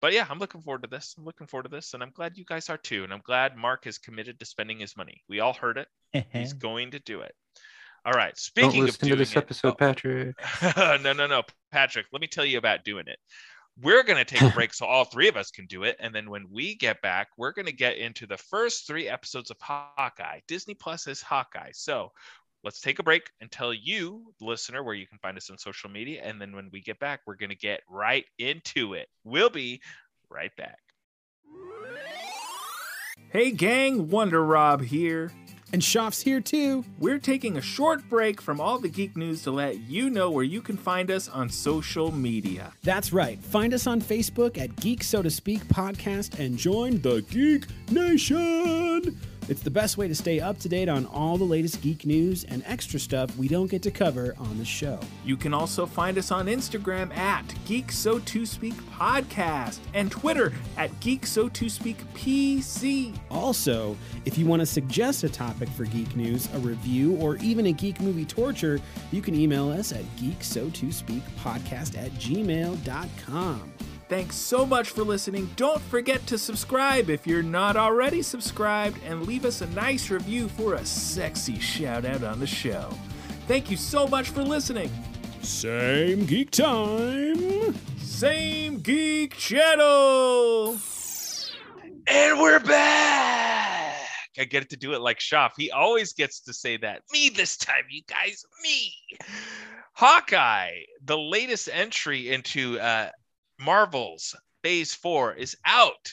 but 0.00 0.12
yeah, 0.12 0.26
I'm 0.28 0.38
looking 0.38 0.60
forward 0.62 0.82
to 0.82 0.88
this. 0.88 1.14
I'm 1.16 1.24
looking 1.24 1.46
forward 1.46 1.64
to 1.64 1.68
this, 1.70 1.94
and 1.94 2.02
I'm 2.02 2.10
glad 2.12 2.36
you 2.36 2.44
guys 2.44 2.68
are 2.68 2.76
too. 2.76 3.04
And 3.04 3.12
I'm 3.12 3.22
glad 3.24 3.56
Marc 3.56 3.86
is 3.86 3.98
committed 3.98 4.38
to 4.40 4.44
spending 4.46 4.78
his 4.78 4.96
money. 4.96 5.22
We 5.28 5.40
all 5.40 5.54
heard 5.54 5.78
it. 5.78 5.88
He's 6.32 6.52
going 6.52 6.90
to 6.90 6.98
do 6.98 7.20
it. 7.20 7.34
All 8.04 8.12
right. 8.12 8.36
Speaking 8.36 8.70
Don't 8.72 8.80
listen 8.86 9.06
of 9.06 9.10
to 9.10 9.16
this 9.16 9.30
doing 9.30 9.38
it- 9.42 9.44
episode, 9.44 9.78
Patrick. 9.78 10.36
Oh, 10.76 10.98
no, 11.02 11.14
no, 11.14 11.26
no, 11.26 11.42
Patrick. 11.72 12.06
Let 12.12 12.20
me 12.20 12.26
tell 12.26 12.44
you 12.44 12.58
about 12.58 12.84
doing 12.84 13.04
it. 13.06 13.18
We're 13.82 14.02
going 14.02 14.18
to 14.18 14.24
take 14.24 14.42
a 14.42 14.54
break 14.54 14.72
so 14.74 14.86
all 14.86 15.04
three 15.04 15.28
of 15.28 15.36
us 15.36 15.50
can 15.50 15.66
do 15.66 15.82
it. 15.82 15.96
And 15.98 16.14
then 16.14 16.30
when 16.30 16.46
we 16.50 16.74
get 16.76 17.02
back, 17.02 17.28
we're 17.36 17.52
going 17.52 17.66
to 17.66 17.72
get 17.72 17.96
into 17.98 18.26
the 18.26 18.36
first 18.36 18.86
three 18.86 19.08
episodes 19.08 19.50
of 19.50 19.56
Hawkeye. 19.60 20.40
Disney 20.46 20.74
Plus 20.74 21.06
is 21.06 21.20
Hawkeye. 21.20 21.72
So 21.72 22.12
let's 22.62 22.80
take 22.80 22.98
a 22.98 23.02
break 23.02 23.30
and 23.40 23.50
tell 23.50 23.74
you, 23.74 24.32
the 24.38 24.46
listener, 24.46 24.82
where 24.82 24.94
you 24.94 25.06
can 25.06 25.18
find 25.18 25.36
us 25.36 25.50
on 25.50 25.58
social 25.58 25.90
media. 25.90 26.22
And 26.22 26.40
then 26.40 26.54
when 26.54 26.68
we 26.72 26.80
get 26.80 26.98
back, 27.00 27.20
we're 27.26 27.36
going 27.36 27.50
to 27.50 27.56
get 27.56 27.80
right 27.88 28.24
into 28.38 28.94
it. 28.94 29.08
We'll 29.24 29.50
be 29.50 29.80
right 30.30 30.54
back. 30.56 30.78
Hey 33.30 33.50
gang, 33.50 34.10
Wonder 34.10 34.44
Rob 34.44 34.82
here. 34.82 35.32
And 35.74 35.82
Shoff's 35.82 36.20
here 36.20 36.40
too. 36.40 36.84
We're 37.00 37.18
taking 37.18 37.56
a 37.56 37.60
short 37.60 38.08
break 38.08 38.40
from 38.40 38.60
all 38.60 38.78
the 38.78 38.88
geek 38.88 39.16
news 39.16 39.42
to 39.42 39.50
let 39.50 39.80
you 39.80 40.08
know 40.08 40.30
where 40.30 40.44
you 40.44 40.62
can 40.62 40.76
find 40.76 41.10
us 41.10 41.28
on 41.28 41.50
social 41.50 42.12
media. 42.12 42.72
That's 42.84 43.12
right. 43.12 43.42
Find 43.42 43.74
us 43.74 43.88
on 43.88 44.00
Facebook 44.00 44.56
at 44.56 44.76
Geek 44.76 45.02
So 45.02 45.20
to 45.20 45.30
Speak 45.30 45.64
Podcast 45.64 46.38
and 46.38 46.56
join 46.56 47.00
the 47.00 47.22
Geek 47.22 47.66
Nation. 47.90 49.18
It's 49.46 49.60
the 49.60 49.70
best 49.70 49.98
way 49.98 50.08
to 50.08 50.14
stay 50.14 50.40
up 50.40 50.58
to 50.60 50.70
date 50.70 50.88
on 50.88 51.04
all 51.06 51.36
the 51.36 51.44
latest 51.44 51.82
geek 51.82 52.06
news 52.06 52.44
and 52.44 52.62
extra 52.66 52.98
stuff 52.98 53.36
we 53.36 53.46
don't 53.46 53.70
get 53.70 53.82
to 53.82 53.90
cover 53.90 54.34
on 54.38 54.56
the 54.56 54.64
show. 54.64 54.98
You 55.22 55.36
can 55.36 55.52
also 55.52 55.84
find 55.84 56.16
us 56.16 56.30
on 56.30 56.46
Instagram 56.46 57.14
at 57.14 57.44
Geek 57.66 57.92
So 57.92 58.20
To 58.20 58.46
Speak 58.46 58.74
Podcast 58.90 59.80
and 59.92 60.10
Twitter 60.10 60.52
at 60.78 60.98
Geek 61.00 61.26
So 61.26 61.50
To 61.50 61.68
Speak 61.68 61.98
PC. 62.14 63.14
Also, 63.30 63.98
if 64.24 64.38
you 64.38 64.46
want 64.46 64.60
to 64.60 64.66
suggest 64.66 65.24
a 65.24 65.28
topic 65.28 65.68
for 65.68 65.84
geek 65.84 66.16
news, 66.16 66.48
a 66.54 66.58
review, 66.60 67.16
or 67.16 67.36
even 67.36 67.66
a 67.66 67.72
geek 67.72 68.00
movie 68.00 68.24
torture, 68.24 68.80
you 69.12 69.20
can 69.20 69.34
email 69.34 69.70
us 69.70 69.92
at 69.92 70.04
geeksotospeakpodcast 70.16 71.98
at 71.98 72.10
gmail.com. 72.12 73.72
Thanks 74.08 74.36
so 74.36 74.66
much 74.66 74.90
for 74.90 75.02
listening. 75.02 75.50
Don't 75.56 75.80
forget 75.82 76.26
to 76.26 76.38
subscribe 76.38 77.10
if 77.10 77.26
you're 77.26 77.42
not 77.42 77.76
already 77.76 78.22
subscribed 78.22 78.98
and 79.04 79.26
leave 79.26 79.44
us 79.44 79.60
a 79.60 79.66
nice 79.68 80.10
review 80.10 80.48
for 80.48 80.74
a 80.74 80.84
sexy 80.84 81.58
shout 81.58 82.04
out 82.04 82.22
on 82.22 82.38
the 82.38 82.46
show. 82.46 82.90
Thank 83.46 83.70
you 83.70 83.76
so 83.76 84.06
much 84.06 84.30
for 84.30 84.42
listening. 84.42 84.90
Same 85.42 86.26
geek 86.26 86.50
time. 86.50 87.74
Same 88.14 88.78
Geek 88.78 89.34
Channel. 89.34 90.78
And 92.06 92.38
we're 92.38 92.60
back. 92.60 94.06
I 94.38 94.44
get 94.44 94.70
to 94.70 94.76
do 94.76 94.92
it 94.92 95.00
like 95.00 95.18
Shoff. 95.18 95.50
He 95.56 95.70
always 95.72 96.12
gets 96.12 96.40
to 96.42 96.54
say 96.54 96.76
that. 96.76 97.02
Me 97.12 97.28
this 97.28 97.56
time, 97.56 97.84
you 97.90 98.02
guys. 98.08 98.44
Me. 98.62 98.94
Hawkeye, 99.94 100.84
the 101.04 101.18
latest 101.18 101.68
entry 101.72 102.30
into 102.30 102.78
uh, 102.78 103.10
Marvel's 103.58 104.34
Phase 104.62 104.94
4 104.94 105.34
is 105.34 105.56
out 105.64 106.12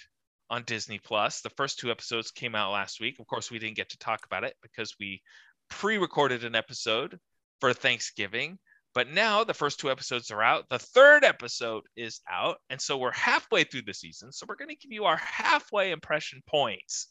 on 0.50 0.64
Disney 0.64 1.00
Plus. 1.00 1.42
The 1.42 1.50
first 1.52 1.80
two 1.80 1.90
episodes 1.90 2.32
came 2.32 2.56
out 2.56 2.74
last 2.74 3.00
week. 3.00 3.20
Of 3.20 3.28
course, 3.28 3.50
we 3.50 3.60
didn't 3.60 3.78
get 3.78 3.90
to 3.90 3.98
talk 3.98 4.26
about 4.26 4.44
it 4.44 4.56
because 4.62 4.96
we 5.00 5.22
pre-recorded 5.70 6.44
an 6.44 6.56
episode 6.56 7.18
for 7.62 7.74
Thanksgiving. 7.74 8.60
But 8.94 9.10
now 9.10 9.46
the 9.46 9.54
first 9.54 9.80
two 9.80 9.90
episodes 9.90 10.32
are 10.32 10.44
out. 10.44 10.68
The 10.70 10.80
third 10.80 11.24
episode 11.24 11.84
is 11.96 12.20
out. 12.30 12.58
And 12.70 12.82
so 12.82 12.98
we're 12.98 13.14
halfway 13.14 13.64
through 13.64 13.84
the 13.84 13.94
season. 13.94 14.34
So 14.34 14.46
we're 14.48 14.58
going 14.58 14.70
to 14.70 14.76
give 14.76 14.92
you 14.92 15.06
our 15.06 15.18
halfway 15.18 15.92
impression 15.92 16.42
points 16.46 17.08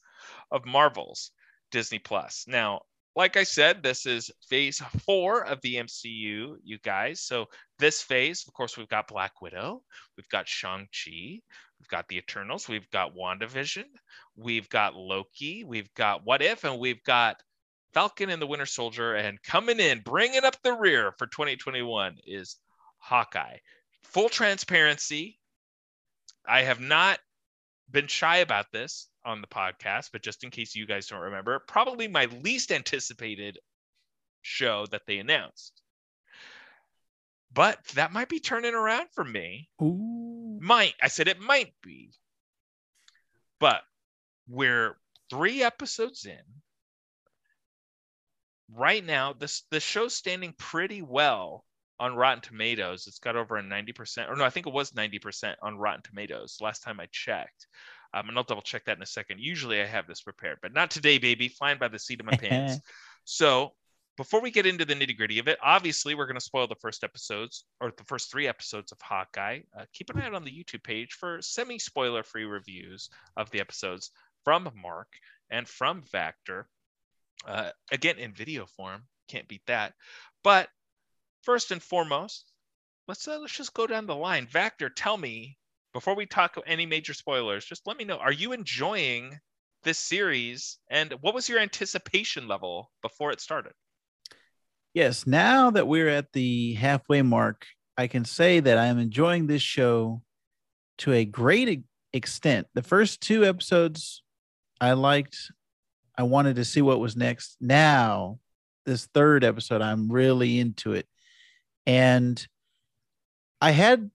of 0.51 0.67
Marvel's 0.67 1.33
Disney 1.71 1.99
Plus. 1.99 2.45
Now, 2.47 2.83
like 3.17 3.37
I 3.37 3.43
said, 3.43 3.83
this 3.83 4.07
is 4.07 4.31
phase 4.49 4.81
four 5.05 5.45
of 5.45 5.61
the 5.63 5.77
MCU, 5.77 6.57
you 6.63 6.79
guys. 6.83 7.21
So 7.21 7.47
this 7.79 8.03
phase, 8.03 8.45
of 8.47 8.55
course, 8.55 8.77
we've 8.77 8.89
got 8.89 9.09
Black 9.09 9.43
Widow, 9.43 9.83
we've 10.17 10.29
got 10.29 10.47
Shang-Chi, 10.47 11.11
we've 11.11 11.89
got 11.89 12.07
the 12.09 12.19
Eternals, 12.19 12.69
we've 12.69 12.89
got 12.91 13.17
WandaVision, 13.17 13.85
we've 14.37 14.69
got 14.69 14.95
Loki, 14.95 15.65
we've 15.65 15.93
got 15.95 16.25
What 16.25 16.43
If, 16.43 16.65
and 16.65 16.79
we've 16.79 17.03
got 17.03 17.37
Falcon 17.93 18.31
and 18.31 18.41
the 18.41 18.47
Winter 18.47 18.67
Soldier. 18.67 19.15
And 19.15 19.43
coming 19.43 19.81
in, 19.81 20.01
bringing 20.01 20.45
up 20.45 20.57
the 20.63 20.75
rear 20.75 21.13
for 21.19 21.27
2021 21.27 22.19
is 22.27 22.57
Hawkeye. 22.99 23.57
Full 24.05 24.29
transparency, 24.29 25.39
I 26.47 26.63
have 26.63 26.81
not 26.81 27.19
been 27.91 28.07
shy 28.07 28.39
about 28.39 28.67
this 28.73 29.10
on 29.25 29.41
the 29.41 29.47
podcast, 29.47 30.11
but 30.13 30.23
just 30.23 30.45
in 30.45 30.51
case 30.51 30.75
you 30.75 30.87
guys 30.87 31.07
don't 31.07 31.21
remember, 31.21 31.59
probably 31.59 32.09
my 32.09 32.27
least 32.43 32.73
anticipated 32.73 33.59
show 34.43 34.87
that 34.91 35.03
they 35.07 35.19
announced. 35.19 35.81
But 37.53 37.85
that 37.95 38.13
might 38.13 38.29
be 38.29 38.41
turning 38.41 38.75
around 38.75 39.09
for 39.13 39.25
me. 39.25 39.69
Ooh. 39.83 40.59
Might. 40.61 40.95
I 41.03 41.09
said 41.09 41.29
it 41.29 41.41
might 41.41 41.75
be. 41.83 42.13
But 43.59 43.83
we're 44.49 44.97
three 45.31 45.63
episodes 45.63 46.27
in. 46.27 46.39
Right 48.73 49.05
now, 49.05 49.33
this 49.33 49.65
the 49.71 49.81
show's 49.81 50.15
standing 50.15 50.55
pretty 50.57 51.03
well 51.03 51.65
on 51.99 52.15
Rotten 52.15 52.41
Tomatoes. 52.41 53.07
It's 53.07 53.19
got 53.19 53.37
over 53.37 53.59
a 53.59 53.63
90%, 53.63 54.31
or 54.31 54.37
no, 54.37 54.45
I 54.45 54.51
think 54.51 54.67
it 54.67 54.73
was 54.73 54.93
90% 54.93 55.57
on 55.61 55.77
Rotten 55.77 56.03
Tomatoes 56.03 56.59
last 56.61 56.83
time 56.83 56.99
I 56.99 57.07
checked. 57.13 57.67
Um, 58.13 58.29
and 58.29 58.37
I'll 58.37 58.45
double 58.45 58.63
check 58.63 58.85
that 58.87 58.97
in 58.97 59.03
a 59.03 59.07
second. 59.07 59.41
Usually 59.41 59.81
I 59.81 59.87
have 59.87 60.07
this 60.07 60.23
prepared, 60.23 60.59
but 60.63 60.73
not 60.73 60.91
today, 60.91 61.19
baby. 61.19 61.49
Flying 61.49 61.79
by 61.79 61.89
the 61.89 61.99
seat 61.99 62.21
of 62.21 62.27
my 62.27 62.37
pants. 62.37 62.81
So 63.27 63.75
before 64.17 64.41
we 64.41 64.51
get 64.51 64.67
into 64.67 64.85
the 64.85 64.95
nitty 64.95 65.17
gritty 65.17 65.39
of 65.39 65.49
it, 65.49 65.59
obviously 65.63 66.15
we're 66.15 66.27
going 66.27 66.37
to 66.39 66.45
spoil 66.45 66.67
the 66.67 66.75
first 66.75 67.05
episodes 67.05 67.65
or 67.81 67.93
the 67.97 68.05
first 68.05 68.31
three 68.31 68.49
episodes 68.49 68.93
of 68.93 68.99
Hawkeye. 69.01 69.61
Uh, 69.79 69.85
keep 69.93 70.11
an 70.11 70.21
eye 70.21 70.27
out 70.27 70.35
on 70.35 70.45
the 70.45 70.51
YouTube 70.51 70.83
page 70.83 71.13
for 71.13 71.41
semi 71.41 71.79
spoiler 71.79 72.23
free 72.23 72.45
reviews 72.45 73.09
of 73.37 73.51
the 73.51 73.61
episodes 73.61 74.11
from 74.45 74.69
Marc 74.75 75.09
and 75.51 75.69
from 75.69 76.03
Vactor. 76.13 76.65
Uh, 77.47 77.71
again, 77.93 78.19
in 78.19 78.35
video 78.35 78.67
form. 78.67 79.05
Can't 79.29 79.49
beat 79.49 79.63
that. 79.67 79.95
But 80.43 80.69
first 81.43 81.71
and 81.71 81.83
foremost, 81.83 82.53
let's 83.09 83.27
uh, 83.27 83.39
let's 83.39 83.57
just 83.57 83.75
go 83.75 83.87
down 83.87 84.07
the 84.07 84.15
line. 84.17 84.47
Vactor, 84.47 84.91
tell 84.95 85.17
me 85.17 85.57
before 85.93 86.15
we 86.15 86.27
talk 86.27 86.57
any 86.67 86.87
major 86.87 87.15
spoilers, 87.15 87.65
just 87.65 87.87
let 87.87 87.97
me 87.97 88.05
know: 88.05 88.19
Are 88.19 88.33
you 88.33 88.53
enjoying 88.53 89.39
this 89.83 89.99
series, 89.99 90.79
and 90.89 91.13
what 91.21 91.35
was 91.35 91.49
your 91.49 91.59
anticipation 91.59 92.49
level 92.49 92.91
before 93.03 93.33
it 93.33 93.41
started? 93.41 93.73
Yes, 94.93 95.27
now 95.27 95.71
that 95.71 95.87
we're 95.87 96.09
at 96.09 96.33
the 96.33 96.75
halfway 96.75 97.23
mark, 97.23 97.67
I 97.97 98.07
can 98.09 98.25
say 98.25 98.61
that 98.61 98.77
I 98.77 98.87
am 98.87 98.99
enjoying 98.99 99.47
this 99.47 99.63
show 99.63 100.23
to 100.99 101.13
a 101.13 101.25
great 101.25 101.85
extent. 102.13 102.67
The 102.75 102.83
first 102.83 103.21
two 103.21 103.45
episodes 103.45 104.23
I 104.81 104.93
liked. 104.93 105.53
I 106.17 106.25
wanted 106.25 106.57
to 106.57 106.65
see 106.65 106.83
what 106.83 107.01
was 107.01 107.17
next. 107.17 107.57
Now, 107.61 108.39
this 108.85 109.07
third 109.15 109.45
episode, 109.45 109.81
I'm 109.81 110.11
really 110.11 110.59
into 110.59 110.93
it. 110.93 111.07
And 111.87 112.45
I 113.61 113.71
had 113.71 114.11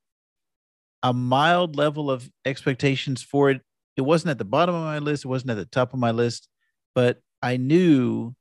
a 1.05 1.13
mild 1.13 1.75
level 1.75 2.09
of 2.09 2.29
expectations 2.45 3.21
for 3.21 3.51
it. 3.51 3.61
It 3.95 4.01
wasn't 4.01 4.31
at 4.31 4.39
the 4.39 4.45
bottom 4.45 4.73
of 4.73 4.83
my 4.83 4.97
list, 4.99 5.23
it 5.23 5.27
wasn't 5.27 5.51
at 5.51 5.57
the 5.57 5.65
top 5.65 5.93
of 5.93 5.99
my 5.99 6.09
list, 6.11 6.47
but 6.95 7.21
I 7.41 7.57
knew 7.57 8.33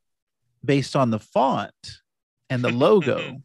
based 0.64 0.96
on 0.96 1.10
the 1.10 1.18
font 1.18 1.74
and 2.48 2.64
the 2.64 2.70
logo 2.86 3.42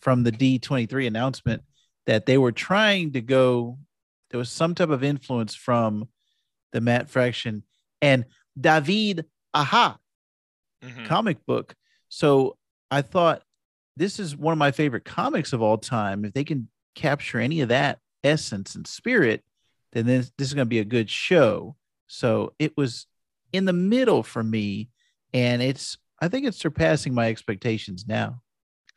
from 0.00 0.22
the 0.22 0.32
D23 0.32 1.06
announcement 1.06 1.62
that 2.04 2.26
they 2.26 2.36
were 2.36 2.52
trying 2.52 3.12
to 3.12 3.22
go, 3.22 3.78
there 4.30 4.38
was 4.38 4.50
some 4.50 4.74
type 4.74 4.90
of 4.90 5.02
influence 5.02 5.54
from 5.54 6.08
the 6.72 6.80
Matt 6.82 7.08
Fraction 7.08 7.62
and 8.02 8.26
David 8.60 9.24
Aja 9.54 9.96
Mhm. 10.84 11.06
comic 11.06 11.44
book. 11.46 11.74
So 12.10 12.58
I 12.90 13.00
thought 13.00 13.42
this 13.96 14.20
is 14.20 14.36
one 14.36 14.52
of 14.52 14.58
my 14.58 14.72
favorite 14.72 15.06
comics 15.06 15.54
of 15.54 15.62
all 15.62 15.78
time. 15.78 16.24
If 16.26 16.34
they 16.34 16.44
can 16.44 16.68
capture 16.94 17.40
any 17.40 17.62
of 17.62 17.70
that 17.70 17.98
essence 18.26 18.74
and 18.74 18.86
spirit, 18.86 19.44
then 19.92 20.06
this, 20.06 20.32
this 20.36 20.48
is 20.48 20.54
going 20.54 20.66
to 20.66 20.68
be 20.68 20.80
a 20.80 20.84
good 20.84 21.08
show. 21.08 21.76
So 22.06 22.52
it 22.58 22.76
was 22.76 23.06
in 23.52 23.64
the 23.64 23.72
middle 23.72 24.22
for 24.22 24.42
me, 24.42 24.90
and 25.32 25.62
it's 25.62 25.96
I 26.20 26.28
think 26.28 26.46
it's 26.46 26.58
surpassing 26.58 27.14
my 27.14 27.28
expectations 27.28 28.04
now. 28.06 28.40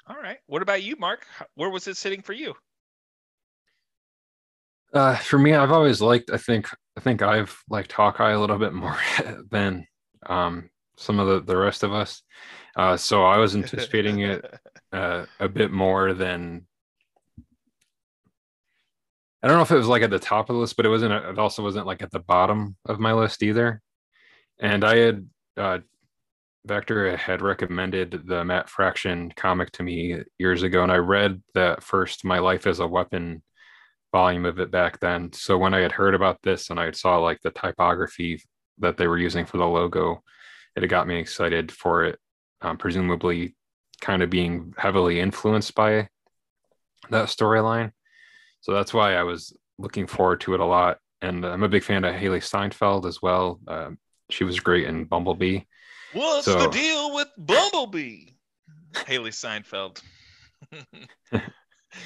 All 0.07 0.15
right. 0.15 0.37
What 0.47 0.61
about 0.61 0.83
you, 0.83 0.95
Marc? 0.97 1.25
Where 1.55 1.69
was 1.69 1.87
it 1.87 1.97
sitting 1.97 2.21
for 2.21 2.33
you? 2.33 2.55
Uh, 4.93 5.15
for 5.17 5.37
me, 5.37 5.53
I've 5.53 5.71
always 5.71 6.01
liked. 6.01 6.31
I 6.31 6.37
think. 6.37 6.67
I 6.97 7.01
think 7.01 7.21
I've 7.21 7.63
liked 7.69 7.93
Hawkeye 7.93 8.31
a 8.31 8.39
little 8.39 8.57
bit 8.57 8.73
more 8.73 8.97
than 9.51 9.87
um, 10.25 10.69
some 10.97 11.19
of 11.19 11.27
the, 11.27 11.39
the 11.41 11.57
rest 11.57 11.83
of 11.83 11.93
us. 11.93 12.23
Uh, 12.75 12.97
so 12.97 13.23
I 13.23 13.37
was 13.37 13.55
anticipating 13.55 14.19
it 14.19 14.59
uh, 14.91 15.25
a 15.39 15.47
bit 15.47 15.71
more 15.71 16.13
than 16.13 16.65
I 19.41 19.47
don't 19.47 19.57
know 19.57 19.63
if 19.63 19.71
it 19.71 19.77
was 19.77 19.87
like 19.87 20.01
at 20.01 20.09
the 20.09 20.19
top 20.19 20.49
of 20.49 20.55
the 20.55 20.59
list, 20.59 20.75
but 20.75 20.85
it 20.85 20.89
wasn't. 20.89 21.13
It 21.13 21.39
also 21.39 21.63
wasn't 21.63 21.87
like 21.87 22.01
at 22.01 22.11
the 22.11 22.19
bottom 22.19 22.75
of 22.85 22.99
my 22.99 23.13
list 23.13 23.41
either. 23.41 23.81
And 24.59 24.83
I 24.83 24.97
had 24.97 25.29
uh, 25.55 25.79
Vactor 26.67 27.15
had 27.17 27.41
recommended 27.41 28.23
the 28.25 28.43
Matt 28.43 28.69
Fraction 28.69 29.31
comic 29.35 29.71
to 29.73 29.83
me 29.83 30.21
years 30.37 30.63
ago, 30.63 30.83
and 30.83 30.91
I 30.91 30.97
read 30.97 31.41
that 31.53 31.83
first 31.83 32.25
"My 32.25 32.39
Life 32.39 32.67
as 32.67 32.79
a 32.79 32.87
Weapon" 32.87 33.41
volume 34.11 34.45
of 34.45 34.59
it 34.59 34.71
back 34.71 34.99
then. 34.99 35.31
So 35.33 35.57
when 35.57 35.73
I 35.73 35.79
had 35.79 35.91
heard 35.91 36.15
about 36.15 36.41
this 36.41 36.69
and 36.69 36.79
I 36.79 36.91
saw 36.91 37.17
like 37.17 37.39
the 37.41 37.51
typography 37.51 38.41
that 38.79 38.97
they 38.97 39.07
were 39.07 39.17
using 39.17 39.45
for 39.45 39.57
the 39.57 39.67
logo, 39.67 40.23
it 40.75 40.87
got 40.87 41.07
me 41.07 41.17
excited 41.17 41.71
for 41.71 42.05
it. 42.05 42.19
Um, 42.61 42.77
presumably, 42.77 43.55
kind 44.01 44.21
of 44.21 44.29
being 44.29 44.73
heavily 44.77 45.19
influenced 45.19 45.75
by 45.75 46.09
that 47.09 47.27
storyline. 47.27 47.91
So 48.61 48.73
that's 48.73 48.93
why 48.93 49.15
I 49.15 49.23
was 49.23 49.55
looking 49.77 50.07
forward 50.07 50.41
to 50.41 50.53
it 50.53 50.59
a 50.59 50.65
lot. 50.65 50.97
And 51.21 51.45
I'm 51.45 51.63
a 51.63 51.69
big 51.69 51.83
fan 51.83 52.03
of 52.05 52.15
Hailee 52.15 52.43
Steinfeld 52.43 53.05
as 53.05 53.21
well. 53.21 53.59
Uh, 53.67 53.91
she 54.29 54.43
was 54.43 54.59
great 54.59 54.85
in 54.87 55.05
Bumblebee. 55.05 55.61
What's 56.13 56.45
So- 56.45 56.59
the 56.59 56.67
deal 56.69 57.13
with 57.13 57.27
Bumblebee? 57.37 58.27
Hailee 58.93 59.33
Seinfeld. 59.33 60.01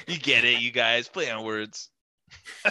you 0.07 0.17
get 0.19 0.43
it, 0.45 0.59
you 0.61 0.71
guys. 0.71 1.07
Play 1.07 1.29
on 1.31 1.43
words. 1.45 1.89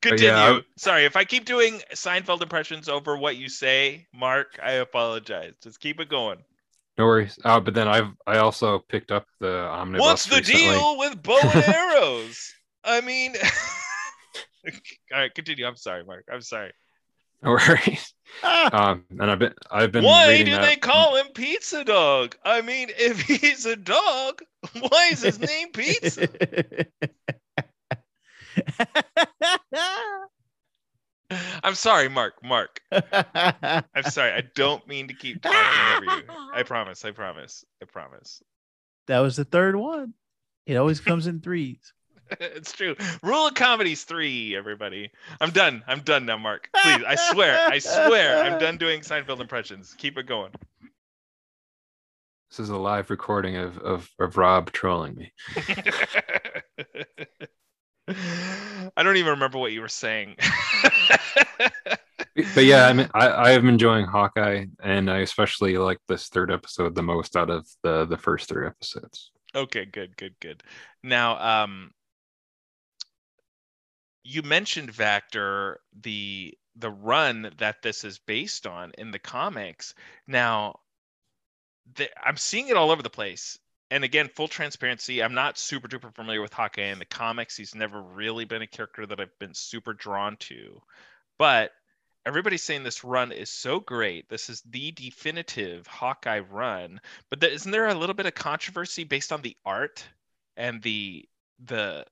Continue. 0.00 0.32
I- 0.32 0.60
Sorry, 0.76 1.04
if 1.04 1.16
I 1.16 1.24
keep 1.24 1.44
doing 1.44 1.80
Seinfeld 1.94 2.42
impressions 2.42 2.88
over 2.88 3.16
what 3.16 3.36
you 3.36 3.48
say, 3.48 4.06
Marc, 4.14 4.58
I 4.62 4.72
apologize. 4.72 5.54
Just 5.62 5.80
keep 5.80 5.98
it 6.00 6.08
going. 6.08 6.38
No 6.98 7.04
worries. 7.06 7.38
Uh, 7.44 7.60
but 7.60 7.74
then 7.74 7.86
I've 7.86 8.10
I 8.26 8.38
also 8.38 8.80
picked 8.80 9.12
up 9.12 9.24
the 9.38 9.60
omnibus. 9.68 10.00
What's 10.04 10.26
the 10.26 10.36
recently. 10.36 10.62
deal 10.62 10.98
with 10.98 11.22
bow 11.22 11.38
and 11.42 11.64
arrows? 11.64 12.52
I 12.84 13.00
mean, 13.00 13.34
all 14.66 14.72
right, 15.20 15.32
continue. 15.34 15.64
I'm 15.66 15.76
sorry, 15.76 16.04
Marc. 16.04 16.24
I'm 16.32 16.42
sorry. 16.42 16.72
No 17.42 17.50
worries. 17.50 18.14
Um, 18.42 19.04
and 19.10 19.30
I've 19.30 19.38
been 19.38 19.54
I've 19.70 19.92
been 19.92 20.02
Why 20.04 20.42
do 20.42 20.50
that. 20.50 20.62
they 20.62 20.74
call 20.76 21.14
him 21.16 21.26
Pizza 21.34 21.84
Dog? 21.84 22.36
I 22.44 22.62
mean, 22.62 22.88
if 22.98 23.20
he's 23.22 23.64
a 23.64 23.76
dog, 23.76 24.42
why 24.80 25.10
is 25.12 25.22
his 25.22 25.38
name 25.38 25.70
Pizza? 25.70 26.28
I'm 31.62 31.74
sorry, 31.74 32.08
Marc. 32.08 32.34
Marc. 32.42 32.80
I'm 32.90 34.04
sorry. 34.10 34.32
I 34.32 34.44
don't 34.54 34.86
mean 34.88 35.08
to 35.08 35.14
keep 35.14 35.42
talking 35.42 36.08
over 36.08 36.16
you. 36.16 36.22
I 36.54 36.62
promise. 36.66 37.04
I 37.04 37.10
promise. 37.10 37.64
I 37.82 37.86
promise. 37.86 38.42
that 39.06 39.20
was 39.20 39.36
the 39.36 39.44
third 39.44 39.76
one. 39.76 40.14
It 40.66 40.76
always 40.76 41.00
comes 41.00 41.26
in 41.26 41.40
threes. 41.40 41.92
it's 42.40 42.72
true. 42.72 42.94
Rule 43.22 43.46
of 43.46 43.54
comedy's 43.54 44.04
three, 44.04 44.54
everybody. 44.54 45.10
I'm 45.40 45.50
done. 45.50 45.82
I'm 45.86 46.00
done 46.00 46.26
now, 46.26 46.36
Marc. 46.36 46.68
Please. 46.74 47.02
I 47.06 47.14
swear. 47.14 47.68
I 47.68 47.78
swear. 47.78 48.44
I'm 48.44 48.58
done 48.58 48.76
doing 48.76 49.00
Seinfeld 49.00 49.40
impressions. 49.40 49.94
Keep 49.98 50.18
it 50.18 50.26
going. 50.26 50.52
This 52.50 52.60
is 52.60 52.70
a 52.70 52.76
live 52.76 53.10
recording 53.10 53.56
of 53.56 53.78
of, 53.78 54.10
of 54.18 54.36
Rob 54.36 54.72
trolling 54.72 55.14
me. 55.14 55.32
I 58.96 59.02
don't 59.02 59.16
even 59.16 59.32
remember 59.32 59.58
what 59.58 59.72
you 59.72 59.80
were 59.80 59.88
saying. 59.88 60.36
But 62.54 62.64
yeah, 62.64 62.86
I 62.86 62.92
mean, 62.92 63.08
I 63.14 63.28
I 63.28 63.50
am 63.52 63.68
enjoying 63.68 64.06
Hawkeye, 64.06 64.66
and 64.80 65.10
I 65.10 65.18
especially 65.18 65.76
like 65.76 65.98
this 66.06 66.28
third 66.28 66.52
episode 66.52 66.94
the 66.94 67.02
most 67.02 67.36
out 67.36 67.50
of 67.50 67.66
the 67.82 68.04
the 68.04 68.16
first 68.16 68.48
three 68.48 68.66
episodes. 68.66 69.32
Okay, 69.54 69.84
good, 69.84 70.16
good, 70.16 70.34
good. 70.40 70.62
Now, 71.02 71.64
um, 71.64 71.90
you 74.22 74.42
mentioned 74.42 74.92
Vactor, 74.92 75.76
the 76.00 76.56
the 76.76 76.90
run 76.90 77.52
that 77.58 77.82
this 77.82 78.04
is 78.04 78.18
based 78.20 78.66
on 78.66 78.92
in 78.98 79.10
the 79.10 79.18
comics. 79.18 79.94
Now, 80.28 80.78
the, 81.96 82.08
I'm 82.24 82.36
seeing 82.36 82.68
it 82.68 82.76
all 82.76 82.90
over 82.90 83.02
the 83.02 83.10
place. 83.10 83.58
And 83.90 84.04
again, 84.04 84.28
full 84.28 84.48
transparency, 84.48 85.22
I'm 85.22 85.34
not 85.34 85.58
super 85.58 85.88
duper 85.88 86.14
familiar 86.14 86.42
with 86.42 86.52
Hawkeye 86.52 86.90
in 86.90 86.98
the 86.98 87.06
comics. 87.06 87.56
He's 87.56 87.74
never 87.74 88.02
really 88.02 88.44
been 88.44 88.62
a 88.62 88.66
character 88.66 89.06
that 89.06 89.20
I've 89.20 89.38
been 89.38 89.54
super 89.54 89.94
drawn 89.94 90.36
to. 90.40 90.82
But 91.38 91.72
everybody's 92.26 92.62
saying 92.62 92.82
this 92.82 93.02
run 93.02 93.32
is 93.32 93.48
so 93.48 93.80
great. 93.80 94.28
This 94.28 94.50
is 94.50 94.62
the 94.68 94.92
definitive 94.92 95.86
Hawkeye 95.86 96.40
run. 96.40 97.00
But 97.30 97.42
isn't 97.42 97.70
there 97.70 97.88
a 97.88 97.94
little 97.94 98.14
bit 98.14 98.26
of 98.26 98.34
controversy 98.34 99.04
based 99.04 99.32
on 99.32 99.40
the 99.40 99.56
art 99.64 100.04
and 100.56 100.82
the 100.82 101.24
the 101.64 102.04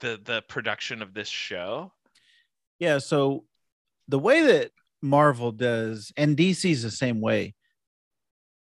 the 0.00 0.18
the 0.24 0.42
production 0.48 1.02
of 1.02 1.12
this 1.12 1.28
show? 1.28 1.92
Yeah, 2.78 2.98
so 2.98 3.44
the 4.08 4.18
way 4.18 4.40
that 4.40 4.72
Marvel 5.02 5.52
does, 5.52 6.12
and 6.16 6.36
DC's 6.36 6.82
the 6.82 6.90
same 6.90 7.20
way, 7.20 7.54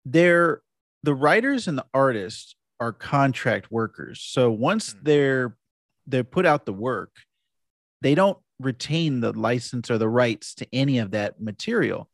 they're 0.04 0.62
the 1.04 1.14
writers 1.14 1.68
and 1.68 1.76
the 1.76 1.86
artists 1.92 2.56
are 2.80 2.92
contract 2.92 3.70
workers. 3.70 4.20
So 4.22 4.50
once 4.50 4.94
Mhm. 4.94 5.04
they're 5.04 5.56
they 6.06 6.22
put 6.22 6.44
out 6.44 6.66
the 6.66 6.72
work, 6.72 7.12
they 8.02 8.14
don't 8.14 8.38
retain 8.58 9.20
the 9.20 9.32
license 9.32 9.90
or 9.90 9.96
the 9.96 10.08
rights 10.08 10.54
to 10.56 10.66
any 10.70 10.98
of 10.98 11.12
that 11.12 11.40
material. 11.40 12.10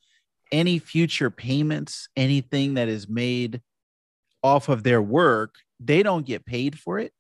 Any 0.52 0.78
future 0.78 1.28
payments, 1.30 2.08
anything 2.16 2.74
that 2.74 2.88
is 2.88 3.08
made 3.08 3.62
off 4.44 4.68
of 4.68 4.84
their 4.84 5.02
work, 5.02 5.56
they 5.80 6.04
don't 6.04 6.24
get 6.24 6.46
paid 6.46 6.78
for 6.78 7.00
it. 7.00 7.12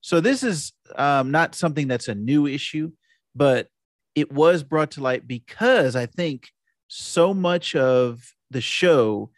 So 0.00 0.20
this 0.20 0.44
is 0.44 0.72
um, 0.94 1.32
not 1.32 1.56
something 1.56 1.88
that's 1.88 2.08
a 2.08 2.14
new 2.14 2.46
issue, 2.46 2.92
but 3.34 3.68
it 4.14 4.30
was 4.30 4.62
brought 4.62 4.92
to 4.92 5.00
light 5.02 5.26
because 5.26 5.96
I 5.96 6.06
think 6.06 6.50
so 6.86 7.34
much 7.34 7.74
of 7.74 8.32
the 8.50 8.60
show 8.60 9.32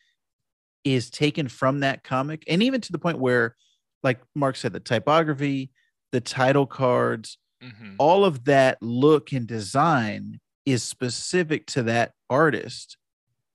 is 0.85 1.11
taken 1.11 1.49
from 1.49 1.81
that 1.81 2.05
comic, 2.05 2.45
and 2.47 2.63
even 2.63 2.81
to 2.83 2.93
the 2.93 2.99
point 2.99 3.19
where, 3.19 3.57
like 4.03 4.21
Marc 4.35 4.57
said, 4.57 4.73
the 4.73 4.81
typography, 4.81 5.71
the 6.13 6.21
title 6.21 6.67
cards, 6.67 7.39
Mhm. 7.63 7.95
all 7.99 8.25
of 8.25 8.45
that 8.45 8.77
look 8.83 9.33
and 9.33 9.47
design 9.47 10.41
is 10.67 10.83
specific 10.83 11.67
to 11.69 11.83
that 11.85 12.13
artist. 12.29 12.97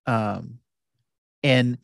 Um 0.07 0.59
and 1.43 1.77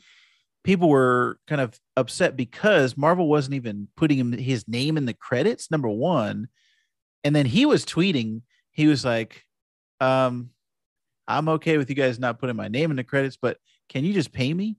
people 0.64 0.90
were 0.90 1.40
kind 1.48 1.62
of 1.62 1.80
upset 1.96 2.36
because 2.36 2.98
marvel 2.98 3.28
wasn't 3.30 3.54
even 3.54 3.88
putting 3.96 4.18
him 4.18 4.32
his 4.34 4.68
name 4.68 4.98
in 4.98 5.06
the 5.06 5.14
credits 5.14 5.70
number 5.72 5.88
one. 5.88 6.48
And 7.24 7.36
then 7.36 7.46
he 7.46 7.66
was 7.66 7.86
tweeting 7.86 8.42
he 8.72 8.88
was 8.88 9.06
like 9.06 9.44
um 10.02 10.50
i'm 11.28 11.48
okay 11.50 11.78
with 11.78 11.90
you 11.90 11.96
guys 11.96 12.20
not 12.20 12.40
putting 12.40 12.56
my 12.56 12.68
name 12.68 12.92
in 12.92 12.98
the 12.98 13.04
credits 13.04 13.38
but 13.38 13.58
can 13.90 14.04
you 14.04 14.14
just 14.14 14.32
pay 14.34 14.54
me 14.54 14.78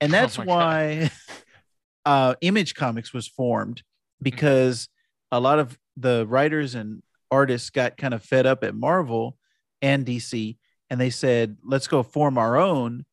and 0.00 0.12
Oh 0.12 0.12
that's 0.12 0.36
God. 0.36 0.46
why 0.46 1.10
uh 2.04 2.34
image 2.40 2.74
comics 2.74 3.12
was 3.12 3.26
formed 3.26 3.82
because 4.22 4.88
a 5.32 5.40
lot 5.40 5.58
of 5.58 5.78
the 5.96 6.26
writers 6.26 6.74
and 6.74 7.02
artists 7.30 7.70
got 7.70 7.96
kind 7.96 8.14
of 8.14 8.22
fed 8.22 8.46
up 8.46 8.64
at 8.64 8.74
Marvel 8.74 9.36
and 9.82 10.06
DC, 10.06 10.56
and 10.90 11.00
they 11.00 11.10
said, 11.10 11.56
let's 11.64 11.88
go 11.88 12.02
form 12.02 12.38
our 12.38 12.56
own 12.56 13.04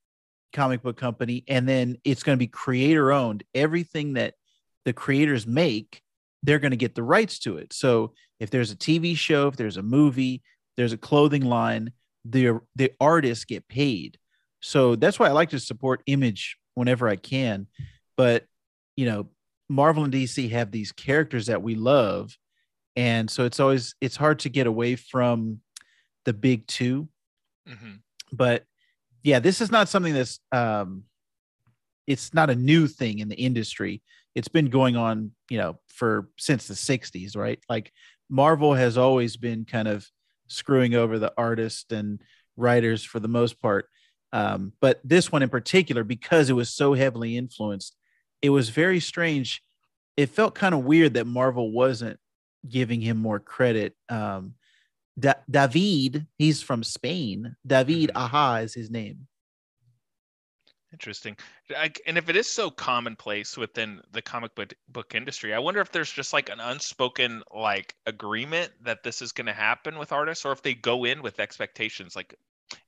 comic 0.53 0.81
book 0.81 0.97
company. 0.97 1.43
And 1.47 1.67
then 1.67 1.97
it's 2.03 2.23
going 2.23 2.37
to 2.37 2.39
be 2.39 2.47
creator 2.47 3.11
owned. 3.11 3.43
Everything 3.55 4.13
that 4.13 4.35
the 4.85 4.93
creators 4.93 5.47
make, 5.47 6.01
they're 6.43 6.59
going 6.59 6.71
to 6.71 6.77
get 6.77 6.95
the 6.95 7.03
rights 7.03 7.39
to 7.39 7.57
it. 7.57 7.73
So 7.73 8.13
if 8.39 8.49
there's 8.49 8.71
a 8.71 8.75
TV 8.75 9.17
show, 9.17 9.47
if 9.47 9.55
there's 9.55 9.77
a 9.77 9.83
movie, 9.83 10.43
there's 10.77 10.93
a 10.93 10.97
clothing 10.97 11.45
line, 11.45 11.91
the 12.25 12.59
the 12.75 12.91
artists 12.99 13.45
get 13.45 13.67
paid. 13.67 14.17
So 14.61 14.95
that's 14.95 15.19
why 15.19 15.27
I 15.27 15.31
like 15.31 15.49
to 15.49 15.59
support 15.59 16.03
Image 16.05 16.57
whenever 16.75 17.07
I 17.07 17.15
can. 17.15 17.67
But 18.17 18.45
you 18.95 19.05
know, 19.05 19.27
Marvel 19.69 20.03
and 20.03 20.13
DC 20.13 20.51
have 20.51 20.71
these 20.71 20.91
characters 20.91 21.47
that 21.47 21.61
we 21.63 21.75
love, 21.75 22.37
and 22.95 23.29
so 23.29 23.45
it's 23.45 23.59
always 23.59 23.95
it's 24.01 24.15
hard 24.15 24.39
to 24.39 24.49
get 24.49 24.67
away 24.67 24.95
from 24.95 25.61
the 26.25 26.33
big 26.33 26.67
two. 26.67 27.09
Mhm. 27.67 27.99
But 28.31 28.65
yeah, 29.23 29.39
this 29.39 29.61
is 29.61 29.71
not 29.71 29.89
something 29.89 30.13
that's 30.13 30.39
um, 30.51 31.03
it's 32.07 32.33
not 32.33 32.49
a 32.49 32.55
new 32.55 32.87
thing 32.87 33.19
in 33.19 33.29
the 33.29 33.35
industry. 33.35 34.01
It's 34.35 34.47
been 34.47 34.69
going 34.69 34.95
on, 34.95 35.31
you 35.49 35.57
know, 35.57 35.79
for 35.87 36.29
since 36.37 36.67
the 36.67 36.75
'60s, 36.75 37.35
right? 37.35 37.59
Like 37.69 37.91
Marvel 38.29 38.73
has 38.73 38.97
always 38.97 39.37
been 39.37 39.65
kind 39.65 39.87
of 39.87 40.07
screwing 40.47 40.93
over 40.95 41.19
the 41.19 41.33
artists 41.37 41.91
and 41.91 42.21
writers 42.57 43.03
for 43.03 43.19
the 43.19 43.27
most 43.27 43.61
part. 43.61 43.87
Um, 44.33 44.73
but 44.81 44.99
this 45.03 45.31
one 45.31 45.43
in 45.43 45.49
particular, 45.49 46.03
because 46.03 46.49
it 46.49 46.53
was 46.53 46.69
so 46.69 46.95
heavily 46.95 47.37
influenced, 47.37 47.95
it 48.41 48.49
was 48.49 48.69
very 48.69 48.99
strange. 48.99 49.61
It 50.17 50.29
felt 50.29 50.55
kind 50.55 50.75
of 50.75 50.83
weird 50.83 51.13
that 51.13 51.27
Marvel 51.27 51.71
wasn't 51.71 52.19
giving 52.67 52.99
him 52.99 53.17
more 53.17 53.39
credit. 53.39 53.95
Um, 54.09 54.55
da- 55.17 55.35
David, 55.49 56.25
he's 56.37 56.63
from 56.63 56.83
Spain. 56.83 57.55
David 57.65 58.09
Mhm. 58.09 58.25
Aja 58.25 58.63
is 58.63 58.73
his 58.73 58.89
name. 58.89 59.27
Interesting. 60.91 61.35
I, 61.75 61.91
and 62.05 62.17
if 62.17 62.29
it 62.29 62.35
is 62.35 62.47
so 62.47 62.69
commonplace 62.69 63.57
within 63.57 64.01
the 64.11 64.21
comic 64.21 64.53
book, 64.55 64.73
book 64.87 65.15
industry, 65.15 65.53
I 65.53 65.59
wonder 65.59 65.79
if 65.81 65.91
there's 65.91 66.11
just 66.11 66.33
like 66.33 66.49
an 66.49 66.59
unspoken 66.59 67.43
like 67.51 67.95
agreement 68.05 68.71
that 68.81 69.03
this 69.03 69.21
is 69.21 69.31
going 69.31 69.47
to 69.47 69.53
happen 69.53 69.97
with 69.97 70.11
artists, 70.11 70.45
or 70.45 70.51
if 70.51 70.61
they 70.61 70.73
go 70.75 71.05
in 71.05 71.21
with 71.21 71.39
expectations 71.39 72.15
like, 72.15 72.35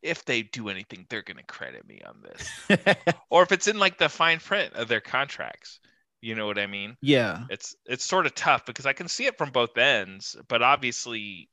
if 0.01 0.25
they 0.25 0.43
do 0.43 0.69
anything, 0.69 1.05
they're 1.09 1.21
going 1.21 1.37
to 1.37 1.43
credit 1.43 1.87
me 1.87 2.01
on 2.05 2.21
this, 2.21 2.55
or 3.29 3.43
if 3.43 3.51
it's 3.51 3.67
in 3.67 3.79
like 3.79 3.97
the 3.97 4.09
fine 4.09 4.39
print 4.39 4.73
of 4.75 4.87
their 4.87 5.01
contracts. 5.01 5.79
You 6.21 6.35
know 6.35 6.47
what 6.47 6.59
I 6.59 6.67
mean? 6.67 6.97
yeah. 7.01 7.47
It's 7.49 7.75
it's 7.85 8.05
sort 8.05 8.25
of 8.25 8.35
tough 8.35 8.65
because 8.65 8.85
I 8.87 8.93
can 8.93 9.07
see 9.07 9.25
it 9.25 9.37
from 9.37 9.51
both 9.51 9.77
ends, 9.77 10.35
but 10.47 10.61
obviously, 10.63 11.49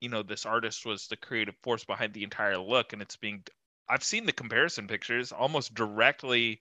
you 0.00 0.08
know, 0.08 0.22
this 0.22 0.46
artist 0.46 0.86
was 0.86 1.06
the 1.08 1.16
creative 1.16 1.56
force 1.62 1.84
behind 1.84 2.14
the 2.14 2.24
entire 2.24 2.58
look, 2.58 2.92
and 2.92 3.02
it's 3.02 3.16
being 3.16 3.44
I've 3.88 4.04
seen 4.04 4.26
the 4.26 4.32
comparison 4.32 4.88
pictures 4.88 5.32
almost 5.32 5.74
directly 5.74 6.60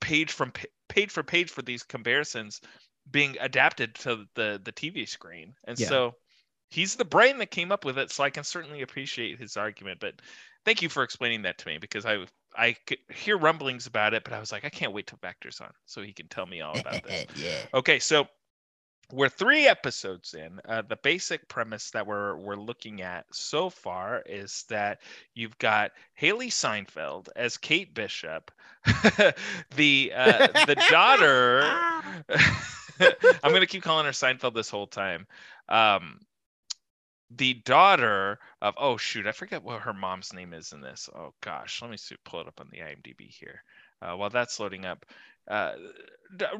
page 0.00 0.32
from 0.32 0.52
page 0.88 1.10
for 1.10 1.22
page 1.22 1.50
for 1.50 1.62
these 1.62 1.82
comparisons 1.82 2.60
being 3.10 3.36
adapted 3.40 3.94
to 3.94 4.26
the 4.34 4.60
the 4.62 4.72
TV 4.72 5.06
screen. 5.06 5.54
And 5.64 5.78
Yeah. 5.78 5.78
so 5.78 6.14
he's 6.68 6.96
the 6.96 7.04
brain 7.04 7.38
that 7.38 7.50
came 7.50 7.72
up 7.72 7.84
with 7.84 7.98
it, 7.98 8.10
so 8.10 8.24
I 8.24 8.30
can 8.30 8.44
certainly 8.44 8.82
appreciate 8.82 9.38
his 9.38 9.56
argument. 9.56 10.00
But 10.00 10.14
thank 10.64 10.82
you 10.82 10.88
for 10.88 11.02
explaining 11.02 11.42
that 11.42 11.58
to 11.58 11.68
me 11.68 11.78
because 11.78 12.06
I 12.06 12.26
I 12.56 12.74
could 12.86 12.98
hear 13.12 13.36
rumblings 13.36 13.86
about 13.86 14.14
it, 14.14 14.24
but 14.24 14.32
I 14.32 14.40
was 14.40 14.52
like, 14.52 14.64
I 14.64 14.70
can't 14.70 14.92
wait 14.92 15.06
till 15.06 15.18
Vactor's 15.22 15.60
on 15.60 15.70
so 15.86 16.02
he 16.02 16.12
can 16.12 16.28
tell 16.28 16.46
me 16.46 16.60
all 16.60 16.78
about 16.78 17.04
this. 17.04 17.26
yeah. 17.36 17.58
Okay, 17.74 17.98
so 17.98 18.26
we're 19.12 19.28
three 19.28 19.66
episodes 19.66 20.34
in. 20.34 20.60
Uh, 20.68 20.82
the 20.82 20.96
basic 20.96 21.48
premise 21.48 21.90
that 21.90 22.06
we're 22.06 22.36
we're 22.36 22.56
looking 22.56 23.00
at 23.00 23.24
so 23.32 23.70
far 23.70 24.22
is 24.26 24.64
that 24.68 25.00
you've 25.34 25.56
got 25.58 25.92
Hailee 26.20 26.50
Seinfeld 26.50 27.28
as 27.34 27.56
Kate 27.56 27.94
Bishop, 27.94 28.50
the 29.76 30.12
uh, 30.14 30.48
the 30.66 30.84
daughter. 30.90 31.62
I'm 33.42 33.52
gonna 33.52 33.66
keep 33.66 33.82
calling 33.82 34.04
her 34.04 34.12
Seinfeld 34.12 34.54
this 34.54 34.68
whole 34.68 34.86
time. 34.86 35.26
Um, 35.68 36.20
the 37.30 37.54
daughter 37.54 38.38
of 38.62 38.74
oh 38.78 38.96
shoot, 38.96 39.26
I 39.26 39.32
forget 39.32 39.62
what 39.62 39.82
her 39.82 39.92
mom's 39.92 40.32
name 40.32 40.54
is 40.54 40.72
in 40.72 40.80
this. 40.80 41.08
Oh 41.14 41.34
gosh, 41.40 41.82
let 41.82 41.90
me 41.90 41.96
see, 41.96 42.16
pull 42.24 42.40
it 42.40 42.48
up 42.48 42.60
on 42.60 42.68
the 42.70 42.78
IMDb 42.78 43.28
here. 43.28 43.62
Uh, 44.00 44.14
while 44.14 44.30
that's 44.30 44.60
loading 44.60 44.86
up, 44.86 45.04
uh, 45.48 45.72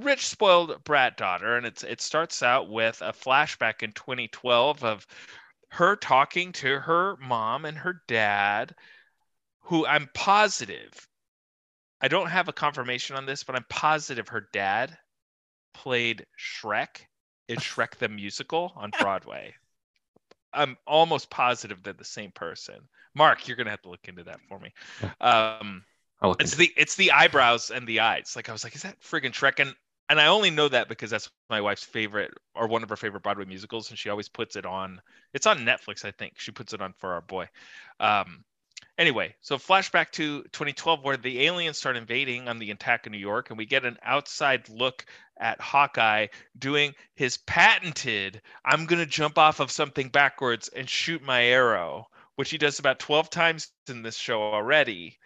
rich 0.01 0.27
spoiled 0.27 0.83
brat 0.85 1.17
daughter, 1.17 1.57
and 1.57 1.67
it's 1.67 1.85
it 1.85 2.01
starts 2.01 2.43
out 2.43 2.69
with 2.69 3.01
a 3.03 3.13
flashback 3.13 3.83
in 3.83 3.93
2012 3.93 4.85
of 4.85 5.07
her 5.71 5.97
talking 5.97 6.53
to 6.53 6.81
her 6.81 7.17
mom 7.21 7.65
and 7.65 7.79
her 7.79 8.03
dad, 8.07 8.75
who 9.61 9.87
I'm 9.87 10.09
positive. 10.15 11.09
I 12.01 12.09
don't 12.09 12.31
have 12.31 12.49
a 12.49 12.53
confirmation 12.53 13.17
on 13.17 13.27
this, 13.27 13.45
but 13.45 13.57
I'm 13.57 13.67
positive 13.69 14.29
her 14.29 14.49
dad 14.53 14.97
played 15.75 16.27
Shrek 16.39 17.07
in 17.49 17.57
Shrek 17.59 17.97
the 17.97 18.09
musical 18.09 18.73
on 18.77 18.91
Broadway. 18.99 19.55
I'm 20.53 20.77
almost 20.87 21.31
positive 21.31 21.83
they're 21.83 21.93
the 21.93 22.05
same 22.05 22.31
person. 22.31 22.77
Marc, 23.15 23.47
you're 23.47 23.57
gonna 23.57 23.71
have 23.71 23.83
to 23.83 23.91
look 23.91 24.07
into 24.09 24.25
that 24.25 24.41
for 24.49 24.59
me. 24.59 24.73
Um, 25.21 25.85
it's 26.41 26.55
the 26.57 26.73
it's 26.77 26.97
the 26.97 27.13
eyebrows 27.13 27.71
and 27.71 27.87
the 27.87 28.01
eyes. 28.01 28.35
Like 28.37 28.49
I 28.49 28.53
was 28.53 28.65
like, 28.65 28.75
is 28.75 28.83
that 28.83 29.01
friggin' 29.01 29.33
Shrek? 29.33 29.61
And 29.61 29.75
and 30.09 30.21
I 30.21 30.27
only 30.27 30.51
know 30.51 30.69
that 30.69 30.89
because 30.89 31.11
that's 31.11 31.31
my 31.51 31.61
wife's 31.61 31.85
favorite 31.85 32.33
or 32.55 32.67
one 32.67 32.83
of 32.83 32.89
her 32.89 32.97
favorite 32.97 33.23
Broadway 33.23 33.45
musicals, 33.45 33.91
and 33.91 33.99
she 33.99 34.09
always 34.09 34.29
puts 34.29 34.57
it 34.57 34.65
on. 34.65 35.01
It's 35.35 35.47
on 35.47 35.59
Netflix, 35.59 36.05
I 36.05 36.11
think. 36.13 36.35
She 36.39 36.51
puts 36.51 36.73
it 36.73 36.81
on 36.81 36.95
for 36.99 37.13
our 37.13 37.21
boy. 37.21 37.49
Um, 38.01 38.45
anyway, 38.99 39.35
so 39.41 39.57
flashback 39.57 40.11
to 40.13 40.43
2012, 40.53 41.05
where 41.05 41.17
the 41.17 41.47
aliens 41.47 41.79
start 41.79 41.97
invading 41.97 42.49
on 42.49 42.59
the 42.59 42.71
attack 42.71 43.07
in 43.07 43.13
New 43.13 43.19
York, 43.19 43.49
and 43.49 43.57
we 43.57 43.65
get 43.65 43.85
an 43.85 43.97
outside 44.03 44.69
look 44.69 45.07
at 45.41 45.61
Hawkeye 45.61 46.27
doing 46.59 46.95
his 47.15 47.39
patented 47.39 48.43
"I'm 48.65 48.87
gonna 48.87 49.07
jump 49.07 49.39
off 49.39 49.61
of 49.61 49.71
something 49.71 50.09
backwards 50.09 50.69
and 50.69 50.89
shoot 50.89 51.23
my 51.23 51.45
arrow," 51.45 52.07
which 52.35 52.51
he 52.51 52.59
does 52.59 52.79
about 52.79 52.99
12 52.99 53.31
times 53.31 53.73
in 53.89 54.03
this 54.03 54.17
show 54.17 54.43
already. 54.43 55.19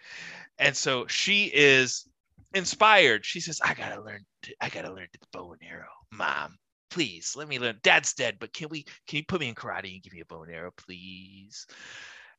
And 0.59 0.77
so 0.77 1.07
she 1.07 1.45
is 1.53 2.07
inspired. 2.53 3.25
She 3.25 3.39
says, 3.39 3.59
"I 3.63 3.73
learn. 3.97 4.23
To, 4.43 4.55
I 4.61 4.69
gotta 4.69 4.93
learn 4.93 5.07
the 5.11 5.27
bow 5.31 5.53
and 5.53 5.69
arrow, 5.69 5.89
Mom. 6.11 6.57
Please 6.89 7.35
let 7.35 7.47
me 7.47 7.57
learn. 7.57 7.79
Dad's 7.81 8.13
dead, 8.13 8.37
but 8.39 8.53
can 8.53 8.69
we? 8.69 8.83
Can 9.07 9.17
you 9.17 9.23
put 9.27 9.41
me 9.41 9.47
in 9.47 9.55
karate 9.55 9.95
and 9.95 10.03
give 10.03 10.13
me 10.13 10.19
a 10.19 10.25
bow 10.25 10.43
and 10.43 10.53
arrow, 10.53 10.71
please?" 10.77 11.65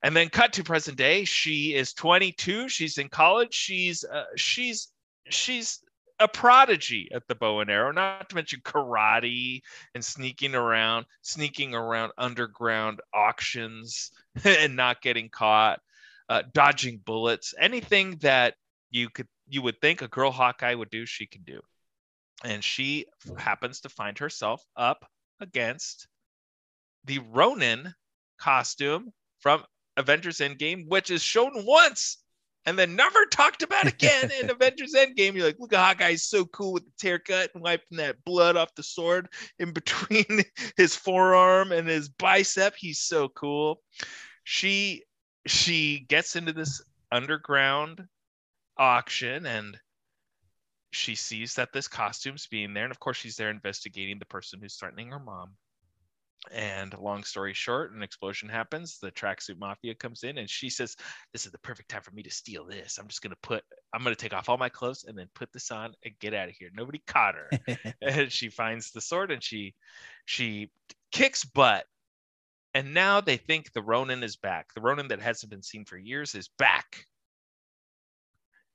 And 0.04 0.14
then 0.14 0.28
cut 0.28 0.52
to 0.52 0.64
present 0.64 0.98
day. 0.98 1.24
She 1.24 1.74
is 1.74 1.94
22. 1.94 2.68
She's 2.68 2.98
in 2.98 3.08
college. 3.08 3.54
She's 3.54 4.04
uh, 4.04 4.26
she's 4.36 4.92
she's 5.30 5.82
a 6.20 6.28
prodigy 6.28 7.08
at 7.12 7.26
the 7.26 7.34
bow 7.34 7.60
and 7.60 7.70
arrow. 7.70 7.90
Not 7.90 8.28
to 8.28 8.34
mention 8.34 8.60
karate 8.60 9.62
and 9.94 10.04
sneaking 10.04 10.54
around, 10.54 11.06
sneaking 11.22 11.74
around 11.74 12.12
underground 12.18 13.00
auctions 13.14 14.12
and 14.44 14.76
not 14.76 15.00
getting 15.00 15.30
caught 15.30 15.80
uh, 16.28 16.42
dodging 16.52 16.98
bullets, 16.98 17.54
anything 17.58 18.16
that 18.18 18.54
you 18.90 19.08
could 19.08 19.28
you 19.48 19.62
would 19.62 19.80
think 19.80 20.02
a 20.02 20.08
girl 20.08 20.30
Hawkeye 20.30 20.74
would 20.74 20.90
do, 20.90 21.06
she 21.06 21.26
can 21.26 21.42
do. 21.42 21.60
And 22.44 22.62
she 22.62 23.06
happens 23.38 23.80
to 23.80 23.88
find 23.88 24.18
herself 24.18 24.62
up 24.76 25.06
against 25.40 26.08
the 27.04 27.20
Ronin 27.20 27.94
costume 28.38 29.10
from 29.40 29.64
Avengers 29.96 30.38
Endgame, 30.38 30.88
which 30.88 31.10
is 31.10 31.22
shown 31.22 31.64
once 31.64 32.18
and 32.66 32.78
then 32.78 32.96
never 32.96 33.26
talked 33.30 33.62
about 33.62 33.86
again 33.86 34.30
in 34.40 34.50
Avengers 34.50 34.94
Endgame. 34.94 35.34
You're 35.34 35.46
like, 35.46 35.58
look, 35.58 35.72
at 35.72 35.98
Hawkeye's 35.98 36.28
so 36.28 36.44
cool 36.46 36.72
with 36.72 36.84
his 36.84 37.02
haircut 37.02 37.50
and 37.54 37.62
wiping 37.62 37.98
that 37.98 38.24
blood 38.24 38.56
off 38.56 38.74
the 38.74 38.82
sword 38.82 39.28
in 39.58 39.72
between 39.72 40.42
his 40.76 40.96
forearm 40.96 41.72
and 41.72 41.88
his 41.88 42.08
bicep. 42.08 42.74
He's 42.76 43.00
so 43.00 43.28
cool. 43.28 43.80
She 44.44 45.04
she 45.46 46.06
gets 46.08 46.36
into 46.36 46.52
this 46.52 46.82
underground 47.12 48.02
auction 48.76 49.46
and 49.46 49.78
she 50.90 51.14
sees 51.14 51.54
that 51.54 51.72
this 51.72 51.88
costume's 51.88 52.46
being 52.46 52.72
there 52.72 52.84
and 52.84 52.90
of 52.90 53.00
course 53.00 53.16
she's 53.16 53.36
there 53.36 53.50
investigating 53.50 54.18
the 54.18 54.24
person 54.24 54.60
who's 54.60 54.76
threatening 54.76 55.10
her 55.10 55.18
mom 55.18 55.50
and 56.52 56.94
long 56.98 57.24
story 57.24 57.54
short 57.54 57.92
an 57.92 58.02
explosion 58.02 58.48
happens 58.48 58.98
the 58.98 59.10
tracksuit 59.12 59.58
mafia 59.58 59.94
comes 59.94 60.24
in 60.24 60.38
and 60.38 60.48
she 60.48 60.68
says 60.68 60.96
this 61.32 61.46
is 61.46 61.52
the 61.52 61.58
perfect 61.58 61.88
time 61.88 62.02
for 62.02 62.10
me 62.10 62.22
to 62.22 62.30
steal 62.30 62.66
this 62.66 62.98
i'm 62.98 63.08
just 63.08 63.22
going 63.22 63.30
to 63.30 63.36
put 63.42 63.62
i'm 63.94 64.02
going 64.02 64.14
to 64.14 64.20
take 64.20 64.34
off 64.34 64.48
all 64.48 64.58
my 64.58 64.68
clothes 64.68 65.04
and 65.08 65.16
then 65.16 65.26
put 65.34 65.52
this 65.52 65.70
on 65.70 65.94
and 66.04 66.18
get 66.20 66.34
out 66.34 66.48
of 66.48 66.54
here 66.54 66.70
nobody 66.74 67.02
caught 67.06 67.34
her 67.34 67.50
and 68.02 68.30
she 68.30 68.48
finds 68.48 68.90
the 68.90 69.00
sword 69.00 69.30
and 69.30 69.42
she 69.42 69.74
she 70.26 70.70
kicks 71.12 71.44
butt 71.44 71.86
and 72.74 72.92
now 72.92 73.20
they 73.20 73.36
think 73.36 73.72
the 73.72 73.82
Ronin 73.82 74.24
is 74.24 74.34
back. 74.34 74.74
The 74.74 74.80
Ronin 74.80 75.08
that 75.08 75.22
hasn't 75.22 75.50
been 75.50 75.62
seen 75.62 75.84
for 75.84 75.96
years 75.96 76.34
is 76.34 76.48
back. 76.58 77.06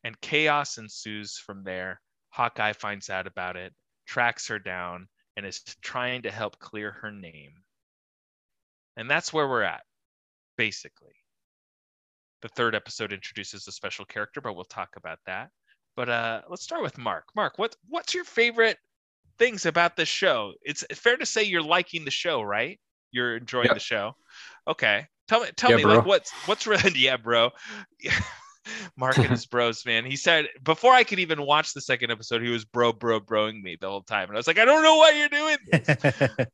And 0.06 0.20
chaos 0.22 0.78
ensues 0.78 1.38
from 1.38 1.66
there. 1.66 2.00
Hawkeye 2.30 2.74
finds 2.74 3.10
out 3.10 3.28
about 3.28 3.58
it, 3.58 3.74
tracks 4.08 4.48
her 4.48 4.58
down, 4.58 5.10
and 5.40 5.48
is 5.48 5.64
trying 5.82 6.22
to 6.24 6.30
help 6.32 6.60
clear 6.60 6.92
her 6.92 7.12
name. 7.12 7.54
And 8.98 9.10
that's 9.10 9.32
where 9.32 9.48
we're 9.48 9.64
at, 9.64 9.84
basically. 10.58 11.14
The 12.42 12.50
third 12.50 12.76
episode 12.76 13.14
introduces 13.14 13.66
a 13.66 13.72
special 13.72 14.04
character, 14.04 14.42
but 14.42 14.54
we'll 14.54 14.66
talk 14.66 14.90
about 14.98 15.20
that. 15.28 15.50
But 15.96 16.10
uh, 16.10 16.42
let's 16.50 16.64
start 16.64 16.82
with 16.82 16.98
Marc. 16.98 17.24
Marc, 17.38 17.58
what 17.58 17.74
what's 17.88 18.14
your 18.14 18.26
favorite 18.26 18.78
things 19.38 19.66
about 19.66 19.96
this 19.96 20.10
show? 20.10 20.52
It's 20.62 20.84
fair 20.94 21.16
to 21.16 21.26
say 21.26 21.44
you're 21.44 21.62
liking 21.62 22.04
the 22.04 22.12
show, 22.12 22.42
right? 22.42 22.78
You're 23.12 23.38
enjoying 23.38 23.68
Yeah. 23.68 23.76
the 23.76 23.80
show. 23.80 24.16
Okay. 24.68 25.08
Tell 25.30 25.40
me 25.40 25.48
tell 25.56 25.72
Yeah, 25.72 25.78
me 25.78 25.84
bro. 25.84 25.96
like 25.96 26.06
what's 26.06 26.32
what's 26.48 26.68
really 26.68 26.92
yeah, 26.96 27.16
bro. 27.16 27.52
Marc 28.98 29.18
and 29.18 29.28
his 29.28 29.46
bros, 29.46 29.86
man. 29.86 30.06
He 30.06 30.16
said 30.16 30.48
before 30.64 30.94
I 30.94 31.04
could 31.04 31.20
even 31.20 31.42
watch 31.46 31.74
the 31.74 31.82
second 31.82 32.12
episode, 32.12 32.42
he 32.42 32.50
was 32.50 32.66
bro, 32.66 32.94
bro, 32.94 33.20
broing 33.20 33.62
me 33.62 33.78
the 33.80 33.90
whole 33.90 34.04
time, 34.04 34.30
and 34.30 34.38
I 34.38 34.40
was 34.40 34.48
like, 34.48 34.60
I 34.60 34.66
don't 34.66 34.84
know 34.84 34.96
why 34.98 35.12
you're 35.12 35.30
doing 35.30 35.58
this. 35.72 36.46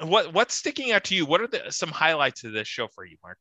what 0.00 0.32
what's 0.32 0.54
sticking 0.56 0.92
out 0.92 1.04
to 1.04 1.14
you? 1.14 1.26
What 1.26 1.40
are 1.40 1.46
the 1.46 1.70
some 1.70 1.90
highlights 1.90 2.44
of 2.44 2.52
this 2.52 2.68
show 2.68 2.88
for 2.88 3.04
you, 3.04 3.16
Marc? 3.22 3.38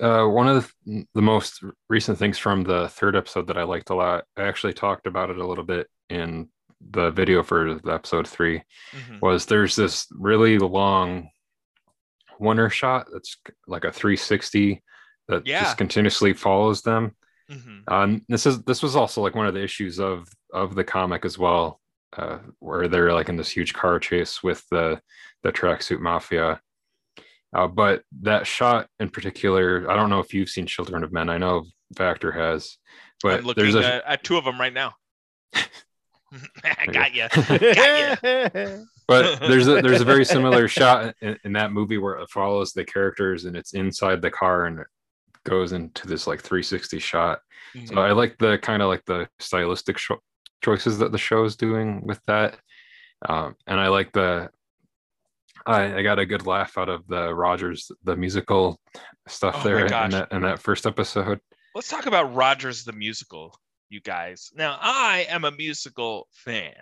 Uh, 0.00 0.26
one 0.26 0.48
of 0.48 0.74
the, 0.84 1.06
the 1.14 1.22
most 1.22 1.62
recent 1.88 2.18
things 2.18 2.36
from 2.36 2.64
the 2.64 2.88
third 2.88 3.14
episode 3.14 3.46
that 3.46 3.56
I 3.56 3.62
liked 3.62 3.90
a 3.90 3.94
lot, 3.94 4.24
I 4.36 4.42
actually 4.42 4.72
talked 4.72 5.06
about 5.06 5.30
it 5.30 5.38
a 5.38 5.46
little 5.46 5.62
bit 5.62 5.86
in 6.10 6.48
the 6.90 7.10
video 7.12 7.42
for 7.44 7.74
the 7.74 7.92
episode 7.92 8.26
three, 8.26 8.62
Mhm. 8.92 9.20
was 9.22 9.46
there's 9.46 9.76
this 9.76 10.06
really 10.10 10.58
long 10.58 11.30
winter 12.40 12.68
shot 12.68 13.06
that's 13.12 13.36
like 13.68 13.84
a 13.84 13.92
360 13.92 14.82
that 15.28 15.46
Yeah. 15.46 15.62
just 15.62 15.78
continuously 15.78 16.32
follows 16.32 16.82
them. 16.82 17.14
Mhm. 17.50 17.82
Um, 17.88 18.24
this 18.28 18.46
is 18.46 18.62
this 18.64 18.82
was 18.82 18.96
also 18.96 19.20
like 19.22 19.34
one 19.34 19.46
of 19.46 19.54
the 19.54 19.62
issues 19.62 19.98
of 20.00 20.28
of 20.52 20.74
the 20.74 20.84
comic 20.84 21.24
as 21.24 21.38
well, 21.38 21.80
uh, 22.16 22.38
where 22.58 22.88
they're 22.88 23.12
like 23.12 23.28
in 23.28 23.36
this 23.36 23.50
huge 23.50 23.74
car 23.74 23.98
chase 23.98 24.42
with 24.42 24.64
the 24.70 25.00
the 25.42 25.52
tracksuit 25.52 26.00
mafia. 26.00 26.60
Uh, 27.54 27.68
but 27.68 28.02
that 28.22 28.46
shot 28.46 28.88
in 28.98 29.08
particular, 29.10 29.88
I 29.90 29.94
don't 29.94 30.10
know 30.10 30.20
if 30.20 30.32
you've 30.34 30.48
seen 30.48 30.66
Children 30.66 31.04
of 31.04 31.12
Men. 31.12 31.28
I 31.28 31.38
know 31.38 31.64
Vactor 31.94 32.34
has. 32.34 32.78
I'm 33.24 33.30
But 33.30 33.44
looking 33.44 33.62
there's 33.62 33.74
a 33.76 33.94
at, 33.96 34.04
at 34.06 34.24
two 34.24 34.36
of 34.36 34.44
them 34.44 34.58
right 34.58 34.72
now. 34.72 34.94
I 35.54 36.86
got 36.92 37.14
you. 37.14 37.28
Got 37.28 38.24
you. 38.24 38.86
but 39.08 39.38
there's 39.40 39.68
a 39.68 39.80
there's 39.82 40.00
a 40.00 40.04
very 40.04 40.24
similar 40.24 40.66
shot 40.78 41.14
in, 41.20 41.38
in 41.44 41.52
that 41.52 41.72
movie 41.72 41.98
where 41.98 42.14
it 42.16 42.30
follows 42.30 42.72
the 42.72 42.84
characters 42.84 43.44
and 43.44 43.54
it's 43.56 43.74
inside 43.74 44.20
the 44.22 44.30
car 44.30 44.64
and 44.64 44.80
goes 45.44 45.72
into 45.72 46.06
this 46.06 46.26
like 46.26 46.40
360 46.40 46.98
shot. 46.98 47.40
So 47.86 47.96
I 47.96 48.12
like 48.12 48.38
the 48.38 48.58
kind 48.58 48.82
of 48.82 48.88
like 48.88 49.04
the 49.04 49.28
stylistic 49.40 49.98
sho 49.98 50.18
choices 50.62 50.98
that 50.98 51.10
the 51.10 51.18
show 51.18 51.44
is 51.44 51.56
doing 51.56 52.06
with 52.06 52.20
that, 52.26 52.56
um, 53.28 53.56
and 53.66 53.80
I 53.80 53.88
like 53.88 54.12
the. 54.12 54.48
I, 55.66 55.98
I 55.98 56.02
got 56.02 56.18
a 56.18 56.26
good 56.26 56.46
laugh 56.46 56.78
out 56.78 56.88
of 56.88 57.06
the 57.08 57.34
Rogers 57.34 57.90
the 58.04 58.14
musical 58.14 58.78
stuff 59.26 59.56
Oh 59.60 59.64
there 59.64 59.86
in 59.86 60.10
that 60.10 60.30
in 60.30 60.42
that 60.42 60.60
first 60.60 60.86
episode. 60.86 61.40
Let's 61.74 61.88
talk 61.88 62.06
about 62.06 62.32
Rogers 62.34 62.84
the 62.84 62.92
musical, 62.92 63.58
you 63.88 64.00
guys. 64.00 64.52
Now, 64.54 64.78
I 64.80 65.26
am 65.28 65.44
a 65.44 65.50
musical 65.50 66.28
fan. 66.30 66.74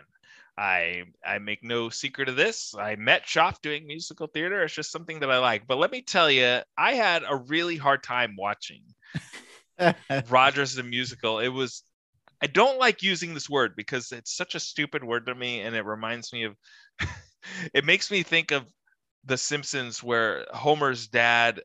I 0.56 1.04
I 1.24 1.38
make 1.38 1.64
no 1.64 1.88
secret 1.88 2.28
of 2.28 2.36
this. 2.36 2.74
I 2.78 2.96
met 2.96 3.24
Shoff 3.26 3.60
doing 3.62 3.86
musical 3.86 4.26
theater. 4.26 4.62
It's 4.62 4.74
just 4.74 4.92
something 4.92 5.20
that 5.20 5.30
I 5.30 5.38
like. 5.38 5.66
But 5.66 5.78
let 5.78 5.90
me 5.90 6.02
tell 6.02 6.30
you, 6.30 6.60
I 6.76 6.92
had 6.92 7.22
a 7.28 7.36
really 7.36 7.76
hard 7.76 8.02
time 8.02 8.36
watching 8.38 8.82
Rogers 10.28 10.74
the 10.74 10.82
musical. 10.82 11.38
It 11.38 11.48
was 11.48 11.82
I 12.42 12.48
don't 12.48 12.78
like 12.78 13.02
using 13.02 13.34
this 13.34 13.48
word 13.48 13.74
because 13.76 14.10
it's 14.12 14.36
such 14.36 14.54
a 14.54 14.60
stupid 14.60 15.04
word 15.04 15.26
to 15.26 15.34
me 15.34 15.60
and 15.60 15.76
it 15.76 15.84
reminds 15.84 16.32
me 16.32 16.44
of 16.44 16.56
it 17.72 17.84
makes 17.84 18.10
me 18.10 18.22
think 18.22 18.50
of 18.50 18.64
the 19.24 19.38
Simpsons 19.38 20.02
where 20.02 20.46
Homer's 20.52 21.06
dad 21.06 21.62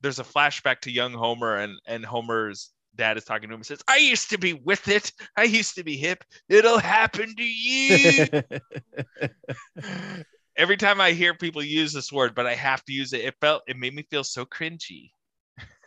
there's 0.00 0.18
a 0.18 0.24
flashback 0.24 0.80
to 0.80 0.90
young 0.90 1.12
Homer 1.12 1.56
and 1.56 1.78
and 1.86 2.04
Homer's 2.04 2.70
dad 3.00 3.16
is 3.16 3.24
talking 3.24 3.48
to 3.48 3.54
him 3.54 3.60
and 3.60 3.66
says, 3.66 3.82
"I 3.88 3.96
used 3.96 4.30
to 4.30 4.38
be 4.38 4.52
with 4.52 4.86
it. 4.88 5.10
I 5.36 5.44
used 5.44 5.74
to 5.76 5.82
be 5.82 5.96
hip. 5.96 6.22
It'll 6.48 6.78
happen 6.78 7.34
to 7.34 7.42
you." 7.42 8.26
Every 10.56 10.76
time 10.76 11.00
I 11.00 11.12
hear 11.12 11.34
people 11.34 11.62
use 11.62 11.92
this 11.92 12.12
word, 12.12 12.34
but 12.34 12.46
I 12.46 12.54
have 12.54 12.84
to 12.84 12.92
use 12.92 13.14
it, 13.14 13.22
it 13.22 13.34
felt 13.40 13.62
it 13.66 13.78
made 13.78 13.94
me 13.94 14.02
feel 14.10 14.22
so 14.22 14.44
cringy. 14.44 15.12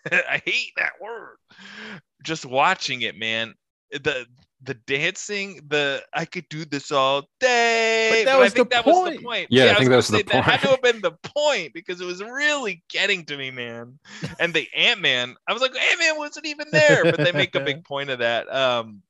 I 0.11 0.41
hate 0.44 0.72
that 0.77 0.94
word. 0.99 1.38
Just 2.23 2.45
watching 2.45 3.02
it, 3.03 3.15
man. 3.15 3.53
The 3.91 4.26
the 4.64 4.73
dancing, 4.88 5.60
the 5.68 6.02
I 6.14 6.26
could 6.26 6.48
do 6.49 6.65
this 6.65 6.91
all 6.91 7.27
day. 7.40 8.10
But 8.11 8.26
that 8.31 8.35
I 8.35 8.40
was 8.40 8.53
think 8.53 8.69
the 8.69 8.76
that 8.76 8.85
was 8.85 8.95
point. 8.95 9.18
the 9.18 9.23
point. 9.23 9.48
Yeah, 9.49 9.64
I 9.64 9.68
was 9.69 9.77
think 9.77 9.90
that 9.90 9.95
was 9.98 10.07
the 10.07 10.18
say 10.18 10.23
That 10.23 10.44
had 10.44 10.61
to 10.61 10.68
have 10.69 10.81
been 10.81 11.02
the 11.02 11.11
point 11.23 11.73
because 11.73 11.99
it 12.02 12.06
was 12.06 12.22
really 12.23 12.84
getting 12.90 13.26
to 13.26 13.38
me, 13.38 13.52
man. 13.52 13.99
And 14.40 14.53
the 14.53 14.68
Ant 14.76 15.02
Man, 15.02 15.35
I 15.48 15.53
was 15.53 15.61
like, 15.61 15.76
Ant 15.76 15.99
Man 15.99 16.18
wasn't 16.18 16.45
even 16.48 16.68
there, 16.72 17.03
but 17.03 17.18
they 17.18 17.31
make 17.31 17.56
a 17.56 17.60
big 17.60 17.84
point 17.85 18.10
of 18.10 18.19
that. 18.19 18.53
Um, 18.53 19.02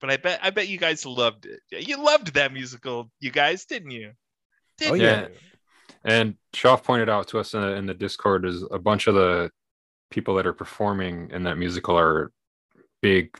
but 0.00 0.10
I 0.10 0.16
bet 0.16 0.40
I 0.42 0.50
bet 0.50 0.68
you 0.68 0.78
guys 0.78 1.06
loved 1.06 1.46
it. 1.46 1.60
You 1.86 2.02
loved 2.02 2.34
that 2.34 2.52
musical, 2.52 3.10
you 3.20 3.30
guys, 3.30 3.64
didn't 3.66 3.90
you? 3.92 4.12
Didn't 4.78 4.92
Oh, 4.92 4.96
yeah. 4.96 5.20
you? 5.22 5.28
And 6.04 6.34
Shoff 6.54 6.82
pointed 6.82 7.08
out 7.10 7.28
to 7.28 7.38
us 7.38 7.52
in 7.54 7.60
the, 7.60 7.74
in 7.74 7.86
the 7.86 7.94
Discord 7.94 8.46
is 8.46 8.64
a 8.70 8.78
bunch 8.78 9.06
of 9.06 9.14
the 9.14 9.50
people 10.10 10.34
that 10.36 10.46
are 10.46 10.52
performing 10.54 11.30
in 11.30 11.42
that 11.44 11.58
musical 11.58 11.98
are 11.98 12.32
big 13.02 13.36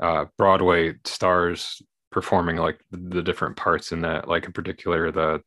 uh, 0.00 0.26
Broadway 0.38 0.94
stars 1.04 1.80
performing 2.10 2.56
like 2.56 2.80
the 2.90 3.22
different 3.22 3.56
parts 3.56 3.92
in 3.92 4.02
that. 4.02 4.28
Like 4.28 4.44
in 4.46 4.52
particular, 4.52 5.10
the 5.10 5.42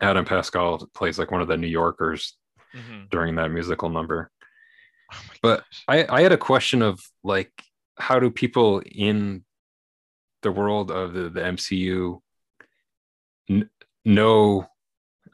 Adam 0.00 0.24
Pascal 0.24 0.88
plays 0.94 1.18
like 1.18 1.30
one 1.30 1.40
of 1.40 1.48
the 1.48 1.56
New 1.56 1.68
Yorkers 1.68 2.36
Mhm. 2.74 3.08
during 3.10 3.36
that 3.36 3.50
musical 3.52 3.88
number. 3.88 4.30
Oh 5.12 5.16
But. 5.42 5.64
I, 5.86 6.04
I 6.08 6.22
had 6.22 6.32
a 6.32 6.36
question 6.36 6.82
of 6.82 7.00
like, 7.22 7.52
how 7.98 8.18
do 8.18 8.30
people 8.30 8.82
in 8.84 9.44
the 10.42 10.50
world 10.50 10.90
of 10.90 11.14
the, 11.14 11.28
the 11.30 11.40
MCU 11.40 12.20
n- 13.48 13.70
know 14.04 14.66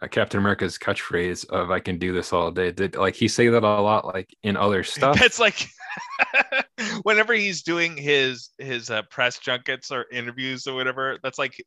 uh, 0.03 0.07
Captain 0.09 0.39
America's 0.39 0.77
catchphrase 0.79 1.49
of 1.49 1.71
"I 1.71 1.81
can 1.81 1.99
do 1.99 2.13
this 2.13 2.33
all 2.33 2.51
day"? 2.51 2.71
Did 2.73 2.97
like 2.97 3.15
he 3.15 3.29
say 3.29 3.49
that 3.49 3.63
a 3.63 3.81
lot, 3.81 4.05
like 4.07 4.29
in 4.43 4.57
other 4.57 4.85
stuff? 4.97 5.19
That's 5.19 5.39
like 5.41 5.67
whenever 7.03 7.35
he's 7.35 7.63
doing 7.63 7.97
his 7.97 8.51
his 8.59 8.91
uh, 8.91 9.03
press 9.11 9.39
junkets 9.39 9.91
or 9.91 10.07
interviews 10.11 10.67
or 10.67 10.75
whatever. 10.75 11.19
That's 11.23 11.39
like 11.39 11.63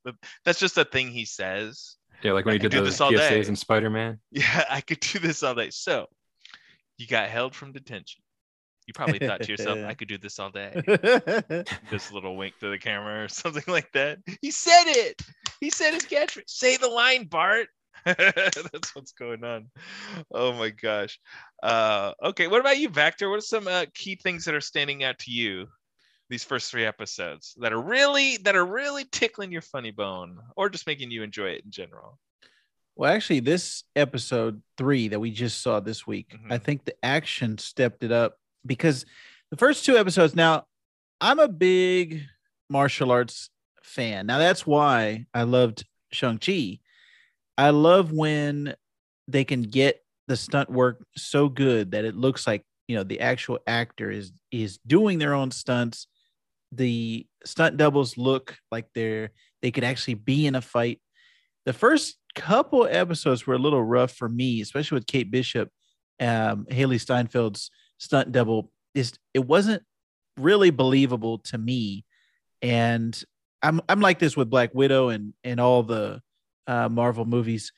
that's 0.46 0.60
just 0.60 0.78
a 0.78 0.86
thing 0.86 1.10
he 1.10 1.26
says. 1.26 1.96
yeah, 2.22 2.34
like 2.34 2.46
when 2.46 2.54
I 2.54 2.56
he 2.56 2.60
did 2.60 2.72
do 2.72 2.80
the 2.80 2.86
this 2.86 3.02
all 3.02 3.12
day. 3.12 3.42
PSAs 3.42 3.50
in 3.50 3.56
Spider 3.56 3.90
Man. 3.90 4.20
Yeah, 4.32 4.66
I 4.70 4.82
could 4.82 5.00
do 5.00 5.20
this 5.20 5.44
all 5.44 5.56
day. 5.56 5.70
So 5.70 6.08
you 6.98 7.08
got 7.08 7.30
held 7.30 7.56
from 7.56 7.72
detention. 7.72 8.22
You 8.86 8.94
probably 8.94 9.20
thought 9.20 9.42
to 9.42 9.50
yourself, 9.50 9.80
I 9.88 9.94
could 9.94 10.10
do 10.10 10.18
this 10.18 10.40
all 10.40 10.50
day. 10.50 10.74
this 11.90 12.12
little 12.12 12.36
wink 12.36 12.56
to 12.60 12.70
the 12.70 12.78
camera 12.78 13.24
or 13.24 13.28
something 13.30 13.64
like 13.68 13.90
that. 13.94 14.20
He 14.42 14.52
said 14.52 14.84
it. 14.88 15.22
He 15.62 15.70
said 15.70 15.94
his 15.94 16.04
catchphrase. 16.04 16.44
Say 16.48 16.76
the 16.76 16.90
line, 16.90 17.26
Bart. 17.26 17.68
That's 18.06 18.96
what's 18.96 19.14
going 19.14 19.44
on. 19.44 19.70
Oh 20.32 20.54
my 20.54 20.70
gosh. 20.70 21.20
Uh, 21.62 22.14
okay, 22.24 22.48
what 22.48 22.60
about 22.60 22.78
you, 22.78 22.90
Vactor? 22.90 23.30
What 23.30 23.40
are 23.40 23.42
some 23.42 23.68
uh, 23.68 23.86
key 23.94 24.16
things 24.16 24.46
that 24.46 24.56
are 24.56 24.62
standing 24.62 25.04
out 25.04 25.20
to 25.20 25.32
you 25.32 25.68
these 26.30 26.44
first 26.44 26.72
three 26.72 26.86
episodes 26.86 27.54
that 27.60 27.74
are 27.74 27.82
really 27.82 28.38
that 28.38 28.56
are 28.56 28.66
really 28.66 29.06
tickling 29.12 29.52
your 29.52 29.62
funny 29.62 29.92
bone, 29.92 30.40
or 30.56 30.70
just 30.70 30.88
making 30.88 31.12
you 31.12 31.24
enjoy 31.24 31.50
it 31.50 31.64
in 31.66 31.72
general? 31.72 32.18
Well, 32.96 33.12
actually, 33.12 33.40
this 33.40 33.84
episode 33.96 34.62
three 34.78 35.08
that 35.08 35.20
we 35.20 35.32
just 35.32 35.62
saw 35.62 35.80
this 35.80 36.06
week, 36.06 36.36
I 36.50 36.58
Mhm. 36.58 36.64
think 36.64 36.86
the 36.86 36.96
action 37.04 37.58
stepped 37.58 38.04
it 38.04 38.12
up 38.12 38.38
because 38.66 39.06
the 39.50 39.58
first 39.58 39.86
two 39.86 39.98
episodes. 39.98 40.36
Now, 40.36 40.68
I'm 41.22 41.40
a 41.40 41.48
big 41.48 42.24
martial 42.70 43.12
arts 43.12 43.50
fan. 43.82 44.26
Now, 44.28 44.38
that's 44.38 44.66
why 44.66 45.26
I 45.34 45.44
loved 45.44 45.86
Shang 46.12 46.38
Chi. 46.38 46.80
I 47.58 47.70
love 47.70 48.12
when 48.12 48.76
they 49.28 49.44
can 49.44 49.64
get 49.64 50.02
the 50.28 50.38
stunt 50.38 50.70
work 50.70 51.06
so 51.16 51.50
good 51.50 51.92
that 51.92 52.06
it 52.06 52.16
looks 52.16 52.48
like 52.48 52.64
you 52.88 52.96
know 52.96 53.04
the 53.04 53.20
actual 53.20 53.60
actor 53.68 54.12
is 54.12 54.32
is 54.52 54.80
doing 54.86 55.20
their 55.20 55.34
own 55.34 55.52
stunts. 55.52 56.08
The 56.72 57.26
stunt 57.46 57.78
doubles 57.78 58.18
look 58.18 58.58
like 58.72 58.88
they're 58.96 59.32
they 59.62 59.72
could 59.72 59.84
actually 59.84 60.16
be 60.16 60.48
in 60.48 60.56
a 60.56 60.62
fight. 60.62 61.00
The 61.66 61.74
first 61.74 62.18
couple 62.36 62.88
episodes 62.90 63.46
were 63.46 63.54
a 63.54 63.60
little 63.60 63.84
rough 63.84 64.12
for 64.12 64.28
me, 64.28 64.62
especially 64.62 64.98
with 64.98 65.08
Kate 65.08 65.30
Bishop, 65.30 65.70
um, 66.20 66.66
Hailee 66.70 67.00
Steinfeld's 67.00 67.70
stunt 68.00 68.32
double. 68.32 68.72
Is 68.94 69.14
it 69.34 69.46
wasn't 69.46 69.84
really 70.38 70.72
believable 70.72 71.40
to 71.40 71.58
me, 71.58 72.06
and 72.62 73.22
I'm 73.62 73.82
I'm 73.88 74.02
like 74.02 74.20
this 74.20 74.36
with 74.36 74.50
Black 74.50 74.74
Widow 74.74 75.10
and 75.10 75.34
and 75.44 75.60
all 75.60 75.84
the 75.84 76.22
uh, 76.68 76.90
Marvel 76.90 77.26
movies. 77.26 77.72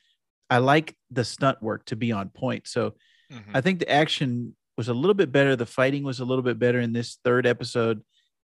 I 0.50 0.58
like 0.58 0.96
the 1.10 1.24
stunt 1.24 1.62
work 1.62 1.84
to 1.86 1.96
be 1.96 2.12
on 2.12 2.28
point. 2.30 2.68
So 2.68 2.94
Mhm. 3.32 3.50
I 3.54 3.60
think 3.60 3.80
the 3.80 3.90
action 3.90 4.54
was 4.76 4.88
a 4.88 4.94
little 4.94 5.14
bit 5.14 5.32
better. 5.32 5.56
The 5.56 5.66
fighting 5.66 6.04
was 6.04 6.20
a 6.20 6.24
little 6.24 6.42
bit 6.42 6.58
better 6.58 6.78
in 6.78 6.92
this 6.92 7.18
third 7.24 7.46
episode. 7.46 8.04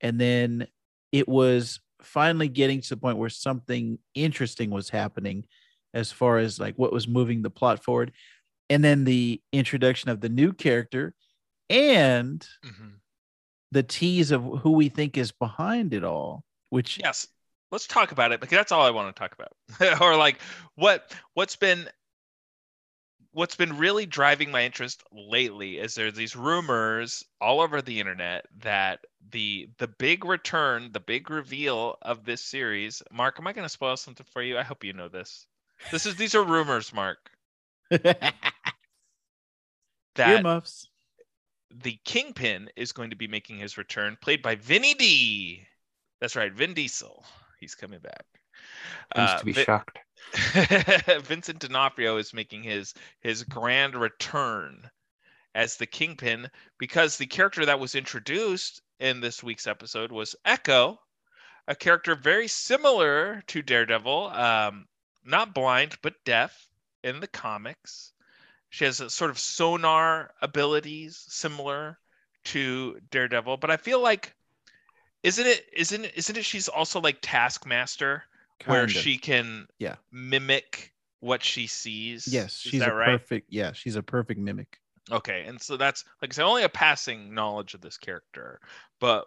And 0.02 0.20
then 0.20 0.68
it 1.12 1.28
was 1.28 1.80
finally 2.02 2.48
getting 2.48 2.82
to 2.82 2.90
the 2.90 2.98
point 2.98 3.18
where 3.18 3.30
something 3.30 4.00
interesting 4.16 4.70
was 4.72 4.90
happening 4.90 5.46
as 5.94 6.12
far 6.12 6.40
as 6.40 6.60
like 6.60 6.76
what 6.76 6.92
was 6.92 7.08
moving 7.08 7.42
the 7.44 7.50
plot 7.52 7.84
forward. 7.84 8.12
And 8.70 8.84
then 8.84 9.04
the 9.04 9.42
introduction 9.52 10.10
of 10.10 10.22
the 10.22 10.30
new 10.30 10.54
character 10.54 11.14
and 11.70 12.46
Mhm. 12.66 12.96
the 13.72 13.84
tease 13.84 14.32
of 14.32 14.44
who 14.62 14.72
we 14.72 14.90
think 14.90 15.18
is 15.18 15.32
behind 15.32 15.94
it 15.94 16.04
all, 16.04 16.44
which 16.70 16.98
yes 17.00 17.28
let's 17.74 17.88
talk 17.88 18.12
about 18.12 18.32
it 18.32 18.40
because 18.40 18.56
that's 18.56 18.72
all 18.72 18.86
i 18.86 18.92
want 18.92 19.14
to 19.14 19.20
talk 19.20 19.34
about 19.34 20.00
or 20.02 20.16
like 20.16 20.40
what 20.76 21.12
what's 21.34 21.56
been 21.56 21.90
what's 23.32 23.56
been 23.56 23.76
really 23.78 24.06
driving 24.06 24.52
my 24.52 24.64
interest 24.64 25.04
lately 25.12 25.80
is 25.80 25.96
there's 25.96 26.14
these 26.14 26.36
rumors 26.36 27.26
all 27.42 27.60
over 27.60 27.82
the 27.82 28.00
internet 28.00 28.46
that 28.60 29.00
the 29.32 29.68
the 29.80 29.88
big 29.88 30.24
return 30.24 30.92
the 30.94 31.00
big 31.00 31.32
reveal 31.32 31.98
of 32.04 32.24
this 32.24 32.42
series 32.42 33.02
Marc 33.12 33.40
am 33.40 33.48
i 33.48 33.54
going 33.54 33.66
to 33.66 33.70
spoil 33.70 33.98
something 33.98 34.26
for 34.32 34.44
you 34.44 34.58
i 34.58 34.64
hope 34.64 34.84
you 34.84 34.94
know 34.94 35.10
this 35.10 35.48
this 35.92 36.06
is 36.06 36.16
these 36.16 36.36
are 36.36 36.44
rumors 36.44 36.94
Marc 36.94 37.18
that 37.90 38.34
earmuffs. 40.18 40.88
the 41.72 41.98
Kingpin 42.06 42.70
is 42.76 42.92
going 42.92 43.10
to 43.10 43.16
be 43.16 43.28
making 43.28 43.58
his 43.58 43.78
return, 43.78 44.18
played 44.22 44.42
by 44.42 44.56
Vinny 44.56 44.94
D. 44.94 45.66
That's 46.20 46.36
right, 46.36 46.54
Vin 46.54 46.74
Diesel. 46.74 47.26
He's 47.64 47.76
coming 47.76 48.00
back. 48.00 48.26
Uh, 49.16 49.38
to 49.38 49.46
be 49.46 49.54
Vi- 49.54 49.64
shocked. 49.64 50.00
Vincent 51.24 51.60
D'Onofrio 51.60 52.18
is 52.18 52.34
making 52.34 52.64
his 52.64 52.94
his 53.22 53.44
grand 53.44 53.96
return 53.96 54.90
as 55.56 55.78
the 55.78 55.86
Kingpin 55.86 56.50
because 56.78 57.18
the 57.18 57.26
character 57.26 57.66
that 57.66 57.80
was 57.80 57.96
introduced 57.96 58.82
in 59.00 59.22
this 59.22 59.42
week's 59.42 59.68
episode 59.68 60.12
was 60.12 60.36
Echo, 60.44 61.00
a 61.68 61.76
character 61.76 62.16
very 62.16 62.48
similar 62.48 63.42
to 63.48 63.62
Daredevil, 63.62 64.28
um, 64.28 64.88
not 65.24 65.54
blind 65.54 65.98
but 66.02 66.24
deaf 66.26 66.68
in 67.04 67.20
the 67.20 67.28
comics. 67.28 68.12
She 68.70 68.86
has 68.86 69.00
a 69.00 69.10
sort 69.10 69.32
of 69.32 69.40
sonar 69.40 70.34
abilities 70.42 71.24
similar 71.28 72.00
to 72.46 73.00
Daredevil, 73.12 73.58
but 73.58 73.72
I 73.72 73.78
feel 73.78 74.02
like 74.02 74.36
isn't 75.24 75.46
it 75.48 75.66
isn't 75.74 76.06
it 76.06 76.14
isn't 76.16 76.38
it 76.38 76.46
she's 76.46 76.68
also 76.68 77.00
like 77.02 77.18
Taskmaster 77.22 78.24
where 78.66 78.84
of. 78.84 78.92
she 78.92 79.18
can 79.18 79.68
Yeah. 79.80 79.96
mimic 80.12 80.94
what 81.20 81.44
she 81.44 81.68
sees. 81.68 82.28
yes, 82.28 82.58
she's 82.60 82.82
a 82.82 82.94
right? 82.94 83.20
perfect. 83.20 83.48
Yeah, 83.50 83.72
she's 83.74 83.96
a 83.96 84.04
perfect 84.04 84.40
mimic. 84.40 84.80
Okay, 85.12 85.44
and 85.46 85.62
so 85.62 85.76
that's 85.76 86.06
like 86.22 86.32
I 86.32 86.36
said, 86.36 86.46
only 86.46 86.64
a 86.64 86.70
passing 86.70 87.34
knowledge 87.34 87.74
of 87.74 87.82
this 87.82 87.98
character, 87.98 88.60
but 89.00 89.26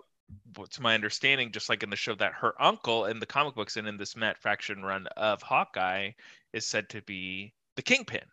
what's 0.56 0.80
my 0.80 0.94
understanding, 0.94 1.52
just 1.52 1.68
like 1.68 1.82
in 1.82 1.90
the 1.90 1.96
show, 1.96 2.14
that 2.14 2.32
her 2.32 2.54
uncle 2.60 3.04
in 3.06 3.20
the 3.20 3.26
comic 3.26 3.54
books 3.54 3.76
and 3.76 3.86
in 3.86 3.96
this 3.98 4.16
Matt 4.16 4.38
Fraction 4.38 4.82
run 4.82 5.06
of 5.16 5.42
Hawkeye 5.42 6.12
is 6.52 6.66
said 6.66 6.88
to 6.90 7.02
be 7.02 7.52
the 7.76 7.82
Kingpin. 7.82 8.24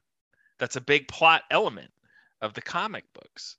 That's 0.57 0.77
a 0.77 0.81
big 0.81 1.07
plot 1.09 1.43
element 1.51 1.91
of 2.41 2.53
the 2.53 2.61
comic 2.61 3.03
books, 3.13 3.57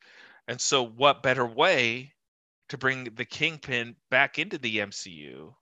and 0.48 0.58
so 0.60 0.82
what 0.82 1.22
better 1.22 1.44
way 1.46 2.13
to 2.68 2.78
bring 2.78 3.04
the 3.14 3.24
Kingpin 3.24 3.96
back 4.10 4.38
into 4.38 4.58
the 4.58 4.78
MCU 4.78 5.52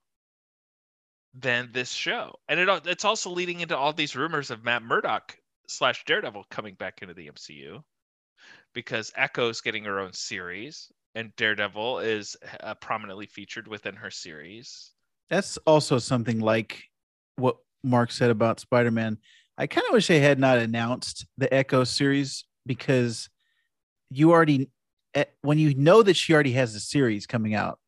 than 1.34 1.70
this 1.72 1.90
show? 1.90 2.34
And 2.48 2.60
it 2.60 2.68
it's 2.86 3.04
also 3.04 3.30
leading 3.30 3.60
into 3.60 3.76
all 3.76 3.92
these 3.92 4.16
rumors 4.16 4.50
of 4.50 4.64
Matt 4.64 4.82
Murdock 4.82 5.36
slash 5.68 6.04
Daredevil 6.04 6.46
coming 6.50 6.74
back 6.74 7.02
into 7.02 7.14
the 7.14 7.28
MCU 7.28 7.82
because 8.74 9.12
Echo's 9.16 9.60
getting 9.60 9.84
her 9.84 10.00
own 10.00 10.12
series 10.12 10.90
and 11.14 11.34
Daredevil 11.36 12.00
is 12.00 12.36
uh, 12.60 12.74
prominently 12.74 13.26
featured 13.26 13.68
within 13.68 13.94
her 13.96 14.10
series. 14.10 14.92
That's 15.28 15.58
also 15.58 15.98
something 15.98 16.40
like 16.40 16.84
what 17.36 17.56
Marc 17.82 18.12
said 18.12 18.30
about 18.30 18.60
Spider 18.60 18.90
Man. 18.90 19.18
I 19.58 19.66
kind 19.66 19.86
of 19.86 19.92
wish 19.92 20.06
they 20.06 20.20
had 20.20 20.38
not 20.38 20.58
announced 20.58 21.26
the 21.36 21.52
Echo 21.52 21.84
series 21.84 22.44
because 22.66 23.28
you 24.10 24.32
already, 24.32 24.70
when 25.42 25.58
you 25.58 25.74
know 25.74 26.02
that 26.02 26.14
she 26.16 26.32
already 26.34 26.52
has 26.52 26.74
a 26.74 26.80
series 26.80 27.26
coming 27.26 27.54
out, 27.54 27.78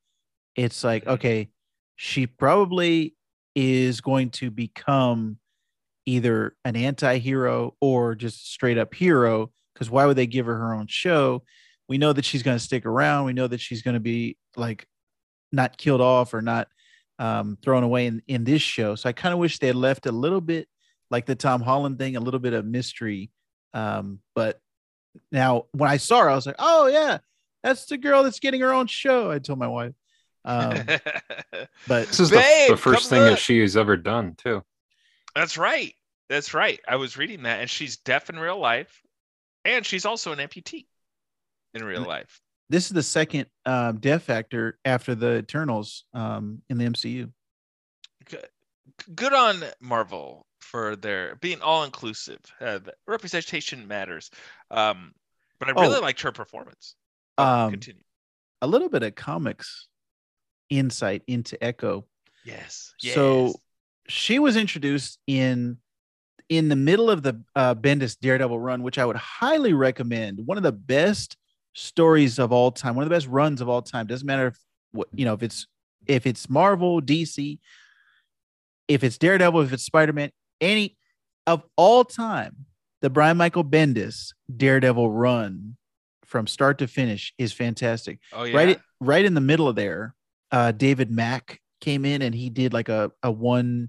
it's 0.56 0.84
like, 0.84 1.04
Mhm. 1.04 1.12
okay, 1.12 1.48
she 1.96 2.26
probably 2.26 3.16
is 3.54 4.00
going 4.00 4.30
to 4.30 4.50
become 4.50 5.38
either 6.06 6.56
an 6.64 6.76
anti 6.76 7.18
hero 7.18 7.76
or 7.80 8.14
just 8.14 8.50
straight 8.52 8.78
up 8.78 8.94
hero. 8.94 9.50
Because 9.74 9.90
why 9.90 10.06
would 10.06 10.16
they 10.16 10.26
give 10.26 10.46
her 10.46 10.56
her 10.56 10.74
own 10.74 10.86
show? 10.86 11.42
We 11.88 11.98
know 11.98 12.12
that 12.12 12.24
she's 12.24 12.42
going 12.42 12.56
to 12.58 12.64
stick 12.64 12.86
around. 12.86 13.24
We 13.26 13.32
know 13.32 13.46
that 13.48 13.60
she's 13.60 13.82
going 13.82 13.94
to 13.94 14.00
be 14.00 14.36
like 14.56 14.86
not 15.52 15.76
killed 15.76 16.00
off 16.00 16.34
or 16.34 16.42
not 16.42 16.68
um, 17.18 17.58
thrown 17.62 17.82
away 17.84 18.06
in, 18.06 18.22
in 18.26 18.44
this 18.44 18.62
show. 18.62 18.94
So 18.94 19.08
I 19.08 19.12
kind 19.12 19.32
of 19.32 19.38
wish 19.38 19.58
they 19.58 19.68
had 19.68 19.76
left 19.76 20.06
a 20.06 20.12
little 20.12 20.40
bit 20.40 20.68
like 21.10 21.26
the 21.26 21.34
Tom 21.34 21.60
Holland 21.62 21.98
thing, 21.98 22.16
a 22.16 22.20
little 22.20 22.40
bit 22.40 22.52
of 22.54 22.64
mystery. 22.64 23.30
Um, 23.72 24.20
but 24.34 24.60
now 25.32 25.66
when 25.72 25.90
I 25.90 25.96
saw 25.96 26.20
her, 26.20 26.30
I 26.30 26.34
was 26.34 26.46
like, 26.46 26.56
oh, 26.58 26.86
yeah, 26.86 27.18
that's 27.62 27.86
the 27.86 27.96
girl 27.98 28.22
that's 28.22 28.40
getting 28.40 28.60
her 28.60 28.72
own 28.72 28.86
show. 28.86 29.30
I 29.30 29.38
told 29.38 29.58
my 29.58 29.68
wife. 29.68 29.92
Um, 30.44 30.72
but 31.88 32.06
This 32.08 32.20
is 32.20 32.30
the, 32.30 32.36
Babe, 32.36 32.70
the 32.70 32.76
first 32.76 33.08
thing 33.08 33.20
look. 33.22 33.30
that 33.32 33.38
she 33.38 33.60
has 33.60 33.76
ever 33.76 33.96
done 33.96 34.34
too. 34.36 34.62
That's 35.34 35.56
right. 35.56 35.94
That's 36.28 36.54
right. 36.54 36.80
I 36.86 36.96
was 36.96 37.16
reading 37.16 37.42
that 37.44 37.60
and 37.60 37.68
she's 37.70 37.96
deaf 37.98 38.28
in 38.30 38.38
real 38.38 38.58
life 38.58 39.02
and 39.64 39.84
she's 39.86 40.04
also 40.04 40.32
an 40.32 40.38
amputee 40.38 40.86
in 41.74 41.82
real 41.84 41.98
And- 41.98 42.06
life. 42.06 42.40
this 42.68 42.84
is 42.86 42.90
the 42.90 43.02
second 43.02 43.46
um, 43.66 43.98
death 44.00 44.28
actor 44.30 44.78
after 44.84 45.14
the 45.14 45.36
Eternals 45.38 46.04
um, 46.12 46.62
in 46.68 46.76
the 46.78 46.84
MCU. 46.84 47.30
Good, 48.30 48.46
good 49.14 49.32
on 49.34 49.62
Marvel 49.80 50.46
for 50.64 50.96
their 50.96 51.36
being 51.36 51.60
all 51.62 51.84
inclusive. 51.84 52.40
Uh, 52.60 52.80
representation 53.06 53.86
matters. 53.86 54.30
Um, 54.70 55.12
but 55.58 55.68
I 55.68 55.72
really 55.80 55.98
Oh. 55.98 56.00
liked 56.00 56.20
her 56.22 56.32
performance. 56.32 56.96
Oh, 57.38 57.44
Um, 57.44 57.70
continue. 57.72 58.02
a 58.62 58.66
little 58.66 58.88
bit 58.88 59.02
of 59.02 59.14
comics 59.14 59.88
insight 60.70 61.22
into 61.26 61.62
Echo. 61.62 62.06
Yes. 62.44 62.92
So 62.98 63.46
yes. 63.46 63.56
she 64.08 64.38
was 64.38 64.56
introduced 64.56 65.18
in 65.26 65.78
in 66.50 66.68
the 66.68 66.76
middle 66.76 67.08
of 67.10 67.22
the 67.22 67.42
uh, 67.56 67.74
Bendis 67.74 68.18
Daredevil 68.20 68.60
run, 68.60 68.82
which 68.82 68.98
I 68.98 69.06
would 69.06 69.16
highly 69.16 69.72
recommend. 69.72 70.38
One 70.46 70.58
of 70.58 70.62
the 70.62 70.72
best 70.72 71.36
stories 71.72 72.38
of 72.38 72.52
all 72.52 72.70
time, 72.70 72.94
one 72.96 73.02
of 73.02 73.08
the 73.08 73.14
best 73.16 73.26
runs 73.28 73.60
of 73.62 73.68
all 73.68 73.80
time. 73.80 74.06
Doesn't 74.06 74.26
matter 74.26 74.48
if 74.48 74.58
what 74.92 75.08
you 75.14 75.24
know 75.24 75.32
if 75.34 75.42
it's 75.42 75.66
if 76.06 76.26
it's 76.26 76.50
Marvel, 76.50 77.00
DC, 77.00 77.58
if 78.88 79.02
it's 79.02 79.16
Daredevil, 79.16 79.62
if 79.62 79.72
it's 79.72 79.84
Spider 79.84 80.12
Man, 80.12 80.30
any 80.60 80.96
of 81.46 81.62
all 81.76 82.04
time. 82.04 82.66
The 83.02 83.10
Brian 83.10 83.36
Michael 83.36 83.64
Bendis 83.64 84.32
Daredevil 84.54 85.10
run 85.10 85.76
from 86.24 86.46
start 86.46 86.78
to 86.78 86.86
finish 86.88 87.32
is 87.38 87.52
fantastic 87.52 88.18
oh 88.32 88.42
yeah. 88.44 88.56
right 88.56 88.80
right 89.00 89.24
in 89.24 89.34
the 89.34 89.40
middle 89.40 89.68
of 89.68 89.76
there 89.76 90.14
uh 90.50 90.72
david 90.72 91.08
mack 91.10 91.60
came 91.80 92.04
in 92.04 92.22
and 92.22 92.34
he 92.34 92.48
did 92.50 92.72
like 92.72 92.88
a, 92.88 93.12
a 93.22 93.30
one 93.30 93.88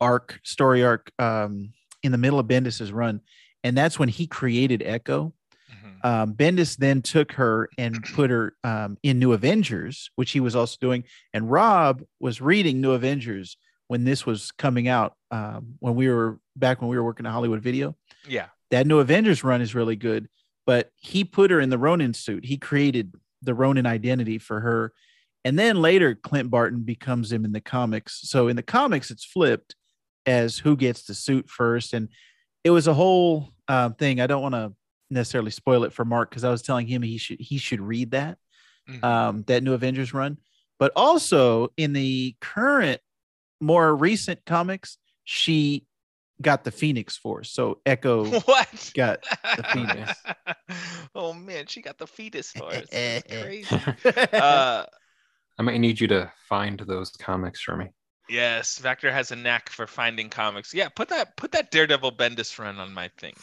arc 0.00 0.38
story 0.44 0.84
arc 0.84 1.10
um 1.18 1.72
in 2.04 2.12
the 2.12 2.18
middle 2.18 2.38
of 2.38 2.46
bendis's 2.46 2.92
run 2.92 3.20
and 3.64 3.76
that's 3.76 3.98
when 3.98 4.08
he 4.10 4.26
created 4.26 4.82
echo 4.84 5.32
Mhm. 5.72 6.04
um 6.04 6.34
bendis 6.34 6.76
then 6.76 7.00
took 7.02 7.32
her 7.32 7.68
and 7.78 8.00
put 8.14 8.30
her 8.30 8.52
um 8.62 8.96
in 9.02 9.18
new 9.18 9.32
avengers 9.32 10.10
which 10.16 10.30
he 10.32 10.38
was 10.38 10.54
also 10.54 10.76
doing 10.80 11.02
and 11.32 11.50
rob 11.50 12.02
was 12.20 12.40
reading 12.40 12.80
new 12.80 12.92
avengers 12.92 13.56
when 13.90 14.04
this 14.04 14.24
was 14.24 14.52
coming 14.52 14.86
out 14.86 15.14
um 15.32 15.74
when 15.80 15.96
we 15.96 16.08
were 16.08 16.38
back 16.54 16.80
when 16.80 16.88
we 16.88 16.96
were 16.96 17.02
working 17.02 17.26
at 17.26 17.32
hollywood 17.32 17.60
video 17.60 17.96
Yeah. 18.28 18.46
that 18.70 18.86
new 18.86 19.00
Avengers 19.00 19.42
run 19.42 19.60
is 19.60 19.74
really 19.74 19.96
good, 19.96 20.28
but 20.64 20.92
he 20.94 21.24
put 21.24 21.50
her 21.50 21.58
in 21.58 21.70
the 21.70 21.78
Ronin 21.78 22.14
suit. 22.14 22.44
He 22.44 22.56
created 22.56 23.12
the 23.42 23.52
Ronin 23.52 23.86
identity 23.86 24.38
for 24.38 24.60
her. 24.60 24.92
And 25.44 25.58
then 25.58 25.82
later, 25.82 26.14
Clint 26.14 26.50
Barton 26.50 26.82
becomes 26.82 27.32
him 27.32 27.44
in 27.44 27.50
the 27.50 27.60
comics. 27.60 28.20
So 28.30 28.46
in 28.46 28.54
the 28.54 28.62
comics, 28.62 29.10
it's 29.10 29.24
flipped 29.24 29.74
as 30.24 30.58
who 30.58 30.76
gets 30.76 31.02
the 31.04 31.14
suit 31.14 31.48
first. 31.50 31.94
And 31.94 32.10
it 32.62 32.70
was 32.70 32.86
a 32.86 32.94
whole 32.94 33.48
um, 33.66 33.94
thing. 33.94 34.20
I 34.20 34.28
don't 34.28 34.42
want 34.42 34.54
to 34.54 34.72
necessarily 35.10 35.50
spoil 35.50 35.82
it 35.82 35.92
for 35.92 36.04
Marc 36.04 36.30
because 36.30 36.44
I 36.44 36.50
was 36.50 36.62
telling 36.62 36.86
him 36.86 37.02
he 37.02 37.18
should 37.18 37.40
he 37.40 37.58
should 37.58 37.80
read 37.80 38.12
that 38.12 38.38
Mhm. 38.88 39.02
um, 39.02 39.42
that 39.48 39.64
new 39.64 39.72
Avengers 39.72 40.14
run. 40.14 40.36
But 40.78 40.92
also 40.94 41.70
in 41.76 41.92
the 41.92 42.36
current, 42.40 43.00
more 43.60 43.94
recent 43.94 44.44
comics, 44.46 44.96
she 45.24 45.86
got 46.42 46.64
the 46.64 46.70
Phoenix 46.70 47.16
Force. 47.16 47.52
So 47.52 47.80
Echo 47.84 48.24
what? 48.40 48.90
got 48.94 49.22
the 49.56 49.62
Phoenix. 49.72 50.12
oh 51.14 51.32
man, 51.32 51.66
she 51.66 51.82
got 51.82 51.98
the 51.98 52.06
fetus 52.06 52.50
force. 52.52 52.88
That's 52.90 53.32
crazy. 53.42 53.76
uh, 54.32 54.84
I 55.58 55.62
might 55.62 55.78
need 55.78 56.00
you 56.00 56.08
to 56.08 56.32
find 56.48 56.80
those 56.80 57.10
comics 57.10 57.60
for 57.60 57.76
me. 57.76 57.88
yes, 58.30 58.78
Vactor 58.82 59.12
has 59.12 59.30
a 59.32 59.36
knack 59.36 59.68
for 59.68 59.86
finding 59.86 60.30
comics. 60.30 60.72
Yeah, 60.72 60.88
put 60.88 61.08
that 61.10 61.36
put 61.36 61.52
that 61.52 61.70
Daredevil 61.70 62.12
Bendis 62.12 62.58
run 62.58 62.78
on 62.78 62.94
my 62.94 63.10
thing, 63.18 63.34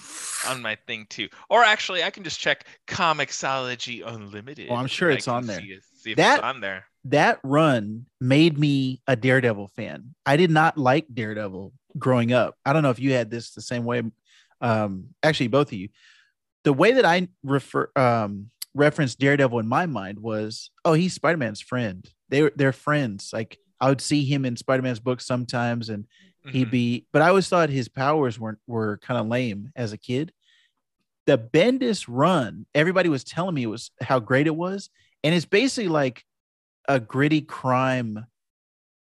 on 0.48 0.62
my 0.64 0.76
thing 0.88 1.06
too. 1.10 1.28
Or 1.50 1.64
actually, 1.64 2.04
I 2.04 2.10
can 2.10 2.24
just 2.24 2.40
check 2.40 2.66
Comixology 2.88 4.02
Unlimited. 4.06 4.68
Oh, 4.72 4.76
I'm 4.76 4.88
sure 4.88 5.12
it's 5.12 5.28
on 5.28 5.44
can 5.44 5.48
there. 5.48 5.60
See, 5.62 5.68
it- 5.74 5.84
see 6.02 6.12
if 6.12 6.18
That- 6.18 6.40
it's 6.40 6.44
on 6.44 6.62
there. 6.62 6.86
That 7.10 7.40
run 7.44 8.06
made 8.20 8.58
me 8.58 9.02
a 9.08 9.16
Daredevil 9.16 9.68
fan. 9.70 10.16
I 10.26 10.38
did 10.38 10.52
not 10.52 10.78
like 10.78 11.06
Daredevil 11.14 11.74
growing 11.98 12.34
up. 12.34 12.56
I 12.66 12.74
don't 12.74 12.84
know 12.84 12.90
if 12.90 13.00
you 13.00 13.14
had 13.14 13.30
this 13.30 13.52
the 13.52 13.62
same 13.62 13.84
way. 13.86 14.04
Um, 14.62 15.10
actually, 15.24 15.48
both 15.48 15.68
of 15.68 15.74
you. 15.74 15.90
The 16.64 16.74
way 16.74 16.94
that 16.94 17.06
I 17.06 17.28
refer 17.44 17.90
um, 17.96 18.50
referenced 18.74 19.20
Daredevil 19.20 19.60
in 19.60 19.68
my 19.68 19.86
mind 19.86 20.20
was, 20.20 20.72
oh, 20.84 20.94
he's 20.94 21.14
Spider 21.14 21.38
Man's 21.38 21.62
friend. 21.62 22.06
They're 22.30 22.52
they're 22.56 22.74
friends. 22.74 23.30
Like 23.32 23.58
I 23.80 23.90
would 23.90 24.02
see 24.02 24.26
him 24.26 24.44
in 24.46 24.58
Spider 24.58 24.84
Man's 24.84 25.00
books 25.00 25.26
sometimes, 25.26 25.90
and 25.90 26.06
he'd 26.50 26.68
Mhm. 26.68 26.72
be. 26.72 27.06
But 27.14 27.22
I 27.22 27.30
always 27.30 27.48
thought 27.48 27.70
his 27.70 27.88
powers 27.88 28.40
weren't 28.40 28.60
were 28.68 28.98
kind 28.98 29.20
of 29.20 29.28
lame 29.28 29.72
as 29.76 29.94
a 29.94 29.98
kid. 29.98 30.34
The 31.26 31.38
Bendis 31.38 32.06
run, 32.08 32.66
everybody 32.74 33.10
was 33.10 33.24
telling 33.24 33.54
me 33.56 33.64
it 33.64 33.68
was 33.68 33.92
how 34.02 34.20
great 34.20 34.48
it 34.48 34.56
was, 34.56 34.90
and 35.24 35.34
it's 35.36 35.46
basically 35.46 35.90
like 35.90 36.24
a 36.88 37.00
gritty 37.00 37.42
crime 37.42 38.26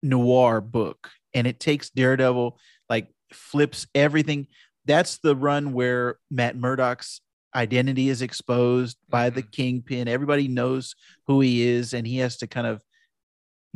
noir 0.02 0.60
book 0.60 1.10
and 1.34 1.46
it 1.46 1.60
takes 1.60 1.90
daredevil 1.90 2.58
like 2.88 3.08
flips 3.32 3.86
everything. 3.94 4.46
That's 4.84 5.18
the 5.18 5.36
run 5.36 5.72
where 5.72 6.18
matt 6.30 6.56
murdock's 6.56 7.20
identity 7.54 8.08
is 8.08 8.22
exposed 8.22 8.96
by 9.08 9.30
the 9.30 9.42
kingpin. 9.42 10.08
Everybody 10.08 10.48
knows 10.48 10.94
who 11.26 11.40
he 11.40 11.66
is 11.66 11.94
and 11.94 12.06
he 12.06 12.18
has 12.18 12.36
to 12.38 12.46
kind 12.46 12.66
of 12.66 12.82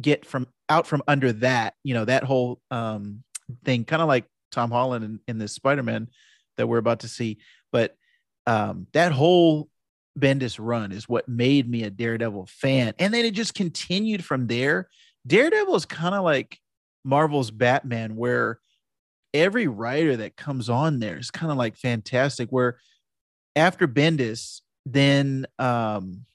get 0.00 0.24
from 0.24 0.46
out 0.68 0.86
from 0.86 1.02
under 1.06 1.32
that 1.32 1.74
you 1.84 1.92
know 1.92 2.04
that 2.04 2.24
whole 2.24 2.58
um 2.70 3.22
thing 3.62 3.84
kind 3.84 4.00
of 4.00 4.08
like 4.08 4.24
tom 4.50 4.70
holland 4.70 5.04
in, 5.04 5.20
in 5.28 5.38
this 5.38 5.52
spider-man 5.52 6.08
that 6.56 6.66
we're 6.66 6.78
about 6.78 7.00
to 7.00 7.08
see. 7.08 7.38
But 7.70 7.96
um 8.46 8.86
that 8.92 9.12
whole 9.12 9.68
bendis 10.18 10.58
run 10.60 10.92
is 10.92 11.08
what 11.08 11.28
made 11.28 11.68
me 11.68 11.84
a 11.84 11.90
daredevil 11.90 12.46
fan 12.46 12.92
and 12.98 13.14
then 13.14 13.24
it 13.24 13.32
just 13.32 13.54
continued 13.54 14.24
from 14.24 14.46
there 14.46 14.88
daredevil 15.26 15.74
is 15.74 15.86
kind 15.86 16.14
of 16.14 16.22
like 16.22 16.58
marvel's 17.04 17.50
batman 17.50 18.14
where 18.14 18.60
every 19.32 19.66
writer 19.66 20.16
that 20.16 20.36
comes 20.36 20.68
on 20.68 20.98
there 20.98 21.16
is 21.16 21.30
kind 21.30 21.50
of 21.50 21.56
like 21.56 21.76
fantastic 21.76 22.50
where 22.50 22.78
after 23.56 23.88
bendis 23.88 24.60
then 24.84 25.46
um 25.58 26.26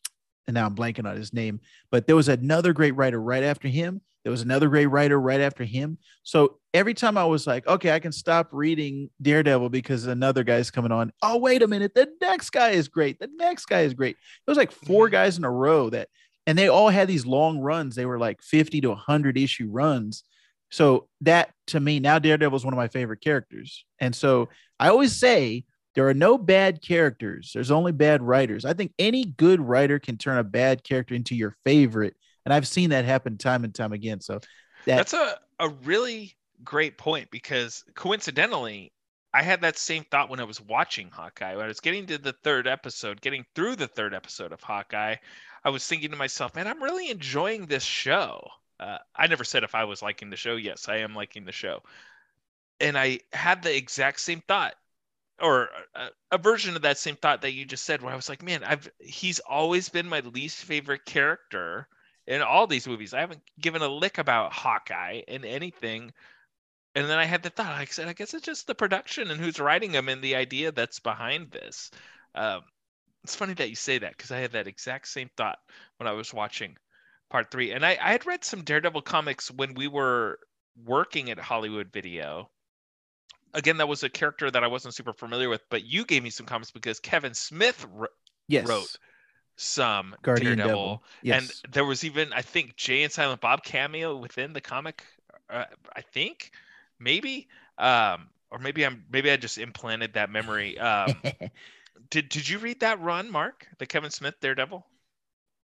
and 0.48 0.56
now 0.56 0.66
I'm 0.66 0.76
blanking 0.76 1.08
on 1.08 1.18
his 1.18 1.34
name, 1.34 1.60
but 1.91 2.08
there 2.08 2.16
was 2.16 2.30
another 2.30 2.74
great 2.74 2.95
writer 2.95 3.22
right 3.22 3.44
after 3.44 3.68
him. 3.68 4.02
There 4.28 4.32
was 4.32 4.41
another 4.41 4.68
great 4.68 4.88
writer 4.88 5.18
right 5.18 5.40
after 5.40 5.64
him. 5.64 5.98
So 6.24 6.58
every 6.74 6.94
time 6.94 7.18
I 7.18 7.24
was 7.24 7.48
like, 7.48 7.66
okay, 7.66 7.91
I 7.91 7.99
can 7.99 8.12
stop 8.12 8.49
reading 8.52 9.10
Daredevil 9.22 9.70
because 9.70 10.06
another 10.06 10.44
guy's 10.44 10.70
coming 10.70 10.91
on. 10.91 11.14
Oh, 11.22 11.38
wait 11.38 11.64
a 11.64 11.68
minute. 11.68 11.95
The 11.95 12.10
next 12.20 12.49
guy 12.49 12.72
is 12.72 12.90
great. 12.90 13.22
The 13.22 13.30
next 13.38 13.68
guy 13.68 13.84
is 13.84 13.94
great. 13.94 14.18
It 14.18 14.52
was 14.52 14.58
like 14.58 14.74
four 14.74 15.06
mm-hmm. 15.06 15.14
guys 15.14 15.38
in 15.38 15.45
a 15.45 15.49
row 15.49 15.90
that, 15.91 16.10
and 16.45 16.58
they 16.58 16.68
all 16.68 16.90
had 16.90 17.08
these 17.08 17.26
long 17.26 17.60
runs. 17.60 17.95
They 17.95 18.06
were 18.06 18.20
like 18.20 18.41
50 18.41 18.82
to 18.82 18.90
100 18.90 19.38
issue 19.38 19.70
runs. 19.72 20.26
So 20.72 21.08
that 21.22 21.54
to 21.68 21.80
me, 21.80 22.02
now 22.02 22.20
Daredevil 22.20 22.58
is 22.58 22.66
one 22.66 22.74
of 22.74 22.78
my 22.78 22.90
favorite 22.90 23.22
characters. 23.22 23.86
And 24.02 24.14
so 24.14 24.49
I 24.78 24.90
always 24.90 25.16
say 25.16 25.64
there 25.95 26.10
are 26.10 26.14
no 26.14 26.38
bad 26.38 26.82
characters. 26.82 27.52
There's 27.54 27.72
only 27.72 27.94
bad 27.94 28.22
writers. 28.22 28.66
I 28.66 28.74
think 28.74 28.91
any 28.99 29.24
good 29.24 29.62
writer 29.62 29.99
can 29.99 30.18
turn 30.18 30.38
a 30.38 30.44
bad 30.44 30.84
character 30.84 31.16
into 31.16 31.34
your 31.34 31.56
favorite. 31.64 32.18
And 32.48 32.53
I've 32.53 32.65
seen 32.65 32.91
that 32.91 33.03
happen 33.03 33.38
time 33.38 33.65
and 33.65 33.76
time 33.76 33.91
again. 33.91 34.22
So 34.22 34.36
that, 34.86 34.95
That's 34.95 35.11
a, 35.11 35.38
a 35.60 35.68
really 35.68 36.38
great 36.64 36.98
point 36.98 37.30
because 37.30 37.84
coincidentally, 37.94 38.94
I 39.34 39.44
had 39.44 39.60
that 39.64 39.78
same 39.78 40.06
thought 40.06 40.30
when 40.30 40.40
I 40.40 40.45
was 40.45 40.61
watching 40.61 41.10
Hawkeye. 41.10 41.57
When 41.57 41.65
I 41.65 41.68
was 41.68 41.82
getting 41.82 42.06
to 42.06 42.18
the 42.18 42.32
third 42.45 42.65
episode, 42.65 43.19
getting 43.19 43.45
through 43.53 43.76
the 43.76 43.90
third 43.90 44.14
episode 44.14 44.53
of 44.53 44.61
Hawkeye, 44.61 45.15
I 45.65 45.69
was 45.69 45.86
thinking 45.86 46.11
to 46.11 46.15
myself, 46.15 46.56
man, 46.56 46.68
I'm 46.68 46.82
really 46.82 47.10
enjoying 47.10 47.65
this 47.65 47.84
show. 47.84 48.48
Uh, 48.80 48.99
I 49.14 49.28
never 49.28 49.44
said 49.44 49.65
if 49.65 49.76
I 49.76 49.84
was 49.84 50.02
liking 50.02 50.30
the 50.30 50.38
show. 50.38 50.56
Yes, 50.56 50.88
I 50.88 50.99
am 50.99 51.15
liking 51.15 51.44
the 51.44 51.52
show. 51.52 51.84
And 52.80 52.98
I 52.98 53.19
had 53.34 53.61
the 53.61 53.76
exact 53.76 54.22
same 54.22 54.41
thought 54.48 54.76
or 55.41 55.68
a, 55.95 56.07
a, 56.32 56.38
version 56.38 56.78
of 56.78 56.84
that 56.84 56.98
same 56.98 57.18
thought 57.18 57.41
that 57.41 57.52
you 57.52 57.65
just 57.65 57.84
said 57.84 58.02
where 58.02 58.14
I 58.14 58.15
was 58.15 58.30
like, 58.30 58.41
man, 58.41 58.64
I've 58.64 58.90
he's 58.99 59.40
always 59.40 59.90
been 59.90 60.07
my 60.07 60.22
least 60.22 60.64
favorite 60.64 61.03
character 61.03 61.90
in 62.28 62.41
all 62.41 62.68
these 62.68 62.88
movies. 62.88 63.14
I 63.14 63.22
haven't 63.22 63.41
given 63.60 63.82
a 63.82 63.88
lick 63.88 64.18
about 64.18 64.54
Hawkeye 64.54 65.22
in 65.28 65.45
anything. 65.45 66.12
And 66.95 67.10
then 67.10 67.20
I 67.20 67.26
had 67.26 67.44
the 67.44 67.49
thought, 67.49 67.78
like 67.78 67.90
I 67.90 67.91
said, 67.91 68.08
I 68.08 68.14
guess 68.14 68.34
it's 68.34 68.45
just 68.45 68.68
the 68.68 68.76
production 68.76 69.30
and 69.32 69.40
who's 69.40 69.60
writing 69.60 69.91
them 69.91 70.10
and 70.10 70.22
the 70.22 70.36
idea 70.36 70.72
that's 70.72 70.99
behind 70.99 71.52
this. 71.52 71.91
Um, 72.36 72.62
it's 73.24 73.36
funny 73.36 73.54
that 73.54 73.70
you 73.70 73.76
say 73.76 73.99
that 73.99 74.16
because 74.18 74.32
I 74.32 74.40
had 74.40 74.54
that 74.54 74.68
exact 74.68 75.08
same 75.08 75.30
thought 75.38 75.60
when 75.98 76.08
I 76.08 76.14
was 76.14 76.34
watching 76.34 76.78
part 77.30 77.52
three. 77.52 77.72
And 77.72 77.86
I, 77.86 77.98
I 78.02 78.12
had 78.12 78.26
read 78.26 78.44
some 78.44 78.64
Daredevil 78.64 79.02
comics 79.04 79.52
when 79.52 79.74
we 79.74 79.88
were 79.88 80.40
working 80.86 81.30
at 81.30 81.40
Hollywood 81.40 81.91
Video 81.91 82.49
again, 83.54 83.78
that 83.78 83.88
was 83.88 84.04
a 84.04 84.10
character 84.10 84.49
that 84.49 84.64
I 84.64 84.68
wasn't 84.68 84.94
super 84.94 85.14
familiar 85.14 85.49
with, 85.49 85.62
but 85.70 85.84
you 85.84 86.06
gave 86.06 86.24
me 86.24 86.30
some 86.30 86.45
comments 86.45 86.72
because 86.72 86.99
Kevin 86.99 87.34
Smith 87.34 87.86
yes. 88.48 88.68
wrote 88.68 88.95
some 89.58 90.16
Guardian 90.22 90.58
Daredevil, 90.58 90.70
Devil. 90.70 91.04
Yes. 91.24 91.62
and 91.66 91.74
there 91.74 91.84
was 91.84 92.04
even 92.04 92.32
I 92.32 92.42
think 92.42 92.78
Jay 92.78 93.04
and 93.04 93.12
Silent 93.12 93.42
Bob 93.42 93.64
cameo 93.64 94.16
within 94.16 94.54
the 94.54 94.62
comic. 94.62 95.04
Uh, 95.50 95.66
I 95.96 96.02
think 96.02 96.52
maybe, 97.00 97.48
um, 97.78 98.30
or 98.52 98.60
maybe 98.60 98.86
I'm 98.86 99.04
maybe 99.12 99.32
I 99.32 99.38
just 99.38 99.58
implanted 99.58 100.14
that 100.14 100.30
memory. 100.30 100.78
Um, 100.80 101.16
did 102.10 102.30
did 102.30 102.48
you 102.48 102.60
read 102.60 102.80
that 102.82 103.02
run, 103.02 103.32
Marc? 103.32 103.68
The 103.80 103.86
Kevin 103.86 104.12
Smith 104.12 104.36
Daredevil? 104.42 104.86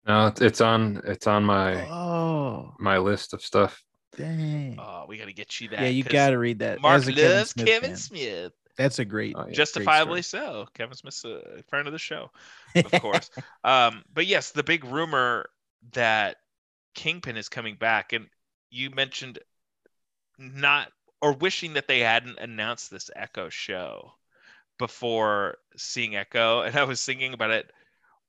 No, 0.06 0.26
it's, 0.28 0.40
it's 0.40 0.60
on 0.60 1.02
it's 1.04 1.26
on 1.26 1.44
my 1.44 1.86
oh, 1.88 2.74
my 2.78 2.98
list 2.98 3.34
of 3.34 3.42
stuff. 3.42 3.82
dang. 4.16 4.76
Oh, 4.78 5.04
we 5.08 5.18
got 5.18 5.26
to 5.26 5.32
get 5.32 5.60
you 5.60 5.68
that. 5.70 5.80
yeah, 5.80 5.88
you 5.88 6.04
got 6.04 6.30
to 6.30 6.38
read 6.38 6.60
that. 6.60 6.80
Marc 6.80 6.96
As 6.96 7.08
a 7.08 7.12
Kevin 7.12 7.44
Smith 7.44 7.66
Kevin. 7.66 7.96
Smith. 7.96 8.52
That's 8.76 8.98
a 8.98 9.04
great, 9.04 9.34
Oh, 9.36 9.46
yeah. 9.46 9.52
justifiably 9.52 10.22
so. 10.22 10.66
Kevin 10.74 10.96
Smith's 10.96 11.24
a 11.24 11.62
friend 11.68 11.86
of 11.86 11.92
the 11.92 11.98
show, 11.98 12.30
of 12.74 12.90
course. 12.92 13.30
um, 13.64 14.04
but 14.12 14.26
yes, 14.26 14.52
the 14.52 14.62
big 14.62 14.84
rumor 14.84 15.50
that 15.92 16.36
Kingpin 16.94 17.36
is 17.36 17.48
coming 17.48 17.76
back, 17.76 18.12
and 18.12 18.26
you 18.70 18.90
mentioned 18.90 19.38
not 20.38 20.90
or 21.20 21.32
wishing 21.34 21.74
that 21.74 21.86
they 21.86 22.00
hadn't 22.00 22.38
announced 22.38 22.90
this 22.90 23.10
Echo 23.14 23.48
show 23.48 24.12
before 24.78 25.58
seeing 25.76 26.16
Echo, 26.16 26.62
and 26.62 26.74
I 26.76 26.84
was 26.84 27.04
thinking 27.04 27.34
about 27.34 27.50
it. 27.50 27.70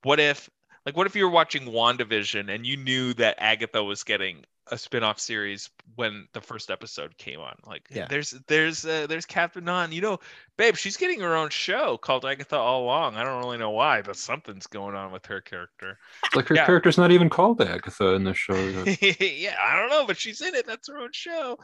What 0.04 0.20
if, 0.20 0.50
like, 0.86 0.98
what 0.98 1.08
if 1.08 1.16
you 1.16 1.24
were 1.24 1.32
watching 1.32 1.66
WandaVision 1.66 2.54
and 2.54 2.66
you 2.66 2.76
knew 2.76 3.14
that 3.14 3.38
Agatha 3.40 3.84
was 3.84 4.04
getting 4.04 4.44
a 4.68 4.78
spin-off 4.78 5.20
series 5.20 5.70
when 5.96 6.28
the 6.34 6.40
first 6.40 6.70
episode 6.70 7.18
came 7.18 7.40
on. 7.40 7.56
Like 7.66 7.88
Yeah. 7.90 8.08
there's 8.08 8.32
there's 8.48 8.86
uh, 8.86 9.08
there's 9.08 9.26
Kathryn 9.26 9.68
Hahn 9.68 9.92
you 9.92 10.02
know 10.02 10.20
babe 10.58 10.76
she's 10.76 10.98
getting 10.98 11.20
her 11.20 11.36
own 11.36 11.50
show 11.50 11.98
called 11.98 12.26
agatha 12.26 12.56
all 12.58 12.84
along. 12.84 13.16
I 13.16 13.24
don't 13.24 13.40
really 13.44 13.58
know 13.58 13.72
why 13.72 14.02
but 14.04 14.16
something's 14.16 14.68
going 14.68 14.96
on 14.96 15.12
with 15.12 15.26
her 15.26 15.42
character. 15.42 15.98
Like 16.36 16.48
her 16.50 16.56
Yeah. 16.56 16.66
character's 16.68 16.98
not 16.98 17.12
even 17.12 17.28
called 17.30 17.60
Agatha 17.62 18.14
in 18.14 18.24
the 18.24 18.34
show. 18.36 18.54
yeah 19.02 19.56
i 19.62 19.76
don't 19.78 19.90
know 19.90 20.06
but 20.06 20.18
she's 20.18 20.42
in 20.42 20.54
it. 20.54 20.68
That's 20.68 20.88
her 20.90 21.00
own 21.00 21.10
show. 21.12 21.58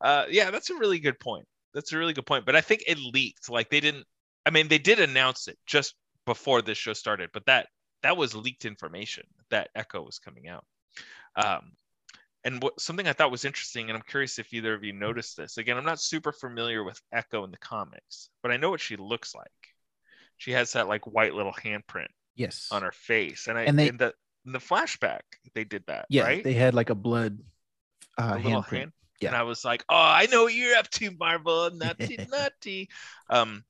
Uh 0.00 0.26
yeah 0.28 0.50
that's 0.50 0.68
a 0.70 0.74
really 0.76 0.98
good 0.98 1.18
point. 1.18 1.46
That's 1.74 1.92
a 1.92 1.98
really 1.98 2.12
good 2.12 2.26
point 2.26 2.44
but 2.44 2.54
i 2.54 2.60
think 2.60 2.84
it 2.86 2.98
leaked. 2.98 3.48
Like 3.48 3.70
they 3.70 3.80
didn't 3.80 4.04
i 4.44 4.50
mean 4.50 4.68
they 4.68 4.78
did 4.78 5.00
announce 5.00 5.48
it 5.48 5.58
just 5.66 5.94
before 6.26 6.60
this 6.62 6.78
show 6.78 6.92
started 6.92 7.30
but 7.32 7.46
that 7.46 7.66
that 8.02 8.16
was 8.16 8.34
leaked 8.34 8.64
information 8.66 9.24
that 9.50 9.70
echo 9.74 10.02
was 10.02 10.18
coming 10.18 10.48
out. 10.48 10.64
Um 11.34 11.72
and 12.44 12.62
what 12.62 12.80
something 12.80 13.06
I 13.06 13.12
thought 13.12 13.30
was 13.30 13.44
interesting, 13.44 13.88
and 13.88 13.96
I'm 13.96 14.04
curious 14.06 14.38
if 14.38 14.52
either 14.52 14.74
of 14.74 14.82
you 14.84 14.92
noticed 14.92 15.36
this. 15.36 15.58
Again, 15.58 15.76
I'm 15.76 15.84
not 15.84 16.00
super 16.00 16.32
familiar 16.32 16.82
with 16.84 17.00
Echo 17.12 17.44
in 17.44 17.50
the 17.50 17.58
comics, 17.58 18.30
but 18.42 18.50
I 18.52 18.56
know 18.56 18.70
what 18.70 18.80
she 18.80 18.96
looks 18.96 19.34
like. 19.34 19.46
She 20.38 20.52
has 20.52 20.72
that 20.72 20.88
like 20.88 21.06
white 21.06 21.34
little 21.34 21.52
handprint 21.52 22.08
yes. 22.34 22.68
on 22.72 22.82
her 22.82 22.92
face, 22.92 23.46
and 23.46 23.56
I 23.56 23.62
And 23.62 23.78
they- 23.78 23.88
in 23.88 23.96
the 23.96 24.12
in 24.44 24.50
the 24.52 24.58
flashback 24.58 25.20
they 25.54 25.62
did 25.62 25.84
that. 25.86 26.06
yeah, 26.08 26.24
right. 26.24 26.42
they 26.42 26.54
had 26.54 26.74
like 26.74 26.90
a 26.90 26.96
blood 26.96 27.38
uh, 28.18 28.34
A 28.36 28.40
handprint. 28.40 28.70
hand- 28.76 28.92
yeah. 29.20 29.28
And 29.28 29.36
I 29.36 29.44
was 29.44 29.64
like, 29.64 29.84
oh, 29.88 29.94
I 29.96 30.26
know 30.32 30.42
what 30.42 30.54
you're 30.54 30.76
up 30.76 30.90
to, 30.90 31.12
Marvel. 31.12 31.70
Nutty, 31.74 32.26
nutty. 32.28 32.88
Um, 33.30 33.62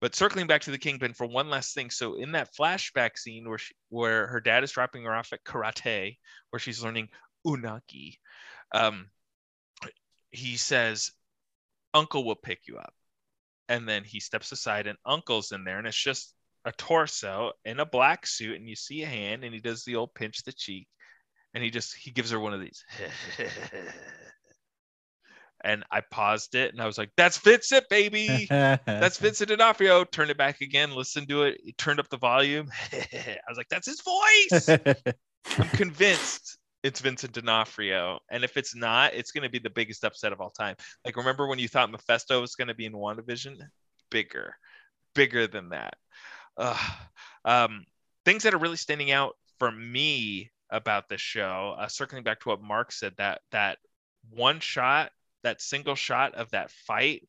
but 0.00 0.16
circling 0.16 0.48
back 0.48 0.62
to 0.62 0.72
the 0.72 0.78
Kingpin 0.78 1.12
for 1.12 1.24
one 1.24 1.48
last 1.50 1.72
thing. 1.72 1.90
So 1.90 2.14
in 2.14 2.32
that 2.32 2.48
flashback 2.52 3.16
scene 3.16 3.48
where 3.48 3.58
she, 3.58 3.74
where 3.90 4.26
her 4.26 4.40
dad 4.40 4.64
is 4.64 4.72
dropping 4.72 5.04
her 5.04 5.14
off 5.14 5.32
at 5.32 5.44
karate, 5.44 6.16
where 6.50 6.58
she's 6.58 6.82
learning 6.82 7.10
unagi, 7.46 8.18
um, 8.72 9.10
he 10.30 10.56
says, 10.56 11.12
"Uncle 11.94 12.24
will 12.24 12.36
pick 12.36 12.60
you 12.66 12.78
up," 12.78 12.94
and 13.68 13.88
then 13.88 14.04
he 14.04 14.20
steps 14.20 14.52
aside, 14.52 14.86
and 14.86 14.98
Uncle's 15.04 15.52
in 15.52 15.64
there, 15.64 15.78
and 15.78 15.86
it's 15.86 16.02
just 16.02 16.34
a 16.64 16.72
torso 16.72 17.52
in 17.64 17.80
a 17.80 17.86
black 17.86 18.26
suit, 18.26 18.56
and 18.56 18.68
you 18.68 18.76
see 18.76 19.02
a 19.02 19.06
hand, 19.06 19.44
and 19.44 19.54
he 19.54 19.60
does 19.60 19.84
the 19.84 19.96
old 19.96 20.14
pinch 20.14 20.42
the 20.42 20.52
cheek, 20.52 20.88
and 21.54 21.62
he 21.64 21.70
just 21.70 21.94
he 21.94 22.10
gives 22.10 22.30
her 22.30 22.40
one 22.40 22.54
of 22.54 22.60
these. 22.60 22.84
and 25.64 25.84
I 25.90 26.00
paused 26.00 26.54
it 26.54 26.72
and 26.72 26.80
I 26.80 26.86
was 26.86 26.98
like, 26.98 27.10
that's 27.16 27.38
Vincent, 27.38 27.88
baby. 27.88 28.46
That's 28.50 29.18
Vincent 29.18 29.50
D'Onofrio. 29.50 30.04
Turned 30.04 30.30
it 30.30 30.38
back 30.38 30.60
again, 30.60 30.92
listened 30.92 31.28
to 31.28 31.44
it, 31.44 31.60
he 31.62 31.72
turned 31.72 32.00
up 32.00 32.08
the 32.08 32.18
volume. 32.18 32.68
I 32.92 33.38
was 33.48 33.56
like, 33.56 33.68
that's 33.68 33.86
his 33.86 34.02
voice. 34.02 34.68
I'm 35.58 35.68
convinced 35.70 36.58
it's 36.88 37.00
Vincent 37.00 37.34
D'Onofrio. 37.34 38.18
And 38.30 38.42
if 38.42 38.56
it's 38.56 38.74
not, 38.74 39.12
it's 39.12 39.30
going 39.30 39.42
to 39.42 39.50
be 39.50 39.58
the 39.58 39.68
biggest 39.68 40.04
upset 40.04 40.32
of 40.32 40.40
all 40.40 40.50
time. 40.50 40.74
Like, 41.04 41.16
remember 41.16 41.46
when 41.46 41.58
you 41.58 41.68
thought 41.68 41.90
Mephisto 41.90 42.40
was 42.40 42.54
going 42.54 42.68
to 42.68 42.74
be 42.74 42.86
in 42.86 42.94
WandaVision? 42.94 43.58
Bigger, 44.10 44.54
bigger 45.14 45.46
than 45.46 45.68
that. 45.68 45.94
Um, 47.44 47.84
things 48.24 48.42
that 48.42 48.54
are 48.54 48.58
really 48.58 48.78
standing 48.78 49.10
out 49.10 49.36
for 49.58 49.70
me 49.70 50.50
about 50.70 51.08
this 51.08 51.20
show, 51.20 51.76
uh, 51.78 51.88
circling 51.88 52.24
back 52.24 52.40
to 52.40 52.48
what 52.48 52.62
Marc 52.62 52.90
said, 52.90 53.12
that 53.18 53.42
that 53.52 53.78
one 54.30 54.58
shot, 54.58 55.10
that 55.42 55.60
single 55.60 55.94
shot 55.94 56.34
of 56.34 56.50
that 56.50 56.70
fight, 56.70 57.28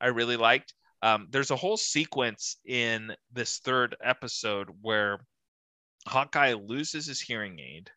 I 0.00 0.06
really 0.06 0.36
liked. 0.36 0.72
Um, 1.02 1.26
there's 1.30 1.50
a 1.50 1.56
whole 1.56 1.76
sequence 1.76 2.56
in 2.64 3.12
this 3.32 3.58
third 3.58 3.96
episode 4.02 4.68
where 4.82 5.18
Hawkeye 6.06 6.54
loses 6.54 7.06
his 7.06 7.20
hearing 7.20 7.58
aid. 7.58 7.90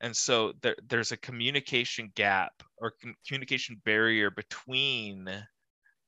And 0.00 0.16
so 0.16 0.52
there, 0.62 0.76
there's 0.88 1.12
a 1.12 1.16
communication 1.16 2.12
gap 2.14 2.52
or 2.76 2.92
communication 3.26 3.80
barrier 3.84 4.30
between 4.30 5.28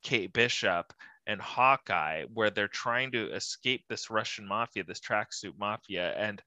Kate 0.02 0.32
Bishop 0.32 0.92
and 1.26 1.40
Hawkeye, 1.40 2.24
where 2.32 2.50
they're 2.50 2.68
trying 2.68 3.12
to 3.12 3.32
escape 3.32 3.84
this 3.88 4.10
Russian 4.10 4.46
mafia, 4.46 4.84
this 4.84 5.00
tracksuit 5.00 5.58
mafia, 5.58 6.14
and 6.16 6.40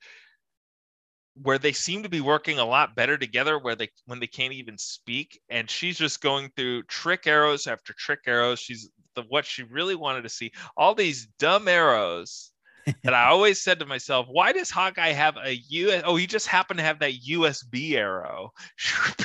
where 1.42 1.58
they 1.58 1.74
seem 1.74 2.04
to 2.04 2.10
be 2.10 2.22
working 2.22 2.60
a 2.60 2.66
lot 2.66 2.96
better 2.96 3.18
together, 3.18 3.60
where 3.60 3.76
they 3.76 3.90
when 4.06 4.20
they 4.20 4.28
can't 4.28 4.54
even 4.54 4.78
speak, 4.78 5.40
and 5.50 5.70
she's 5.70 5.98
just 5.98 6.22
going 6.22 6.50
through 6.56 6.84
trick 6.84 7.28
arrows 7.28 7.68
after 7.68 7.94
trick 7.94 8.20
arrows. 8.26 8.60
She's 8.60 8.90
the 9.16 9.24
what 9.30 9.46
she 9.46 9.64
really 9.64 9.96
wanted 9.96 10.24
to 10.24 10.30
see, 10.30 10.52
all 10.78 10.96
these 10.96 11.28
dumb 11.40 11.68
arrows 11.68 12.53
that 13.04 13.14
I 13.14 13.26
always 13.26 13.62
said 13.62 13.80
to 13.80 13.86
myself, 13.86 14.28
why 14.30 14.52
does 14.52 14.70
Hawkeye 14.70 15.12
have 15.12 15.38
a 15.38 15.56
U? 15.56 15.92
Oh, 16.04 16.16
he 16.16 16.28
just 16.28 16.48
happened 16.48 16.80
to 16.80 16.84
have 16.84 17.00
that 17.00 17.14
USB 17.28 17.94
arrow. 17.94 18.54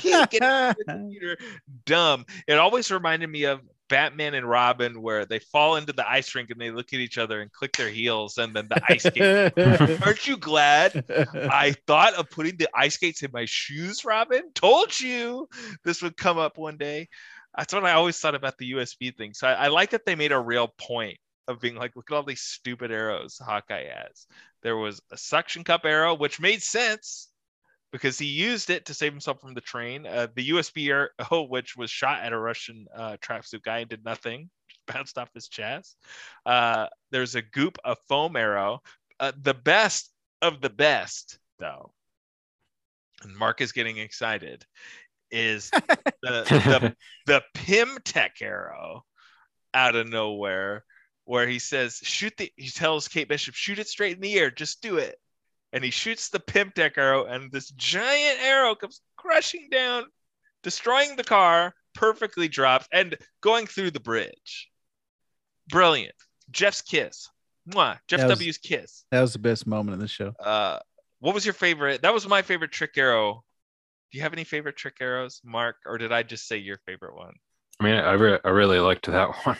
Get 0.03 0.29
it 0.33 0.41
the 0.41 0.85
computer. 0.87 1.37
Dumb. 1.85 2.25
It 2.47 2.59
always 2.59 2.91
reminded 2.91 3.29
me 3.29 3.45
of 3.45 3.61
Batman 3.89 4.35
and 4.35 4.49
Robin 4.49 5.03
where 5.03 5.25
they 5.25 5.39
fall 5.39 5.77
into 5.77 5.93
the 5.93 6.09
ice 6.09 6.35
rink 6.35 6.51
and 6.51 6.61
they 6.61 6.71
look 6.71 6.93
at 6.93 7.01
each 7.01 7.19
other 7.19 7.41
and 7.41 7.51
click 7.53 7.77
their 7.77 7.89
heels 7.89 8.39
and 8.39 8.55
then 8.55 8.69
the 8.69 8.81
ice 8.89 9.03
skate. 9.05 10.03
Aren't 10.03 10.27
you 10.27 10.37
glad 10.37 11.05
I 11.35 11.75
thought 11.87 12.15
of 12.15 12.31
putting 12.31 12.57
the 12.57 12.69
ice 12.75 12.95
skates 12.95 13.23
in 13.23 13.31
my 13.33 13.47
shoes, 13.47 14.05
Robin? 14.05 14.51
Told 14.55 14.99
you 15.01 15.49
this 15.85 16.03
would 16.03 16.17
come 16.17 16.39
up 16.39 16.59
one 16.59 16.77
day. 16.77 17.09
That's 17.57 17.73
what 17.73 17.85
I 17.85 17.93
always 17.93 18.19
thought 18.19 18.35
about 18.35 18.59
the 18.59 18.73
USB 18.73 19.17
thing. 19.17 19.35
So 19.35 19.49
I, 19.49 19.53
I 19.53 19.69
like 19.69 19.91
that 19.91 20.05
they 20.05 20.15
made 20.15 20.33
a 20.33 20.39
real 20.39 20.69
point 20.79 21.19
of 21.49 21.61
being 21.61 21.75
like, 21.75 21.97
look 21.97 22.11
at 22.11 22.15
all 22.15 22.23
these 22.23 22.43
stupid 22.43 22.93
arrows 22.93 23.41
Hawkeye 23.43 23.89
has. 23.89 24.27
There 24.63 24.77
was 24.77 25.01
a 25.11 25.17
suction 25.17 25.65
cup 25.65 25.85
arrow, 25.85 26.15
which 26.15 26.39
made 26.39 26.63
sense 26.63 27.29
because 27.91 28.19
he 28.19 28.27
used 28.27 28.69
it 28.71 28.85
to 28.85 28.95
save 28.95 29.13
himself 29.13 29.41
from 29.41 29.55
the 29.55 29.63
train. 29.63 30.07
Uh, 30.07 30.29
the 30.35 30.51
USB 30.51 30.89
arrow, 30.91 31.43
which 31.49 31.77
was 31.77 31.91
shot 31.91 32.23
at 32.23 32.35
a 32.35 32.39
Russian 32.39 32.87
uh, 32.95 33.17
tracksuit 33.21 33.63
guy 33.63 33.79
and 33.79 33.89
did 33.89 34.05
nothing, 34.05 34.51
bounced 34.87 35.17
off 35.17 35.31
his 35.35 35.49
chest. 35.49 35.97
Uh, 36.45 36.87
there's 37.11 37.35
a 37.35 37.43
goop, 37.43 37.79
a 37.85 37.97
foam 38.09 38.37
arrow. 38.37 38.83
Uh, 39.19 39.33
the 39.43 39.55
best 39.55 40.13
of 40.43 40.61
the 40.61 40.71
best, 40.71 41.39
though, 41.59 41.93
and 43.23 43.35
Marc 43.35 43.61
is 43.61 43.73
getting 43.73 43.97
excited, 43.99 44.65
is 45.31 45.71
the, 46.23 46.45
the, 46.45 46.95
the 47.27 47.43
Pym 47.55 47.99
Tech 48.05 48.37
arrow 48.43 49.05
out 49.75 49.97
of 49.97 50.09
nowhere 50.09 50.85
where 51.29 51.47
he 51.47 51.59
says, 51.59 52.01
shoot 52.03 52.33
the, 52.39 52.51
he 52.57 52.71
tells 52.71 53.07
Kate 53.07 53.29
Bishop, 53.29 53.55
shoot 53.55 53.79
it 53.79 53.87
straight 53.87 54.15
in 54.17 54.23
the 54.23 54.39
air, 54.39 54.51
just 54.51 54.81
do 54.81 54.97
it. 54.97 55.17
And 55.75 55.85
he 55.85 55.91
shoots 55.91 56.31
the 56.31 56.41
Pym 56.41 56.73
Tech 56.75 56.97
arrow, 56.97 57.27
and 57.27 57.53
this 57.53 57.69
giant 57.73 58.41
arrow 58.41 58.75
comes 58.75 59.03
crushing 59.19 59.69
down, 59.71 60.05
destroying 60.63 61.17
the 61.17 61.25
car, 61.25 61.75
perfectly 61.95 62.49
dropped, 62.49 62.89
and 62.95 63.15
going 63.43 63.67
through 63.67 63.91
the 63.91 64.01
bridge. 64.01 64.71
Brilliant. 65.69 66.15
Jeff's 66.51 66.81
kiss. 66.81 67.29
Mwah. 67.69 67.99
Jeff 68.09 68.23
was- 68.23 68.39
W's 68.39 68.57
kiss. 68.57 69.05
that 69.11 69.21
was 69.21 69.35
the 69.35 69.39
best 69.39 69.67
moment 69.67 69.93
of 69.97 70.01
the 70.01 70.09
show. 70.09 70.33
Uh, 70.43 70.79
what 71.21 71.35
was 71.35 71.45
your 71.45 71.53
favorite? 71.53 72.01
That 72.01 72.15
was 72.15 72.27
my 72.27 72.41
favorite 72.41 72.73
trick 72.73 72.97
arrow. 72.97 73.45
Do 74.11 74.17
you 74.17 74.23
have 74.23 74.33
any 74.33 74.45
favorite 74.45 74.79
trick 74.79 74.97
arrows, 75.03 75.43
Marc, 75.45 75.77
or 75.85 75.99
did 75.99 76.11
I 76.11 76.23
just 76.23 76.49
say 76.49 76.57
your 76.57 76.79
favorite 76.87 77.15
one? 77.15 77.35
I 77.81 77.85
mean, 77.85 77.95
I, 77.97 78.13
re- 78.13 78.39
I 78.43 78.49
really 78.49 78.81
liked 78.81 79.05
that 79.07 79.35
one. 79.45 79.59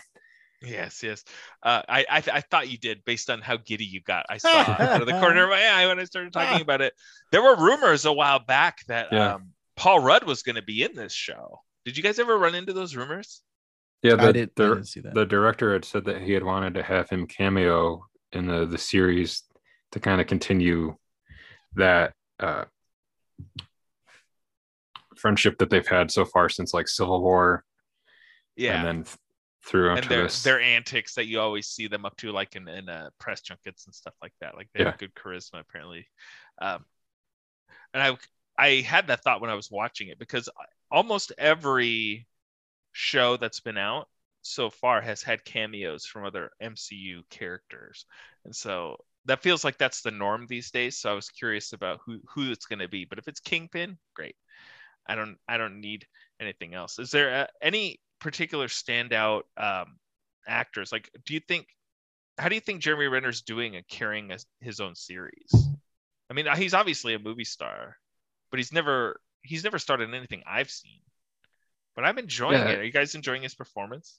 Yes, 0.61 1.03
yes. 1.05 1.25
Uh, 1.63 1.83
I, 1.89 2.01
I 2.11 2.23
I 2.33 2.41
thought 2.41 2.69
you 2.69 2.79
did 2.79 3.05
based 3.05 3.31
on 3.31 3.41
how 3.41 3.59
giddy 3.59 3.85
you 3.85 4.01
got. 4.01 4.27
I 4.29 4.39
saw 4.39 4.61
it 4.63 4.81
out 4.81 5.01
of 5.01 5.07
the 5.07 5.13
corner 5.21 5.45
of 5.45 5.51
my 5.57 5.65
eye 5.65 5.87
when 5.87 6.01
I 6.01 6.05
started 6.05 6.33
talking 6.33 6.61
about 6.63 6.81
it. 6.81 6.95
There 7.31 7.43
were 7.43 7.55
rumors 7.57 8.05
a 8.07 8.13
while 8.13 8.41
back 8.41 8.79
that 8.89 9.07
Yeah. 9.13 9.35
um, 9.35 9.51
Paul 9.77 10.01
Rudd 10.01 10.25
was 10.25 10.43
going 10.43 10.57
to 10.57 10.63
be 10.63 10.83
in 10.83 10.95
this 10.97 11.13
show. 11.13 11.61
Did 11.85 11.97
you 11.97 12.03
guys 12.03 12.19
ever 12.19 12.37
run 12.37 12.57
into 12.57 12.73
those 12.73 12.97
rumors? 12.97 13.41
Yeah, 14.03 14.15
I 14.15 14.27
the, 14.27 14.33
didn't, 14.33 14.53
I 14.61 14.63
didn't 14.69 14.85
see 14.87 15.01
that. 15.01 15.15
the 15.15 15.25
director 15.27 15.73
had 15.73 15.85
said 15.85 16.05
that 16.07 16.23
he 16.23 16.33
had 16.33 16.43
wanted 16.43 16.75
to 16.75 16.83
have 16.83 17.09
him 17.09 17.27
cameo 17.29 18.05
in 18.33 18.47
the, 18.47 18.67
the 18.67 18.79
series 18.79 19.45
to 19.93 20.01
kind 20.01 20.21
of 20.21 20.27
continue 20.27 20.97
that 21.77 22.15
uh, 22.41 22.65
friendship 25.17 25.59
that 25.59 25.71
they've 25.71 25.87
had 25.87 26.11
so 26.11 26.25
far 26.25 26.49
since 26.49 26.73
like 26.75 26.89
Civil 26.89 27.23
War, 27.23 27.65
Yeah. 28.57 28.79
and 28.79 28.87
then 28.87 29.05
th- 29.05 29.17
through 29.65 29.95
and 29.95 30.09
their 30.09 30.25
this. 30.25 30.43
their 30.43 30.61
antics 30.61 31.15
that 31.15 31.27
you 31.27 31.41
always 31.41 31.67
see 31.67 31.89
them 31.89 32.05
up 32.05 32.17
to, 32.19 32.33
like 32.33 32.57
in 32.57 32.69
in 32.69 32.89
uh, 32.89 33.11
press 33.19 33.41
junkets 33.41 33.87
and 33.87 33.95
stuff 33.95 34.15
like 34.23 34.33
that. 34.41 34.57
Like 34.57 34.69
they 34.75 34.85
have 34.85 34.99
good 34.99 35.15
charisma, 35.15 35.61
apparently. 35.61 36.07
Um, 36.61 36.85
and 37.93 38.03
I 38.03 38.17
I 38.57 38.81
had 38.81 39.09
that 39.09 39.23
thought 39.23 39.41
when 39.41 39.51
I 39.51 39.55
was 39.55 39.71
watching 39.71 40.09
it 40.09 40.19
because 40.19 40.49
almost 40.91 41.33
every 41.39 42.27
show 42.93 43.37
that's 43.37 43.61
been 43.61 43.79
out 43.79 44.09
so 44.43 44.71
far 44.71 45.01
has 45.01 45.23
had 45.23 45.45
cameos 45.45 46.07
from 46.07 46.25
other 46.25 46.51
MCU 46.63 47.23
characters, 47.31 48.07
and 48.45 48.55
so 48.55 48.97
that 49.27 49.43
feels 49.43 49.65
like 49.65 49.77
that's 49.79 50.01
the 50.03 50.11
norm 50.11 50.47
these 50.47 50.71
days. 50.71 50.97
So 50.97 51.11
I 51.11 51.15
was 51.15 51.29
curious 51.29 51.73
about 51.73 52.01
who 52.05 52.21
who 52.35 52.51
it's 52.51 52.67
going 52.67 52.79
to 52.79 52.89
be. 52.89 53.05
But 53.05 53.19
if 53.19 53.29
it's 53.29 53.41
Kingpin, 53.41 53.99
great. 54.15 54.37
I 55.07 55.15
don't 55.15 55.37
I 55.49 55.57
don't 55.57 55.81
need 55.81 56.07
anything 56.41 56.75
else. 56.75 56.99
Is 56.99 57.11
there 57.11 57.43
uh, 57.43 57.47
any 57.63 58.01
particular 58.21 58.67
standout 58.69 59.43
um, 59.57 59.97
actors? 60.47 60.93
Like, 60.93 61.11
do 61.27 61.35
you 61.35 61.41
think? 61.41 61.67
How 62.39 62.49
do 62.49 62.55
you 62.55 62.61
think 62.61 62.81
Jeremy 62.83 63.07
Renner's 63.07 63.43
doing 63.43 63.75
and 63.75 63.87
carrying 63.89 64.31
a, 64.31 64.39
his 64.61 64.79
own 64.81 64.95
series? 64.95 65.51
I 66.31 66.35
mean, 66.35 66.47
he's 66.57 66.75
obviously 66.75 67.15
a 67.15 67.19
movie 67.19 67.45
star, 67.45 67.97
but 68.51 68.59
he's 68.59 68.73
never 68.73 69.21
he's 69.43 69.65
never 69.65 69.79
started 69.79 70.09
in 70.09 70.15
anything 70.15 70.43
I've 70.47 70.71
seen. 70.71 71.01
But 71.97 72.05
I'm 72.05 72.19
enjoying 72.19 72.61
Yeah. 72.61 72.69
it. 72.69 72.79
Are 72.79 72.85
you 72.85 72.93
guys 72.93 73.15
enjoying 73.15 73.43
his 73.43 73.55
performance? 73.55 74.19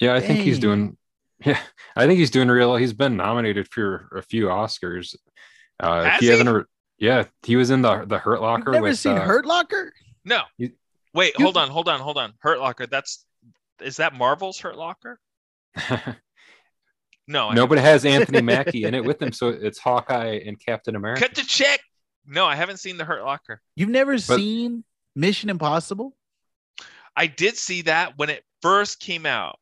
yeah, 0.00 0.14
I 0.14 0.20
think 0.20 0.40
he's 0.40 0.58
doing. 0.58 0.96
Yeah, 1.44 1.58
I 1.96 2.06
think 2.06 2.18
he's 2.20 2.30
doing 2.30 2.48
real. 2.48 2.76
He's 2.76 2.92
been 2.92 3.16
nominated 3.16 3.68
for 3.68 4.08
a 4.16 4.22
few 4.22 4.46
Oscars. 4.46 5.16
Uh, 5.80 6.04
Has 6.04 6.20
he 6.20 6.26
he? 6.26 6.32
hasn't. 6.32 6.66
Yeah, 6.96 7.24
he 7.42 7.56
was 7.56 7.70
in 7.70 7.82
the 7.82 8.04
the 8.06 8.18
Hurt 8.18 8.34
You've 8.34 8.42
Locker. 8.42 8.70
never 8.70 8.84
with, 8.84 8.98
seen 9.00 9.18
uh, 9.18 9.20
Hurt 9.26 9.44
Locker? 9.44 9.92
No. 10.24 10.42
You- 10.56 10.72
Wait, 11.14 11.34
you- 11.38 11.44
hold 11.44 11.56
on, 11.56 11.70
hold 11.70 11.88
on, 11.88 12.00
hold 12.00 12.18
on. 12.18 12.34
Hurt 12.40 12.58
Locker. 12.60 12.86
That's 12.86 13.24
is 13.80 13.96
that 13.96 14.14
Marvel's 14.14 14.58
Hurt 14.60 14.76
Locker? 14.76 15.18
No. 17.26 17.48
I 17.48 17.54
no, 17.54 17.66
but 17.66 17.78
it 17.78 17.82
has 17.82 18.04
Anthony 18.04 18.42
Mackie 18.42 18.84
in 18.84 18.94
it 18.94 19.04
with 19.04 19.20
him, 19.20 19.32
so 19.32 19.48
it's 19.48 19.78
Hawkeye 19.78 20.40
and 20.44 20.60
Captain 20.60 20.94
America. 20.94 21.22
cut 21.22 21.34
the 21.34 21.42
check. 21.42 21.80
No, 22.26 22.46
I 22.46 22.54
haven't 22.54 22.78
seen 22.78 22.96
the 22.96 23.04
Hurt 23.04 23.24
Locker. 23.24 23.60
You've 23.76 23.88
never 23.90 24.18
seen 24.18 24.84
Mission 25.14 25.50
Impossible? 25.50 26.14
I 27.16 27.26
did 27.26 27.56
see 27.56 27.82
that 27.82 28.18
when 28.18 28.30
it 28.30 28.42
first 28.60 29.00
came 29.00 29.24
out. 29.26 29.58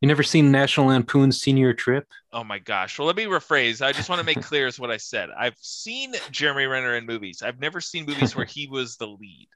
You 0.00 0.06
never 0.08 0.22
seen 0.22 0.50
National 0.52 0.86
Lampoon's 0.86 1.40
Senior 1.40 1.72
Trip? 1.74 2.06
Oh 2.32 2.44
my 2.44 2.58
gosh. 2.58 2.98
Well, 2.98 3.06
let 3.06 3.16
me 3.16 3.24
rephrase. 3.24 3.84
I 3.84 3.92
just 3.92 4.08
want 4.08 4.20
to 4.20 4.24
make 4.26 4.40
clear 4.42 4.66
is 4.66 4.78
what 4.78 4.90
I 4.90 4.96
said. 4.96 5.28
I've 5.36 5.56
seen 5.58 6.14
Jeremy 6.30 6.66
Renner 6.66 6.94
in 6.96 7.04
movies. 7.04 7.42
I've 7.42 7.58
never 7.58 7.80
seen 7.80 8.06
movies 8.06 8.36
where 8.36 8.44
he 8.46 8.68
was 8.68 8.96
the 8.96 9.08
lead. 9.08 9.48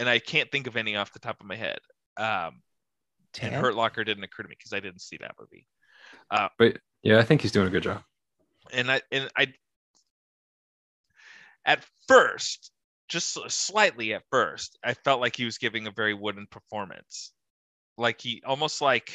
And 0.00 0.08
I 0.08 0.18
can't 0.18 0.50
think 0.50 0.66
of 0.66 0.76
any 0.76 0.96
off 0.96 1.12
the 1.12 1.18
top 1.18 1.40
of 1.40 1.46
my 1.46 1.56
head. 1.56 1.78
Um, 2.16 2.62
and 3.40 3.52
Ted? 3.52 3.52
Hurt 3.52 3.76
Locker 3.76 4.02
didn't 4.02 4.24
occur 4.24 4.42
to 4.42 4.48
me 4.48 4.56
because 4.58 4.72
I 4.72 4.80
didn't 4.80 5.02
see 5.02 5.18
that 5.18 5.36
movie. 5.38 5.66
But 6.58 6.78
yeah, 7.02 7.18
I 7.18 7.22
think 7.22 7.42
he's 7.42 7.52
doing 7.52 7.68
a 7.68 7.70
good 7.70 7.82
job. 7.82 8.02
And 8.72 8.90
I 8.90 9.02
and 9.12 9.28
I 9.36 9.52
at 11.64 11.84
first, 12.08 12.72
just 13.08 13.38
slightly 13.50 14.14
at 14.14 14.22
first, 14.30 14.78
I 14.82 14.94
felt 14.94 15.20
like 15.20 15.36
he 15.36 15.44
was 15.44 15.58
giving 15.58 15.86
a 15.86 15.92
very 15.92 16.14
wooden 16.14 16.46
performance. 16.50 17.32
Like 17.98 18.20
he 18.20 18.42
almost 18.44 18.80
like 18.80 19.12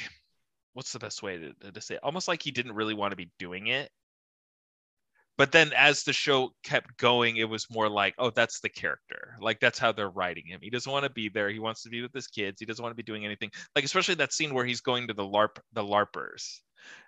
what's 0.73 0.91
the 0.91 0.99
best 0.99 1.23
way 1.23 1.37
to, 1.37 1.71
to 1.71 1.81
say 1.81 1.95
it? 1.95 2.03
Almost 2.03 2.27
like 2.27 2.43
he 2.43 2.51
didn't 2.51 2.75
really 2.75 2.93
want 2.93 3.11
to 3.11 3.17
be 3.17 3.31
doing 3.39 3.67
it. 3.67 3.89
But 5.37 5.51
then 5.51 5.71
as 5.75 6.03
the 6.03 6.13
show 6.13 6.51
kept 6.63 6.97
going, 6.97 7.37
it 7.37 7.49
was 7.49 7.69
more 7.69 7.89
like, 7.89 8.15
oh, 8.17 8.29
that's 8.29 8.61
the 8.61 8.69
character. 8.69 9.35
Like 9.41 9.59
that's 9.59 9.79
how 9.79 9.91
they're 9.91 10.09
writing 10.09 10.45
him. 10.47 10.59
He 10.61 10.69
doesn't 10.69 10.91
want 10.91 11.03
to 11.03 11.09
be 11.09 11.29
there. 11.29 11.49
He 11.49 11.59
wants 11.59 11.83
to 11.83 11.89
be 11.89 12.01
with 12.01 12.13
his 12.13 12.27
kids. 12.27 12.59
He 12.59 12.65
doesn't 12.65 12.81
want 12.81 12.91
to 12.91 13.01
be 13.01 13.03
doing 13.03 13.25
anything. 13.25 13.51
Like 13.75 13.83
especially 13.85 14.15
that 14.15 14.33
scene 14.33 14.53
where 14.53 14.65
he's 14.65 14.81
going 14.81 15.07
to 15.07 15.13
the 15.13 15.25
LARP, 15.25 15.59
the 15.73 15.83
LARPers. 15.83 16.59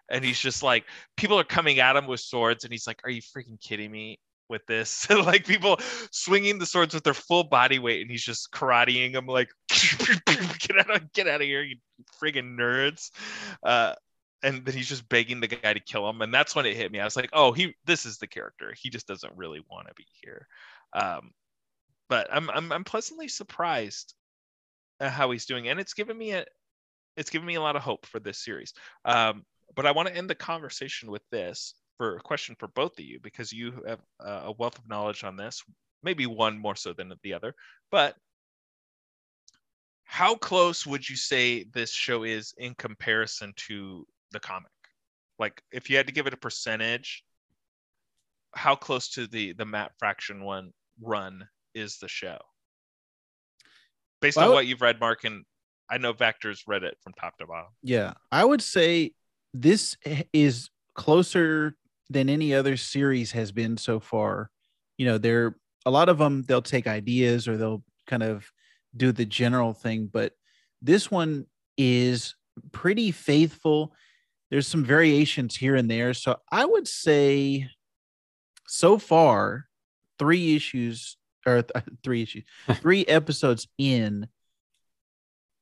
And 0.09 0.23
he's 0.23 0.39
just 0.39 0.63
like, 0.63 0.85
people 1.15 1.39
are 1.39 1.43
coming 1.43 1.79
at 1.79 1.95
him 1.95 2.07
with 2.07 2.21
swords, 2.21 2.63
and 2.63 2.71
he's 2.71 2.87
like, 2.87 2.99
Are 3.03 3.09
you 3.09 3.21
freaking 3.21 3.59
kidding 3.61 3.91
me 3.91 4.19
with 4.49 4.65
this? 4.65 5.09
like 5.09 5.45
people 5.45 5.77
swinging 6.11 6.59
the 6.59 6.65
swords 6.65 6.93
with 6.93 7.03
their 7.03 7.13
full 7.13 7.43
body 7.43 7.79
weight, 7.79 8.01
and 8.01 8.09
he's 8.11 8.23
just 8.23 8.51
karateing 8.51 9.13
them 9.13 9.25
like 9.25 9.49
get 9.69 10.79
out 10.79 10.95
of 10.95 11.11
get 11.13 11.27
out 11.27 11.41
of 11.41 11.47
here, 11.47 11.61
you 11.61 11.77
friggin' 12.21 12.57
nerds. 12.57 13.11
Uh 13.63 13.93
and 14.43 14.65
then 14.65 14.75
he's 14.75 14.87
just 14.87 15.09
begging 15.09 15.39
the 15.39 15.47
guy 15.47 15.73
to 15.73 15.79
kill 15.79 16.07
him. 16.09 16.21
And 16.21 16.33
that's 16.33 16.55
when 16.55 16.65
it 16.65 16.77
hit 16.77 16.91
me. 16.91 16.99
I 16.99 17.05
was 17.05 17.15
like, 17.15 17.29
oh, 17.33 17.51
he 17.51 17.75
this 17.85 18.05
is 18.05 18.17
the 18.17 18.27
character. 18.27 18.73
He 18.79 18.89
just 18.89 19.07
doesn't 19.07 19.35
really 19.35 19.61
want 19.69 19.87
to 19.87 19.93
be 19.95 20.05
here. 20.21 20.47
Um, 20.93 21.31
but 22.09 22.27
I'm 22.31 22.49
I'm 22.49 22.71
I'm 22.71 22.83
pleasantly 22.83 23.27
surprised 23.27 24.13
at 24.99 25.11
how 25.11 25.31
he's 25.31 25.45
doing. 25.45 25.67
And 25.67 25.79
it's 25.79 25.93
given 25.93 26.17
me 26.17 26.31
a 26.31 26.45
it's 27.15 27.29
given 27.29 27.47
me 27.47 27.55
a 27.55 27.61
lot 27.61 27.75
of 27.75 27.81
hope 27.81 28.05
for 28.05 28.19
this 28.19 28.43
series. 28.43 28.73
Um, 29.05 29.43
but 29.75 29.85
I 29.85 29.91
want 29.91 30.07
to 30.07 30.15
end 30.15 30.29
the 30.29 30.35
conversation 30.35 31.11
with 31.11 31.23
this 31.31 31.73
for 31.97 32.15
a 32.15 32.21
question 32.21 32.55
for 32.59 32.67
both 32.69 32.93
of 32.99 33.05
you 33.05 33.19
because 33.21 33.51
you 33.51 33.83
have 33.87 33.99
a 34.19 34.51
wealth 34.51 34.77
of 34.77 34.87
knowledge 34.87 35.23
on 35.23 35.35
this, 35.35 35.63
maybe 36.03 36.27
one 36.27 36.57
more 36.57 36.75
so 36.75 36.93
than 36.93 37.11
the 37.23 37.33
other. 37.33 37.55
But 37.91 38.15
how 40.03 40.35
close 40.35 40.85
would 40.85 41.07
you 41.07 41.15
say 41.17 41.65
this 41.73 41.91
show 41.91 42.23
is 42.23 42.53
in 42.57 42.75
comparison 42.75 43.53
to 43.67 44.05
the 44.31 44.39
comic? 44.39 44.71
Like, 45.39 45.61
if 45.71 45.89
you 45.89 45.97
had 45.97 46.07
to 46.07 46.13
give 46.13 46.27
it 46.27 46.33
a 46.33 46.37
percentage, 46.37 47.23
how 48.55 48.75
close 48.75 49.09
to 49.09 49.27
the 49.27 49.53
the 49.53 49.65
Matt 49.65 49.91
Fraction 49.99 50.43
one 50.43 50.71
run 51.01 51.47
is 51.75 51.97
the 51.97 52.07
show? 52.07 52.37
Based 54.21 54.37
Well, 54.37 54.49
on 54.49 54.55
what 54.55 54.65
you've 54.65 54.81
read, 54.81 54.99
Marc, 54.99 55.23
and 55.25 55.45
I 55.89 55.99
know 55.99 56.11
Vactor's 56.11 56.63
read 56.67 56.83
it 56.83 56.97
from 57.03 57.13
top 57.13 57.37
to 57.37 57.45
bottom. 57.45 57.71
Yeah, 57.83 58.13
I 58.31 58.43
would 58.43 58.61
say 58.61 59.13
this 59.53 59.95
is 60.33 60.69
closer 60.95 61.75
than 62.09 62.29
any 62.29 62.53
other 62.53 62.77
series 62.77 63.31
has 63.33 63.51
been 63.51 63.77
so 63.77 63.99
far. 63.99 64.49
You 64.97 65.05
know, 65.05 65.17
there 65.17 65.55
a 65.85 65.91
lot 65.91 66.09
of 66.09 66.17
them 66.17 66.43
they'll 66.47 66.61
take 66.61 66.87
ideas 66.87 67.47
or 67.47 67.57
they'll 67.57 67.83
kind 68.07 68.23
of 68.23 68.49
do 68.95 69.11
the 69.11 69.25
general 69.25 69.73
thing, 69.73 70.09
but 70.11 70.33
This 70.81 71.09
one 71.09 71.45
is 71.77 72.35
pretty 72.71 73.11
faithful. 73.11 73.93
There's 74.49 74.67
some 74.67 74.83
variations 74.83 75.55
here 75.55 75.75
and 75.75 75.89
there. 75.89 76.13
So 76.13 76.37
I 76.51 76.65
would 76.65 76.87
say 76.87 77.67
so 78.67 78.97
far, 78.97 79.67
three 80.19 80.55
issues 80.55 81.17
or 81.45 81.63
th- 81.63 81.85
three 82.03 82.23
issues, 82.23 82.43
three 82.75 83.05
episodes 83.05 83.67
in, 83.77 84.27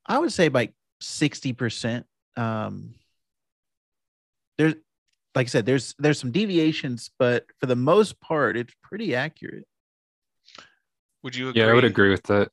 I 0.05 0.19
would 0.19 0.31
say 0.31 0.49
like 0.49 0.73
60%. 1.01 2.03
Um 2.37 2.95
there's 4.57 4.75
like 5.35 5.47
I 5.47 5.49
said, 5.49 5.65
there's 5.65 5.95
there's 5.99 6.19
some 6.19 6.31
deviations, 6.31 7.11
but 7.19 7.45
for 7.59 7.65
the 7.65 7.75
most 7.75 8.19
part, 8.21 8.55
it's 8.55 8.73
pretty 8.81 9.15
accurate. 9.15 9.67
Would 11.23 11.35
you 11.35 11.49
agree? 11.49 11.61
Yeah, 11.61 11.69
I 11.69 11.73
would 11.73 11.83
agree 11.83 12.09
with 12.09 12.23
that 12.23 12.49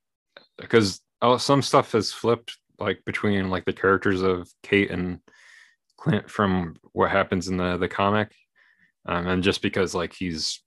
because 0.59 1.01
oh, 1.21 1.37
some 1.37 1.63
stuff 1.63 1.93
has 1.93 2.13
flipped 2.13 2.59
like 2.79 3.05
between 3.05 3.51
like 3.51 3.65
the 3.65 3.73
characters 3.73 4.23
of 4.23 4.51
Kate 4.63 4.91
and 4.91 5.21
Clint 6.03 6.29
from 6.29 6.75
what 6.93 7.11
happens 7.13 7.47
in 7.47 7.57
the 7.57 7.77
the 7.77 7.87
comic, 7.89 8.33
um, 9.07 9.27
and 9.29 9.43
just 9.43 9.63
because 9.63 9.95
like 9.95 10.13
he's 10.13 10.61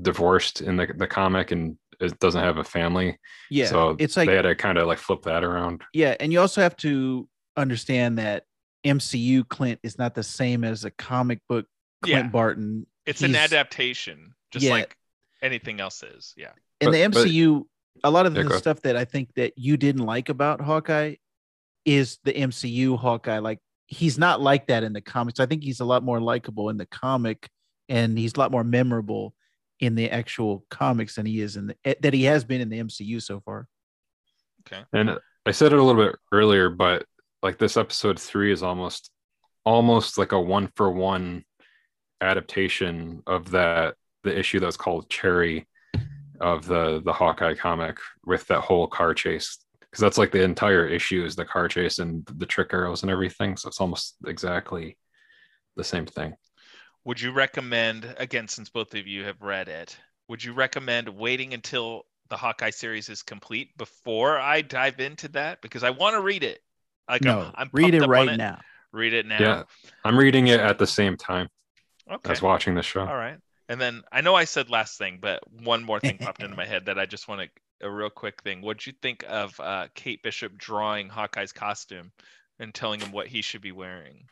divorced 0.00 0.60
in 0.62 0.76
the 0.76 0.86
the 0.96 1.06
comic 1.06 1.50
and 1.50 1.76
it 2.00 2.18
doesn't 2.18 2.42
have 2.42 2.56
a 2.58 2.64
family, 2.64 3.18
Yeah. 3.50 3.66
so 3.66 3.96
it's 3.98 4.16
like 4.16 4.26
they 4.28 4.34
had 4.34 4.42
to 4.42 4.54
kind 4.56 4.78
of 4.78 4.86
like 4.88 4.98
flip 4.98 5.22
that 5.22 5.44
around. 5.44 5.82
Yeah, 5.92 6.16
and 6.18 6.32
you 6.32 6.40
also 6.40 6.60
have 6.62 6.76
to 6.78 7.28
understand 7.56 8.18
that 8.18 8.44
MCU 8.84 9.46
Clint 9.48 9.78
is 9.82 9.96
not 9.98 10.14
the 10.14 10.22
same 10.22 10.64
as 10.64 10.84
a 10.84 10.90
comic 10.90 11.38
book 11.48 11.66
Clint 12.02 12.24
Yeah. 12.24 12.30
Barton. 12.30 12.86
It's 13.06 13.22
an 13.22 13.36
adaptation, 13.36 14.34
just 14.50 14.64
Yeah. 14.64 14.72
like 14.72 14.96
anything 15.42 15.80
else 15.80 16.02
is. 16.02 16.32
Yeah. 16.36 16.50
In 16.80 16.90
the 16.90 17.04
But- 17.06 17.12
but- 17.14 17.26
MCU, 17.28 17.64
a 18.02 18.10
lot 18.10 18.26
of 18.26 18.34
the 18.34 18.44
go. 18.44 18.56
stuff 18.56 18.80
that 18.82 18.96
I 18.96 19.04
think 19.04 19.32
that 19.34 19.52
you 19.56 19.76
didn't 19.76 20.04
like 20.04 20.28
about 20.30 20.60
Hawkeye 20.62 21.16
is 21.84 22.18
the 22.24 22.32
MCU 22.32 22.96
Hawkeye. 22.96 23.38
Like 23.38 23.60
he's 23.86 24.18
not 24.18 24.40
like 24.40 24.68
that 24.68 24.82
in 24.82 24.92
the 24.92 25.00
comics. 25.00 25.40
I 25.40 25.46
think 25.46 25.62
he's 25.62 25.80
a 25.80 25.84
lot 25.84 26.02
more 26.02 26.20
likable 26.20 26.68
in 26.70 26.76
the 26.76 26.86
comic, 26.86 27.48
and 27.88 28.18
he's 28.18 28.34
a 28.34 28.38
lot 28.38 28.50
more 28.50 28.64
memorable 28.64 29.34
in 29.80 29.94
the 29.94 30.10
actual 30.10 30.64
comics 30.70 31.16
than 31.16 31.26
he 31.26 31.40
is 31.40 31.56
in 31.56 31.68
the 31.68 31.76
eh, 31.84 31.94
that 32.00 32.14
he 32.14 32.24
has 32.24 32.44
been 32.44 32.60
in 32.60 32.68
the 32.68 32.80
MCU 32.80 33.20
so 33.20 33.40
far. 33.40 33.66
Okay. 34.66 34.82
And 34.92 35.18
I 35.46 35.50
said 35.50 35.72
it 35.72 35.78
a 35.78 35.82
little 35.82 36.02
bit 36.02 36.16
earlier, 36.32 36.70
but 36.70 37.04
like 37.42 37.58
this 37.58 37.76
episode 37.76 38.18
three 38.18 38.52
is 38.52 38.62
almost 38.62 39.10
almost 39.64 40.18
like 40.18 40.32
a 40.32 40.40
one 40.40 40.70
for 40.76 40.90
one 40.90 41.44
adaptation 42.20 43.22
of 43.26 43.50
that 43.50 43.94
the 44.22 44.36
issue 44.36 44.60
that's 44.60 44.76
called 44.76 45.10
Cherry 45.10 45.66
of 46.40 46.66
the 46.66 47.02
the 47.04 47.12
Hawkeye 47.12 47.54
comic 47.54 47.98
with 48.24 48.46
that 48.46 48.60
whole 48.60 48.86
car 48.86 49.14
chase. 49.14 49.58
Because 49.94 50.02
that's 50.02 50.18
like 50.18 50.32
the 50.32 50.42
entire 50.42 50.88
issue 50.88 51.24
is 51.24 51.36
the 51.36 51.44
car 51.44 51.68
chase 51.68 52.00
and 52.00 52.26
the 52.26 52.46
trick 52.46 52.70
arrows 52.72 53.02
and 53.02 53.12
everything. 53.12 53.56
So 53.56 53.68
it's 53.68 53.80
almost 53.80 54.16
exactly 54.26 54.98
the 55.76 55.84
same 55.84 56.04
thing. 56.04 56.34
Would 57.04 57.20
you 57.20 57.30
recommend, 57.30 58.12
again, 58.18 58.48
since 58.48 58.68
both 58.68 58.92
of 58.96 59.06
you 59.06 59.22
have 59.22 59.40
read 59.40 59.68
it, 59.68 59.96
would 60.26 60.42
you 60.42 60.52
recommend 60.52 61.08
waiting 61.08 61.54
until 61.54 62.06
the 62.28 62.36
Hawkeye 62.36 62.70
series 62.70 63.08
is 63.08 63.22
complete 63.22 63.68
before 63.78 64.36
I 64.36 64.62
dive 64.62 64.98
into 64.98 65.28
that? 65.28 65.62
Because 65.62 65.84
I 65.84 65.90
want 65.90 66.14
to 66.16 66.22
read 66.22 66.42
it. 66.42 66.58
Like 67.08 67.22
no, 67.22 67.42
I'm, 67.42 67.52
I'm 67.54 67.70
read 67.72 67.94
it 67.94 68.04
right 68.04 68.30
it. 68.30 68.36
now. 68.36 68.58
Read 68.90 69.12
it 69.12 69.26
now. 69.26 69.38
Yeah. 69.40 69.62
I'm 70.04 70.18
reading 70.18 70.48
it 70.48 70.58
at 70.58 70.80
the 70.80 70.88
same 70.88 71.16
time 71.16 71.46
Okay. 72.10 72.32
as 72.32 72.42
watching 72.42 72.74
the 72.74 72.82
show. 72.82 73.06
All 73.06 73.14
right. 73.14 73.38
And 73.68 73.80
then 73.80 74.02
I 74.10 74.22
know 74.22 74.34
I 74.34 74.42
said 74.44 74.70
last 74.70 74.98
thing, 74.98 75.18
but 75.22 75.38
one 75.62 75.84
more 75.84 76.00
thing 76.00 76.18
popped 76.20 76.42
into 76.42 76.56
my 76.56 76.66
head 76.66 76.86
that 76.86 76.98
I 76.98 77.06
just 77.06 77.28
want 77.28 77.42
to 77.42 77.48
a 77.84 77.90
real 77.90 78.10
quick 78.10 78.42
thing. 78.42 78.62
What'd 78.62 78.86
you 78.86 78.94
think 79.02 79.24
of 79.28 79.58
uh, 79.60 79.88
Kate 79.94 80.22
Bishop 80.22 80.56
drawing 80.56 81.08
Hawkeye's 81.08 81.52
costume 81.52 82.10
and 82.58 82.74
telling 82.74 83.00
him 83.00 83.12
what 83.12 83.28
he 83.28 83.42
should 83.42 83.60
be 83.60 83.72
wearing? 83.72 84.24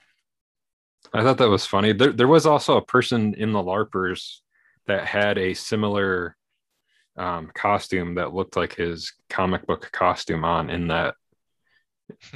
I 1.12 1.22
thought 1.22 1.38
that 1.38 1.48
was 1.48 1.66
funny. 1.66 1.92
There, 1.92 2.12
there 2.12 2.28
was 2.28 2.46
also 2.46 2.76
a 2.76 2.84
person 2.84 3.34
in 3.34 3.52
the 3.52 3.62
LARPers 3.62 4.38
that 4.86 5.06
had 5.06 5.38
a 5.38 5.54
similar 5.54 6.36
um, 7.16 7.50
costume 7.54 8.14
that 8.14 8.34
looked 8.34 8.56
like 8.56 8.74
his 8.74 9.12
comic 9.28 9.66
book 9.66 9.90
costume 9.92 10.44
on 10.44 10.70
in 10.70 10.88
that. 10.88 11.14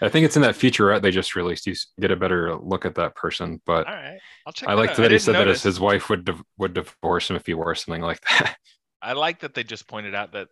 I 0.00 0.08
think 0.08 0.24
it's 0.24 0.36
in 0.36 0.42
that 0.42 0.54
featurette 0.54 1.02
they 1.02 1.10
just 1.10 1.34
released. 1.34 1.66
You 1.66 1.74
get 2.00 2.10
a 2.10 2.16
better 2.16 2.54
look 2.56 2.84
at 2.84 2.94
that 2.96 3.14
person. 3.14 3.60
But 3.64 3.86
All 3.86 3.94
right, 3.94 4.18
I'll 4.46 4.52
check. 4.52 4.68
I 4.68 4.74
liked 4.74 4.92
out. 4.92 4.96
that 4.98 5.02
he 5.04 5.08
didn't 5.08 5.22
said 5.22 5.34
that 5.34 5.60
his 5.60 5.80
wife 5.80 6.08
would 6.10 6.24
div- 6.24 6.42
would 6.58 6.74
divorce 6.74 7.30
him 7.30 7.36
if 7.36 7.46
he 7.46 7.54
wore 7.54 7.74
something 7.74 8.02
like 8.02 8.20
that. 8.22 8.56
I 9.04 9.12
like 9.12 9.40
that 9.40 9.54
they 9.54 9.64
just 9.64 9.86
pointed 9.86 10.14
out 10.14 10.32
that, 10.32 10.48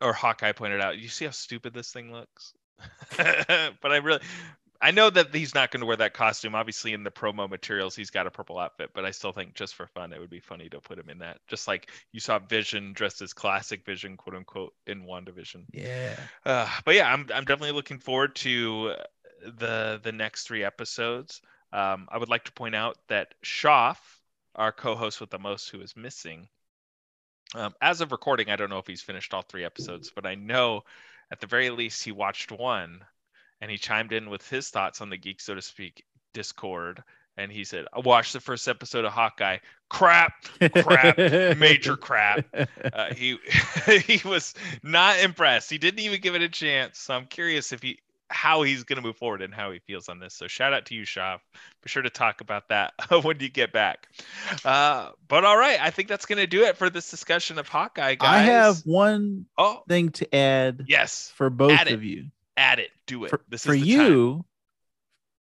or 0.00 0.12
Hawkeye 0.12 0.52
pointed 0.52 0.80
out. 0.80 0.98
You 0.98 1.08
see 1.08 1.26
how 1.26 1.30
stupid 1.30 1.74
this 1.74 1.92
thing 1.92 2.12
looks. 2.12 2.54
but 3.16 3.92
I 3.92 3.96
really, 3.96 4.20
I 4.80 4.90
know 4.92 5.10
that 5.10 5.34
he's 5.34 5.54
not 5.54 5.70
going 5.70 5.80
to 5.80 5.86
wear 5.86 5.96
that 5.96 6.14
costume. 6.14 6.54
Obviously, 6.54 6.94
in 6.94 7.04
the 7.04 7.10
promo 7.10 7.48
materials, 7.48 7.94
he's 7.94 8.10
got 8.10 8.26
a 8.26 8.30
purple 8.30 8.58
outfit. 8.58 8.90
But 8.94 9.04
I 9.04 9.10
still 9.10 9.32
think, 9.32 9.54
just 9.54 9.74
for 9.74 9.86
fun, 9.88 10.12
it 10.12 10.20
would 10.20 10.30
be 10.30 10.40
funny 10.40 10.68
to 10.70 10.80
put 10.80 10.98
him 10.98 11.10
in 11.10 11.18
that. 11.18 11.38
Just 11.48 11.68
like 11.68 11.90
you 12.12 12.20
saw 12.20 12.38
Vision 12.38 12.94
dressed 12.94 13.20
as 13.20 13.34
classic 13.34 13.84
Vision, 13.84 14.16
quote 14.16 14.36
unquote, 14.36 14.72
in 14.86 15.04
WandaVision. 15.04 15.66
Yeah. 15.72 16.16
Uh, 16.46 16.68
but 16.84 16.94
yeah, 16.94 17.12
I'm 17.12 17.26
I'm 17.34 17.44
definitely 17.44 17.72
looking 17.72 17.98
forward 17.98 18.34
to 18.36 18.94
the 19.44 20.00
the 20.02 20.12
next 20.12 20.44
three 20.46 20.64
episodes. 20.64 21.42
Um, 21.72 22.08
I 22.10 22.18
would 22.18 22.30
like 22.30 22.44
to 22.44 22.52
point 22.52 22.74
out 22.74 22.96
that 23.08 23.34
Shoff, 23.44 23.98
our 24.54 24.72
co-host 24.72 25.20
with 25.20 25.30
the 25.30 25.38
most, 25.38 25.70
who 25.70 25.80
is 25.80 25.96
missing, 25.96 26.48
um, 27.54 27.74
as 27.80 28.00
of 28.00 28.12
recording, 28.12 28.50
I 28.50 28.56
don't 28.56 28.70
know 28.70 28.78
if 28.78 28.86
he's 28.86 29.02
finished 29.02 29.34
all 29.34 29.42
three 29.42 29.64
episodes, 29.64 30.12
but 30.14 30.26
I 30.26 30.34
know 30.34 30.82
at 31.30 31.40
the 31.40 31.46
very 31.46 31.70
least 31.70 32.04
he 32.04 32.12
watched 32.12 32.52
one, 32.52 33.04
and 33.60 33.70
he 33.70 33.78
chimed 33.78 34.12
in 34.12 34.30
with 34.30 34.48
his 34.48 34.68
thoughts 34.68 35.00
on 35.00 35.10
the 35.10 35.16
Geek, 35.16 35.40
so 35.40 35.54
to 35.54 35.62
speak, 35.62 36.04
Discord. 36.32 37.02
And 37.36 37.50
he 37.50 37.64
said, 37.64 37.86
"I 37.92 38.00
watched 38.00 38.32
the 38.32 38.40
first 38.40 38.68
episode 38.68 39.04
of 39.04 39.12
Hawkeye. 39.12 39.58
Crap, 39.88 40.32
crap, 40.82 41.16
major 41.56 41.96
crap." 41.96 42.44
uh, 42.92 43.14
he 43.14 43.38
he 44.06 44.26
was 44.28 44.54
not 44.82 45.20
impressed. 45.20 45.70
He 45.70 45.78
didn't 45.78 46.00
even 46.00 46.20
give 46.20 46.34
it 46.34 46.42
a 46.42 46.48
chance. 46.48 46.98
So 46.98 47.14
I'm 47.14 47.26
curious 47.26 47.72
if 47.72 47.82
he 47.82 48.00
how 48.30 48.62
he's 48.62 48.84
going 48.84 48.96
to 48.96 49.02
move 49.02 49.16
forward 49.16 49.42
and 49.42 49.52
how 49.52 49.72
he 49.72 49.80
feels 49.80 50.08
on 50.08 50.20
this. 50.20 50.34
So 50.34 50.46
shout 50.46 50.72
out 50.72 50.86
to 50.86 50.94
you, 50.94 51.02
Shoff. 51.02 51.40
Be 51.82 51.88
sure 51.88 52.02
to 52.02 52.10
talk 52.10 52.40
about 52.40 52.68
that 52.68 52.94
when 53.22 53.40
you 53.40 53.48
get 53.48 53.72
back. 53.72 54.08
Uh, 54.64 55.10
but 55.28 55.44
all 55.44 55.56
right, 55.56 55.80
I 55.80 55.90
think 55.90 56.08
that's 56.08 56.26
going 56.26 56.38
to 56.38 56.46
do 56.46 56.64
it 56.64 56.76
for 56.76 56.88
this 56.88 57.10
discussion 57.10 57.58
of 57.58 57.68
Hawkeye, 57.68 58.14
guys. 58.14 58.28
I 58.28 58.38
have 58.42 58.78
one 58.84 59.46
oh 59.58 59.82
thing 59.88 60.10
to 60.10 60.34
add 60.34 60.84
yes, 60.88 61.32
for 61.34 61.50
both 61.50 61.72
Add 61.72 61.88
it. 61.88 61.94
of 61.94 62.04
you. 62.04 62.26
add 62.56 62.78
it, 62.78 62.90
do 63.06 63.24
it. 63.24 63.30
For, 63.30 63.40
this 63.48 63.64
for 63.64 63.74
is 63.74 63.80
the 63.80 63.86
you, 63.86 64.44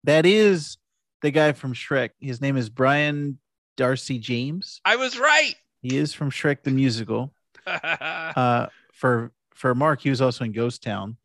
that 0.04 0.26
is 0.26 0.78
the 1.22 1.32
guy 1.32 1.54
from 1.54 1.74
Shrek. 1.74 2.12
His 2.20 2.40
name 2.40 2.56
is 2.56 2.70
Brian 2.70 3.40
Darcy 3.78 4.20
James. 4.20 4.80
I 4.86 4.98
was 4.98 5.18
right. 5.18 5.56
He 5.82 5.98
is 5.98 6.14
from 6.14 6.30
Shrek 6.32 6.64
the 6.64 6.72
musical. 6.72 7.34
Uh, 7.68 8.68
for 8.94 9.32
for 9.56 9.74
Marc, 9.74 10.02
he 10.02 10.12
was 10.12 10.22
also 10.22 10.44
in 10.44 10.52
Ghost 10.52 10.84
Town. 10.84 11.18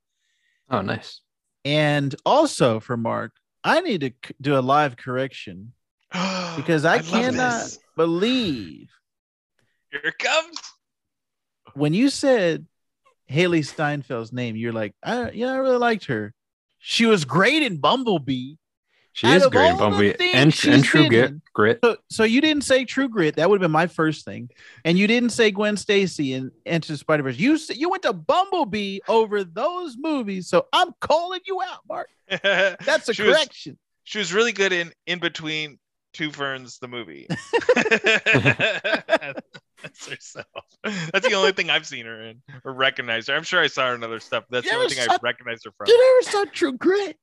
oh, 0.71 0.81
nice. 0.81 1.21
And 1.65 2.15
also 2.25 2.81
for 2.81 2.97
Marc, 2.97 3.33
I 3.63 3.81
need 3.81 4.01
to 4.01 4.13
c- 4.25 4.35
do 4.41 4.57
a 4.57 4.61
live 4.61 4.97
correction 4.97 5.73
because 6.57 6.85
I, 6.85 6.97
love 6.97 7.07
cannot 7.07 7.77
believe 7.97 8.89
Here 9.91 10.01
it 10.05 10.19
comes. 10.19 10.59
when 11.75 11.93
you 11.93 12.09
said 12.09 12.67
Hailee 13.31 13.61
Steinfeld's 13.61 14.33
name, 14.33 14.57
you're 14.57 14.73
like, 14.73 14.95
I, 15.03 15.31
yeah, 15.31 15.53
I 15.53 15.57
really 15.57 15.77
liked 15.77 16.07
her. 16.07 16.33
She 16.79 17.05
was 17.07 17.25
great 17.25 17.63
in 17.63 17.77
Bumblebee. 17.77 18.55
She 19.21 19.27
Out 19.27 19.37
is 19.37 19.47
great 19.49 19.67
in 19.67 19.73
all 19.73 19.77
the 19.77 19.83
Bumblebee 19.83 20.31
and, 20.33 20.59
and 20.67 20.83
True 20.83 21.07
Grit. 21.07 21.35
Grit. 21.53 21.79
So, 21.85 21.97
so 22.09 22.25
you 22.25 22.41
didn't 22.41 22.63
say 22.65 22.87
True 22.87 23.07
Grit. 23.07 23.37
That 23.37 23.51
would 23.51 23.57
have 23.57 23.61
been 23.61 23.71
my 23.71 23.87
first 23.87 24.25
thing. 24.25 24.49
And 24.87 24.99
you 24.99 25.07
didn't 25.07 25.29
say 25.31 25.51
Gwen 25.51 25.77
Stacy 25.77 26.33
and 26.33 26.51
Enter 26.65 26.95
the 26.95 26.97
Spider 26.97 27.23
Verse. 27.25 27.37
You 27.37 27.59
you 27.69 27.91
went 27.91 28.03
to 28.05 28.15
Bumblebee 28.15 29.01
over 29.09 29.45
those 29.45 29.97
movies. 29.99 30.49
So 30.49 30.69
I'm 30.73 30.93
calling 31.03 31.41
you 31.47 31.61
out, 31.61 31.81
Marc. 31.87 32.09
That's 32.31 33.11
a 33.11 33.13
She 33.13 33.23
was- 33.25 33.37
correction. 33.37 33.77
she 34.05 34.17
was 34.19 34.33
really 34.33 34.53
good 34.53 34.73
in 34.73 34.91
in 35.07 35.19
between 35.19 35.79
two 36.15 36.31
ferns 36.33 36.79
the 36.79 36.89
movie 36.89 37.29
that's 39.83 40.09
herself 40.09 40.47
that's 41.13 41.27
the 41.27 41.35
only 41.35 41.53
thing 41.53 41.71
i've 41.71 41.87
seen 41.87 42.05
her 42.05 42.21
in 42.23 42.43
or 42.65 42.73
recognized 42.73 43.29
her 43.29 43.35
i'm 43.37 43.43
sure 43.45 43.61
i 43.61 43.67
saw 43.69 43.89
her 43.89 43.95
in 43.95 44.03
other 44.03 44.19
stuff 44.19 44.45
that's 44.51 44.65
You 44.67 44.73
the 44.73 44.77
only 44.77 44.87
ever 44.87 44.95
thing 44.95 45.05
saw- 45.05 45.13
i 45.15 45.19
recognized 45.23 45.65
her 45.65 45.71
from 45.77 45.87
You 45.89 46.17
ever 46.23 46.31
saw 46.31 46.45
True 46.53 46.73
Grit. 46.73 47.17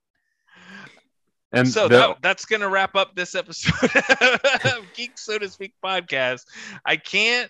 And 1.54 1.68
so 1.68 1.88
the- 1.88 1.98
that, 1.98 2.18
that's 2.22 2.46
gonna 2.46 2.70
wrap 2.70 2.96
up 2.96 3.16
this 3.16 3.36
episode 3.36 3.74
of 4.66 4.86
geek 4.94 5.18
so 5.18 5.38
to 5.38 5.50
speak 5.50 5.74
podcast 5.84 6.46
i 6.86 6.98
can't 6.98 7.50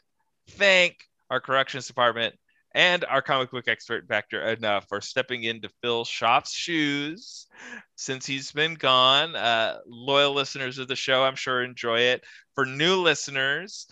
thank 0.52 0.98
our 1.30 1.40
corrections 1.40 1.88
department 1.88 2.36
and 2.78 3.06
our 3.06 3.24
comic 3.24 3.49
book 3.49 3.68
expert 3.68 4.07
Vactor 4.07 4.56
enough 4.56 4.88
for 4.88 5.02
stepping 5.02 5.44
in 5.44 5.61
to 5.61 5.69
fill 5.82 6.06
Shoff's 6.06 6.53
shoes 6.53 7.48
since 7.95 8.24
he's 8.24 8.52
been 8.52 8.76
gone. 8.76 9.36
Uh, 9.36 9.80
loyal 9.88 10.34
listeners 10.34 10.78
of 10.78 10.88
the 10.88 10.95
show, 10.95 11.24
I'm 11.24 11.36
sure 11.36 11.64
enjoy 11.64 12.02
it. 12.02 12.24
For 12.53 12.65
new 12.68 12.98
listeners, 12.98 13.88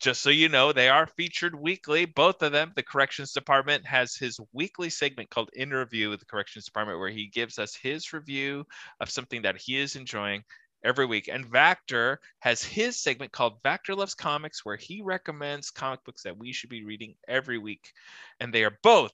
just 0.00 0.22
so 0.22 0.30
you 0.30 0.48
know, 0.48 0.72
they 0.72 0.88
are 0.88 1.06
featured 1.06 1.54
weekly. 1.54 2.06
Both 2.06 2.42
of 2.42 2.52
them. 2.52 2.72
The 2.74 2.82
corrections 2.82 3.32
department 3.32 3.86
has 3.86 4.16
his 4.16 4.40
weekly 4.52 4.88
segment 4.88 5.28
called 5.30 5.50
Interview 5.54 6.08
with 6.08 6.20
the 6.20 6.26
corrections 6.26 6.64
department, 6.64 6.98
where 6.98 7.10
he 7.10 7.26
gives 7.26 7.58
us 7.58 7.74
his 7.74 8.12
review 8.12 8.64
of 9.00 9.10
something 9.10 9.42
that 9.42 9.58
he 9.58 9.78
is 9.78 9.96
enjoying 9.96 10.42
every 10.82 11.04
week. 11.04 11.28
And 11.28 11.46
Vactor 11.46 12.16
has 12.38 12.62
his 12.64 12.98
segment 12.98 13.30
called 13.30 13.62
Vactor 13.62 13.94
Loves 13.94 14.14
Comics, 14.14 14.64
where 14.64 14.76
he 14.76 15.02
recommends 15.02 15.70
comic 15.70 16.02
books 16.04 16.22
that 16.22 16.38
we 16.38 16.52
should 16.52 16.70
be 16.70 16.84
reading 16.84 17.14
every 17.28 17.58
week. 17.58 17.92
And 18.40 18.52
they 18.52 18.64
are 18.64 18.78
both 18.82 19.12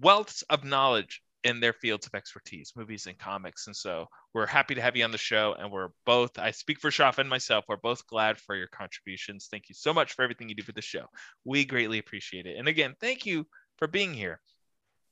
wealths 0.00 0.44
of 0.50 0.64
knowledge 0.64 1.22
in 1.44 1.60
their 1.60 1.72
fields 1.72 2.06
of 2.06 2.14
expertise, 2.14 2.72
movies 2.76 3.06
and 3.06 3.18
comics. 3.18 3.66
And 3.66 3.74
so 3.74 4.06
we're 4.32 4.46
happy 4.46 4.74
to 4.74 4.80
have 4.80 4.96
you 4.96 5.04
on 5.04 5.10
the 5.10 5.18
show. 5.18 5.54
And 5.58 5.70
we're 5.70 5.88
both, 6.06 6.38
I 6.38 6.50
speak 6.50 6.80
for 6.80 6.90
Shoff 6.90 7.18
and 7.18 7.28
myself, 7.28 7.64
we're 7.68 7.76
both 7.76 8.06
glad 8.06 8.38
for 8.38 8.54
your 8.54 8.68
contributions. 8.68 9.48
Thank 9.50 9.68
you 9.68 9.74
so 9.74 9.92
much 9.92 10.12
for 10.12 10.22
everything 10.22 10.48
you 10.48 10.54
do 10.54 10.62
for 10.62 10.72
the 10.72 10.82
show. 10.82 11.06
We 11.44 11.64
greatly 11.64 11.98
appreciate 11.98 12.46
it. 12.46 12.56
And 12.58 12.68
again, 12.68 12.94
thank 13.00 13.26
you 13.26 13.46
for 13.78 13.88
being 13.88 14.14
here. 14.14 14.40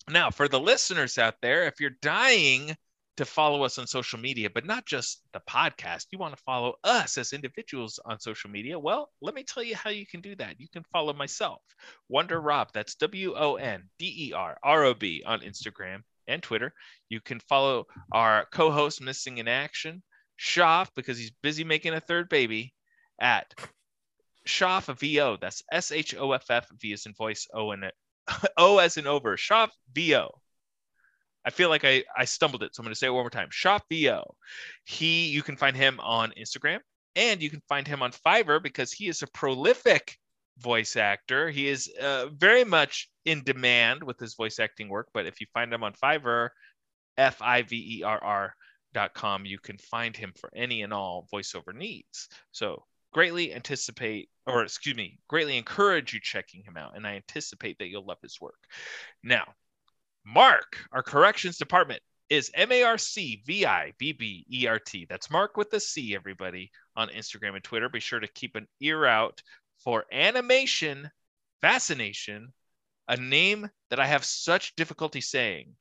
Now, 0.08 0.30
for 0.30 0.48
the 0.48 0.60
listeners 0.60 1.18
out 1.18 1.34
there, 1.42 1.64
if 1.64 1.80
you're 1.80 1.90
dying 2.02 2.76
to 3.20 3.26
follow 3.26 3.64
us 3.64 3.76
on 3.78 3.86
social 3.86 4.18
media, 4.18 4.48
but 4.48 4.64
not 4.64 4.86
just 4.86 5.22
the 5.34 5.42
podcast. 5.46 6.06
You 6.10 6.18
want 6.18 6.34
to 6.34 6.42
follow 6.42 6.76
us 6.84 7.18
as 7.18 7.34
individuals 7.34 8.00
on 8.06 8.18
social 8.18 8.48
media? 8.48 8.78
Well, 8.78 9.10
let 9.20 9.34
me 9.34 9.42
tell 9.42 9.62
you 9.62 9.76
how 9.76 9.90
you 9.90 10.06
can 10.06 10.22
do 10.22 10.34
that. 10.36 10.58
You 10.58 10.68
can 10.72 10.84
follow 10.90 11.12
myself, 11.12 11.60
Wonder 12.08 12.40
Rob. 12.40 12.70
That's 12.72 12.94
W 12.94 13.34
O 13.36 13.56
N 13.56 13.82
D 13.98 14.28
E 14.28 14.32
R 14.32 14.56
R 14.62 14.84
O 14.84 14.94
B 14.94 15.22
on 15.26 15.40
Instagram 15.40 16.02
and 16.30 16.42
Twitter. 16.42 16.72
You 17.08 17.20
can 17.20 17.40
follow 17.40 17.86
our 18.12 18.46
co 18.52 18.70
host, 18.70 19.02
Missing 19.02 19.38
in 19.38 19.48
Action, 19.48 20.02
Shoff, 20.40 20.88
because 20.94 21.18
he's 21.18 21.32
busy 21.42 21.64
making 21.64 21.94
a 21.94 22.00
third 22.00 22.28
baby, 22.28 22.72
at 23.20 23.52
Shoff 24.48 24.86
VO. 24.98 25.36
That's 25.40 25.62
S 25.70 25.92
H 25.92 26.14
O 26.16 26.32
F 26.32 26.50
F 26.50 26.68
V 26.80 26.92
as 26.92 27.06
in 27.06 27.14
voice, 27.14 27.46
O 27.54 27.72
and 27.72 27.90
O 28.56 28.78
as 28.78 28.96
in 28.96 29.06
over. 29.06 29.36
Shoff 29.36 29.70
VO. 29.92 30.30
I 31.44 31.50
feel 31.50 31.68
like 31.70 31.84
I, 31.84 32.04
I 32.16 32.26
stumbled 32.26 32.62
it, 32.62 32.74
so 32.74 32.80
I'm 32.80 32.84
going 32.84 32.92
to 32.92 32.98
say 32.98 33.06
it 33.06 33.10
one 33.10 33.22
more 33.22 33.30
time. 33.30 33.48
Shoff 33.50 33.80
VO. 33.90 34.34
He, 34.84 35.28
you 35.28 35.42
can 35.42 35.56
find 35.56 35.74
him 35.74 35.98
on 36.00 36.34
Instagram, 36.38 36.80
and 37.16 37.42
you 37.42 37.48
can 37.48 37.62
find 37.66 37.86
him 37.86 38.02
on 38.02 38.12
Fiverr 38.12 38.62
because 38.62 38.92
he 38.92 39.08
is 39.08 39.22
a 39.22 39.26
prolific 39.28 40.18
voice 40.60 40.96
actor. 40.96 41.50
He 41.50 41.68
is 41.68 41.90
uh, 42.00 42.26
very 42.28 42.64
much 42.64 43.08
in 43.24 43.42
demand 43.44 44.02
with 44.02 44.18
his 44.18 44.34
voice 44.34 44.58
acting 44.58 44.88
work. 44.88 45.08
But 45.12 45.26
if 45.26 45.40
you 45.40 45.46
find 45.52 45.72
him 45.72 45.84
on 45.84 45.94
Fiverr, 45.94 46.50
F 47.16 47.40
I 47.40 47.62
V 47.62 47.98
E 47.98 48.02
R 48.02 48.22
R 48.22 48.54
dot 48.92 49.14
com, 49.14 49.44
you 49.44 49.58
can 49.58 49.78
find 49.78 50.16
him 50.16 50.32
for 50.36 50.50
any 50.54 50.82
and 50.82 50.92
all 50.92 51.28
voiceover 51.32 51.74
needs. 51.74 52.28
So 52.52 52.84
greatly 53.12 53.52
anticipate, 53.52 54.28
or 54.46 54.62
excuse 54.62 54.96
me, 54.96 55.18
greatly 55.28 55.58
encourage 55.58 56.12
you 56.14 56.20
checking 56.20 56.62
him 56.62 56.76
out, 56.76 56.96
and 56.96 57.06
I 57.06 57.16
anticipate 57.16 57.78
that 57.78 57.88
you'll 57.88 58.06
love 58.06 58.18
his 58.22 58.40
work. 58.40 58.58
Now, 59.22 59.44
Marc, 60.24 60.76
our 60.92 61.02
corrections 61.02 61.58
department 61.58 62.02
is 62.28 62.50
M 62.54 62.70
A 62.70 62.84
R 62.84 62.98
C 62.98 63.42
V 63.44 63.66
I 63.66 63.92
B 63.98 64.12
B 64.12 64.46
E 64.50 64.66
R 64.66 64.78
T. 64.78 65.06
That's 65.08 65.30
Marc 65.30 65.56
with 65.56 65.70
the 65.70 65.80
C, 65.80 66.14
everybody, 66.14 66.70
on 66.94 67.08
Instagram 67.08 67.56
and 67.56 67.64
Twitter. 67.64 67.88
Be 67.88 68.00
sure 68.00 68.20
to 68.20 68.28
keep 68.28 68.54
an 68.54 68.68
ear 68.80 69.04
out 69.04 69.42
for 69.84 70.04
animation 70.12 71.10
fascination, 71.60 72.52
a 73.08 73.16
name 73.16 73.68
that 73.90 74.00
I 74.00 74.06
have 74.06 74.24
such 74.24 74.74
difficulty 74.76 75.20
saying. 75.20 75.74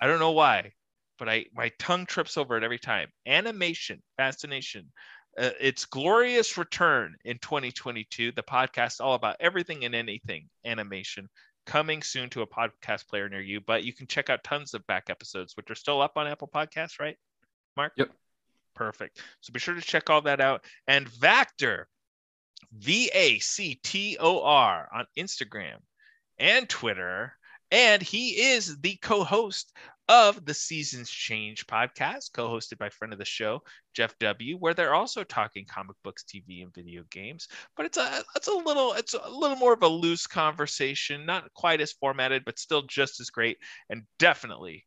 I 0.00 0.06
don't 0.06 0.18
know 0.18 0.32
why, 0.32 0.72
but 1.18 1.28
I 1.28 1.46
my 1.54 1.70
tongue 1.78 2.06
trips 2.06 2.36
over 2.36 2.56
it 2.56 2.64
every 2.64 2.78
time. 2.78 3.08
Animation 3.26 4.02
fascination. 4.16 4.92
Uh, 5.36 5.50
its 5.60 5.84
glorious 5.84 6.56
return 6.56 7.16
in 7.24 7.38
2022. 7.38 8.32
The 8.32 8.42
podcast 8.42 9.00
all 9.00 9.14
about 9.14 9.36
everything 9.40 9.84
and 9.84 9.94
anything 9.94 10.48
animation 10.64 11.28
coming 11.66 12.02
soon 12.02 12.28
to 12.30 12.42
a 12.42 12.46
podcast 12.46 13.08
player 13.08 13.28
near 13.28 13.40
you. 13.40 13.60
But 13.60 13.84
you 13.84 13.92
can 13.92 14.06
check 14.06 14.30
out 14.30 14.44
tons 14.44 14.74
of 14.74 14.86
back 14.86 15.04
episodes, 15.08 15.56
which 15.56 15.70
are 15.70 15.76
still 15.76 16.02
up 16.02 16.12
on 16.16 16.26
Apple 16.26 16.50
Podcasts, 16.52 17.00
right, 17.00 17.16
Marc? 17.76 17.92
Yep. 17.96 18.10
Perfect. 18.74 19.22
So 19.40 19.52
be 19.52 19.60
sure 19.60 19.74
to 19.74 19.80
check 19.80 20.10
all 20.10 20.22
that 20.22 20.40
out. 20.40 20.64
And 20.86 21.08
Vactor, 21.08 21.84
V 22.72 23.10
A 23.14 23.38
C 23.38 23.78
T 23.82 24.16
O 24.18 24.42
R 24.42 24.88
on 24.92 25.06
Instagram 25.16 25.78
and 26.38 26.68
Twitter. 26.68 27.36
And 27.70 28.02
he 28.02 28.30
is 28.52 28.80
the 28.80 28.96
co 28.96 29.24
host 29.24 29.72
of 30.08 30.44
the 30.44 30.54
Seasons 30.54 31.10
Change 31.10 31.66
podcast, 31.66 32.32
co 32.32 32.48
hosted 32.48 32.78
by 32.78 32.90
friend 32.90 33.12
of 33.12 33.18
the 33.18 33.24
show, 33.24 33.62
Jeff 33.94 34.18
W., 34.18 34.56
where 34.58 34.74
they're 34.74 34.94
also 34.94 35.24
talking 35.24 35.64
comic 35.64 35.96
books, 36.04 36.24
TV, 36.24 36.62
and 36.62 36.74
video 36.74 37.04
games. 37.10 37.48
But 37.76 37.86
it's 37.86 37.96
a 37.96 38.22
it's 38.36 38.48
a 38.48 38.52
little 38.52 38.92
it's 38.92 39.14
a 39.14 39.30
little 39.30 39.56
more 39.56 39.72
of 39.72 39.82
a 39.82 39.88
loose 39.88 40.26
conversation, 40.26 41.24
not 41.26 41.52
quite 41.54 41.80
as 41.80 41.92
formatted, 41.92 42.44
but 42.44 42.58
still 42.58 42.82
just 42.82 43.20
as 43.20 43.30
great, 43.30 43.58
and 43.88 44.02
definitely 44.18 44.84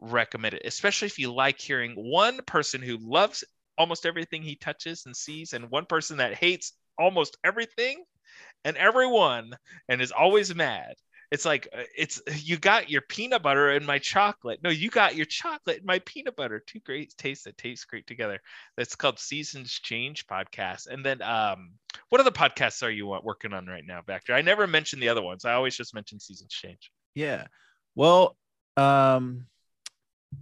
recommend 0.00 0.54
it, 0.54 0.62
especially 0.64 1.06
if 1.06 1.18
you 1.18 1.32
like 1.32 1.60
hearing 1.60 1.92
one 1.94 2.40
person 2.46 2.82
who 2.82 2.98
loves 3.00 3.44
almost 3.78 4.06
everything 4.06 4.42
he 4.42 4.56
touches 4.56 5.04
and 5.06 5.14
sees, 5.16 5.52
and 5.52 5.70
one 5.70 5.86
person 5.86 6.16
that 6.18 6.34
hates 6.34 6.72
almost 6.98 7.36
everything 7.44 8.04
and 8.64 8.76
everyone 8.76 9.52
and 9.88 10.00
is 10.00 10.12
always 10.12 10.54
mad 10.54 10.94
it's 11.30 11.44
like 11.44 11.68
uh, 11.76 11.82
it's 11.96 12.22
you 12.42 12.56
got 12.56 12.90
your 12.90 13.00
peanut 13.02 13.42
butter 13.42 13.70
and 13.70 13.84
my 13.84 13.98
chocolate. 13.98 14.60
No, 14.62 14.70
you 14.70 14.90
got 14.90 15.16
your 15.16 15.26
chocolate 15.26 15.78
and 15.78 15.86
my 15.86 15.98
peanut 16.00 16.36
butter. 16.36 16.62
Two 16.64 16.80
great 16.80 17.14
tastes 17.16 17.44
that 17.44 17.58
taste 17.58 17.88
great 17.88 18.06
together. 18.06 18.40
That's 18.76 18.94
called 18.94 19.18
Seasons 19.18 19.72
Change 19.72 20.26
podcast. 20.26 20.86
And 20.88 21.04
then 21.04 21.22
um 21.22 21.72
what 22.10 22.20
other 22.20 22.30
podcasts 22.30 22.82
are 22.82 22.90
you 22.90 23.06
working 23.22 23.52
on 23.52 23.66
right 23.66 23.84
now, 23.84 24.02
Vactor? 24.06 24.34
I 24.34 24.42
never 24.42 24.66
mentioned 24.66 25.02
the 25.02 25.08
other 25.08 25.22
ones. 25.22 25.44
I 25.44 25.54
always 25.54 25.76
just 25.76 25.94
mention 25.94 26.20
Seasons 26.20 26.52
Change. 26.52 26.90
Yeah. 27.14 27.46
Well, 27.94 28.36
um 28.76 29.46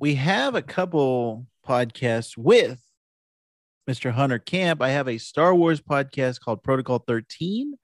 we 0.01 0.17
have 0.17 0.55
a 0.55 0.63
couple 0.63 1.47
podcasts 1.67 2.37
with 2.37 2.83
Mr. 3.89 4.11
Hunter 4.11 4.39
Camp. 4.39 4.81
I 4.83 4.91
have 4.91 5.09
a 5.09 5.19
Star 5.19 5.55
Wars 5.55 5.81
podcast 5.81 6.41
called 6.41 6.63
Protocol 6.63 6.99
13 6.99 7.75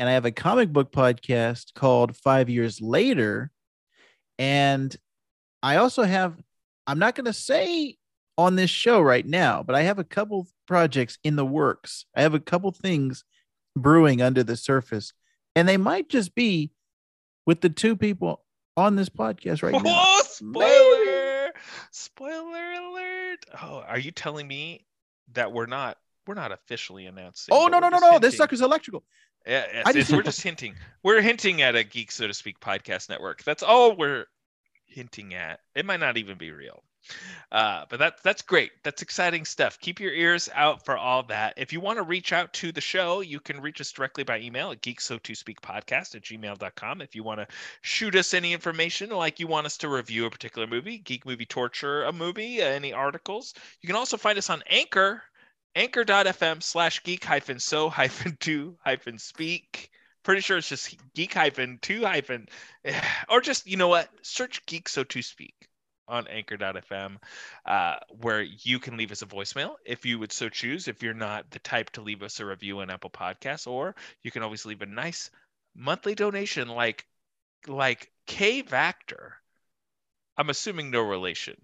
and 0.00 0.08
I 0.08 0.12
have 0.12 0.24
a 0.24 0.30
comic 0.30 0.72
book 0.72 0.92
podcast 0.92 1.74
called 1.74 2.16
Five 2.16 2.48
Years 2.48 2.80
Later. 2.80 3.50
And 4.38 4.96
I 5.62 5.76
also 5.76 6.04
have, 6.04 6.40
I'm 6.86 6.98
not 6.98 7.14
going 7.14 7.26
to 7.26 7.34
say 7.34 7.96
on 8.38 8.56
this 8.56 8.70
show 8.70 9.02
right 9.02 9.26
now, 9.26 9.62
but 9.62 9.76
I 9.76 9.82
have 9.82 9.98
a 9.98 10.04
couple 10.04 10.48
projects 10.66 11.18
in 11.22 11.36
the 11.36 11.44
works. 11.44 12.06
I 12.16 12.22
have 12.22 12.32
a 12.32 12.40
couple 12.40 12.72
things 12.72 13.24
brewing 13.76 14.22
under 14.22 14.42
the 14.42 14.56
surface, 14.56 15.12
and 15.54 15.68
they 15.68 15.76
might 15.76 16.08
just 16.08 16.34
be 16.34 16.70
with 17.44 17.60
the 17.60 17.68
two 17.68 17.94
people 17.94 18.42
on 18.78 18.96
this 18.96 19.10
podcast 19.10 19.62
right 19.62 19.74
oh, 19.74 19.80
now. 19.80 20.02
Oh, 20.02 20.22
spoiler! 20.26 21.52
Spoiler 21.90 22.72
alert! 22.72 23.44
Oh, 23.60 23.84
are 23.86 23.98
you 23.98 24.12
telling 24.12 24.48
me 24.48 24.86
that 25.34 25.52
we're 25.52 25.66
not 25.66 25.96
we're 26.26 26.34
not 26.34 26.52
officially 26.52 27.06
announcing? 27.06 27.54
Oh 27.54 27.68
no 27.68 27.78
no 27.78 27.88
no 27.88 27.98
no! 27.98 28.18
This 28.18 28.36
sucker's 28.36 28.60
electrical. 28.60 29.04
Yeah, 29.46 29.64
it's, 29.72 29.96
it's, 29.96 30.12
we're 30.12 30.22
just 30.22 30.42
hinting. 30.42 30.74
We're 31.02 31.22
hinting 31.22 31.62
at 31.62 31.74
a 31.74 31.82
Geek 31.82 32.12
So 32.12 32.26
to 32.26 32.34
Speak 32.34 32.60
podcast 32.60 33.08
network. 33.08 33.42
That's 33.42 33.62
all 33.62 33.96
we're 33.96 34.26
hinting 34.86 35.34
at. 35.34 35.60
It 35.74 35.86
might 35.86 36.00
not 36.00 36.16
even 36.18 36.36
be 36.36 36.50
real. 36.50 36.82
Uh, 37.50 37.84
but 37.88 37.98
that, 37.98 38.22
that's 38.22 38.42
great. 38.42 38.70
That's 38.84 39.02
exciting 39.02 39.44
stuff. 39.44 39.78
Keep 39.80 40.00
your 40.00 40.12
ears 40.12 40.48
out 40.54 40.84
for 40.84 40.96
all 40.96 41.24
that. 41.24 41.54
If 41.56 41.72
you 41.72 41.80
want 41.80 41.98
to 41.98 42.02
reach 42.02 42.32
out 42.32 42.52
to 42.54 42.72
the 42.72 42.80
show, 42.80 43.20
you 43.20 43.40
can 43.40 43.60
reach 43.60 43.80
us 43.80 43.90
directly 43.90 44.22
by 44.22 44.38
email 44.40 44.70
at 44.70 44.82
geekso2speakpodcast 44.82 46.14
at 46.14 46.22
gmail.com. 46.22 47.00
If 47.00 47.14
you 47.16 47.24
want 47.24 47.40
to 47.40 47.48
shoot 47.82 48.14
us 48.14 48.34
any 48.34 48.52
information, 48.52 49.10
like 49.10 49.40
you 49.40 49.46
want 49.46 49.66
us 49.66 49.78
to 49.78 49.88
review 49.88 50.26
a 50.26 50.30
particular 50.30 50.66
movie, 50.66 50.98
Geek 50.98 51.26
Movie 51.26 51.46
Torture, 51.46 52.04
a 52.04 52.12
movie, 52.12 52.62
uh, 52.62 52.66
any 52.66 52.92
articles, 52.92 53.54
you 53.80 53.86
can 53.86 53.96
also 53.96 54.16
find 54.16 54.38
us 54.38 54.50
on 54.50 54.62
Anchor 54.68 55.22
anchor.fm 55.76 56.60
slash 56.60 57.00
geek 57.04 57.24
hyphen 57.24 57.60
so 57.60 57.88
hyphen 57.88 58.36
two 58.40 58.76
hyphen 58.84 59.18
speak. 59.18 59.90
Pretty 60.24 60.40
sure 60.40 60.58
it's 60.58 60.68
just 60.68 60.96
geek 61.14 61.32
hyphen 61.32 61.78
two 61.80 62.04
hyphen, 62.04 62.48
or 63.28 63.40
just, 63.40 63.66
you 63.66 63.76
know 63.76 63.88
what? 63.88 64.08
Search 64.22 64.66
geek 64.66 64.88
so 64.88 65.04
to 65.04 65.22
speak 65.22 65.69
on 66.10 66.28
anchor.fm, 66.28 67.16
uh, 67.66 67.96
where 68.20 68.42
you 68.42 68.78
can 68.78 68.96
leave 68.96 69.12
us 69.12 69.22
a 69.22 69.26
voicemail 69.26 69.76
if 69.86 70.04
you 70.06 70.18
would 70.18 70.32
so 70.32 70.48
choose, 70.48 70.88
if 70.88 71.02
you're 71.02 71.14
not 71.14 71.50
the 71.50 71.58
type 71.60 71.90
to 71.90 72.02
leave 72.02 72.22
us 72.22 72.40
a 72.40 72.46
review 72.46 72.80
on 72.80 72.90
Apple 72.90 73.10
Podcasts, 73.10 73.66
or 73.66 73.94
you 74.22 74.30
can 74.30 74.42
always 74.42 74.66
leave 74.66 74.82
a 74.82 74.86
nice 74.86 75.30
monthly 75.74 76.14
donation 76.14 76.68
like 76.68 77.06
like 77.68 78.10
K 78.26 78.62
Vactor. 78.62 79.32
I'm 80.36 80.50
assuming 80.50 80.90
no 80.90 81.02
relation 81.02 81.56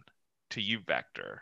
to 0.50 0.60
you, 0.60 0.80
Vactor 0.80 1.40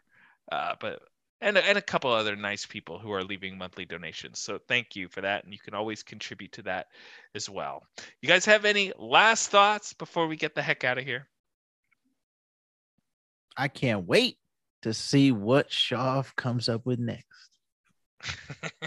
Uh, 0.51 0.74
but 0.81 1.02
and 1.40 1.59
and 1.59 1.78
a 1.78 1.82
couple 1.82 2.10
other 2.12 2.36
nice 2.36 2.66
people 2.66 2.98
who 2.98 3.12
are 3.12 3.24
leaving 3.24 3.59
monthly 3.59 3.85
donations. 3.85 4.39
So 4.39 4.59
thank 4.59 4.97
you 4.97 5.09
for 5.09 5.20
that, 5.22 5.44
and 5.44 5.52
you 5.52 5.59
can 5.59 5.74
always 5.74 6.02
contribute 6.02 6.52
to 6.52 6.62
that 6.62 6.89
as 7.35 7.48
well. 7.51 7.86
You 8.22 8.28
guys 8.28 8.47
have 8.47 8.64
any 8.64 8.93
last 8.98 9.51
thoughts 9.51 9.93
before 9.93 10.26
we 10.26 10.36
get 10.36 10.55
the 10.55 10.62
heck 10.62 10.85
out 10.85 10.98
of 10.98 11.05
here? 11.05 11.28
I 13.56 13.68
can't 13.68 14.06
wait 14.06 14.39
to 14.82 14.93
see 14.94 15.32
what 15.32 15.70
Shoff 15.70 16.35
comes 16.36 16.68
up 16.68 16.85
with 16.85 16.98
next. 16.98 17.24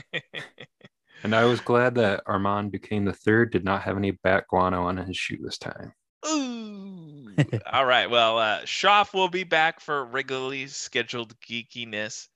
And 1.24 1.36
I 1.36 1.46
was 1.46 1.60
glad 1.60 1.96
that 1.96 2.24
Armand 2.26 2.72
Duquesne 2.72 3.06
the 3.06 3.14
third 3.14 3.52
did 3.52 3.64
not 3.64 3.84
have 3.84 3.98
any 3.98 4.12
bat 4.12 4.46
guano 4.50 4.84
on 4.84 4.98
his 4.98 5.18
shoe 5.18 5.38
this 5.42 5.58
time. 5.58 5.94
Ooh. 6.28 7.36
All 7.72 7.86
right. 7.86 8.10
Well, 8.10 8.38
uh, 8.38 8.62
Shoff 8.62 9.14
will 9.14 9.30
be 9.30 9.44
back 9.44 9.80
for 9.80 10.06
regularly 10.06 10.68
scheduled 10.68 11.40
geekiness. 11.40 12.28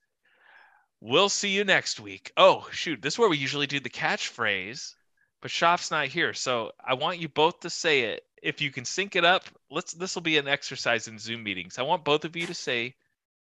We'll 0.99 1.29
see 1.29 1.49
you 1.49 1.63
next 1.63 1.99
week. 1.99 2.31
Oh, 2.37 2.67
shoot. 2.71 3.01
This 3.01 3.15
is 3.15 3.19
where 3.19 3.29
we 3.29 3.37
usually 3.37 3.67
do 3.67 3.79
the 3.79 3.89
catchphrase, 3.89 4.93
but 5.41 5.51
Shoff's 5.51 5.91
not 5.91 6.07
here. 6.07 6.33
So 6.33 6.71
I 6.83 6.93
want 6.95 7.19
you 7.19 7.27
both 7.27 7.61
to 7.61 7.69
say 7.69 8.01
it. 8.01 8.23
If 8.41 8.59
you 8.61 8.71
can 8.71 8.85
sync 8.85 9.15
it 9.15 9.23
up, 9.23 9.43
let's 9.69 9.93
this 9.93 10.15
will 10.15 10.21
be 10.23 10.37
an 10.37 10.47
exercise 10.47 11.07
in 11.07 11.19
Zoom 11.19 11.43
meetings. 11.43 11.77
I 11.77 11.83
want 11.83 12.03
both 12.03 12.25
of 12.25 12.35
you 12.35 12.47
to 12.47 12.53
say 12.53 12.95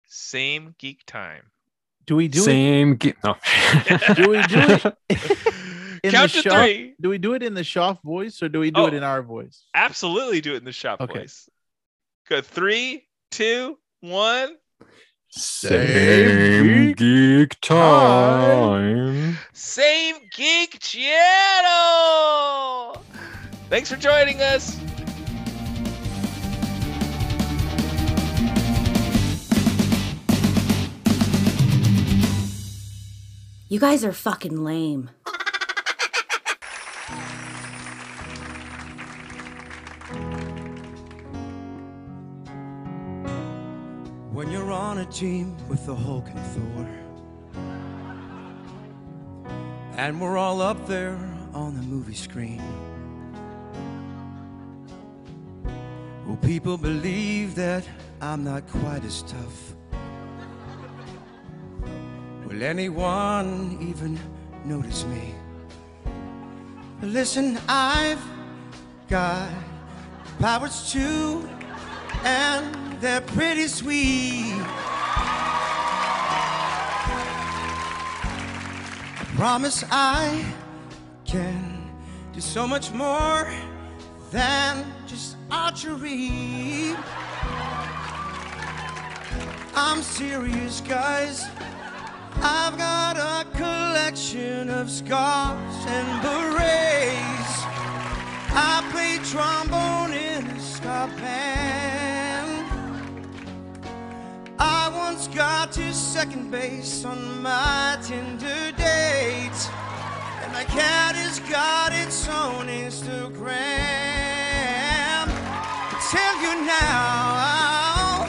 same 0.08 0.74
geek 0.78 1.04
time. 1.06 1.42
Do 2.06 2.16
we 2.16 2.28
do 2.28 2.40
it? 2.40 2.44
Same. 2.44 2.98
Ge- 2.98 3.14
no. 3.24 3.34
Do 4.14 4.30
we 4.30 4.42
do 4.42 4.60
it 4.60 4.84
in 6.04 6.10
Count 6.12 6.32
the 6.32 6.42
to 6.42 6.48
shop? 6.48 6.52
three. 6.62 6.94
Do 7.00 7.08
we 7.10 7.18
do 7.18 7.34
it 7.34 7.42
in 7.42 7.52
the 7.54 7.62
Shoff 7.62 8.00
voice 8.02 8.42
or 8.42 8.48
do 8.48 8.60
we 8.60 8.70
do 8.70 8.82
Oh. 8.82 8.86
it 8.86 8.94
in 8.94 9.02
our 9.02 9.22
voice? 9.22 9.64
Absolutely 9.74 10.40
do 10.40 10.54
it 10.54 10.58
in 10.58 10.64
the 10.64 10.70
Shoff 10.70 11.00
Okay. 11.00 11.18
voice. 11.20 11.48
Go 12.28 12.40
three, 12.40 13.06
two, 13.32 13.76
one. 14.00 14.56
Same 15.30 16.92
geek 16.92 17.60
time. 17.60 19.36
Same 19.52 20.14
Geek 20.34 20.78
Channel. 20.80 21.16
Thanks 23.68 23.90
for 23.90 23.96
joining 23.96 24.40
us. 24.40 24.78
You 33.68 33.80
guys 33.80 34.04
are 34.04 34.12
fucking 34.12 34.62
lame. 34.62 35.10
When 44.30 44.52
you're 44.52 44.70
on 44.70 44.98
a 44.98 45.06
team 45.06 45.56
with 45.68 45.84
the 45.86 45.94
Hulk 45.96 46.28
and 46.28 46.46
Thor. 46.46 46.88
And 49.96 50.20
we're 50.20 50.38
all 50.38 50.62
up 50.62 50.86
there 50.86 51.18
on 51.52 51.74
the 51.74 51.82
movie 51.82 52.14
screen. 52.14 52.62
Will 56.36 56.48
people 56.48 56.76
believe 56.76 57.54
that 57.54 57.88
I'm 58.20 58.44
not 58.44 58.68
quite 58.68 59.04
as 59.04 59.22
tough? 59.22 59.74
Will 62.46 62.62
anyone 62.62 63.78
even 63.80 64.20
notice 64.64 65.06
me? 65.06 65.34
Listen, 67.00 67.58
I've 67.68 68.22
got 69.08 69.48
powers 70.38 70.92
too, 70.92 71.48
and 72.24 73.00
they're 73.00 73.22
pretty 73.22 73.66
sweet. 73.66 74.60
I 79.20 79.26
promise 79.36 79.84
I 79.90 80.44
can 81.24 81.90
do 82.34 82.40
so 82.42 82.66
much 82.66 82.92
more 82.92 83.48
than 84.30 84.84
just 85.06 85.36
archery. 85.50 86.94
I'm 89.74 90.02
serious, 90.02 90.80
guys. 90.80 91.44
I've 92.36 92.76
got 92.76 93.16
a 93.16 93.46
collection 93.56 94.68
of 94.70 94.90
scars 94.90 95.86
and 95.86 96.22
berets. 96.22 97.62
I 98.58 98.86
play 98.92 99.18
trombone 99.30 100.12
in 100.12 100.46
a 100.46 100.60
ska 100.60 101.10
band. 101.16 102.66
I 104.58 104.90
once 104.94 105.28
got 105.28 105.72
to 105.72 105.92
second 105.92 106.50
base 106.50 107.04
on 107.04 107.42
my 107.42 107.98
Tinder 108.02 108.72
date. 108.76 109.70
And 110.42 110.52
my 110.52 110.64
cat 110.64 111.14
has 111.16 111.40
got 111.40 111.92
its 111.92 112.28
own 112.28 112.66
Instagram. 112.66 114.15
Tell 116.10 116.40
you 116.40 116.64
now, 116.64 118.28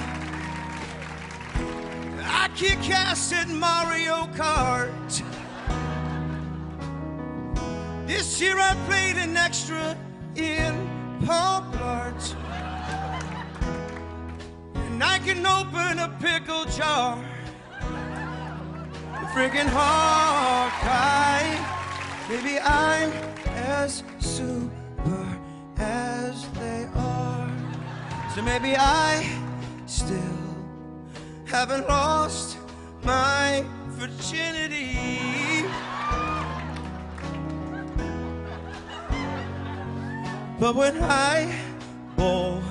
I 2.24 2.50
kick 2.56 2.90
ass 2.90 3.32
at 3.34 3.50
Mario 3.50 4.26
Kart. 4.34 5.22
This 8.08 8.42
year 8.42 8.58
I 8.58 8.74
played 8.88 9.18
an 9.18 9.38
extra 9.38 9.96
in 10.36 10.90
Pop 11.24 11.66
Art. 11.80 12.36
And 14.74 15.04
I 15.04 15.20
can 15.20 15.46
open 15.46 16.00
a 16.00 16.10
pickle 16.20 16.66
jar. 16.66 17.24
Freaking 19.36 19.70
Hawkeye. 19.70 21.54
Maybe 22.28 22.60
I'm 22.60 23.12
as 23.46 24.04
super 24.20 25.28
as 25.78 26.48
they 26.54 26.90
are. 26.96 27.17
So 28.38 28.44
maybe 28.44 28.76
I 28.78 29.28
still 29.88 30.38
haven't 31.46 31.90
lost 31.90 32.60
my 33.04 33.66
virginity. 33.88 35.66
But 40.60 40.76
when 40.76 41.02
I 41.02 41.52
bowl, 42.16 42.62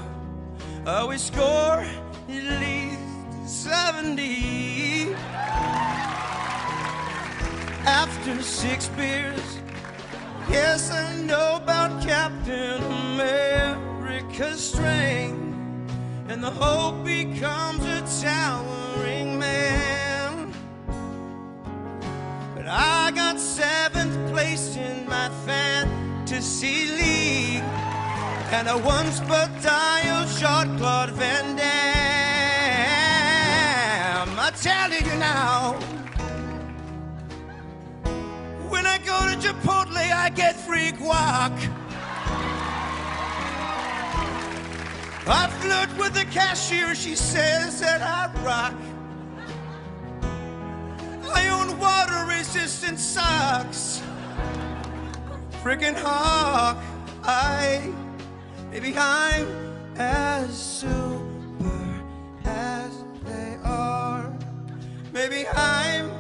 I 0.86 0.98
always 0.98 1.24
score 1.24 1.82
at 1.82 2.44
least 2.60 3.64
70. 3.64 5.14
After 7.84 8.40
six 8.40 8.86
beers, 8.90 9.59
yes, 10.48 10.93
I 10.93 11.16
know 11.22 11.56
about 11.56 12.01
Captain 12.06 12.84
America's 12.84 14.60
strength. 14.60 15.55
And 16.28 16.43
the 16.43 16.51
hope 16.51 17.05
becomes 17.05 17.85
a 17.85 18.03
towering 18.20 19.39
man. 19.39 20.53
But 22.57 22.66
I 22.66 23.12
got 23.15 23.39
seventh 23.39 24.32
place 24.32 24.77
in 24.77 25.07
my 25.09 25.31
fantasy 25.47 26.89
league. 26.89 27.62
And 28.51 28.69
I 28.69 28.74
once 28.74 29.20
but 29.20 29.51
dialed 29.62 30.28
shot 30.28 30.66
Claude 30.78 31.11
Van 31.11 31.57
Damme. 31.57 31.66
I 34.39 34.51
tell 34.51 34.90
you 34.90 35.19
now, 35.19 35.74
when 38.69 38.85
I 38.85 38.98
go 38.98 39.19
to 39.31 39.36
Chipotle, 39.39 39.97
I 39.97 40.31
get 40.31 40.57
free 40.57 40.90
guac. 40.90 41.85
I 45.28 45.48
flirt 45.48 45.98
with 45.98 46.15
the 46.15 46.24
cashier, 46.27 46.94
she 46.94 47.16
says 47.16 47.81
that 47.81 48.01
I 48.01 48.31
rock. 48.44 48.74
I 51.35 51.48
own 51.48 51.77
water 51.81 52.24
resistant 52.27 53.01
socks. 53.01 54.03
Freaking 55.62 55.97
hawk, 55.97 56.81
I, 57.24 57.93
maybe 58.70 58.94
I'm 58.97 59.48
as 59.97 60.57
super 60.57 62.05
as 62.44 63.03
they 63.24 63.59
are. 63.65 64.32
Maybe 65.12 65.44
I'm 65.48 66.15